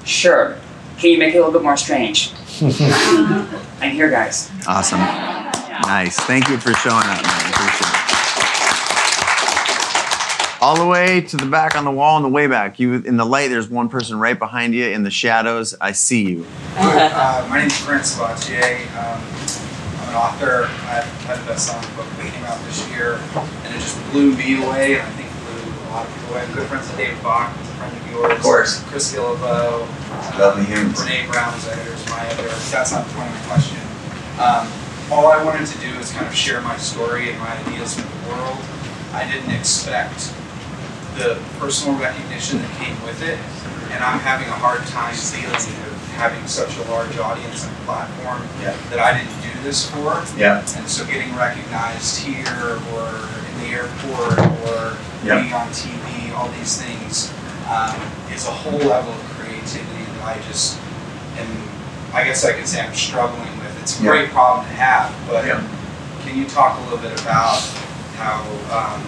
"Sure. 0.06 0.58
Can 0.98 1.12
you 1.12 1.18
make 1.18 1.36
it 1.36 1.38
a 1.38 1.42
little 1.42 1.54
bit 1.54 1.64
more 1.64 1.78
strange?" 1.78 2.32
I'm 2.62 3.92
here, 3.92 4.10
guys. 4.10 4.50
Awesome. 4.68 5.00
Nice. 5.00 6.18
Thank 6.22 6.48
you 6.48 6.58
for 6.58 6.74
showing 6.74 6.96
up, 6.96 7.22
man. 7.22 7.54
Appreciate 7.54 7.90
it. 7.90 7.95
All 10.66 10.76
the 10.76 10.88
way 10.88 11.22
to 11.22 11.38
the 11.38 11.46
back 11.46 11.76
on 11.76 11.86
the 11.86 11.92
wall 11.92 12.16
and 12.16 12.26
the 12.26 12.30
way 12.30 12.48
back. 12.48 12.80
You 12.80 12.96
in 12.96 13.18
the 13.18 13.24
light. 13.24 13.50
There's 13.50 13.70
one 13.70 13.88
person 13.88 14.18
right 14.18 14.40
behind 14.40 14.74
you 14.74 14.86
in 14.88 15.04
the 15.04 15.12
shadows. 15.12 15.76
I 15.80 15.92
see 15.92 16.28
you. 16.28 16.48
Uh, 16.76 17.46
my 17.52 17.60
name 17.60 17.68
is 17.68 17.86
Brent 17.86 18.02
Sabatier. 18.02 18.82
Um, 18.98 19.22
I'm 20.02 20.10
an 20.10 20.16
author. 20.16 20.64
I've 20.90 21.06
had 21.30 21.38
a 21.38 21.46
best-selling 21.46 21.86
book 21.96 22.10
that 22.18 22.34
came 22.34 22.44
out 22.46 22.58
this 22.66 22.82
year, 22.90 23.22
and 23.36 23.76
it 23.76 23.78
just 23.78 24.02
blew 24.10 24.36
me 24.36 24.58
away, 24.66 24.98
and 24.98 25.04
I 25.04 25.12
think 25.12 25.30
it 25.30 25.38
blew 25.46 25.70
a 25.70 25.90
lot 25.94 26.08
of 26.08 26.14
people 26.16 26.34
away. 26.34 26.42
I'm 26.42 26.54
good 26.56 26.68
friends 26.68 26.88
with 26.88 26.98
David 26.98 27.22
Bach, 27.22 27.56
who's 27.56 27.70
a 27.70 27.74
friend 27.74 27.96
of 27.96 28.10
yours. 28.10 28.32
Of 28.34 28.42
course. 28.42 28.84
Chris 28.90 29.14
Guillebeau. 29.14 29.86
uh, 29.86 30.40
Lovely 30.40 30.66
humans. 30.66 30.98
Brene 30.98 31.30
Brown's 31.32 31.68
editor's 31.68 32.04
my 32.10 32.26
editor. 32.26 32.50
That's 32.74 32.92
not 32.92 33.06
the 33.06 33.14
point 33.14 33.30
of 33.30 33.38
my 33.38 33.46
question. 33.54 33.78
Um, 34.42 34.66
all 35.14 35.28
I 35.28 35.44
wanted 35.44 35.68
to 35.68 35.78
do 35.78 35.94
is 36.02 36.12
kind 36.12 36.26
of 36.26 36.34
share 36.34 36.60
my 36.62 36.76
story 36.78 37.30
and 37.30 37.38
my 37.38 37.54
ideas 37.70 37.98
with 37.98 38.10
the 38.10 38.30
world. 38.34 38.58
I 39.14 39.30
didn't 39.30 39.52
expect 39.54 40.34
the 41.16 41.40
personal 41.60 41.98
recognition 41.98 42.60
that 42.62 42.72
came 42.78 42.96
with 43.04 43.22
it, 43.24 43.40
and 43.92 44.04
I'm 44.04 44.20
having 44.20 44.48
a 44.48 44.58
hard 44.60 44.82
time 44.88 45.16
dealing 45.32 45.52
with 45.52 46.02
having 46.16 46.46
such 46.48 46.78
a 46.78 46.84
large 46.92 47.18
audience 47.18 47.66
and 47.66 47.76
platform 47.86 48.42
Yeah. 48.62 48.74
that 48.90 49.00
I 49.00 49.18
didn't 49.18 49.36
do 49.42 49.52
this 49.64 49.90
for. 49.90 50.24
Yeah. 50.38 50.60
And 50.78 50.88
so 50.88 51.04
getting 51.06 51.36
recognized 51.36 52.18
here 52.24 52.80
or 52.96 53.08
in 53.52 53.56
the 53.64 53.76
airport 53.76 54.40
or 54.68 54.96
Yeah. 55.24 55.42
being 55.42 55.54
on 55.54 55.68
TV, 55.72 56.32
all 56.36 56.48
these 56.60 56.78
things, 56.82 57.32
um, 57.70 57.96
is 58.34 58.48
a 58.48 58.52
whole 58.52 58.80
level 58.80 59.12
of 59.12 59.24
creativity 59.38 60.06
that 60.20 60.24
I 60.24 60.38
just 60.48 60.78
am, 61.38 61.48
I 62.14 62.24
guess 62.24 62.46
I 62.46 62.54
could 62.54 62.68
say 62.68 62.80
I'm 62.80 62.96
struggling 62.96 63.52
with. 63.60 63.76
It's 63.82 64.00
a 64.00 64.04
Yeah. 64.04 64.10
great 64.12 64.32
problem 64.32 64.66
to 64.68 64.74
have, 64.76 65.12
but 65.28 65.44
can 65.44 66.38
you 66.38 66.46
talk 66.46 66.78
a 66.80 66.82
little 66.84 66.98
bit 67.00 67.20
about 67.20 67.62
how, 68.18 68.40
um, 68.72 69.04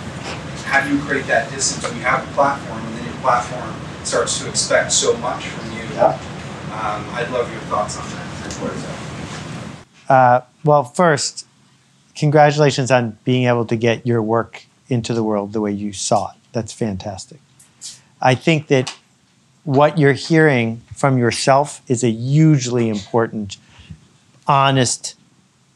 how 0.67 0.85
do 0.85 0.93
you 0.93 1.01
create 1.03 1.25
that 1.27 1.49
distance 1.49 1.81
when 1.87 1.95
you 1.97 2.03
have 2.03 2.27
a 2.29 2.33
platform 2.33 2.79
and 2.79 2.97
then 2.97 3.05
your 3.05 3.21
platform 3.21 3.73
starts 4.03 4.39
to 4.39 4.49
expect 4.49 4.91
so 4.91 5.15
much 5.17 5.45
from 5.47 5.71
you? 5.71 5.83
Yeah. 5.95 6.19
Um, 6.73 7.05
I'd 7.15 7.29
love 7.31 7.49
your 7.51 7.61
thoughts 7.61 7.97
on 7.97 8.09
that. 8.11 8.27
Uh, 10.09 10.41
well, 10.63 10.83
first, 10.83 11.45
congratulations 12.15 12.91
on 12.91 13.17
being 13.23 13.45
able 13.45 13.65
to 13.65 13.75
get 13.75 14.05
your 14.05 14.21
work 14.21 14.65
into 14.89 15.13
the 15.13 15.23
world 15.23 15.53
the 15.53 15.61
way 15.61 15.71
you 15.71 15.93
saw 15.93 16.31
it. 16.31 16.37
That's 16.51 16.73
fantastic. 16.73 17.39
I 18.21 18.35
think 18.35 18.67
that 18.67 18.95
what 19.63 19.97
you're 19.97 20.13
hearing 20.13 20.81
from 20.95 21.17
yourself 21.17 21.81
is 21.87 22.03
a 22.03 22.09
hugely 22.09 22.89
important, 22.89 23.57
honest 24.47 25.15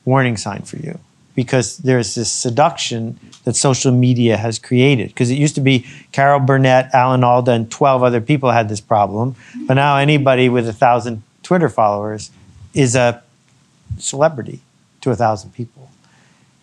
warning 0.06 0.38
sign 0.38 0.64
for 0.64 0.78
you 0.78 1.00
because 1.36 1.78
there's 1.78 2.16
this 2.16 2.32
seduction 2.32 3.20
that 3.44 3.56
social 3.56 3.92
media 3.92 4.38
has 4.38 4.60
created. 4.60 5.10
Because 5.10 5.30
it 5.30 5.38
used 5.38 5.56
to 5.56 5.62
be 5.62 5.86
Carol 6.12 6.40
Burnett, 6.40 6.94
Alan 6.94 7.24
Alda, 7.24 7.52
and 7.52 7.72
12 7.72 8.04
other 8.04 8.22
people 8.22 8.52
had 8.52 8.70
this 8.70 8.82
problem, 8.82 9.36
but 9.68 9.76
now 9.76 9.98
anybody 9.98 10.50
with 10.50 10.68
a 10.68 10.74
thousand 10.74 11.24
Twitter 11.44 11.70
followers 11.70 12.32
is 12.74 12.96
a 12.96 13.22
celebrity 13.98 14.62
to 15.02 15.12
a 15.12 15.16
thousand 15.16 15.54
people. 15.54 15.90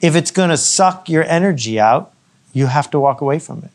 If 0.00 0.14
it's 0.14 0.30
going 0.30 0.50
to 0.50 0.56
suck 0.56 1.08
your 1.08 1.24
energy 1.24 1.80
out, 1.80 2.12
you 2.52 2.66
have 2.66 2.90
to 2.90 3.00
walk 3.00 3.20
away 3.20 3.38
from 3.38 3.64
it. 3.64 3.70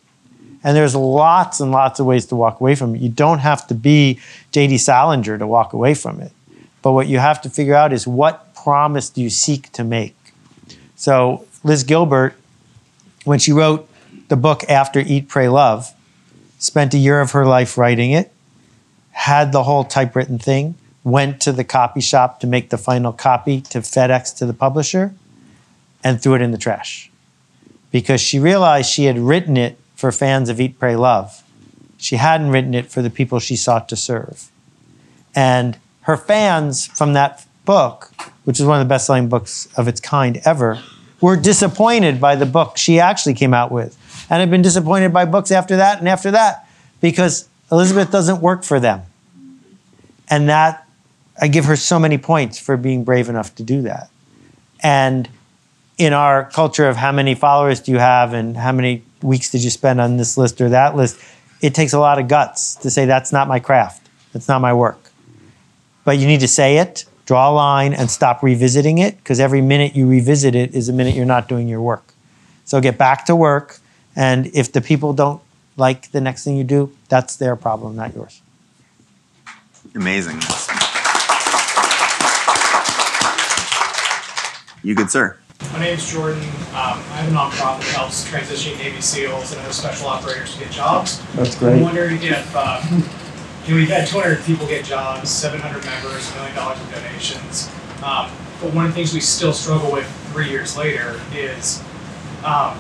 And 0.64 0.78
there's 0.78 0.96
lots 0.96 1.60
and 1.60 1.72
lots 1.72 2.00
of 2.00 2.06
ways 2.06 2.26
to 2.28 2.36
walk 2.36 2.62
away 2.62 2.76
from 2.76 2.96
it. 2.96 3.02
You 3.02 3.10
don't 3.10 3.40
have 3.40 3.68
to 3.68 3.76
be 3.76 4.20
J.D. 4.54 4.78
Salinger 4.78 5.38
to 5.38 5.46
walk 5.46 5.74
away 5.74 5.94
from 5.94 6.22
it. 6.22 6.32
But 6.82 6.94
what 6.94 7.08
you 7.08 7.20
have 7.20 7.42
to 7.42 7.50
figure 7.50 7.76
out 7.76 7.92
is 7.92 8.08
what 8.08 8.54
promise 8.56 9.10
do 9.10 9.22
you 9.22 9.30
seek 9.30 9.72
to 9.74 9.84
make? 9.84 10.16
So, 10.96 11.46
Liz 11.64 11.84
Gilbert, 11.84 12.36
when 13.24 13.40
she 13.40 13.52
wrote 13.52 13.90
the 14.30 14.36
book 14.36 14.64
After 14.70 15.00
Eat, 15.00 15.28
Pray, 15.28 15.48
Love, 15.48 15.94
spent 16.60 16.94
a 16.94 16.98
year 16.98 17.20
of 17.20 17.32
her 17.32 17.46
life 17.46 17.78
writing 17.78 18.12
it, 18.12 18.32
had 19.12 19.52
the 19.52 19.64
whole 19.64 19.84
typewritten 19.84 20.40
thing, 20.40 20.76
went 21.04 21.42
to 21.42 21.52
the 21.52 21.64
copy 21.64 22.02
shop 22.02 22.40
to 22.40 22.48
make 22.48 22.70
the 22.70 22.78
final 22.78 23.12
copy 23.12 23.60
to 23.62 23.80
FedEx 23.80 24.36
to 24.38 24.46
the 24.46 24.54
publisher 24.54 25.14
and 26.04 26.22
threw 26.22 26.36
it 26.36 26.42
in 26.42 26.52
the 26.52 26.58
trash 26.58 27.12
because 27.94 28.20
she 28.20 28.40
realized 28.40 28.90
she 28.90 29.06
had 29.06 29.18
written 29.18 29.56
it 29.56 29.78
for 29.96 30.12
fans 30.12 30.50
of 30.50 30.60
Eat, 30.60 30.80
Pray, 30.80 30.96
Love. 30.96 31.44
She 31.98 32.18
hadn't 32.18 32.50
written 32.50 32.74
it 32.74 32.88
for 32.88 33.02
the 33.02 33.10
people 33.10 33.40
she 33.40 33.56
sought 33.56 33.88
to 33.90 33.96
serve. 33.96 34.50
And 35.36 35.78
her 36.02 36.18
fans 36.18 36.88
from 36.88 37.14
that 37.14 37.46
book, 37.66 38.12
which 38.44 38.60
is 38.60 38.66
one 38.66 38.82
of 38.82 38.86
the 38.86 38.90
best 38.90 39.06
selling 39.06 39.30
books 39.30 39.70
of 39.78 39.88
its 39.88 40.02
kind 40.02 40.42
ever, 40.44 40.82
were 41.24 41.38
disappointed 41.38 42.20
by 42.20 42.36
the 42.36 42.46
book 42.46 42.78
she 42.78 43.00
actually 43.00 43.34
came 43.34 43.54
out 43.54 43.72
with 43.72 43.98
and 44.30 44.42
have 44.42 44.52
been 44.52 44.62
disappointed 44.62 45.14
by 45.14 45.24
books 45.24 45.52
after 45.52 45.78
that 45.78 46.00
and 46.00 46.10
after 46.10 46.32
that 46.32 46.68
because 47.00 47.48
Elizabeth 47.72 48.12
doesn't 48.12 48.42
work 48.42 48.66
for 48.66 48.78
them. 48.78 49.04
And 50.30 50.50
that, 50.50 50.86
I 51.40 51.48
give 51.48 51.64
her 51.64 51.78
so 51.78 51.98
many 51.98 52.18
points 52.18 52.60
for 52.60 52.76
being 52.76 53.06
brave 53.06 53.30
enough 53.30 53.56
to 53.56 53.64
do 53.64 53.84
that. 53.84 54.10
And 54.82 55.30
in 55.98 56.12
our 56.12 56.44
culture 56.50 56.90
of 56.90 56.98
how 56.98 57.14
many 57.14 57.36
followers 57.36 57.80
do 57.80 57.94
you 57.94 58.00
have 58.00 58.34
and 58.34 58.58
how 58.58 58.74
many 58.74 59.02
weeks 59.22 59.50
did 59.50 59.64
you 59.64 59.70
spend 59.70 60.02
on 60.02 60.18
this 60.18 60.38
list 60.38 60.60
or 60.60 60.68
that 60.68 60.98
list, 60.98 61.18
it 61.62 61.74
takes 61.74 61.94
a 61.94 62.00
lot 62.00 62.20
of 62.20 62.28
guts 62.28 62.76
to 62.76 62.92
say 62.92 63.06
that's 63.06 63.32
not 63.32 63.48
my 63.48 63.62
craft, 63.62 64.10
that's 64.34 64.50
not 64.50 64.60
my 64.60 64.74
work. 64.74 65.00
But 66.04 66.18
you 66.18 66.28
need 66.28 66.42
to 66.42 66.50
say 66.50 66.80
it, 66.80 67.06
draw 67.26 67.50
a 67.50 67.54
line, 67.54 67.94
and 67.94 68.10
stop 68.10 68.44
revisiting 68.44 68.98
it 68.98 69.18
because 69.18 69.40
every 69.40 69.62
minute 69.62 69.96
you 69.96 70.08
revisit 70.08 70.56
it 70.56 70.74
is 70.76 70.90
a 70.90 70.94
minute 70.94 71.16
you're 71.16 71.26
not 71.26 71.48
doing 71.48 71.68
your 71.68 71.82
work. 71.82 72.14
So 72.66 72.82
get 72.82 72.98
back 72.98 73.26
to 73.26 73.36
work, 73.36 73.80
and 74.16 74.48
if 74.54 74.72
the 74.72 74.82
people 74.82 75.14
don't 75.14 75.42
like 75.78 76.12
the 76.12 76.22
next 76.22 76.44
thing 76.44 76.58
you 76.58 76.64
do, 76.64 76.96
that's 77.10 77.36
their 77.36 77.56
problem, 77.56 77.96
not 77.96 78.14
yours. 78.16 78.42
Amazing. 79.96 80.40
You 84.84 84.96
good, 84.96 85.10
sir. 85.10 85.38
My 85.72 85.80
name 85.80 85.94
is 85.96 86.12
Jordan. 86.12 86.42
Um, 86.42 86.50
I 86.74 87.24
have 87.24 87.32
a 87.32 87.36
nonprofit 87.36 87.80
that 87.80 87.96
helps 87.96 88.30
transitioning 88.30 88.78
Navy 88.80 89.00
SEALs 89.02 89.54
and 89.54 89.62
other 89.62 89.72
special 89.72 90.08
operators 90.08 90.54
to 90.54 90.60
get 90.60 90.72
jobs. 90.72 91.22
That's 91.36 91.56
great. 91.58 91.76
I'm 91.76 91.82
wondering 91.82 92.22
if 92.22 92.54
uh, 92.56 92.82
you 93.66 93.72
know, 93.72 93.80
we've 93.80 93.90
had 93.90 94.08
200 94.08 94.44
people 94.44 94.68
get 94.68 94.84
jobs, 94.84 95.30
700 95.30 95.86
members, 95.86 96.32
a 96.32 96.36
million 96.36 96.56
dollars 96.56 96.80
in 96.82 96.92
donations. 96.92 97.70
Um, 98.04 98.30
but 98.62 98.74
one 98.74 98.86
of 98.86 98.92
the 98.92 98.96
things 98.96 99.14
we 99.14 99.22
still 99.22 99.54
struggle 99.54 99.92
with 99.92 100.06
three 100.32 100.50
years 100.50 100.78
later 100.78 101.20
is 101.34 101.80
um, 102.44 102.78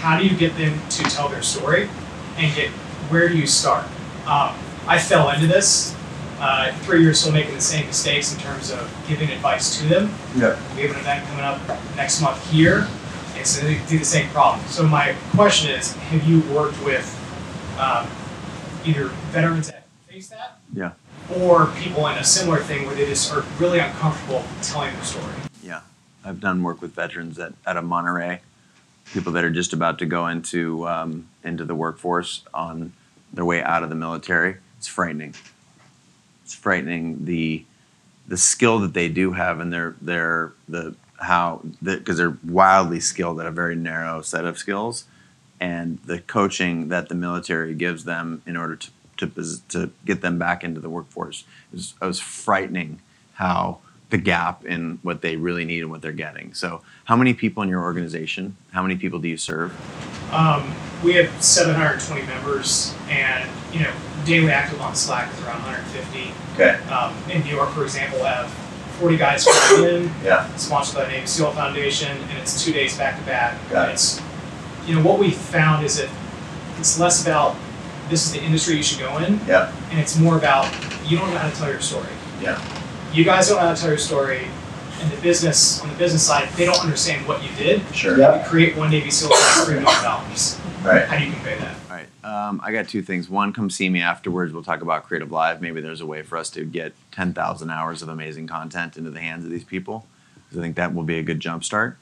how 0.00 0.18
do 0.18 0.26
you 0.26 0.36
get 0.36 0.56
them 0.56 0.78
to 0.90 1.02
tell 1.04 1.28
their 1.28 1.42
story 1.42 1.88
and 2.36 2.54
get 2.54 2.70
where 3.08 3.28
do 3.28 3.36
you 3.36 3.46
start? 3.46 3.84
Um, 4.26 4.54
I 4.86 4.98
fell 4.98 5.30
into 5.30 5.46
this. 5.46 5.94
Uh, 6.38 6.70
three 6.80 7.00
years 7.00 7.18
still 7.20 7.32
making 7.32 7.54
the 7.54 7.60
same 7.60 7.86
mistakes 7.86 8.34
in 8.34 8.38
terms 8.40 8.70
of 8.70 8.94
giving 9.08 9.30
advice 9.30 9.78
to 9.78 9.86
them. 9.86 10.12
Yeah. 10.36 10.60
We 10.76 10.82
have 10.82 10.90
an 10.90 11.00
event 11.00 11.26
coming 11.28 11.44
up 11.44 11.60
next 11.96 12.20
month 12.20 12.50
here. 12.50 12.86
It's 13.36 13.58
going 13.58 13.80
to 13.80 13.88
do 13.88 13.98
the 13.98 14.04
same 14.04 14.28
problem. 14.30 14.66
So 14.66 14.86
my 14.86 15.14
question 15.30 15.70
is, 15.70 15.92
have 15.92 16.28
you 16.28 16.40
worked 16.54 16.82
with 16.84 17.06
um, 17.78 18.06
either 18.84 19.06
veterans 19.32 19.70
that, 19.70 19.85
Yeah. 20.76 20.92
or 21.34 21.66
people 21.78 22.06
in 22.08 22.18
a 22.18 22.24
similar 22.24 22.58
thing 22.58 22.86
where 22.86 22.94
they 22.94 23.06
just 23.06 23.32
are 23.32 23.42
really 23.58 23.78
uncomfortable 23.78 24.44
telling 24.62 24.92
their 24.92 25.02
story? 25.02 25.32
Yeah. 25.62 25.80
I've 26.22 26.38
done 26.38 26.62
work 26.62 26.82
with 26.82 26.92
veterans 26.92 27.38
at, 27.38 27.54
at 27.64 27.76
a 27.76 27.82
Monterey, 27.82 28.40
people 29.12 29.32
that 29.32 29.42
are 29.42 29.50
just 29.50 29.72
about 29.72 29.98
to 30.00 30.06
go 30.06 30.26
into 30.26 30.86
um, 30.86 31.28
into 31.42 31.64
the 31.64 31.74
workforce 31.74 32.42
on 32.52 32.92
their 33.32 33.44
way 33.44 33.62
out 33.62 33.82
of 33.82 33.88
the 33.88 33.94
military. 33.94 34.56
It's 34.76 34.86
frightening. 34.86 35.34
It's 36.44 36.54
frightening 36.54 37.24
the 37.24 37.64
the 38.28 38.36
skill 38.36 38.80
that 38.80 38.92
they 38.92 39.08
do 39.08 39.32
have 39.32 39.60
and 39.60 39.72
their 39.72 39.96
their 40.02 40.52
the 40.68 40.94
how 41.20 41.62
because 41.82 42.18
they're 42.18 42.36
wildly 42.44 43.00
skilled 43.00 43.40
at 43.40 43.46
a 43.46 43.50
very 43.50 43.74
narrow 43.74 44.20
set 44.20 44.44
of 44.44 44.58
skills 44.58 45.04
and 45.58 45.98
the 46.04 46.18
coaching 46.18 46.88
that 46.88 47.08
the 47.08 47.14
military 47.14 47.74
gives 47.74 48.04
them 48.04 48.42
in 48.46 48.56
order 48.56 48.76
to 48.76 48.90
to, 49.18 49.30
to 49.68 49.90
get 50.04 50.20
them 50.22 50.38
back 50.38 50.62
into 50.64 50.80
the 50.80 50.90
workforce 50.90 51.44
is 51.72 51.94
it 52.00 52.04
was 52.04 52.20
frightening 52.20 53.00
how 53.34 53.78
the 54.10 54.18
gap 54.18 54.64
in 54.64 54.98
what 55.02 55.20
they 55.20 55.36
really 55.36 55.64
need 55.64 55.80
and 55.80 55.90
what 55.90 56.00
they're 56.00 56.12
getting. 56.12 56.54
So, 56.54 56.82
how 57.06 57.16
many 57.16 57.34
people 57.34 57.62
in 57.62 57.68
your 57.68 57.82
organization? 57.82 58.56
How 58.72 58.82
many 58.82 58.96
people 58.96 59.18
do 59.18 59.28
you 59.28 59.36
serve? 59.36 59.72
Um, 60.32 60.72
we 61.02 61.14
have 61.14 61.30
720 61.42 62.26
members, 62.26 62.94
and 63.08 63.48
you 63.72 63.80
know, 63.80 63.92
daily 64.24 64.50
active 64.50 64.80
on 64.80 64.94
Slack 64.94 65.32
is 65.32 65.40
around 65.44 65.62
150. 65.62 66.32
Okay. 66.54 66.82
Um, 66.92 67.14
in 67.30 67.42
New 67.44 67.54
York, 67.54 67.70
for 67.70 67.82
example, 67.82 68.18
we 68.20 68.24
have 68.26 68.48
40 68.98 69.16
guys 69.16 69.44
flying 69.44 70.04
in, 70.04 70.10
Yeah. 70.24 70.48
sponsored 70.56 70.96
by 70.96 71.04
the 71.04 71.10
Navy 71.10 71.26
SEAL 71.26 71.52
Foundation, 71.52 72.16
and 72.16 72.38
it's 72.38 72.64
two 72.64 72.72
days 72.72 72.96
back 72.96 73.18
to 73.18 73.26
back. 73.26 73.58
Got 73.70 73.88
it. 73.90 73.92
It's, 73.94 74.20
you 74.86 74.94
know, 74.94 75.02
what 75.02 75.18
we 75.18 75.32
found 75.32 75.84
is 75.84 75.98
that 75.98 76.08
it's 76.78 76.98
less 76.98 77.22
about 77.22 77.56
this 78.08 78.26
is 78.26 78.32
the 78.32 78.40
industry 78.42 78.76
you 78.76 78.82
should 78.82 78.98
go 79.00 79.18
in, 79.18 79.40
Yeah. 79.46 79.72
and 79.90 79.98
it's 80.00 80.18
more 80.18 80.36
about 80.36 80.66
you 81.04 81.16
don't 81.16 81.30
know 81.30 81.38
how 81.38 81.48
to 81.50 81.56
tell 81.56 81.68
your 81.70 81.80
story. 81.80 82.08
Yeah. 82.40 82.60
You 83.12 83.24
guys 83.24 83.48
don't 83.48 83.56
know 83.58 83.66
how 83.68 83.74
to 83.74 83.80
tell 83.80 83.90
your 83.90 83.98
story, 83.98 84.46
and 85.00 85.10
the 85.10 85.16
business 85.20 85.80
on 85.82 85.88
the 85.88 85.94
business 85.96 86.26
side, 86.26 86.48
they 86.56 86.64
don't 86.64 86.80
understand 86.80 87.26
what 87.26 87.42
you 87.42 87.48
did. 87.56 87.82
Sure. 87.94 88.16
You 88.18 88.42
create 88.46 88.76
one 88.76 88.90
Navy 88.90 89.10
SEAL 89.10 89.30
for 89.34 89.64
three 89.66 89.80
million 89.80 90.02
dollars. 90.02 90.58
Right. 90.84 91.04
How 91.06 91.18
do 91.18 91.24
you 91.24 91.32
convey 91.32 91.56
that? 91.58 91.74
All 91.90 91.96
right. 91.96 92.06
Um, 92.48 92.60
I 92.64 92.70
got 92.72 92.88
two 92.88 93.02
things. 93.02 93.28
One, 93.28 93.52
come 93.52 93.70
see 93.70 93.88
me 93.88 94.00
afterwards. 94.00 94.52
We'll 94.52 94.62
talk 94.62 94.82
about 94.82 95.04
Creative 95.04 95.30
Live. 95.32 95.60
Maybe 95.60 95.80
there's 95.80 96.00
a 96.00 96.06
way 96.06 96.22
for 96.22 96.38
us 96.38 96.48
to 96.50 96.64
get 96.64 96.92
10,000 97.12 97.70
hours 97.70 98.02
of 98.02 98.08
amazing 98.08 98.46
content 98.46 98.96
into 98.96 99.10
the 99.10 99.20
hands 99.20 99.44
of 99.44 99.50
these 99.50 99.64
people. 99.64 100.06
'Cause 100.48 100.58
I 100.58 100.62
think 100.62 100.76
that 100.76 100.94
will 100.94 101.02
be 101.02 101.18
a 101.18 101.22
good 101.24 101.40
jump 101.40 101.64
start. 101.64 101.98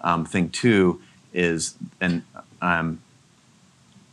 Um, 0.00 0.24
thing 0.24 0.50
two 0.50 1.00
is, 1.32 1.74
and 2.00 2.22
um, 2.60 2.98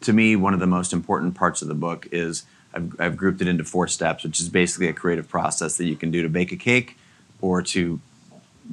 to 0.02 0.14
me, 0.14 0.36
one 0.36 0.54
of 0.54 0.60
the 0.60 0.68
most 0.68 0.94
important 0.94 1.36
parts 1.36 1.62
of 1.62 1.68
the 1.68 1.76
book 1.76 2.08
is 2.12 2.44
I've, 2.74 3.00
I've 3.00 3.18
grouped 3.18 3.42
it 3.42 3.48
into 3.48 3.64
four 3.64 3.88
steps, 3.88 4.24
which 4.24 4.40
is 4.40 4.50
basically 4.50 4.88
a 4.88 4.94
creative 4.94 5.28
process 5.28 5.78
that 5.78 5.86
you 5.86 5.96
can 5.96 6.12
do 6.12 6.24
to 6.24 6.30
bake 6.30 6.52
a 6.52 6.58
cake 6.58 6.98
or 7.42 7.62
to 7.62 8.00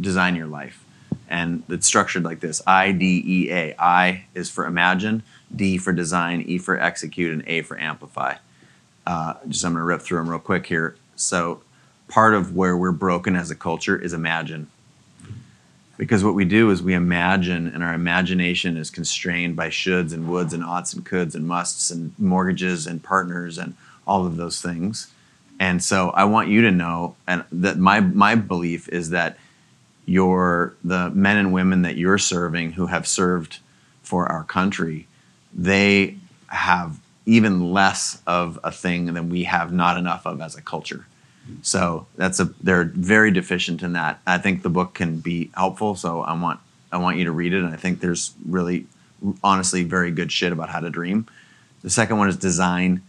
design 0.00 0.36
your 0.36 0.46
life. 0.46 0.84
And 1.28 1.62
it's 1.68 1.86
structured 1.86 2.24
like 2.24 2.40
this 2.40 2.62
I, 2.66 2.92
D, 2.92 3.22
E, 3.26 3.50
A. 3.50 3.74
I 3.78 4.24
is 4.34 4.50
for 4.50 4.66
imagine, 4.66 5.22
D 5.54 5.78
for 5.78 5.92
design, 5.92 6.42
E 6.42 6.58
for 6.58 6.78
execute, 6.78 7.32
and 7.32 7.42
A 7.46 7.62
for 7.62 7.78
amplify. 7.78 8.36
Uh, 9.06 9.34
just 9.48 9.64
I'm 9.64 9.72
going 9.72 9.80
to 9.80 9.84
rip 9.84 10.02
through 10.02 10.18
them 10.18 10.28
real 10.28 10.38
quick 10.38 10.66
here. 10.66 10.96
So, 11.16 11.62
part 12.08 12.34
of 12.34 12.54
where 12.54 12.76
we're 12.76 12.92
broken 12.92 13.36
as 13.36 13.50
a 13.50 13.54
culture 13.54 13.96
is 13.96 14.12
imagine. 14.12 14.68
Because 15.98 16.24
what 16.24 16.34
we 16.34 16.44
do 16.44 16.70
is 16.70 16.80
we 16.80 16.94
imagine, 16.94 17.66
and 17.66 17.82
our 17.82 17.92
imagination 17.92 18.76
is 18.76 18.88
constrained 18.88 19.56
by 19.56 19.68
shoulds 19.68 20.12
and 20.12 20.26
woulds 20.26 20.54
and 20.54 20.64
oughts 20.64 20.94
and 20.94 21.04
coulds 21.04 21.34
and 21.34 21.46
musts 21.46 21.90
and 21.90 22.14
mortgages 22.18 22.86
and 22.86 23.02
partners 23.02 23.58
and 23.58 23.74
all 24.06 24.24
of 24.24 24.36
those 24.36 24.62
things. 24.62 25.12
And 25.60 25.82
so 25.82 26.10
I 26.10 26.24
want 26.24 26.48
you 26.48 26.62
to 26.62 26.70
know, 26.70 27.16
and 27.26 27.44
that 27.50 27.78
my 27.78 27.98
my 27.98 28.36
belief 28.36 28.88
is 28.88 29.10
that 29.10 29.36
your 30.06 30.74
the 30.84 31.10
men 31.10 31.36
and 31.36 31.52
women 31.52 31.82
that 31.82 31.96
you're 31.96 32.16
serving 32.16 32.72
who 32.72 32.86
have 32.86 33.06
served 33.06 33.58
for 34.00 34.26
our 34.26 34.44
country, 34.44 35.08
they 35.52 36.16
have 36.46 37.00
even 37.26 37.72
less 37.72 38.22
of 38.26 38.58
a 38.62 38.70
thing 38.70 39.12
than 39.12 39.28
we 39.28 39.44
have 39.44 39.72
not 39.72 39.98
enough 39.98 40.26
of 40.26 40.40
as 40.40 40.54
a 40.54 40.62
culture. 40.62 41.06
So 41.62 42.06
that's 42.16 42.40
a 42.40 42.44
they're 42.62 42.84
very 42.84 43.30
deficient 43.30 43.82
in 43.82 43.92
that. 43.94 44.20
I 44.26 44.38
think 44.38 44.62
the 44.62 44.70
book 44.70 44.94
can 44.94 45.20
be 45.20 45.50
helpful. 45.54 45.94
So 45.94 46.22
I 46.22 46.38
want 46.40 46.60
I 46.92 46.98
want 46.98 47.18
you 47.18 47.24
to 47.24 47.32
read 47.32 47.52
it, 47.52 47.62
and 47.62 47.72
I 47.72 47.76
think 47.76 48.00
there's 48.00 48.34
really 48.46 48.86
honestly 49.42 49.82
very 49.82 50.10
good 50.10 50.30
shit 50.30 50.52
about 50.52 50.68
how 50.68 50.80
to 50.80 50.90
dream. 50.90 51.26
The 51.82 51.90
second 51.90 52.18
one 52.18 52.28
is 52.28 52.36
design. 52.36 53.02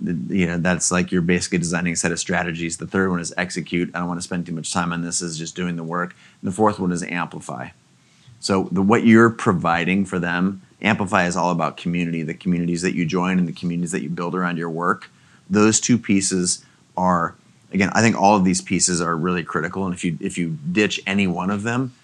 You 0.00 0.46
know, 0.46 0.58
that's 0.58 0.92
like 0.92 1.10
you're 1.10 1.22
basically 1.22 1.58
designing 1.58 1.92
a 1.92 1.96
set 1.96 2.12
of 2.12 2.20
strategies. 2.20 2.76
The 2.76 2.86
third 2.86 3.10
one 3.10 3.20
is 3.20 3.34
execute. 3.36 3.90
I 3.94 3.98
don't 3.98 4.08
want 4.08 4.18
to 4.18 4.24
spend 4.24 4.46
too 4.46 4.52
much 4.52 4.72
time 4.72 4.92
on 4.92 5.02
this. 5.02 5.20
Is 5.20 5.38
just 5.38 5.56
doing 5.56 5.76
the 5.76 5.84
work. 5.84 6.14
And 6.40 6.50
the 6.50 6.54
fourth 6.54 6.78
one 6.78 6.92
is 6.92 7.02
amplify. 7.02 7.70
So 8.40 8.68
the, 8.70 8.82
what 8.82 9.04
you're 9.04 9.30
providing 9.30 10.04
for 10.04 10.18
them, 10.18 10.62
amplify 10.80 11.26
is 11.26 11.36
all 11.36 11.50
about 11.50 11.76
community. 11.76 12.22
The 12.22 12.34
communities 12.34 12.82
that 12.82 12.94
you 12.94 13.04
join 13.04 13.38
and 13.38 13.48
the 13.48 13.52
communities 13.52 13.90
that 13.92 14.02
you 14.02 14.10
build 14.10 14.34
around 14.34 14.58
your 14.58 14.70
work. 14.70 15.10
Those 15.50 15.80
two 15.80 15.98
pieces 15.98 16.64
are, 16.96 17.34
again, 17.72 17.90
I 17.92 18.00
think 18.00 18.16
all 18.20 18.36
of 18.36 18.44
these 18.44 18.60
pieces 18.60 19.00
are 19.00 19.16
really 19.16 19.42
critical. 19.42 19.84
And 19.84 19.94
if 19.94 20.04
you 20.04 20.18
if 20.20 20.38
you 20.38 20.58
ditch 20.72 21.00
any 21.06 21.26
one 21.26 21.50
of 21.50 21.62
them, 21.62 21.94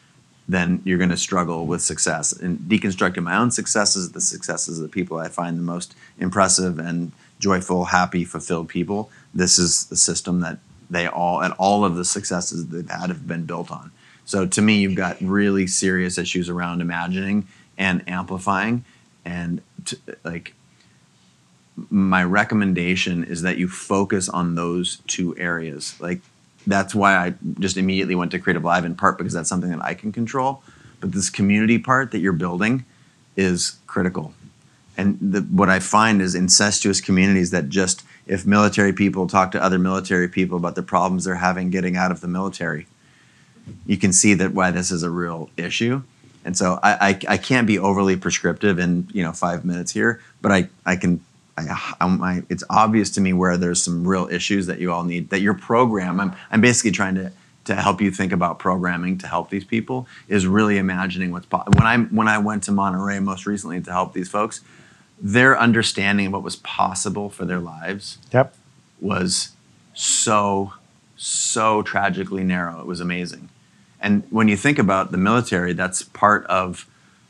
then 0.48 0.82
you're 0.84 0.98
going 0.98 1.10
to 1.10 1.16
struggle 1.16 1.66
with 1.66 1.82
success. 1.82 2.32
And 2.32 2.58
deconstructing 2.58 3.22
my 3.22 3.36
own 3.36 3.50
successes, 3.50 4.12
the 4.12 4.20
successes 4.20 4.78
of 4.78 4.82
the 4.82 4.88
people 4.88 5.18
I 5.18 5.28
find 5.28 5.58
the 5.58 5.62
most 5.62 5.94
impressive 6.18 6.78
and 6.78 7.12
joyful, 7.38 7.86
happy, 7.86 8.24
fulfilled 8.24 8.68
people. 8.68 9.10
This 9.32 9.58
is 9.58 9.86
the 9.86 9.96
system 9.96 10.40
that 10.40 10.58
they 10.90 11.06
all 11.06 11.40
and 11.40 11.54
all 11.54 11.84
of 11.84 11.96
the 11.96 12.04
successes 12.04 12.68
they've 12.68 12.88
had 12.88 13.08
have 13.08 13.26
been 13.26 13.46
built 13.46 13.70
on. 13.70 13.90
So 14.26 14.46
to 14.46 14.62
me, 14.62 14.78
you've 14.78 14.94
got 14.94 15.20
really 15.20 15.66
serious 15.66 16.18
issues 16.18 16.48
around 16.48 16.80
imagining 16.80 17.46
and 17.76 18.06
amplifying, 18.08 18.84
and 19.24 19.60
t- 19.84 19.98
like 20.22 20.54
my 21.90 22.22
recommendation 22.22 23.24
is 23.24 23.42
that 23.42 23.58
you 23.58 23.68
focus 23.68 24.28
on 24.28 24.54
those 24.54 24.98
two 25.06 25.36
areas. 25.36 25.98
Like 26.00 26.20
that's 26.66 26.94
why 26.94 27.16
I 27.16 27.34
just 27.58 27.76
immediately 27.76 28.14
went 28.14 28.30
to 28.30 28.38
Creative 28.38 28.64
Live 28.64 28.84
in 28.84 28.94
part 28.94 29.18
because 29.18 29.32
that's 29.32 29.48
something 29.48 29.70
that 29.70 29.82
I 29.82 29.94
can 29.94 30.12
control. 30.12 30.62
But 31.00 31.12
this 31.12 31.30
community 31.30 31.78
part 31.78 32.12
that 32.12 32.20
you're 32.20 32.32
building 32.32 32.84
is 33.36 33.76
critical. 33.86 34.34
And 34.96 35.18
the, 35.20 35.40
what 35.40 35.68
I 35.68 35.80
find 35.80 36.22
is 36.22 36.34
incestuous 36.34 37.00
communities 37.00 37.50
that 37.50 37.68
just, 37.68 38.04
if 38.26 38.46
military 38.46 38.92
people 38.92 39.26
talk 39.26 39.50
to 39.50 39.62
other 39.62 39.78
military 39.78 40.28
people 40.28 40.56
about 40.56 40.76
the 40.76 40.82
problems 40.82 41.24
they're 41.24 41.34
having 41.34 41.70
getting 41.70 41.96
out 41.96 42.12
of 42.12 42.20
the 42.20 42.28
military, 42.28 42.86
you 43.86 43.96
can 43.96 44.12
see 44.12 44.34
that 44.34 44.52
why 44.52 44.70
this 44.70 44.90
is 44.90 45.02
a 45.02 45.10
real 45.10 45.50
issue. 45.56 46.02
And 46.44 46.56
so 46.56 46.78
I, 46.82 47.18
I, 47.28 47.34
I 47.34 47.36
can't 47.38 47.66
be 47.66 47.78
overly 47.78 48.16
prescriptive 48.16 48.78
in 48.78 49.08
you 49.12 49.22
know 49.22 49.32
five 49.32 49.64
minutes 49.64 49.92
here, 49.92 50.20
but 50.40 50.52
I, 50.52 50.68
I 50.86 50.96
can 50.96 51.24
I, 51.56 51.94
I'm, 52.00 52.46
it's 52.48 52.64
obvious 52.68 53.10
to 53.10 53.20
me 53.20 53.32
where 53.32 53.56
there's 53.56 53.82
some 53.82 54.06
real 54.06 54.28
issues 54.28 54.66
that 54.66 54.78
you 54.80 54.92
all 54.92 55.04
need 55.04 55.30
that 55.30 55.40
your 55.40 55.54
program 55.54 56.20
I'm, 56.20 56.34
I'm 56.50 56.60
basically 56.60 56.90
trying 56.90 57.14
to 57.16 57.32
to 57.66 57.74
help 57.74 58.00
you 58.02 58.10
think 58.10 58.32
about 58.32 58.58
programming 58.58 59.16
to 59.18 59.26
help 59.26 59.48
these 59.48 59.64
people 59.64 60.06
is 60.28 60.46
really 60.46 60.76
imagining 60.76 61.30
what's 61.30 61.46
possible 61.46 61.72
when 61.78 61.86
i 61.86 61.96
when 61.96 62.28
i 62.28 62.38
went 62.38 62.62
to 62.64 62.72
monterey 62.72 63.20
most 63.20 63.46
recently 63.46 63.80
to 63.80 63.90
help 63.90 64.12
these 64.12 64.28
folks 64.28 64.60
their 65.20 65.58
understanding 65.58 66.26
of 66.26 66.32
what 66.32 66.42
was 66.42 66.56
possible 66.56 67.30
for 67.30 67.44
their 67.44 67.60
lives 67.60 68.18
Yep. 68.32 68.54
was 69.00 69.50
so 69.94 70.72
so 71.16 71.82
tragically 71.82 72.42
narrow. 72.44 72.80
It 72.80 72.86
was 72.86 73.00
amazing. 73.00 73.48
And 74.00 74.24
when 74.30 74.48
you 74.48 74.56
think 74.56 74.78
about 74.78 75.12
the 75.12 75.18
military 75.18 75.72
that's 75.72 76.02
part 76.02 76.44
of 76.46 76.86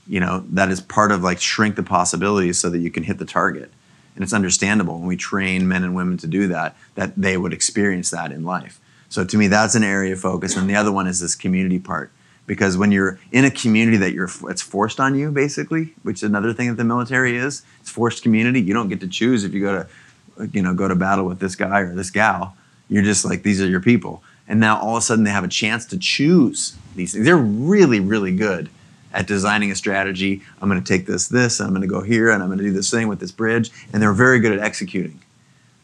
you 0.09 0.21
know 0.21 0.45
that 0.51 0.71
is 0.71 0.81
part 0.81 1.13
of 1.13 1.23
like 1.23 1.41
shrink 1.41 1.77
the 1.77 1.83
possibilities 1.83 2.59
so 2.59 2.71
that 2.71 2.79
you 2.79 2.91
can 2.91 3.05
hit 3.05 3.19
the 3.19 3.25
target 3.25 3.71
and 4.15 4.23
it's 4.23 4.33
understandable 4.33 4.99
when 4.99 5.09
we 5.09 5.17
train 5.17 5.67
men 5.67 5.83
and 5.83 5.95
women 5.95 6.17
to 6.19 6.27
do 6.27 6.47
that 6.49 6.77
that 6.95 7.15
they 7.17 7.37
would 7.37 7.53
experience 7.53 8.11
that 8.11 8.33
in 8.33 8.45
life. 8.45 8.81
So 9.09 9.25
to 9.25 9.37
me 9.37 9.49
that's 9.49 9.75
an 9.75 9.85
area 9.85 10.13
of 10.13 10.21
focus. 10.21 10.57
And 10.57 10.69
the 10.69 10.77
other 10.77 10.93
one 10.93 11.07
is 11.07 11.21
this 11.21 11.35
community 11.35 11.79
part. 11.79 12.11
Because 12.47 12.77
when 12.77 12.93
you're 12.93 13.19
in 13.33 13.45
a 13.45 13.51
community 13.51 13.97
that 13.99 14.13
you're 14.13 14.31
it's 14.49 14.63
forced 14.63 15.01
on 15.01 15.15
you 15.15 15.31
basically 15.31 15.95
which 16.03 16.17
is 16.17 16.25
another 16.25 16.53
thing 16.53 16.69
that 16.69 16.77
the 16.77 16.85
military 16.85 17.37
is 17.37 17.63
it's 17.81 17.91
forced 17.91 18.23
community. 18.23 18.61
You 18.61 18.75
don't 18.75 18.89
get 18.89 19.01
to 19.01 19.09
choose 19.09 19.45
if 19.45 19.55
you 19.55 19.61
go 19.61 19.83
to 19.83 20.49
you 20.53 20.63
know 20.63 20.75
go 20.75 20.89
to 20.89 20.95
battle 20.95 21.25
with 21.25 21.41
this 21.41 21.57
guy 21.57 21.81
or 21.81 21.95
this 21.95 22.11
gal. 22.11 22.57
You're 22.89 23.03
just 23.03 23.25
like 23.25 23.43
these 23.43 23.63
are 23.63 23.67
your 23.67 23.81
people. 23.81 24.23
And 24.47 24.61
now 24.61 24.79
all 24.79 24.97
of 24.97 25.03
a 25.03 25.07
sudden 25.07 25.25
they 25.25 25.31
have 25.31 25.45
a 25.45 25.49
chance 25.49 25.87
to 25.87 25.99
choose 25.99 26.77
these 26.95 27.15
things. 27.15 27.25
They're 27.25 27.37
really 27.37 28.01
really 28.01 28.37
good 28.37 28.69
at 29.15 29.27
designing 29.27 29.71
a 29.71 29.75
strategy. 29.75 30.43
I'm 30.61 30.69
going 30.69 30.83
to 30.83 30.87
take 30.87 31.07
this, 31.07 31.29
this, 31.29 31.61
and 31.61 31.67
I'm 31.67 31.73
going 31.73 31.89
to 31.89 31.95
go 31.95 32.03
here, 32.03 32.31
and 32.31 32.43
I'm 32.43 32.49
going 32.49 32.59
to 32.59 32.65
do 32.65 32.73
this 32.73 32.91
thing 32.91 33.09
with 33.09 33.21
this 33.21 33.33
bridge. 33.33 33.71
And 33.93 34.03
they're 34.03 34.13
very 34.13 34.41
good 34.41 34.53
at 34.53 34.59
executing. 34.59 35.21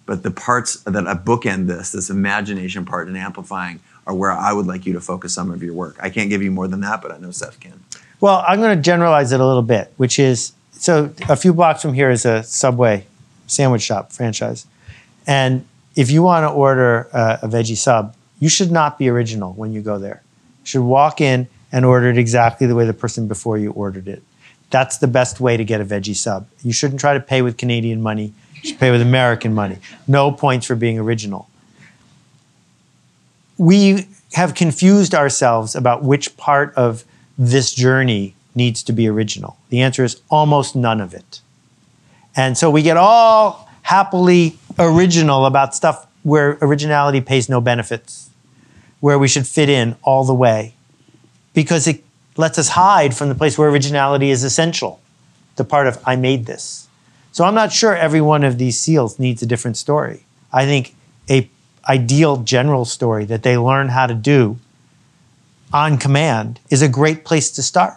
But 0.05 0.23
the 0.23 0.31
parts 0.31 0.81
that 0.81 1.07
I 1.07 1.15
bookend 1.15 1.69
this, 1.69 1.93
this 1.93 2.11
imagination 2.11 2.85
part 2.85 3.09
and 3.09 3.17
amplifying, 3.17 3.81
are 4.07 4.15
where 4.15 4.33
I 4.33 4.53
would 4.53 4.67
like 4.67 4.85
you 4.87 4.93
to 4.95 5.01
focus 5.01 5.33
some 5.33 5.51
of 5.51 5.63
your 5.63 5.73
work. 5.73 5.97
I 6.01 6.11
can't 6.11 6.29
give 6.29 6.43
you 6.43 6.51
more 6.51 6.67
than 6.67 6.81
that, 6.81 7.01
but 7.01 7.13
I 7.13 7.19
know 7.19 7.31
Seth 7.31 7.61
can. 7.61 7.85
Well, 8.21 8.45
I'm 8.47 8.61
going 8.61 8.77
to 8.77 8.83
generalize 8.83 9.33
it 9.33 9.41
a 9.41 9.47
little 9.47 9.63
bit, 9.63 9.93
which 9.97 10.19
is 10.19 10.53
so 10.73 11.13
a 11.29 11.37
few 11.37 11.53
blocks 11.53 11.83
from 11.83 11.95
here 11.95 12.11
is 12.11 12.25
a 12.25 12.43
Subway 12.43 13.07
sandwich 13.47 13.83
shop 13.83 14.13
franchise. 14.13 14.67
And 15.27 15.67
if 15.95 16.11
you 16.11 16.23
want 16.23 16.45
to 16.45 16.49
order 16.49 17.09
a, 17.13 17.41
a 17.43 17.49
veggie 17.49 17.77
sub, 17.77 18.17
you 18.41 18.49
should 18.49 18.73
not 18.73 18.99
be 18.99 19.09
original 19.09 19.53
when 19.53 19.73
you 19.73 19.83
go 19.83 19.99
there. 19.99 20.23
You 20.63 20.67
should 20.67 20.83
walk 20.83 21.21
in 21.21 21.49
and 21.73 21.85
order 21.85 22.09
it 22.11 22.19
exactly 22.19 22.67
the 22.67 22.75
way 22.75 22.85
the 22.85 22.95
person 22.95 23.29
before 23.29 23.59
you 23.59 23.71
ordered 23.73 24.09
it. 24.09 24.23
That's 24.71 24.99
the 24.99 25.09
best 25.09 25.41
way 25.41 25.57
to 25.57 25.65
get 25.65 25.81
a 25.81 25.85
veggie 25.85 26.17
sub. 26.17 26.49
You 26.63 26.73
shouldn't 26.73 27.01
try 27.01 27.15
to 27.15 27.21
pay 27.21 27.43
with 27.43 27.57
Canadian 27.57 28.01
money. 28.01 28.33
You 28.55 28.71
should 28.71 28.79
pay 28.79 28.91
with 28.91 29.03
American 29.03 29.55
money. 29.55 29.79
No 30.07 30.31
points 30.31 30.67
for 30.67 30.77
being 30.77 30.99
original. 30.99 31.49
We 33.59 34.07
have 34.35 34.55
confused 34.55 35.15
ourselves 35.15 35.75
about 35.75 36.03
which 36.03 36.37
part 36.37 36.75
of 36.75 37.05
this 37.37 37.75
journey 37.75 38.35
needs 38.55 38.83
to 38.85 38.93
be 38.93 39.09
original. 39.09 39.57
The 39.71 39.81
answer 39.81 40.05
is 40.05 40.21
almost 40.31 40.77
none 40.77 41.01
of 41.01 41.15
it. 41.15 41.41
And 42.37 42.57
so 42.57 42.71
we 42.71 42.83
get 42.83 42.97
all 42.97 43.69
happily 43.83 44.57
original 44.79 45.47
about 45.47 45.75
stuff 45.75 46.07
where 46.23 46.59
originality 46.61 47.21
pays 47.21 47.49
no 47.49 47.61
benefits, 47.61 48.31
where 49.01 49.19
we 49.19 49.27
should 49.27 49.47
fit 49.47 49.69
in 49.69 49.97
all 50.03 50.25
the 50.25 50.35
way, 50.35 50.75
because 51.55 51.87
it 51.87 52.05
lets 52.37 52.59
us 52.59 52.69
hide 52.69 53.17
from 53.17 53.29
the 53.29 53.35
place 53.35 53.59
where 53.59 53.69
originality 53.69 54.31
is 54.31 54.45
essential, 54.45 55.01
the 55.57 55.65
part 55.65 55.87
of 55.87 55.99
I 56.07 56.17
made 56.17 56.47
this. 56.47 56.89
So 57.33 57.45
I'm 57.45 57.55
not 57.55 57.73
sure 57.73 57.95
every 57.97 58.21
one 58.21 58.45
of 58.45 58.59
these 58.59 58.79
seals 58.81 59.19
needs 59.19 59.43
a 59.43 59.47
different 59.47 59.77
story. 59.77 60.25
I 60.53 60.65
think 60.65 60.95
a 61.29 61.49
ideal 61.89 62.39
general 62.39 62.85
story 62.85 63.25
that 63.27 63.43
they 63.43 63.57
learn 63.57 63.89
how 63.89 64.07
to 64.07 64.15
do 64.15 64.59
on 65.73 65.99
command 65.99 66.61
is 66.71 66.83
a 66.83 66.89
great 66.89 67.25
place 67.25 67.51
to 67.53 67.63
start 67.63 67.95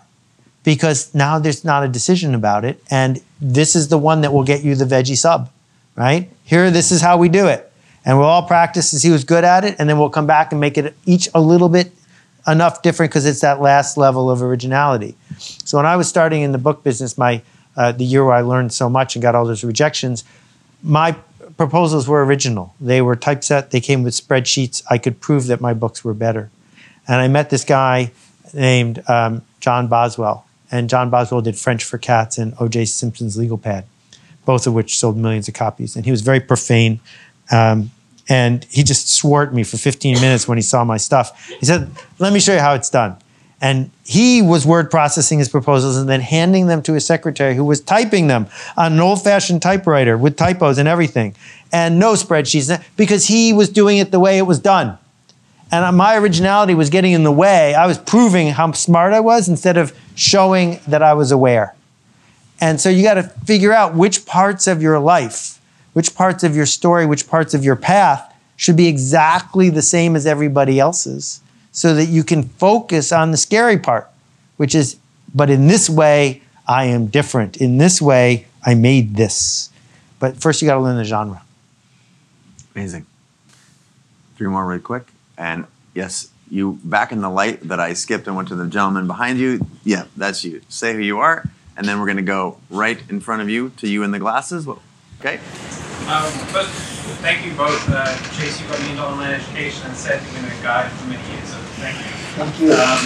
because 0.64 1.14
now 1.14 1.40
there's 1.40 1.66
not 1.66 1.84
a 1.84 1.88
decision 1.88 2.34
about 2.34 2.64
it 2.64 2.82
and 2.90 3.22
this 3.42 3.76
is 3.76 3.90
the 3.90 3.98
one 3.98 4.22
that 4.22 4.32
will 4.32 4.44
get 4.44 4.64
you 4.64 4.76
the 4.76 4.86
veggie 4.86 5.18
sub 5.18 5.50
right 5.96 6.30
here 6.44 6.72
this 6.72 6.92
is 6.92 7.02
how 7.02 7.18
we 7.18 7.28
do 7.28 7.48
it 7.48 7.72
and 8.06 8.18
we'll 8.18 8.28
all 8.28 8.46
practice 8.46 8.92
to 8.92 9.00
see 9.00 9.10
who's 9.10 9.24
good 9.24 9.44
at 9.44 9.66
it 9.66 9.76
and 9.80 9.90
then 9.90 9.98
we'll 9.98 10.10
come 10.10 10.28
back 10.28 10.52
and 10.52 10.62
make 10.62 10.78
it 10.78 10.96
each 11.06 11.28
a 11.34 11.42
little 11.42 11.70
bit 11.70 11.92
enough 12.48 12.82
different 12.82 13.12
because 13.12 13.26
it's 13.26 13.42
that 13.42 13.62
last 13.62 13.98
level 13.98 14.30
of 14.30 14.42
originality 14.42 15.16
so 15.38 15.78
when 15.78 15.86
i 15.86 15.96
was 15.96 16.08
starting 16.08 16.42
in 16.42 16.52
the 16.52 16.58
book 16.58 16.84
business 16.84 17.18
my 17.18 17.42
uh, 17.76 17.92
the 17.92 18.04
year 18.04 18.24
where 18.26 18.36
i 18.36 18.42
learned 18.42 18.72
so 18.74 18.90
much 18.90 19.16
and 19.16 19.22
got 19.22 19.36
all 19.36 19.46
those 19.46 19.64
rejections 19.64 20.24
my 20.82 21.16
proposals 21.58 22.08
were 22.08 22.24
original 22.26 22.74
they 22.82 23.02
were 23.02 23.16
typeset 23.16 23.72
they 23.72 23.80
came 23.82 24.04
with 24.04 24.14
spreadsheets 24.14 24.84
i 24.90 24.98
could 24.98 25.20
prove 25.20 25.48
that 25.48 25.62
my 25.62 25.74
books 25.74 26.04
were 26.04 26.14
better 26.14 26.50
and 27.08 27.20
I 27.20 27.28
met 27.28 27.50
this 27.50 27.64
guy 27.64 28.12
named 28.54 29.08
um, 29.10 29.42
John 29.60 29.88
Boswell. 29.88 30.46
And 30.72 30.90
John 30.90 31.10
Boswell 31.10 31.42
did 31.42 31.58
French 31.58 31.84
for 31.84 31.98
Cats 31.98 32.38
and 32.38 32.54
O.J. 32.60 32.86
Simpson's 32.86 33.38
Legal 33.38 33.58
Pad, 33.58 33.86
both 34.46 34.66
of 34.66 34.74
which 34.74 34.98
sold 34.98 35.18
millions 35.18 35.48
of 35.48 35.54
copies. 35.54 35.96
And 35.96 36.06
he 36.06 36.12
was 36.12 36.22
very 36.22 36.40
profane. 36.40 37.00
Um, 37.52 37.92
and 38.30 38.64
he 38.70 38.84
just 38.84 39.10
swore 39.10 39.44
at 39.44 39.54
me 39.54 39.64
for 39.64 39.78
15 39.78 40.16
minutes 40.22 40.48
when 40.48 40.58
he 40.58 40.62
saw 40.62 40.84
my 40.84 40.98
stuff. 40.98 41.50
He 41.60 41.66
said, 41.66 41.90
Let 42.20 42.34
me 42.34 42.40
show 42.40 42.54
you 42.54 42.60
how 42.60 42.74
it's 42.74 42.90
done. 42.90 43.18
And 43.62 43.92
he 44.04 44.42
was 44.42 44.66
word 44.66 44.92
processing 44.92 45.40
his 45.40 45.48
proposals 45.48 45.96
and 45.96 46.10
then 46.10 46.20
handing 46.20 46.68
them 46.68 46.82
to 46.84 46.94
his 46.94 47.06
secretary 47.06 47.56
who 47.56 47.64
was 47.64 47.80
typing 47.80 48.28
them 48.28 48.48
on 48.76 48.94
an 48.94 49.00
old 49.00 49.24
fashioned 49.24 49.62
typewriter 49.62 50.18
with 50.18 50.36
typos 50.36 50.78
and 50.78 50.88
everything 50.88 51.34
and 51.72 51.98
no 51.98 52.14
spreadsheets 52.14 52.84
because 52.98 53.28
he 53.28 53.54
was 53.54 53.70
doing 53.70 54.00
it 54.00 54.12
the 54.12 54.20
way 54.20 54.38
it 54.38 54.42
was 54.42 54.60
done 54.60 54.98
and 55.74 55.98
my 55.98 56.16
originality 56.18 56.76
was 56.76 56.92
getting 56.92 57.14
in 57.14 57.24
the 57.24 57.32
way. 57.32 57.74
I 57.74 57.88
was 57.88 57.98
proving 57.98 58.50
how 58.50 58.72
smart 58.74 59.12
I 59.12 59.22
was 59.22 59.50
instead 59.50 59.76
of 59.76 59.98
showing 60.14 60.80
that 60.88 61.02
I 61.02 61.16
was 61.16 61.32
aware. 61.32 61.74
And 62.62 62.80
so 62.80 62.90
you 62.90 63.02
got 63.02 63.16
to 63.16 63.24
figure 63.24 63.74
out 63.74 63.96
which 63.96 64.28
parts 64.28 64.68
of 64.68 64.84
your 64.84 65.00
life, 65.00 65.60
which 65.94 66.16
parts 66.16 66.44
of 66.44 66.56
your 66.56 66.66
story, 66.66 67.06
which 67.06 67.28
parts 67.28 67.54
of 67.54 67.64
your 67.64 67.76
path 67.76 68.34
should 68.56 68.76
be 68.76 68.88
exactly 68.88 69.70
the 69.70 69.82
same 69.82 70.16
as 70.16 70.26
everybody 70.26 70.80
else's 70.80 71.42
so 71.72 71.94
that 71.96 72.06
you 72.06 72.24
can 72.24 72.44
focus 72.44 73.12
on 73.12 73.32
the 73.32 73.38
scary 73.38 73.78
part, 73.78 74.10
which 74.58 74.76
is, 74.76 74.98
but 75.34 75.50
in 75.50 75.68
this 75.68 75.90
way, 75.90 76.42
I 76.68 76.86
am 76.86 77.08
different. 77.08 77.58
In 77.58 77.78
this 77.78 78.02
way, 78.02 78.46
I 78.66 78.76
made 78.76 79.16
this. 79.16 79.70
But 80.20 80.38
first, 80.38 80.62
you 80.62 80.68
got 80.68 80.76
to 80.76 80.82
learn 80.82 80.98
the 80.98 81.04
genre. 81.04 81.42
Amazing. 82.76 83.06
Three 84.38 84.48
more 84.48 84.66
really 84.66 84.82
quick. 84.82 85.08
And 85.38 85.66
yes, 85.94 86.30
you 86.50 86.80
back 86.84 87.12
in 87.12 87.22
the 87.22 87.30
light 87.30 87.68
that 87.68 87.80
I 87.80 87.94
skipped 87.94 88.28
and 88.28 88.36
went 88.36 88.48
to 88.50 88.56
the 88.56 88.68
gentleman 88.68 89.08
behind 89.08 89.40
you. 89.40 89.66
Yeah, 89.84 90.06
that's 90.16 90.44
you. 90.44 90.62
Say 90.70 90.94
who 90.94 91.00
you 91.00 91.20
are, 91.20 91.44
and 91.76 91.88
then 91.88 92.00
we're 92.00 92.06
going 92.06 92.18
to 92.18 92.24
go 92.24 92.58
right 92.70 93.00
in 93.10 93.20
front 93.20 93.42
of 93.42 93.50
you 93.50 93.72
to 93.78 93.88
you 93.88 94.04
in 94.04 94.12
the 94.12 94.20
glasses. 94.20 94.68
Okay. 95.20 95.40
Um, 96.04 96.28
first, 96.52 96.70
thank 97.24 97.46
you 97.46 97.54
both. 97.56 97.80
Uh, 97.88 98.12
Chase, 98.36 98.60
you 98.60 98.68
got 98.68 98.80
me 98.82 98.92
into 98.92 99.04
online 99.04 99.40
education, 99.40 99.88
and 99.88 99.96
Seth, 99.96 100.20
you've 100.20 100.36
been 100.36 100.52
a 100.52 100.62
guide 100.62 100.92
for 100.92 101.08
many 101.08 101.24
years, 101.32 101.48
so 101.48 101.58
thank 101.80 101.96
you. 101.96 102.12
Thank 102.36 102.60
you. 102.60 102.76
Um, 102.76 103.04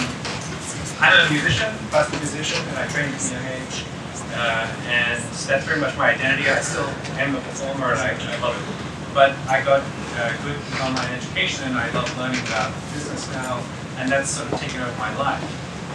I'm 0.98 1.14
a 1.14 1.30
musician, 1.30 1.70
classical 1.94 2.18
musician, 2.18 2.58
and 2.68 2.78
I 2.78 2.88
trained 2.90 3.14
from 3.14 3.38
a 3.38 3.38
young 3.38 3.46
age. 3.54 3.86
Uh, 4.34 4.66
and 4.90 5.22
that's 5.46 5.64
very 5.64 5.80
much 5.80 5.96
my 5.96 6.10
identity. 6.10 6.50
I 6.50 6.58
still 6.60 6.90
am 7.22 7.34
a 7.34 7.40
performer, 7.40 7.94
and 7.94 8.02
I, 8.02 8.18
I 8.18 8.36
love 8.42 8.58
it. 8.58 9.14
But 9.14 9.30
I 9.46 9.62
got 9.62 9.86
uh, 10.18 10.34
good 10.42 10.58
online 10.82 11.08
education, 11.14 11.70
and 11.70 11.78
I 11.78 11.90
love 11.94 12.10
learning 12.18 12.42
about 12.50 12.74
business 12.92 13.30
now, 13.30 13.62
and 13.98 14.10
that's 14.10 14.30
sort 14.30 14.52
of 14.52 14.58
taken 14.58 14.82
over 14.82 14.98
my 14.98 15.14
life. 15.16 15.42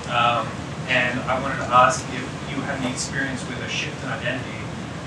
Um, 0.08 0.48
and 0.88 1.20
I 1.28 1.40
wanted 1.44 1.58
to 1.58 1.68
ask 1.68 2.00
if 2.16 2.24
you 2.48 2.64
had 2.64 2.80
any 2.80 2.92
experience 2.92 3.44
with 3.48 3.60
a 3.60 3.70
shift 3.70 4.02
in 4.04 4.10
identity 4.10 4.64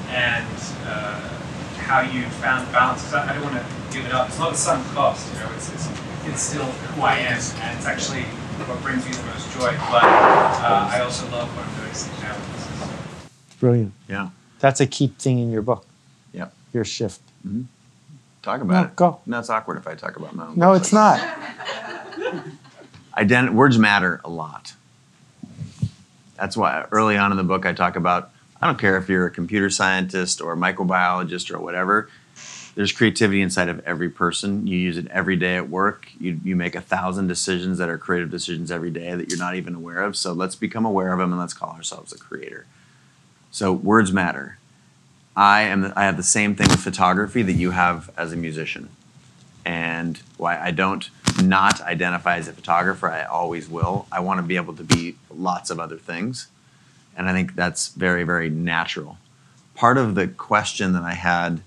and 0.09 0.47
uh, 0.85 1.29
how 1.87 2.01
you 2.01 2.23
found 2.43 2.71
balance. 2.73 3.03
Because 3.05 3.15
I, 3.15 3.31
I 3.31 3.35
don't 3.35 3.45
want 3.45 3.57
to 3.57 3.65
give 3.97 4.05
it 4.05 4.13
up. 4.13 4.29
It's 4.29 4.39
not 4.39 4.53
a 4.53 4.57
sunk 4.57 4.85
cost, 4.95 5.33
you 5.33 5.41
know. 5.41 5.51
It's, 5.55 5.73
it's 5.73 5.89
it's 6.27 6.43
still 6.43 6.65
who 6.65 7.03
I 7.03 7.15
am, 7.19 7.39
and 7.63 7.77
it's 7.79 7.87
actually 7.87 8.23
what 8.23 8.83
brings 8.83 9.05
me 9.07 9.13
the 9.13 9.23
most 9.31 9.51
joy. 9.53 9.71
But 9.91 10.03
uh, 10.05 10.91
I 10.93 11.01
also 11.01 11.29
love 11.31 11.49
what 11.57 11.67
I'm 11.67 11.75
doing 11.77 11.93
now. 12.23 12.37
Brilliant. 13.61 13.93
Yeah. 14.09 14.31
That's 14.59 14.81
a 14.81 14.87
key 14.87 15.09
thing 15.19 15.39
in 15.39 15.51
your 15.51 15.63
book. 15.63 15.87
Yeah. 16.33 16.49
Your 16.73 16.85
shift. 16.85 17.21
talk 18.43 18.61
about 18.61 18.73
No, 18.75 18.83
it. 18.89 18.97
go. 18.97 19.21
No, 19.27 19.39
it's 19.39 19.51
awkward 19.51 19.77
if 19.79 19.87
I 19.87 19.95
talk 19.95 20.17
about 20.17 20.35
my 20.35 20.47
own. 20.47 20.57
No, 20.59 20.73
it's 20.73 20.93
not. 20.93 21.21
Ident- 23.17 23.51
words 23.55 23.79
matter 23.79 24.21
a 24.25 24.29
lot. 24.31 24.75
That's 26.37 26.57
why 26.57 26.87
early 26.91 27.17
on 27.17 27.31
in 27.31 27.37
the 27.39 27.45
book 27.45 27.65
I 27.65 27.73
talk 27.73 27.97
about 27.97 28.31
I 28.61 28.67
don't 28.67 28.79
care 28.79 28.97
if 28.97 29.09
you're 29.09 29.27
a 29.27 29.31
computer 29.31 29.71
scientist 29.71 30.41
or 30.41 30.53
a 30.53 30.57
microbiologist 30.57 31.53
or 31.53 31.61
whatever. 31.61 32.09
There's 32.75 32.93
creativity 32.93 33.41
inside 33.41 33.69
of 33.69 33.81
every 33.87 34.11
person. 34.11 34.67
You 34.67 34.77
use 34.77 34.99
it 34.99 35.07
every 35.09 35.37
day 35.37 35.57
at 35.57 35.71
work. 35.71 36.09
You, 36.21 36.41
you 36.45 36.57
make 36.57 36.75
a 36.75 36.81
thousand 36.81 37.27
decisions 37.27 37.79
that 37.79 37.89
are 37.89 37.97
creative 37.97 38.31
decisions 38.31 38.71
every 38.71 38.91
day 38.91 39.15
that 39.15 39.29
you're 39.29 39.39
not 39.39 39.57
even 39.57 39.75
aware 39.75 40.03
of. 40.03 40.17
So 40.17 40.33
let's 40.33 40.57
become 40.57 40.85
aware 40.85 41.13
of 41.13 41.19
them 41.19 41.33
and 41.33 41.41
let's 41.41 41.55
call 41.55 41.71
ourselves 41.71 42.13
a 42.13 42.19
creator. 42.19 42.67
So 43.51 43.73
words 43.73 44.13
matter. 44.13 44.59
I 45.37 45.63
am. 45.63 45.93
I 45.97 46.05
have 46.05 46.17
the 46.17 46.23
same 46.23 46.55
thing 46.55 46.69
with 46.69 46.81
photography 46.81 47.43
that 47.43 47.53
you 47.53 47.73
have 47.73 48.11
as 48.17 48.33
a 48.33 48.37
musician, 48.37 48.89
and 49.67 50.21
why 50.39 50.59
I 50.59 50.71
don't 50.71 51.09
not 51.43 51.81
identify 51.83 52.37
as 52.37 52.49
a 52.49 52.53
photographer. 52.53 53.09
I 53.09 53.25
always 53.25 53.69
will. 53.69 54.07
I 54.11 54.21
want 54.21 54.39
to 54.39 54.43
be 54.43 54.57
able 54.57 54.75
to 54.77 54.85
be 54.85 55.17
lots 55.31 55.69
of 55.69 55.79
other 55.79 55.99
things, 55.99 56.47
and 57.17 57.29
I 57.29 57.33
think 57.33 57.55
that's 57.55 57.89
very 57.89 58.25
very 58.25 58.51
natural. 58.51 59.19
Part 59.75 59.99
of 59.99 60.15
the 60.15 60.29
question 60.29 60.93
that 60.95 61.03
I 61.03 61.13
had, 61.13 61.61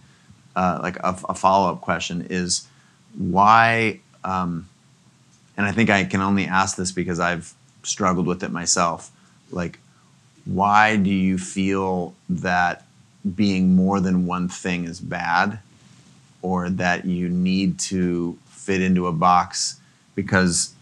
uh, 0.56 0.80
like 0.82 0.98
a, 0.98 1.18
a 1.30 1.36
follow 1.36 1.72
up 1.72 1.82
question, 1.82 2.26
is 2.30 2.68
why. 3.16 4.00
Um, 4.24 4.68
and 5.56 5.68
I 5.68 5.72
think 5.74 5.90
I 5.90 6.06
can 6.06 6.22
only 6.22 6.46
ask 6.46 6.78
this 6.78 6.92
because 6.92 7.20
I've 7.20 7.54
struggled 7.84 8.28
with 8.28 8.44
it 8.44 8.52
myself. 8.52 9.12
Like, 9.52 9.80
why 10.46 10.96
do 10.96 11.10
you 11.10 11.38
feel 11.38 12.14
that 12.30 12.86
being 13.36 13.76
more 13.76 14.00
than 14.00 14.26
one 14.26 14.48
thing 14.48 14.86
is 14.86 15.00
bad 15.00 15.60
or 16.42 16.70
that 16.70 17.06
you 17.06 17.28
need 17.28 17.78
to 17.80 18.38
fit 18.48 18.82
into 18.82 19.08
a 19.08 19.12
box 19.12 19.80
because 20.16 20.74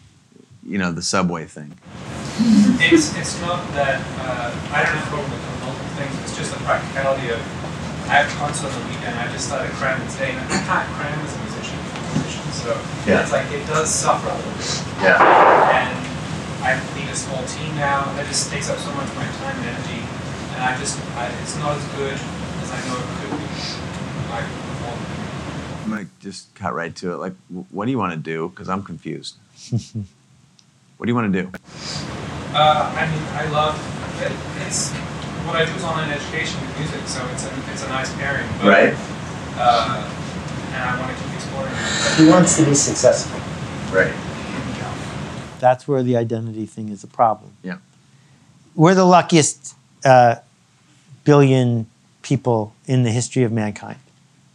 you 0.67 0.77
know 0.77 0.91
the 0.91 1.01
subway 1.01 1.45
thing 1.45 1.71
It's, 2.79 3.15
it's 3.17 3.39
not 3.41 3.65
that, 3.73 3.97
uh, 4.21 4.53
I 4.69 4.83
don't 4.85 4.93
have 4.93 5.07
a 5.07 5.09
problem 5.09 5.31
with 5.31 5.41
multiple 5.65 5.89
things, 5.97 6.13
it's 6.21 6.37
just 6.37 6.53
the 6.53 6.61
practicality 6.61 7.29
of, 7.33 7.41
I 8.05 8.21
have 8.21 8.29
concerts 8.37 8.75
on 8.77 8.81
the 8.85 8.89
weekend, 8.93 9.17
I 9.17 9.25
just 9.33 9.47
started 9.49 9.71
cramming 9.81 10.05
today, 10.13 10.31
and 10.37 10.45
I 10.45 10.61
can't 10.69 10.85
cram 10.99 11.17
as 11.17 11.33
a 11.33 11.39
musician, 11.49 11.79
musician 12.13 12.45
so 12.53 12.69
Yeah. 13.09 13.23
it's 13.25 13.33
like, 13.33 13.49
it 13.49 13.65
does 13.65 13.89
suffer 13.89 14.29
a 14.29 14.37
little 14.37 14.53
bit. 14.53 14.69
yeah 15.01 15.17
And 15.81 15.97
I 16.61 16.77
need 16.93 17.09
a 17.09 17.17
small 17.17 17.41
team 17.49 17.73
now, 17.75 18.05
that 18.13 18.27
just 18.29 18.51
takes 18.53 18.69
up 18.69 18.77
so 18.77 18.93
much 18.93 19.09
of 19.09 19.15
my 19.17 19.25
time 19.41 19.57
and 19.57 19.73
energy, 19.73 19.99
and 20.53 20.61
I 20.61 20.77
just, 20.77 20.99
I, 21.17 21.33
it's 21.41 21.57
not 21.57 21.73
as 21.73 21.85
good 21.97 22.13
as 22.13 22.69
I 22.69 22.79
know 22.85 23.01
it 23.01 23.07
could 23.17 23.33
be. 23.33 23.49
Like, 24.29 24.45
performing. 24.45 25.09
i'm 25.85 25.89
gonna 25.89 26.09
just 26.19 26.53
cut 26.53 26.75
right 26.75 26.93
to 27.01 27.13
it 27.13 27.17
like 27.17 27.33
what 27.71 27.85
do 27.85 27.91
you 27.91 27.97
want 27.97 28.11
to 28.13 28.19
do 28.19 28.49
because 28.49 28.67
i'm 28.69 28.83
confused 28.83 29.35
what 30.97 31.05
do 31.05 31.11
you 31.11 31.15
want 31.15 31.31
to 31.31 31.41
do 31.41 31.49
Uh, 32.53 32.93
I 32.97 33.05
mean, 33.11 33.23
I 33.33 33.45
love 33.51 33.75
it, 34.21 34.31
it's 34.65 34.91
what 35.45 35.55
I 35.55 35.65
do 35.65 35.71
is 35.71 35.83
online 35.83 36.09
education 36.09 36.59
and 36.59 36.79
music, 36.79 37.07
so 37.07 37.25
it's 37.31 37.45
a 37.45 37.51
it's 37.71 37.83
a 37.85 37.89
nice 37.89 38.13
pairing. 38.15 38.47
But, 38.59 38.67
Right. 38.67 38.93
Uh, 39.55 40.11
and 40.73 40.83
I 40.83 40.99
want 40.99 41.15
to 41.15 41.23
keep 41.23 41.33
exploring. 41.33 41.73
He 42.17 42.29
wants 42.29 42.57
to 42.57 42.65
be 42.65 42.75
successful. 42.75 43.39
right 43.95 44.13
That's 45.59 45.87
where 45.87 46.03
the 46.03 46.17
identity 46.17 46.65
thing 46.65 46.89
is 46.89 47.03
a 47.03 47.07
problem. 47.07 47.51
Yeah. 47.63 47.77
We're 48.75 48.93
the 48.93 49.05
luckiest 49.05 49.75
uh, 50.05 50.35
billion 51.23 51.87
people 52.21 52.73
in 52.85 53.03
the 53.03 53.11
history 53.11 53.43
of 53.43 53.51
mankind. 53.51 53.99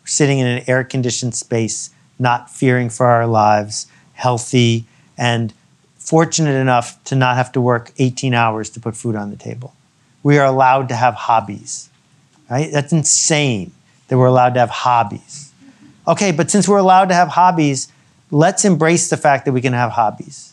We're 0.02 0.06
sitting 0.06 0.39
in 0.39 0.47
an 0.47 0.62
air 0.69 0.85
conditioned 0.85 1.35
space, 1.35 1.90
not 2.19 2.51
fearing 2.51 2.89
for 2.90 3.06
our 3.06 3.27
lives, 3.27 3.86
healthy, 4.14 4.85
and 5.16 5.52
fortunate 6.05 6.55
enough 6.55 7.03
to 7.05 7.15
not 7.15 7.37
have 7.37 7.53
to 7.53 7.61
work 7.61 7.93
18 7.99 8.35
hours 8.35 8.69
to 8.70 8.81
put 8.81 8.97
food 8.97 9.15
on 9.15 9.31
the 9.31 9.37
table. 9.37 9.74
We 10.23 10.39
are 10.39 10.45
allowed 10.45 10.89
to 10.89 10.97
have 10.97 11.15
hobbies, 11.15 11.89
right? 12.51 12.70
That's 12.73 12.93
insane 12.93 13.73
that 14.09 14.19
we're 14.19 14.27
allowed 14.27 14.55
to 14.55 14.61
have 14.61 14.70
hobbies. 14.70 15.53
Okay, 16.07 16.33
but 16.33 16.51
since 16.51 16.69
we're 16.69 16.79
allowed 16.79 17.09
to 17.09 17.15
have 17.15 17.29
hobbies, 17.29 17.89
let's 18.31 18.65
embrace 18.65 19.11
the 19.11 19.16
fact 19.16 19.45
that 19.45 19.53
we 19.53 19.61
can 19.61 19.73
have 19.73 19.93
hobbies. 19.93 20.53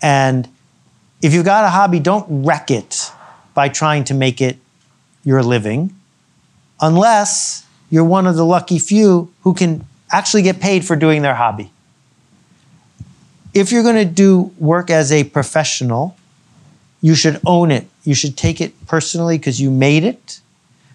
And 0.00 0.48
if 1.20 1.34
you've 1.34 1.44
got 1.44 1.64
a 1.64 1.70
hobby, 1.70 1.98
don't 1.98 2.44
wreck 2.44 2.70
it 2.70 3.10
by 3.54 3.68
trying 3.68 4.04
to 4.04 4.14
make 4.14 4.40
it 4.40 4.56
your 5.24 5.42
living, 5.42 5.94
unless 6.80 7.66
you're 7.90 8.04
one 8.04 8.26
of 8.26 8.36
the 8.36 8.44
lucky 8.44 8.78
few 8.78 9.32
who 9.42 9.54
can 9.54 9.84
actually 10.12 10.42
get 10.42 10.60
paid 10.60 10.84
for 10.84 10.94
doing 10.94 11.22
their 11.22 11.34
hobby. 11.34 11.72
If 13.54 13.72
you're 13.72 13.82
going 13.82 13.96
to 13.96 14.04
do 14.04 14.52
work 14.58 14.90
as 14.90 15.10
a 15.10 15.24
professional, 15.24 16.16
you 17.00 17.14
should 17.14 17.40
own 17.46 17.70
it. 17.70 17.88
You 18.04 18.14
should 18.14 18.36
take 18.36 18.60
it 18.60 18.86
personally 18.86 19.38
because 19.38 19.60
you 19.60 19.70
made 19.70 20.04
it, 20.04 20.40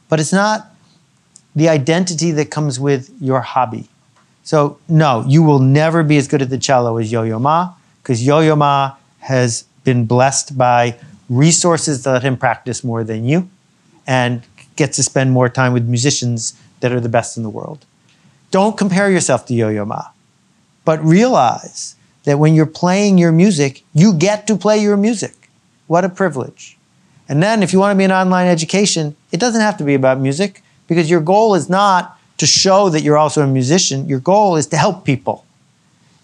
but 0.10 0.20
it's 0.20 0.34
not 0.34 0.68
the 1.56 1.70
identity 1.70 2.32
that 2.32 2.52
comes 2.52 2.80
with 2.80 3.10
your 3.20 3.42
hobby. 3.42 3.88
So, 4.44 4.78
no, 4.90 5.24
you 5.28 5.42
will 5.42 5.60
never 5.60 6.04
be 6.04 6.18
as 6.18 6.28
good 6.28 6.42
at 6.42 6.50
the 6.50 6.58
cello 6.58 6.98
as 6.98 7.12
Yo 7.12 7.24
Yo 7.24 7.40
Ma 7.40 7.74
because 8.02 8.26
Yo 8.26 8.40
Yo 8.42 8.56
Ma 8.56 8.96
has 9.20 9.64
been 9.84 10.06
blessed 10.06 10.58
by 10.58 10.98
resources 11.30 12.04
that 12.04 12.12
let 12.12 12.24
him 12.24 12.36
practice 12.36 12.84
more 12.84 13.04
than 13.04 13.24
you 13.24 13.50
and 14.06 14.44
gets 14.76 14.98
to 14.98 15.04
spend 15.04 15.32
more 15.32 15.48
time 15.48 15.72
with 15.72 15.88
musicians 15.88 16.54
that 16.82 16.92
are 16.92 17.00
the 17.00 17.10
best 17.10 17.38
in 17.38 17.44
the 17.44 17.50
world. 17.50 17.86
Don't 18.52 18.78
compare 18.78 19.10
yourself 19.10 19.46
to 19.46 19.54
Yo 19.54 19.70
Yo 19.70 19.86
Ma, 19.86 20.08
but 20.84 21.04
realize 21.04 21.96
that 22.24 22.40
when 22.40 22.54
you're 22.54 22.66
playing 22.66 23.18
your 23.18 23.32
music, 23.32 23.84
you 23.94 24.14
get 24.14 24.48
to 24.48 24.56
play 24.56 24.80
your 24.80 24.98
music. 24.98 25.50
What 25.88 26.06
a 26.06 26.10
privilege. 26.10 26.78
And 27.30 27.42
then, 27.42 27.64
if 27.64 27.74
you 27.74 27.80
want 27.80 27.96
to 27.96 27.98
be 27.98 28.04
an 28.04 28.12
online 28.12 28.48
education, 28.48 29.16
it 29.32 29.40
doesn't 29.40 29.62
have 29.62 29.78
to 29.78 29.84
be 29.84 29.94
about 29.94 30.20
music 30.20 30.62
because 30.88 31.10
your 31.10 31.22
goal 31.22 31.56
is 31.56 31.70
not 31.70 32.20
to 32.38 32.46
show 32.46 32.90
that 32.90 33.02
you're 33.02 33.18
also 33.18 33.42
a 33.42 33.48
musician. 33.48 34.08
Your 34.08 34.20
goal 34.20 34.56
is 34.56 34.68
to 34.68 34.78
help 34.78 35.06
people. 35.06 35.46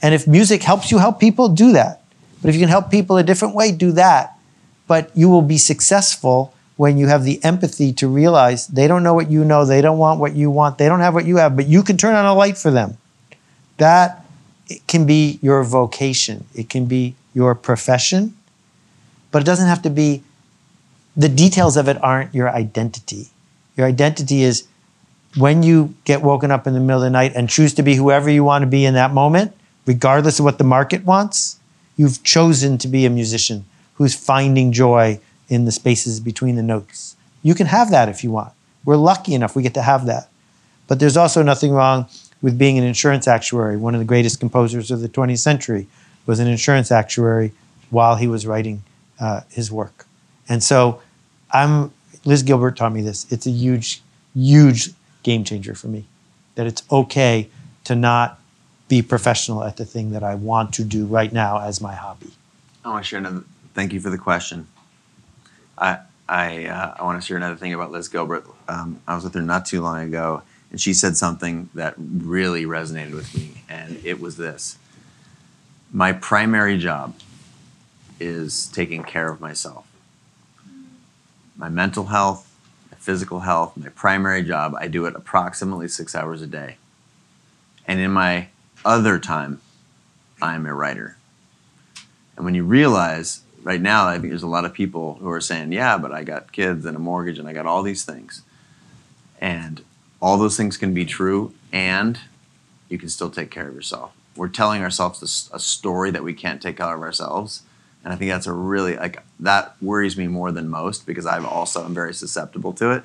And 0.01 0.13
if 0.13 0.27
music 0.27 0.63
helps 0.63 0.91
you 0.91 0.97
help 0.97 1.19
people, 1.19 1.49
do 1.49 1.71
that. 1.73 2.01
But 2.41 2.49
if 2.49 2.55
you 2.55 2.61
can 2.61 2.69
help 2.69 2.89
people 2.89 3.17
a 3.17 3.23
different 3.23 3.55
way, 3.55 3.71
do 3.71 3.91
that. 3.93 4.37
But 4.87 5.11
you 5.15 5.29
will 5.29 5.41
be 5.41 5.57
successful 5.57 6.53
when 6.77 6.97
you 6.97 7.07
have 7.07 7.25
the 7.25 7.43
empathy 7.43 7.91
to 7.91 8.07
realize 8.07 8.67
they 8.67 8.87
don't 8.87 9.03
know 9.03 9.13
what 9.13 9.29
you 9.29 9.43
know, 9.43 9.65
they 9.65 9.81
don't 9.81 9.97
want 9.97 10.19
what 10.19 10.33
you 10.33 10.49
want, 10.49 10.77
they 10.77 10.87
don't 10.87 11.01
have 11.01 11.13
what 11.13 11.25
you 11.25 11.35
have, 11.35 11.53
but 11.55 11.67
you 11.67 11.83
can 11.83 11.97
turn 11.97 12.15
on 12.15 12.25
a 12.25 12.33
light 12.33 12.57
for 12.57 12.71
them. 12.71 12.97
That 13.77 14.18
it 14.69 14.85
can 14.87 15.05
be 15.05 15.39
your 15.41 15.63
vocation, 15.63 16.45
it 16.53 16.69
can 16.69 16.85
be 16.85 17.15
your 17.33 17.55
profession, 17.55 18.35
but 19.31 19.41
it 19.41 19.45
doesn't 19.45 19.67
have 19.67 19.81
to 19.81 19.89
be 19.89 20.23
the 21.17 21.29
details 21.29 21.75
of 21.75 21.87
it 21.87 22.01
aren't 22.03 22.33
your 22.33 22.49
identity. 22.49 23.27
Your 23.75 23.87
identity 23.87 24.43
is 24.43 24.67
when 25.35 25.63
you 25.63 25.95
get 26.05 26.21
woken 26.21 26.51
up 26.51 26.67
in 26.67 26.73
the 26.73 26.79
middle 26.79 27.01
of 27.01 27.03
the 27.03 27.09
night 27.09 27.33
and 27.35 27.49
choose 27.49 27.73
to 27.73 27.83
be 27.83 27.95
whoever 27.95 28.29
you 28.29 28.43
want 28.43 28.61
to 28.61 28.67
be 28.67 28.85
in 28.85 28.93
that 28.93 29.13
moment, 29.13 29.53
regardless 29.85 30.39
of 30.39 30.45
what 30.45 30.57
the 30.57 30.63
market 30.63 31.03
wants, 31.03 31.59
you've 31.97 32.23
chosen 32.23 32.77
to 32.77 32.87
be 32.87 33.05
a 33.05 33.09
musician 33.09 33.65
who's 33.95 34.15
finding 34.15 34.71
joy 34.71 35.19
in 35.49 35.65
the 35.65 35.71
spaces 35.71 36.19
between 36.19 36.55
the 36.55 36.63
notes. 36.63 37.15
You 37.43 37.55
can 37.55 37.67
have 37.67 37.91
that 37.91 38.07
if 38.07 38.23
you 38.23 38.31
want. 38.31 38.53
We're 38.85 38.95
lucky 38.95 39.33
enough 39.33 39.55
we 39.55 39.63
get 39.63 39.73
to 39.73 39.81
have 39.81 40.05
that. 40.05 40.29
But 40.87 40.99
there's 40.99 41.17
also 41.17 41.43
nothing 41.43 41.71
wrong 41.71 42.07
with 42.41 42.57
being 42.57 42.77
an 42.77 42.83
insurance 42.83 43.27
actuary. 43.27 43.77
One 43.77 43.95
of 43.95 43.99
the 43.99 44.05
greatest 44.05 44.39
composers 44.39 44.91
of 44.91 45.01
the 45.01 45.09
20th 45.09 45.39
century 45.39 45.87
was 46.25 46.39
an 46.39 46.47
insurance 46.47 46.91
actuary 46.91 47.51
while 47.89 48.15
he 48.15 48.27
was 48.27 48.45
writing 48.45 48.83
uh, 49.19 49.41
his 49.49 49.71
work. 49.71 50.05
And 50.47 50.63
so 50.63 51.01
I'm 51.51 51.91
Liz 52.25 52.43
Gilbert 52.43 52.77
taught 52.77 52.93
me 52.93 53.01
this. 53.01 53.31
It's 53.31 53.47
a 53.47 53.51
huge, 53.51 54.01
huge 54.35 54.91
game 55.23 55.43
changer 55.43 55.75
for 55.75 55.87
me. 55.87 56.05
That 56.55 56.67
it's 56.67 56.83
okay 56.91 57.49
to 57.85 57.95
not 57.95 58.39
be 58.87 59.01
professional 59.01 59.63
at 59.63 59.77
the 59.77 59.85
thing 59.85 60.11
that 60.11 60.23
I 60.23 60.35
want 60.35 60.73
to 60.73 60.83
do 60.83 61.05
right 61.05 61.31
now 61.31 61.59
as 61.59 61.79
my 61.79 61.93
hobby. 61.93 62.31
I 62.83 62.89
want 62.89 63.03
to 63.03 63.07
share 63.07 63.19
another. 63.19 63.43
Thank 63.73 63.93
you 63.93 63.99
for 63.99 64.09
the 64.09 64.17
question. 64.17 64.67
I 65.77 65.99
I 66.27 66.65
uh, 66.65 66.95
I 66.99 67.03
want 67.03 67.21
to 67.21 67.25
share 67.25 67.37
another 67.37 67.55
thing 67.55 67.73
about 67.73 67.91
Liz 67.91 68.07
Gilbert. 68.07 68.45
Um, 68.67 68.99
I 69.07 69.15
was 69.15 69.23
with 69.23 69.33
her 69.35 69.41
not 69.41 69.65
too 69.65 69.81
long 69.81 70.01
ago, 70.01 70.41
and 70.71 70.79
she 70.79 70.93
said 70.93 71.17
something 71.17 71.69
that 71.73 71.95
really 71.97 72.65
resonated 72.65 73.13
with 73.13 73.35
me, 73.35 73.63
and 73.69 73.99
it 74.03 74.19
was 74.19 74.37
this: 74.37 74.77
My 75.91 76.11
primary 76.11 76.77
job 76.77 77.15
is 78.19 78.67
taking 78.67 79.03
care 79.03 79.29
of 79.29 79.39
myself, 79.39 79.87
my 81.55 81.69
mental 81.69 82.05
health, 82.05 82.53
my 82.91 82.97
physical 82.97 83.41
health. 83.41 83.75
My 83.77 83.89
primary 83.89 84.43
job, 84.43 84.75
I 84.79 84.87
do 84.87 85.05
it 85.05 85.15
approximately 85.15 85.87
six 85.87 86.15
hours 86.15 86.41
a 86.41 86.47
day, 86.47 86.77
and 87.87 87.99
in 87.99 88.11
my 88.11 88.49
other 88.85 89.19
time, 89.19 89.61
I'm 90.41 90.65
a 90.65 90.73
writer. 90.73 91.17
And 92.35 92.45
when 92.45 92.55
you 92.55 92.63
realize 92.63 93.41
right 93.63 93.81
now, 93.81 94.07
I 94.07 94.13
think 94.13 94.29
there's 94.31 94.43
a 94.43 94.47
lot 94.47 94.65
of 94.65 94.73
people 94.73 95.15
who 95.15 95.29
are 95.29 95.41
saying, 95.41 95.71
yeah, 95.71 95.97
but 95.97 96.13
I 96.13 96.23
got 96.23 96.51
kids 96.51 96.85
and 96.85 96.95
a 96.95 96.99
mortgage 96.99 97.37
and 97.37 97.47
I 97.47 97.53
got 97.53 97.65
all 97.65 97.83
these 97.83 98.05
things. 98.05 98.43
And 99.41 99.83
all 100.21 100.37
those 100.37 100.57
things 100.57 100.77
can 100.77 100.93
be 100.93 101.05
true. 101.05 101.53
And 101.71 102.19
you 102.89 102.97
can 102.97 103.09
still 103.09 103.29
take 103.29 103.51
care 103.51 103.67
of 103.67 103.75
yourself. 103.75 104.11
We're 104.35 104.49
telling 104.49 104.81
ourselves 104.81 105.49
a 105.53 105.59
story 105.59 106.11
that 106.11 106.23
we 106.23 106.33
can't 106.33 106.61
take 106.61 106.77
care 106.77 106.95
of 106.95 107.01
ourselves, 107.01 107.63
and 108.03 108.13
I 108.13 108.15
think 108.15 108.31
that's 108.31 108.47
a 108.47 108.53
really 108.53 108.95
like 108.95 109.21
that 109.39 109.75
worries 109.81 110.17
me 110.17 110.27
more 110.27 110.51
than 110.51 110.69
most 110.69 111.05
because 111.05 111.25
I've 111.25 111.45
also 111.45 111.83
am 111.83 111.93
very 111.93 112.13
susceptible 112.13 112.73
to 112.73 112.91
it, 112.91 113.03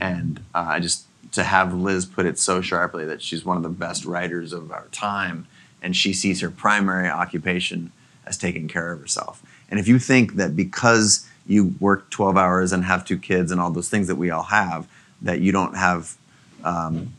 and 0.00 0.40
uh, 0.54 0.66
I 0.68 0.80
just 0.80 1.06
to 1.32 1.44
have 1.44 1.74
Liz 1.74 2.06
put 2.06 2.26
it 2.26 2.38
so 2.38 2.60
sharply 2.60 3.04
that 3.04 3.22
she's 3.22 3.44
one 3.44 3.56
of 3.56 3.62
the 3.62 3.68
best 3.68 4.04
writers 4.04 4.52
of 4.52 4.72
our 4.72 4.88
time, 4.92 5.46
and 5.82 5.94
she 5.94 6.12
sees 6.12 6.40
her 6.40 6.50
primary 6.50 7.08
occupation 7.08 7.92
as 8.26 8.38
taking 8.38 8.68
care 8.68 8.92
of 8.92 9.00
herself. 9.00 9.42
And 9.68 9.78
if 9.78 9.88
you 9.88 9.98
think 9.98 10.36
that 10.36 10.56
because 10.56 11.28
you 11.46 11.74
work 11.80 12.08
12 12.10 12.36
hours 12.36 12.72
and 12.72 12.84
have 12.84 13.04
two 13.04 13.18
kids 13.18 13.50
and 13.50 13.60
all 13.60 13.70
those 13.70 13.88
things 13.88 14.06
that 14.06 14.16
we 14.16 14.30
all 14.30 14.44
have, 14.44 14.86
that 15.20 15.40
you 15.40 15.52
don't 15.52 15.76
have 15.76 16.16
um, 16.64 17.14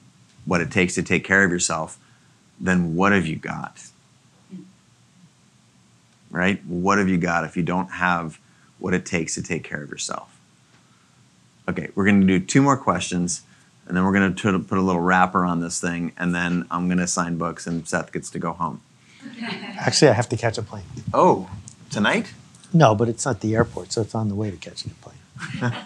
what 0.45 0.61
it 0.61 0.71
takes 0.71 0.95
to 0.95 1.03
take 1.03 1.23
care 1.23 1.43
of 1.43 1.51
yourself, 1.51 1.97
then 2.59 2.95
what 2.95 3.11
have 3.11 3.25
you 3.25 3.35
got? 3.35 3.83
Right? 6.29 6.63
What 6.65 6.97
have 6.97 7.09
you 7.09 7.17
got 7.17 7.43
if 7.43 7.55
you 7.55 7.63
don't 7.63 7.91
have 7.91 8.39
what 8.79 8.93
it 8.93 9.05
takes 9.05 9.35
to 9.35 9.43
take 9.43 9.63
care 9.63 9.83
of 9.83 9.89
yourself? 9.89 10.39
Okay, 11.69 11.89
we're 11.95 12.05
going 12.05 12.21
to 12.21 12.27
do 12.27 12.39
two 12.39 12.61
more 12.61 12.75
questions, 12.75 13.43
and 13.87 13.95
then 13.95 14.03
we're 14.03 14.11
going 14.11 14.33
to 14.33 14.59
put 14.59 14.77
a 14.77 14.81
little 14.81 15.01
wrapper 15.01 15.45
on 15.45 15.61
this 15.61 15.79
thing, 15.79 16.11
and 16.17 16.33
then 16.35 16.65
I'm 16.69 16.87
going 16.87 16.97
to 16.97 17.07
sign 17.07 17.37
books, 17.37 17.67
and 17.67 17.87
Seth 17.87 18.11
gets 18.11 18.29
to 18.31 18.39
go 18.39 18.51
home. 18.53 18.81
Actually, 19.77 20.09
I 20.09 20.13
have 20.13 20.27
to 20.29 20.37
catch 20.37 20.57
a 20.57 20.61
plane. 20.61 20.83
Oh, 21.13 21.49
tonight? 21.89 22.33
No, 22.73 22.95
but 22.95 23.07
it's 23.07 23.25
not 23.25 23.41
the 23.41 23.55
airport, 23.55 23.93
so 23.93 24.01
it's 24.01 24.15
on 24.15 24.27
the 24.27 24.35
way 24.35 24.51
to 24.51 24.57
catching 24.57 24.91
a 24.91 24.95
plane. 24.95 25.77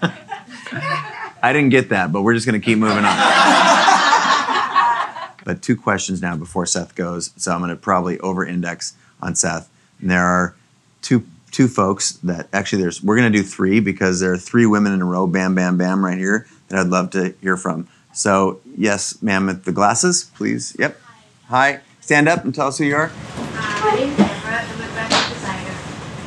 I 1.47 1.53
didn't 1.53 1.69
get 1.69 1.87
that, 1.89 2.11
but 2.11 2.23
we're 2.23 2.33
just 2.33 2.45
going 2.45 2.59
to 2.59 2.65
keep 2.65 2.77
moving 2.77 3.05
on. 3.05 3.05
but 5.45 5.61
two 5.61 5.77
questions 5.77 6.21
now 6.21 6.35
before 6.35 6.65
Seth 6.65 6.93
goes, 6.93 7.31
so 7.37 7.53
I'm 7.53 7.59
going 7.59 7.69
to 7.69 7.77
probably 7.77 8.19
over-index 8.19 8.95
on 9.21 9.33
Seth. 9.33 9.69
And 10.01 10.11
there 10.11 10.25
are 10.25 10.55
two 11.01 11.25
two 11.51 11.69
folks 11.69 12.11
that 12.23 12.49
actually 12.51 12.81
there's 12.81 13.01
we're 13.01 13.15
going 13.15 13.31
to 13.31 13.37
do 13.37 13.45
three 13.45 13.79
because 13.79 14.19
there 14.19 14.33
are 14.33 14.37
three 14.37 14.65
women 14.65 14.91
in 14.91 15.01
a 15.01 15.05
row, 15.05 15.25
bam, 15.25 15.55
bam, 15.55 15.77
bam, 15.77 16.03
right 16.03 16.17
here 16.17 16.47
that 16.67 16.79
I'd 16.79 16.87
love 16.87 17.11
to 17.11 17.33
hear 17.41 17.55
from. 17.55 17.87
So 18.13 18.59
yes, 18.75 19.21
ma'am, 19.21 19.45
with 19.45 19.63
the 19.63 19.71
glasses, 19.71 20.29
please. 20.35 20.75
Yep. 20.77 20.99
Hi. 21.47 21.79
Stand 22.01 22.27
up 22.27 22.43
and 22.43 22.53
tell 22.53 22.67
us 22.67 22.77
who 22.77 22.83
you 22.83 22.95
are. 22.95 23.09
Uh, 23.37 23.81
my 23.85 23.95
name 23.95 24.09
Deborah. 24.17 24.27
I'm 24.27 24.81
a 24.81 24.87
graphic 24.91 25.33
designer. 25.33 25.75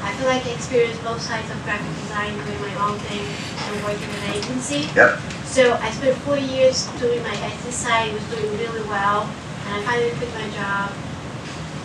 I 0.03 0.15
feel 0.17 0.29
like 0.29 0.47
I 0.47 0.51
experienced 0.51 1.05
both 1.05 1.21
sides 1.21 1.51
of 1.51 1.63
graphic 1.65 1.95
design, 2.05 2.33
doing 2.47 2.61
my 2.63 2.89
own 2.89 2.99
thing 3.01 3.21
and 3.21 3.40
working 3.91 4.07
in 4.09 4.23
an 4.23 4.33
agency. 4.39 4.87
Yep. 4.95 5.19
So 5.45 5.75
I 5.83 5.91
spent 5.91 6.15
four 6.23 6.39
years 6.39 6.87
doing 7.03 7.23
my 7.27 7.35
IT 7.35 7.62
side, 7.75 8.15
was 8.15 8.23
doing 8.31 8.47
really 8.59 8.87
well, 8.87 9.27
and 9.67 9.71
I 9.75 9.83
finally 9.83 10.15
quit 10.15 10.31
my 10.39 10.47
job. 10.55 10.95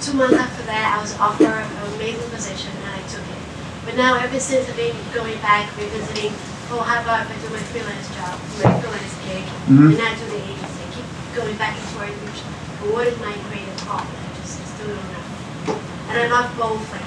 Two 0.01 0.13
months 0.13 0.37
after 0.37 0.61
that, 0.69 0.93
I 0.93 1.01
was 1.01 1.17
offered 1.17 1.49
an 1.49 1.93
amazing 1.97 2.29
position, 2.29 2.69
and 2.77 2.93
I 2.93 3.01
took 3.09 3.25
it. 3.25 3.41
But 3.85 3.97
now, 3.97 4.13
ever 4.21 4.39
since 4.39 4.69
I've 4.69 4.77
been 4.77 4.93
going 5.13 5.37
back, 5.41 5.65
revisiting, 5.77 6.33
oh, 6.69 6.85
how 6.85 7.01
about 7.01 7.25
if 7.25 7.33
I 7.33 7.37
do 7.41 7.49
my 7.49 7.63
freelance 7.73 8.05
job, 8.13 8.37
my 8.61 8.69
freelance 8.81 9.15
gig, 9.25 9.45
Mhm. 9.65 9.89
and 9.89 9.97
not 9.97 10.13
do 10.13 10.25
the 10.29 10.41
agency? 10.45 10.81
I 10.85 10.89
keep 10.93 11.07
going 11.33 11.57
back 11.57 11.73
and 11.73 11.87
forth, 11.97 12.13
which, 12.21 12.41
what 12.93 13.07
is 13.07 13.17
my 13.17 13.33
greatest 13.49 13.81
hobby? 13.89 14.13
I 14.13 14.29
just, 14.41 14.61
I 14.61 14.65
still 14.77 14.93
don't 14.93 15.09
know. 15.09 15.77
And 16.09 16.15
I 16.21 16.25
love 16.29 16.53
both, 16.57 16.85
like. 16.93 17.01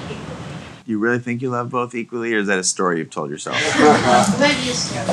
Do 0.89 0.93
you 0.93 0.97
really 0.99 1.19
think 1.19 1.43
you 1.43 1.51
love 1.51 1.69
both 1.69 1.93
equally, 1.93 2.33
or 2.33 2.39
is 2.39 2.47
that 2.47 2.57
a 2.57 2.63
story 2.63 2.97
you've 2.97 3.11
told 3.11 3.29
yourself? 3.29 3.55
Maybe 4.39 4.71
a 4.71 4.73
story. 4.73 5.05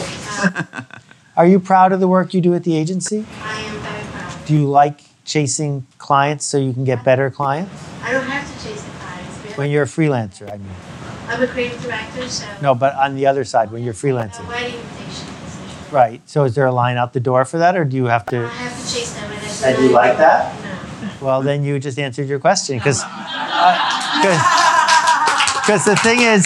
Uh, 0.57 0.83
Are 1.37 1.47
you 1.47 1.61
proud 1.61 1.93
of 1.93 2.01
the 2.01 2.09
work 2.09 2.33
you 2.33 2.41
do 2.41 2.55
at 2.55 2.65
the 2.65 2.75
agency? 2.75 3.27
I 3.43 3.61
am 3.61 3.77
very 3.81 4.03
proud. 4.05 4.47
Do 4.47 4.55
you 4.55 4.67
like 4.67 5.03
chasing 5.27 5.87
clients 5.99 6.47
so 6.47 6.57
you 6.57 6.73
can 6.73 6.85
get 6.85 7.05
better 7.05 7.29
clients? 7.31 7.71
I 8.03 8.11
don't 8.11 8.25
have 8.25 8.47
to 8.49 8.67
chase 8.67 8.83
the 8.83 8.91
clients. 8.93 9.43
but 9.43 9.59
When 9.59 9.71
you're 9.71 9.83
a 9.83 9.87
freelancer, 9.87 10.51
I 10.51 10.57
mean. 10.57 10.67
I'm 11.29 11.43
a 11.43 11.47
creative 11.47 11.83
director, 11.83 12.27
so 12.27 12.47
No, 12.63 12.75
but 12.75 12.95
on 12.95 13.15
the 13.15 13.27
other 13.27 13.45
side, 13.45 13.71
when 13.71 13.83
you're 13.85 13.93
uh, 13.93 13.97
freelancing. 13.99 14.49
wedding 14.49 14.81
invitations. 14.81 15.93
Right. 15.93 16.23
So 16.27 16.45
is 16.45 16.55
there 16.55 16.65
a 16.65 16.73
line 16.73 16.97
out 16.97 17.13
the 17.13 17.21
door 17.21 17.45
for 17.45 17.59
that, 17.59 17.77
or 17.77 17.85
do 17.85 17.97
you 17.99 18.07
have 18.07 18.25
to? 18.33 18.47
I 18.47 18.49
have 18.49 18.73
to 18.73 18.95
chase 18.95 19.13
them, 19.13 19.31
and 19.31 19.43
I 19.45 19.73
do 19.73 19.77
And 19.77 19.85
you 19.85 19.91
like 19.91 20.17
that? 20.17 20.55
No. 21.03 21.27
Well, 21.27 21.43
then 21.43 21.65
you 21.65 21.79
just 21.79 21.99
answered 21.99 22.29
your 22.29 22.39
question 22.39 22.79
because 22.79 23.03
because 25.67 25.85
the 25.85 25.97
thing 25.97 26.21
is, 26.21 26.45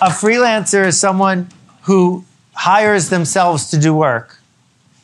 a 0.00 0.10
freelancer 0.10 0.84
is 0.84 0.98
someone 0.98 1.48
who 1.82 2.24
hires 2.54 3.08
themselves 3.08 3.70
to 3.70 3.78
do 3.78 3.94
work, 3.94 4.40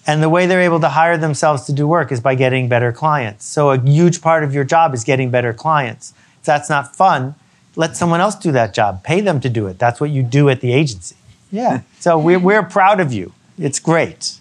and 0.08 0.20
the 0.20 0.28
way 0.28 0.46
they're 0.46 0.62
able 0.62 0.80
to 0.80 0.88
hire 0.88 1.16
themselves 1.16 1.62
to 1.66 1.72
do 1.72 1.86
work 1.86 2.10
is 2.10 2.18
by 2.18 2.34
getting 2.34 2.68
better 2.68 2.90
clients. 2.90 3.44
So 3.44 3.70
a 3.70 3.80
huge 3.80 4.20
part 4.20 4.42
of 4.42 4.52
your 4.52 4.64
job 4.64 4.92
is 4.92 5.04
getting 5.04 5.30
better 5.30 5.52
clients. 5.52 6.14
If 6.40 6.46
that's 6.46 6.68
not 6.68 6.96
fun, 6.96 7.36
let 7.76 7.96
someone 7.96 8.20
else 8.20 8.34
do 8.34 8.50
that 8.50 8.74
job. 8.74 9.04
Pay 9.04 9.20
them 9.20 9.38
to 9.38 9.48
do 9.48 9.68
it. 9.68 9.78
That's 9.78 10.00
what 10.00 10.10
you 10.10 10.24
do 10.24 10.48
at 10.48 10.60
the 10.60 10.72
agency. 10.72 11.14
Yeah. 11.52 11.82
So 12.00 12.18
we're, 12.18 12.40
we're 12.40 12.64
proud 12.64 12.98
of 12.98 13.12
you. 13.12 13.32
It's 13.56 13.78
great. 13.78 14.40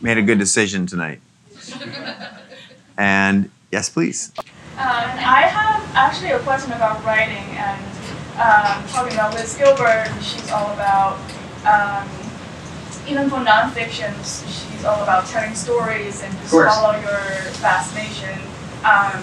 Made 0.00 0.16
a 0.16 0.22
good 0.22 0.38
decision 0.38 0.86
tonight. 0.86 1.20
And 2.96 3.50
yes, 3.70 3.88
please. 3.90 4.32
Um, 4.36 4.46
I 4.78 5.42
have 5.42 5.88
actually 5.94 6.30
a 6.30 6.40
question 6.40 6.72
about 6.72 7.04
writing 7.04 7.36
and 7.36 7.97
um, 8.38 8.86
talking 8.88 9.14
about 9.14 9.34
Liz 9.34 9.56
Gilbert. 9.56 10.08
She's 10.22 10.50
all 10.50 10.72
about, 10.72 11.18
um, 11.66 12.08
even 13.08 13.28
for 13.28 13.36
nonfiction, 13.36 14.14
she's 14.46 14.84
all 14.84 15.02
about 15.02 15.26
telling 15.26 15.54
stories 15.54 16.22
and 16.22 16.32
just 16.38 16.52
follow 16.52 16.92
your 17.00 17.18
fascination. 17.58 18.38
Um, 18.84 19.22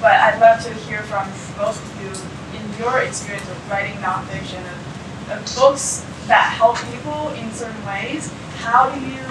but 0.00 0.12
I'd 0.12 0.40
love 0.40 0.62
to 0.64 0.72
hear 0.88 1.02
from 1.02 1.26
both 1.56 1.76
of 1.76 1.90
you 2.00 2.58
in 2.58 2.78
your 2.78 3.00
experience 3.00 3.48
of 3.50 3.70
writing 3.70 3.96
nonfiction, 3.98 4.60
of, 4.60 5.30
of 5.32 5.56
books 5.56 6.04
that 6.26 6.52
help 6.56 6.78
people 6.92 7.28
in 7.34 7.52
certain 7.52 7.84
ways. 7.86 8.32
How 8.58 8.90
do 8.90 9.00
you, 9.00 9.22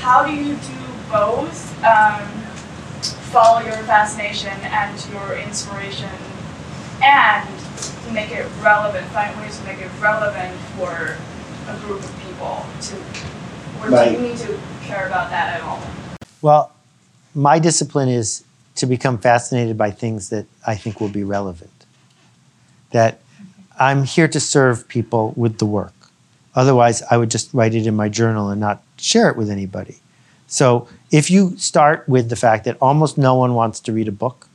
how 0.00 0.24
do 0.24 0.34
you 0.34 0.54
do 0.54 0.78
both? 1.10 1.84
Um, 1.84 2.26
follow 3.32 3.60
your 3.60 3.76
fascination 3.84 4.52
and 4.62 5.06
your 5.12 5.36
inspiration 5.38 6.10
and 7.02 7.48
make 8.12 8.30
it 8.30 8.46
relevant, 8.62 9.06
find 9.08 9.38
ways 9.40 9.58
to 9.58 9.64
make 9.64 9.78
it 9.78 9.90
relevant 10.00 10.54
for 10.76 11.16
a 11.68 11.76
group 11.80 12.00
of 12.00 12.20
people 12.26 12.64
to 12.80 12.96
or 13.82 13.90
Right. 13.90 14.10
do 14.10 14.22
you 14.22 14.28
need 14.28 14.38
to 14.38 14.58
care 14.82 15.06
about 15.06 15.30
that 15.30 15.56
at 15.56 15.62
all? 15.62 15.80
Well, 16.42 16.72
my 17.34 17.58
discipline 17.58 18.08
is 18.08 18.44
to 18.76 18.86
become 18.86 19.18
fascinated 19.18 19.76
by 19.76 19.90
things 19.90 20.30
that 20.30 20.46
I 20.66 20.74
think 20.74 21.00
will 21.00 21.08
be 21.08 21.24
relevant. 21.24 21.70
That 22.90 23.20
I'm 23.78 24.04
here 24.04 24.28
to 24.28 24.40
serve 24.40 24.88
people 24.88 25.32
with 25.36 25.58
the 25.58 25.66
work. 25.66 25.92
Otherwise, 26.54 27.02
I 27.10 27.16
would 27.16 27.30
just 27.30 27.52
write 27.54 27.74
it 27.74 27.86
in 27.86 27.94
my 27.94 28.08
journal 28.08 28.50
and 28.50 28.60
not 28.60 28.82
share 28.96 29.28
it 29.30 29.36
with 29.36 29.50
anybody. 29.50 29.98
So, 30.48 30.88
if 31.12 31.30
you 31.30 31.56
start 31.58 32.08
with 32.08 32.30
the 32.30 32.36
fact 32.36 32.64
that 32.64 32.76
almost 32.80 33.18
no 33.18 33.34
one 33.34 33.54
wants 33.54 33.80
to 33.80 33.92
read 33.92 34.08
a 34.08 34.12
book, 34.12 34.47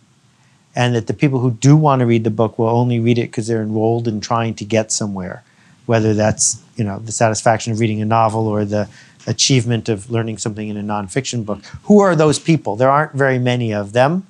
and 0.76 0.96
that 0.96 1.08
the 1.08 1.14
people 1.14 1.40
who 1.40 1.52
do 1.52 1.76
want 1.76 2.00
to 2.00 2.06
read 2.06 2.24
the 2.24 2.30
book 2.30 2.58
will 2.58 2.70
only 2.70 3.00
read 3.00 3.18
it 3.18 3.30
because 3.30 3.48
they're 3.48 3.62
enrolled 3.62 4.08
in 4.08 4.20
trying 4.20 4.56
to 4.56 4.66
get 4.66 4.92
somewhere, 4.92 5.44
whether 5.86 6.14
that's 6.14 6.62
you 6.76 6.84
know 6.84 7.00
the 7.00 7.12
satisfaction 7.12 7.74
of 7.74 7.80
reading 7.80 8.02
a 8.02 8.06
novel 8.06 8.48
or 8.48 8.66
the 8.66 8.90
achievement 9.28 9.88
of 9.88 10.10
learning 10.10 10.38
something 10.38 10.68
in 10.68 10.78
a 10.78 10.84
nonfiction 10.84 11.46
book. 11.46 11.64
Who 11.84 12.00
are 12.00 12.16
those 12.16 12.40
people? 12.40 12.76
There 12.76 12.90
aren't 12.90 13.14
very 13.14 13.40
many 13.40 13.74
of 13.74 13.94
them. 13.94 14.28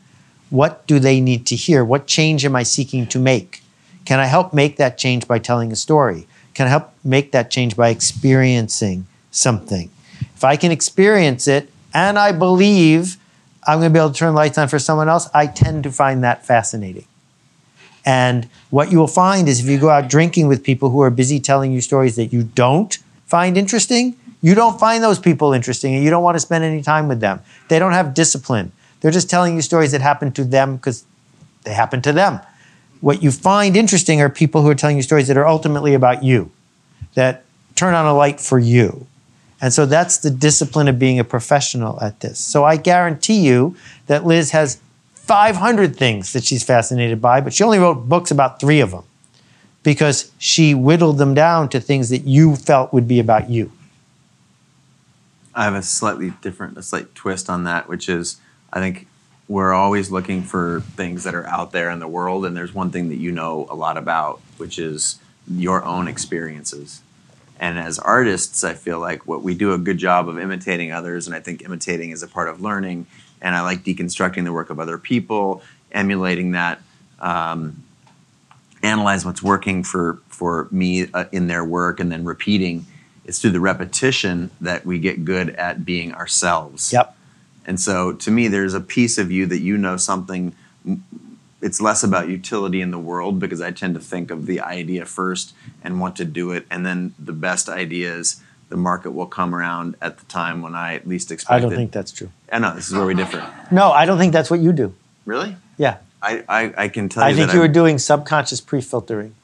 What 0.50 0.86
do 0.86 1.00
they 1.00 1.20
need 1.20 1.48
to 1.48 1.56
hear? 1.56 1.84
What 1.84 2.06
change 2.06 2.46
am 2.46 2.56
I 2.56 2.64
seeking 2.64 3.08
to 3.08 3.20
make? 3.20 3.64
Can 4.06 4.20
I 4.20 4.26
help 4.26 4.54
make 4.54 4.78
that 4.78 4.98
change 4.98 5.28
by 5.28 5.40
telling 5.40 5.72
a 5.72 5.76
story? 5.76 6.28
Can 6.54 6.68
I 6.68 6.70
help 6.70 6.92
make 7.04 7.32
that 7.32 7.50
change 7.50 7.76
by 7.76 7.90
experiencing 7.90 9.08
something? 9.32 9.90
If 10.36 10.44
I 10.44 10.56
can 10.58 10.72
experience 10.72 11.48
it 11.48 11.70
and 11.94 12.20
I 12.20 12.32
believe 12.32 13.18
I'm 13.68 13.80
going 13.80 13.92
to 13.92 13.94
be 13.94 14.00
able 14.00 14.12
to 14.12 14.18
turn 14.18 14.34
lights 14.34 14.58
on 14.58 14.68
for 14.68 14.80
someone 14.80 15.10
else, 15.10 15.30
I 15.34 15.48
tend 15.48 15.84
to 15.84 15.92
find 15.92 16.24
that 16.24 16.46
fascinating. 16.46 17.06
And 18.06 18.50
what 18.70 18.92
you 18.92 19.00
will 19.00 19.08
find 19.08 19.48
is 19.48 19.62
if 19.62 19.68
you 19.68 19.80
go 19.80 19.90
out 19.90 20.10
drinking 20.10 20.48
with 20.48 20.64
people 20.64 20.90
who 20.90 21.02
are 21.02 21.10
busy 21.10 21.40
telling 21.40 21.72
you 21.72 21.82
stories 21.82 22.16
that 22.18 22.34
you 22.34 22.44
don't 22.44 22.98
find 23.26 23.58
interesting, 23.58 24.16
you 24.42 24.56
don't 24.56 24.78
find 24.80 25.02
those 25.02 25.20
people 25.20 25.54
interesting 25.54 25.96
and 25.96 26.04
you 26.04 26.10
don't 26.10 26.24
want 26.24 26.36
to 26.36 26.40
spend 26.40 26.66
any 26.66 26.82
time 26.82 27.08
with 27.08 27.22
them. 27.22 27.40
They 27.70 27.80
don't 27.80 27.94
have 27.94 28.14
discipline. 28.14 28.74
They're 29.00 29.12
just 29.12 29.30
telling 29.30 29.56
you 29.56 29.62
stories 29.62 29.94
that 29.94 30.02
happen 30.02 30.32
to 30.34 30.44
them 30.44 30.76
because 30.76 31.06
they 31.64 31.74
happen 31.74 32.02
to 32.02 32.12
them. 32.12 32.42
What 33.00 33.24
you 33.24 33.32
find 33.32 33.76
interesting 33.76 34.22
are 34.22 34.30
people 34.30 34.62
who 34.62 34.70
are 34.70 34.76
telling 34.76 34.98
you 34.98 35.04
stories 35.04 35.28
that 35.28 35.38
are 35.38 35.48
ultimately 35.48 35.94
about 35.94 36.24
you, 36.24 36.52
that 37.16 37.44
turn 37.76 37.94
on 37.94 38.06
a 38.06 38.14
light 38.14 38.40
for 38.40 38.60
you. 38.60 39.08
And 39.64 39.74
so 39.74 39.86
that's 39.86 40.18
the 40.18 40.30
discipline 40.30 40.90
of 40.90 41.00
being 41.00 41.20
a 41.20 41.24
professional 41.24 41.98
at 42.02 42.20
this. 42.20 42.38
So 42.38 42.66
I 42.66 42.76
guarantee 42.76 43.48
you 43.48 43.78
that 44.08 44.26
Liz 44.26 44.52
has 44.52 44.82
500 45.14 45.96
things 45.96 46.34
that 46.34 46.44
she's 46.44 46.66
fascinated 46.66 47.22
by, 47.22 47.40
but 47.40 47.54
she 47.54 47.64
only 47.64 47.80
wrote 47.80 48.10
books 48.10 48.30
about 48.30 48.60
three 48.60 48.82
of 48.82 48.92
them 48.92 49.06
because 49.82 50.34
she 50.38 50.74
whittled 50.74 51.18
them 51.18 51.34
down 51.34 51.70
to 51.70 51.80
things 51.80 52.10
that 52.10 52.26
you 52.26 52.58
felt 52.58 52.92
would 52.92 53.08
be 53.08 53.22
about 53.22 53.50
you. 53.50 53.72
I 55.56 55.64
have 55.64 55.76
a 55.76 55.82
slightly 55.82 56.34
different, 56.42 56.78
a 56.78 56.84
slight 56.84 57.16
twist 57.16 57.50
on 57.50 57.64
that, 57.64 57.88
which 57.88 58.10
is 58.10 58.42
I 58.74 58.82
think 58.82 59.08
we're 59.48 59.72
always 59.72 60.12
looking 60.12 60.42
for 60.42 60.82
things 60.98 61.24
that 61.24 61.36
are 61.36 61.48
out 61.48 61.72
there 61.72 61.90
in 61.90 62.00
the 62.00 62.08
world, 62.10 62.46
and 62.46 62.58
there's 62.58 62.74
one 62.74 62.92
thing 62.92 63.08
that 63.08 63.18
you 63.18 63.32
know 63.32 63.68
a 63.70 63.76
lot 63.76 63.96
about, 63.96 64.42
which 64.58 64.78
is 64.78 65.20
your 65.48 65.86
own 65.86 66.10
experiences. 66.10 67.02
And 67.64 67.80
as 67.80 67.98
artists, 67.98 68.66
I 68.66 68.74
feel 68.74 69.00
like 69.00 69.26
what 69.26 69.42
we 69.42 69.56
do 69.56 69.72
a 69.72 69.78
good 69.78 69.98
job 69.98 70.28
of 70.28 70.38
imitating 70.38 70.92
others, 70.92 71.28
and 71.28 71.36
I 71.36 71.40
think 71.40 71.64
imitating 71.64 72.10
is 72.10 72.22
a 72.22 72.28
part 72.28 72.50
of 72.50 72.60
learning. 72.60 73.08
And 73.42 73.56
I 73.56 73.62
like 73.62 73.86
deconstructing 73.86 74.44
the 74.44 74.52
work 74.52 74.70
of 74.70 74.82
other 74.82 74.98
people, 74.98 75.62
emulating 75.94 76.52
that, 76.52 76.82
um, 77.22 77.82
analyze 78.84 79.26
what's 79.26 79.42
working 79.42 79.82
for 79.82 80.20
for 80.28 80.68
me 80.72 81.08
uh, 81.14 81.24
in 81.32 81.48
their 81.48 81.64
work, 81.64 82.02
and 82.02 82.12
then 82.12 82.26
repeating. 82.26 82.86
It's 83.24 83.40
through 83.40 83.52
the 83.52 83.62
repetition 83.62 84.52
that 84.60 84.86
we 84.86 85.00
get 85.00 85.24
good 85.24 85.52
at 85.52 85.86
being 85.86 86.14
ourselves. 86.14 86.92
Yep. 86.92 87.16
And 87.66 87.80
so, 87.80 88.12
to 88.12 88.30
me, 88.30 88.50
there's 88.50 88.74
a 88.74 88.82
piece 88.82 89.18
of 89.18 89.32
you 89.32 89.46
that 89.46 89.60
you 89.60 89.78
know 89.78 89.96
something. 89.96 90.54
It's 91.64 91.80
less 91.80 92.04
about 92.04 92.28
utility 92.28 92.82
in 92.82 92.92
the 92.92 93.00
world 93.00 93.40
because 93.40 93.62
I 93.62 93.72
tend 93.72 93.96
to 93.96 94.02
think 94.02 94.32
of 94.32 94.46
the 94.46 94.60
idea 94.60 95.06
first 95.06 95.54
and 95.84 96.00
want 96.00 96.16
to 96.18 96.26
do 96.26 96.52
it, 96.52 96.66
and 96.70 96.86
then 96.86 97.14
the 97.18 97.32
best 97.32 97.70
ideas, 97.70 98.42
the 98.70 98.76
market 98.78 99.12
will 99.12 99.28
come 99.28 99.56
around 99.56 99.96
at 100.02 100.18
the 100.18 100.26
time 100.26 100.62
when 100.62 100.76
I 100.76 101.02
least 101.06 101.32
expect 101.32 101.52
I 101.52 101.60
don't 101.60 101.72
it. 101.74 101.78
think 101.78 101.92
that's 101.92 102.12
true. 102.12 102.30
I 102.52 102.60
know 102.60 102.76
this 102.76 102.90
is 102.90 102.94
where 102.94 103.06
we 103.06 103.14
differ. 103.14 103.50
No, 103.72 103.92
I 103.92 104.06
don't 104.06 104.18
think 104.18 104.34
that's 104.34 104.52
what 104.52 104.60
you 104.60 104.74
do. 104.74 104.94
Really? 105.26 105.56
Yeah. 105.78 105.98
I, 106.22 106.44
I, 106.48 106.74
I 106.78 106.88
can 106.90 107.10
tell 107.10 107.24
you 107.24 107.34
I 107.34 107.38
think 107.38 107.54
you 107.54 107.60
were 107.60 107.68
doing 107.68 107.98
subconscious 107.98 108.62
pre-filtering. 108.62 109.36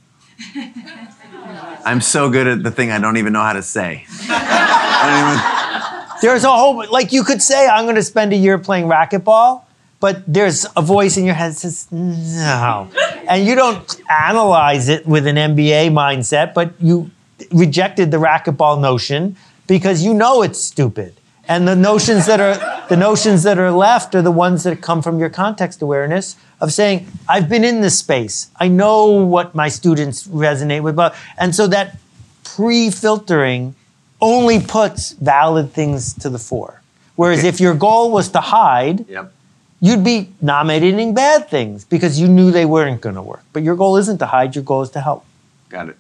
I'm 1.86 2.02
so 2.02 2.30
good 2.30 2.48
at 2.48 2.64
the 2.64 2.72
thing 2.72 2.92
I 2.92 3.00
don't 3.00 3.18
even 3.18 3.34
know 3.34 3.42
how 3.42 3.54
to 3.54 3.64
say. 3.64 4.06
There's 6.22 6.44
a 6.44 6.52
whole 6.52 6.86
like 6.92 7.12
you 7.14 7.24
could 7.24 7.42
say 7.42 7.68
I'm 7.68 7.86
going 7.86 7.96
to 7.96 8.04
spend 8.04 8.34
a 8.34 8.36
year 8.36 8.58
playing 8.58 8.86
racquetball, 8.86 9.64
but 10.00 10.24
there's 10.28 10.66
a 10.76 10.82
voice 10.82 11.18
in 11.18 11.26
your 11.26 11.36
head 11.36 11.52
that 11.52 11.56
says 11.58 11.88
no, 11.92 12.90
and 13.28 13.46
you 13.46 13.56
don't 13.56 14.02
analyze 14.10 14.90
it 14.90 15.06
with 15.06 15.28
an 15.28 15.36
MBA 15.36 15.92
mindset, 15.92 16.54
but 16.54 16.74
you 16.80 17.12
rejected 17.52 18.12
the 18.12 18.18
racquetball 18.18 18.80
notion 18.80 19.36
because 19.68 20.04
you 20.04 20.14
know 20.14 20.42
it's 20.42 20.60
stupid. 20.60 21.16
And 21.48 21.68
the 21.68 21.76
notions 21.76 22.28
that 22.28 22.40
are 22.40 22.86
the 22.90 22.96
notions 22.98 23.42
that 23.44 23.58
are 23.58 23.72
left 23.72 24.14
are 24.14 24.22
the 24.22 24.32
ones 24.32 24.64
that 24.64 24.82
come 24.82 25.02
from 25.02 25.18
your 25.20 25.30
context 25.30 25.82
awareness 25.82 26.36
of 26.62 26.72
saying, 26.72 27.08
I've 27.28 27.50
been 27.50 27.64
in 27.64 27.82
this 27.82 27.98
space. 27.98 28.52
I 28.58 28.68
know 28.68 29.08
what 29.08 29.56
my 29.56 29.68
students 29.68 30.28
resonate 30.28 30.84
with. 30.84 30.96
But 30.96 31.16
and 31.40 31.56
so 31.56 31.66
that 31.68 31.98
pre-filtering 32.44 33.74
only 34.22 34.60
puts 34.60 35.14
valid 35.14 35.72
things 35.74 36.14
to 36.16 36.30
the 36.30 36.38
fore. 36.38 36.82
Whereas 37.16 37.44
if 37.44 37.60
your 37.60 37.74
goal 37.74 38.12
was 38.12 38.30
to 38.30 38.42
hide, 38.42 39.08
Yep. 39.10 39.34
You'd 39.82 40.04
be 40.04 40.30
nominating 40.42 41.14
bad 41.14 41.50
things 41.50 41.86
because 41.86 42.20
you 42.20 42.28
knew 42.28 42.52
they 42.52 42.66
weren't 42.66 43.02
going 43.02 43.16
to 43.16 43.22
work. 43.22 43.44
But 43.54 43.64
your 43.64 43.76
goal 43.76 43.96
isn't 43.98 44.18
to 44.20 44.26
hide, 44.28 44.56
your 44.56 44.64
goal 44.64 44.82
is 44.82 44.90
to 44.92 45.02
help. 45.02 45.26
Got 45.70 45.90
it. 45.90 45.98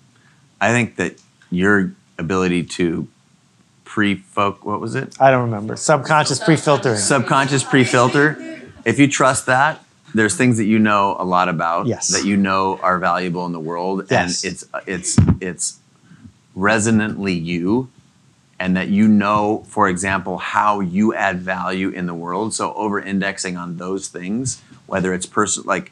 I 0.59 0.71
think 0.71 0.95
that 0.97 1.15
your 1.49 1.93
ability 2.17 2.63
to 2.63 3.07
pre-folk, 3.85 4.65
what 4.65 4.79
was 4.81 4.95
it? 4.95 5.15
I 5.19 5.31
don't 5.31 5.43
remember. 5.45 5.75
Subconscious 5.75 6.39
pre-filtering. 6.43 6.97
Subconscious 6.97 7.63
pre-filter. 7.63 8.61
If 8.85 8.99
you 8.99 9.07
trust 9.07 9.45
that, 9.47 9.83
there's 10.13 10.35
things 10.35 10.57
that 10.57 10.65
you 10.65 10.79
know 10.79 11.15
a 11.19 11.23
lot 11.23 11.49
about 11.49 11.85
Yes. 11.87 12.07
that 12.09 12.25
you 12.25 12.35
know 12.35 12.77
are 12.81 12.97
valuable 12.99 13.45
in 13.45 13.51
the 13.51 13.59
world, 13.59 14.07
Yes. 14.09 14.43
and 14.43 14.51
it's 14.53 14.65
it's 14.87 15.17
it's 15.39 15.79
resonantly 16.55 17.33
you, 17.33 17.89
and 18.59 18.75
that 18.75 18.89
you 18.89 19.07
know, 19.07 19.63
for 19.67 19.87
example, 19.87 20.37
how 20.37 20.79
you 20.81 21.13
add 21.13 21.39
value 21.39 21.89
in 21.89 22.05
the 22.07 22.13
world. 22.13 22.53
So 22.53 22.73
over-indexing 22.73 23.55
on 23.57 23.77
those 23.77 24.07
things, 24.09 24.61
whether 24.85 25.13
it's 25.13 25.25
person 25.25 25.63
like 25.65 25.91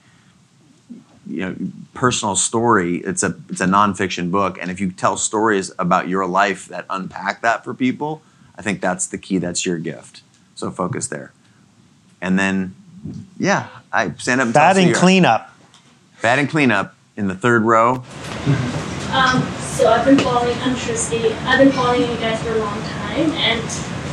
you 1.30 1.42
know 1.42 1.56
personal 1.94 2.36
story 2.38 2.98
it's 2.98 3.22
a 3.22 3.36
it's 3.50 3.60
a 3.60 3.66
nonfiction 3.66 4.32
book 4.32 4.58
and 4.62 4.72
if 4.72 4.80
you 4.80 4.90
tell 4.90 5.18
stories 5.18 5.74
about 5.78 6.08
your 6.08 6.26
life 6.26 6.68
that 6.68 6.86
unpack 6.90 7.42
that 7.42 7.66
for 7.66 7.74
people 7.74 8.22
i 8.58 8.62
think 8.62 8.80
that's 8.80 9.08
the 9.08 9.18
key 9.18 9.38
that's 9.38 9.66
your 9.66 9.78
gift 9.78 10.22
so 10.56 10.72
focus 10.72 11.08
there 11.08 11.34
and 12.22 12.40
then 12.40 12.74
yeah 13.38 13.68
i 13.92 14.10
stand 14.14 14.40
up 14.40 14.46
and 14.46 14.54
tell 14.54 14.64
us 14.70 14.78
who 14.78 14.84
Batting 14.84 14.88
you 14.88 14.94
are. 14.96 15.00
cleanup. 15.00 15.54
batting 16.22 16.48
cleanup 16.48 16.96
in 17.18 17.28
the 17.28 17.36
third 17.36 17.64
row 17.64 18.04
Um, 19.12 19.42
so 19.78 19.88
I've 19.92 20.06
been 20.06 20.18
following, 20.18 20.58
I'm 20.62 20.76
Tristy. 20.76 21.32
I've 21.46 21.60
been 21.60 21.72
following 21.72 22.02
you 22.02 22.18
guys 22.18 22.42
for 22.42 22.52
a 22.54 22.58
long 22.58 22.82
time, 22.82 23.30
and 23.32 23.62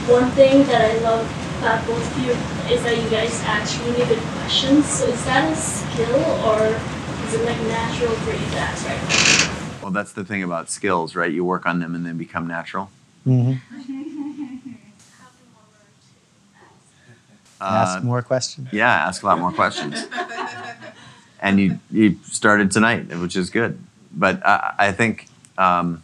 one 0.09 0.31
thing 0.32 0.65
that 0.65 0.82
I 0.91 0.99
love 1.01 1.24
about 1.61 1.86
both 1.86 2.05
of 2.16 2.23
you 2.23 2.32
is 2.74 2.82
that 2.82 2.97
you 3.03 3.09
guys 3.09 3.41
ask 3.45 3.81
really 3.86 4.05
good 4.07 4.19
questions. 4.36 4.85
So 4.86 5.07
is 5.07 5.24
that 5.24 5.51
a 5.51 5.57
skill, 5.57 6.20
or 6.45 6.66
is 6.66 7.35
it 7.35 7.45
like 7.47 7.59
natural 7.62 8.12
for 8.16 8.32
you 8.32 8.51
to 8.51 8.59
ask 8.59 8.86
right 8.86 9.03
now? 9.03 9.81
well 9.82 9.91
that's 9.93 10.12
the 10.12 10.24
thing 10.24 10.43
about 10.43 10.70
skills 10.70 11.15
right 11.15 11.31
you 11.31 11.45
work 11.45 11.66
on 11.66 11.78
them 11.78 11.95
and 11.95 12.07
then 12.07 12.16
become 12.16 12.47
natural 12.47 12.91
Mhm. 13.27 13.61
Uh, 17.61 17.65
Ask 17.65 18.03
more 18.03 18.20
questions. 18.20 18.69
Yeah, 18.73 18.91
ask 18.91 19.23
a 19.23 19.27
lot 19.27 19.39
more 19.39 19.53
questions. 19.53 20.07
and 21.41 21.59
you 21.59 21.78
you 21.91 22.19
started 22.24 22.70
tonight, 22.70 23.07
which 23.19 23.36
is 23.36 23.49
good. 23.49 23.78
But 24.12 24.45
I, 24.45 24.74
I 24.78 24.93
think 24.93 25.28
um, 25.59 26.03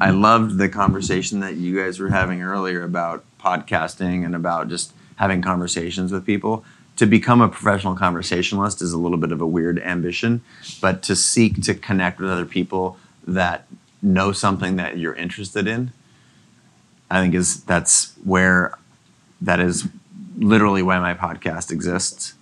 I 0.00 0.10
loved 0.10 0.58
the 0.58 0.68
conversation 0.68 1.40
that 1.40 1.54
you 1.54 1.80
guys 1.80 2.00
were 2.00 2.08
having 2.08 2.42
earlier 2.42 2.82
about 2.82 3.24
podcasting 3.40 4.24
and 4.24 4.34
about 4.34 4.68
just 4.68 4.92
having 5.16 5.42
conversations 5.42 6.12
with 6.12 6.26
people. 6.26 6.64
To 6.96 7.06
become 7.06 7.40
a 7.40 7.48
professional 7.48 7.96
conversationalist 7.96 8.80
is 8.80 8.92
a 8.92 8.98
little 8.98 9.18
bit 9.18 9.32
of 9.32 9.40
a 9.40 9.46
weird 9.46 9.80
ambition, 9.80 10.42
but 10.80 11.02
to 11.04 11.16
seek 11.16 11.62
to 11.62 11.74
connect 11.74 12.20
with 12.20 12.30
other 12.30 12.44
people 12.44 12.98
that 13.26 13.66
know 14.00 14.32
something 14.32 14.76
that 14.76 14.98
you're 14.98 15.14
interested 15.14 15.66
in, 15.66 15.92
I 17.10 17.20
think 17.20 17.34
is 17.34 17.64
that's 17.64 18.14
where 18.24 18.78
that 19.40 19.60
is 19.60 19.88
literally 20.36 20.82
why 20.82 20.98
my 20.98 21.14
podcast 21.14 21.70
exists. 21.70 22.34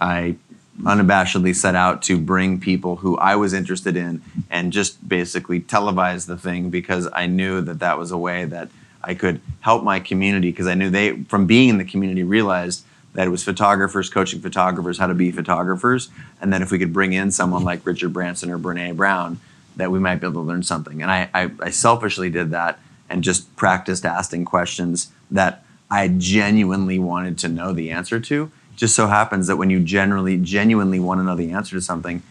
I 0.00 0.36
unabashedly 0.82 1.54
set 1.54 1.74
out 1.74 2.02
to 2.02 2.18
bring 2.18 2.60
people 2.60 2.96
who 2.96 3.16
I 3.18 3.36
was 3.36 3.52
interested 3.52 3.96
in 3.96 4.22
and 4.50 4.72
just 4.72 5.08
basically 5.08 5.60
televise 5.60 6.26
the 6.26 6.36
thing 6.36 6.70
because 6.70 7.08
I 7.12 7.26
knew 7.26 7.60
that 7.62 7.80
that 7.80 7.98
was 7.98 8.10
a 8.10 8.18
way 8.18 8.44
that 8.44 8.68
I 9.02 9.14
could 9.14 9.40
help 9.60 9.82
my 9.84 10.00
community 10.00 10.50
because 10.50 10.66
I 10.66 10.74
knew 10.74 10.90
they, 10.90 11.22
from 11.24 11.46
being 11.46 11.68
in 11.68 11.78
the 11.78 11.84
community, 11.84 12.22
realized 12.22 12.84
that 13.14 13.26
it 13.26 13.30
was 13.30 13.42
photographers 13.42 14.10
coaching 14.10 14.40
photographers 14.40 14.98
how 14.98 15.06
to 15.06 15.14
be 15.14 15.30
photographers, 15.30 16.08
and 16.40 16.52
that 16.52 16.62
if 16.62 16.70
we 16.70 16.78
could 16.78 16.92
bring 16.92 17.12
in 17.12 17.30
someone 17.30 17.64
like 17.64 17.84
Richard 17.84 18.12
Branson 18.12 18.50
or 18.50 18.58
Brene 18.58 18.96
Brown, 18.96 19.40
that 19.76 19.90
we 19.90 19.98
might 19.98 20.16
be 20.16 20.26
able 20.26 20.42
to 20.42 20.46
learn 20.46 20.62
something. 20.62 21.02
And 21.02 21.10
I, 21.10 21.30
I, 21.32 21.50
I 21.60 21.70
selfishly 21.70 22.30
did 22.30 22.50
that 22.50 22.78
and 23.08 23.24
just 23.24 23.54
practiced 23.56 24.04
asking 24.04 24.44
questions 24.44 25.10
that 25.30 25.64
I 25.90 26.08
genuinely 26.08 26.98
wanted 26.98 27.38
to 27.38 27.48
know 27.48 27.72
the 27.72 27.90
answer 27.90 28.20
to. 28.20 28.50
Just 28.78 28.94
so 28.94 29.08
happens 29.08 29.48
that 29.48 29.56
when 29.56 29.70
you 29.70 29.80
generally 29.80 30.36
genuinely 30.36 31.00
want 31.00 31.18
to 31.18 31.24
know 31.24 31.34
the 31.34 31.50
answer 31.50 31.74
to 31.74 31.82
something, 31.82 32.22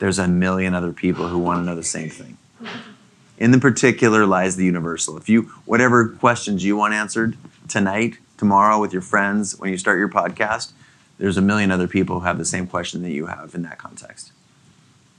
there's 0.00 0.18
a 0.18 0.26
million 0.26 0.74
other 0.74 0.92
people 0.92 1.28
who 1.28 1.38
want 1.38 1.60
to 1.60 1.64
know 1.64 1.76
the 1.76 1.84
same 1.84 2.10
thing. 2.10 2.36
In 3.38 3.52
the 3.52 3.60
particular 3.60 4.26
lies 4.26 4.56
the 4.56 4.64
universal. 4.64 5.16
If 5.16 5.28
you 5.28 5.42
whatever 5.66 6.08
questions 6.08 6.64
you 6.64 6.76
want 6.76 6.94
answered 6.94 7.36
tonight, 7.68 8.18
tomorrow 8.36 8.80
with 8.80 8.92
your 8.92 9.02
friends, 9.02 9.56
when 9.56 9.70
you 9.70 9.78
start 9.78 10.00
your 10.00 10.08
podcast, 10.08 10.72
there's 11.18 11.36
a 11.36 11.40
million 11.40 11.70
other 11.70 11.86
people 11.86 12.18
who 12.18 12.26
have 12.26 12.38
the 12.38 12.44
same 12.44 12.66
question 12.66 13.02
that 13.02 13.12
you 13.12 13.26
have 13.26 13.54
in 13.54 13.62
that 13.62 13.78
context. 13.78 14.32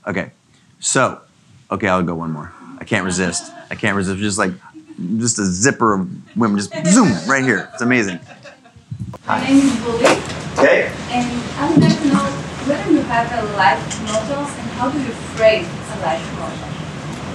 Okay. 0.06 0.32
So, 0.78 1.22
okay, 1.70 1.88
I'll 1.88 2.02
go 2.02 2.14
one 2.14 2.32
more. 2.32 2.52
I 2.78 2.84
can't 2.84 3.06
resist. 3.06 3.50
I 3.70 3.76
can't 3.76 3.96
resist. 3.96 4.18
Just 4.18 4.36
like 4.36 4.52
just 5.16 5.38
a 5.38 5.46
zipper 5.46 5.94
of 5.94 6.36
women 6.36 6.58
just 6.58 6.74
zoom 6.86 7.14
right 7.26 7.44
here. 7.44 7.70
It's 7.72 7.80
amazing. 7.80 8.20
Bully, 9.26 10.35
Okay. 10.58 10.90
and 11.10 11.42
I 11.60 11.70
would 11.70 11.82
like 11.82 11.98
to 11.98 12.06
know 12.08 12.24
whether 12.66 12.90
you 12.90 13.02
have 13.02 13.28
a 13.32 13.56
life 13.56 14.02
motto 14.04 14.38
and 14.40 14.70
how 14.78 14.88
do 14.90 14.98
you 14.98 15.10
phrase 15.36 15.66
a 15.66 16.00
life 16.00 16.24
motto? 16.38 16.66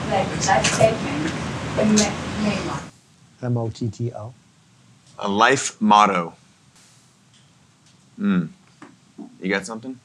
Like 0.10 0.27
a 0.27 0.48
life 0.48 0.65
statement, 0.73 1.31
a 1.77 1.85
ma- 1.85 2.49
main 2.49 2.68
one. 2.68 2.81
M 3.43 3.57
O 3.57 3.69
T 3.69 3.89
T 3.89 4.11
O. 4.14 4.34
A 5.19 5.27
life 5.30 5.80
motto. 5.80 6.34
Hmm. 8.18 8.45
You 9.39 9.49
got 9.49 9.65
something? 9.65 9.99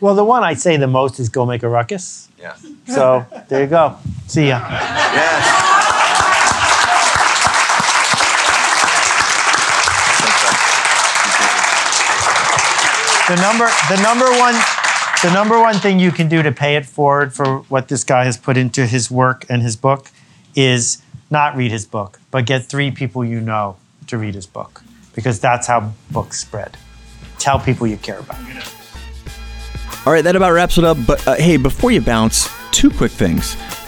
Well, 0.00 0.14
the 0.14 0.24
one 0.24 0.44
I 0.44 0.54
say 0.54 0.76
the 0.76 0.86
most 0.86 1.18
is 1.18 1.28
go 1.28 1.44
make 1.46 1.62
a 1.62 1.68
ruckus. 1.68 2.28
Yeah. 2.38 2.54
So 2.86 3.26
there 3.48 3.62
you 3.62 3.66
go. 3.68 3.96
See 4.28 4.48
ya. 4.48 5.72
The 13.28 13.36
number, 13.36 13.68
the 13.90 14.00
number 14.02 14.26
one, 14.38 14.54
the 15.22 15.32
number 15.34 15.58
one 15.58 15.74
thing 15.76 15.98
you 15.98 16.12
can 16.12 16.28
do 16.28 16.42
to 16.42 16.52
pay 16.52 16.76
it 16.76 16.86
forward 16.86 17.32
for 17.32 17.58
what 17.68 17.88
this 17.88 18.04
guy 18.04 18.24
has 18.24 18.36
put 18.36 18.56
into 18.56 18.86
his 18.86 19.10
work 19.10 19.44
and 19.48 19.62
his 19.62 19.74
book 19.76 20.10
is 20.54 21.02
not 21.30 21.56
read 21.56 21.72
his 21.72 21.86
book, 21.86 22.20
but 22.30 22.46
get 22.46 22.64
three 22.66 22.90
people 22.92 23.24
you 23.24 23.40
know 23.40 23.76
to 24.06 24.16
read 24.16 24.34
his 24.34 24.46
book. 24.46 24.82
because 25.16 25.40
that's 25.40 25.66
how 25.66 25.92
books 26.10 26.38
spread. 26.38 26.76
Tell 27.38 27.58
people 27.58 27.86
you 27.86 27.96
care 27.96 28.18
about. 28.20 28.38
All 30.06 30.12
right, 30.12 30.22
that 30.22 30.36
about 30.36 30.52
wraps 30.52 30.78
it 30.78 30.84
up. 30.84 30.98
But 31.06 31.26
uh, 31.26 31.34
hey, 31.34 31.56
before 31.56 31.90
you 31.90 32.00
bounce, 32.00 32.48
two 32.70 32.90
quick 32.90 33.10
things. 33.10 33.56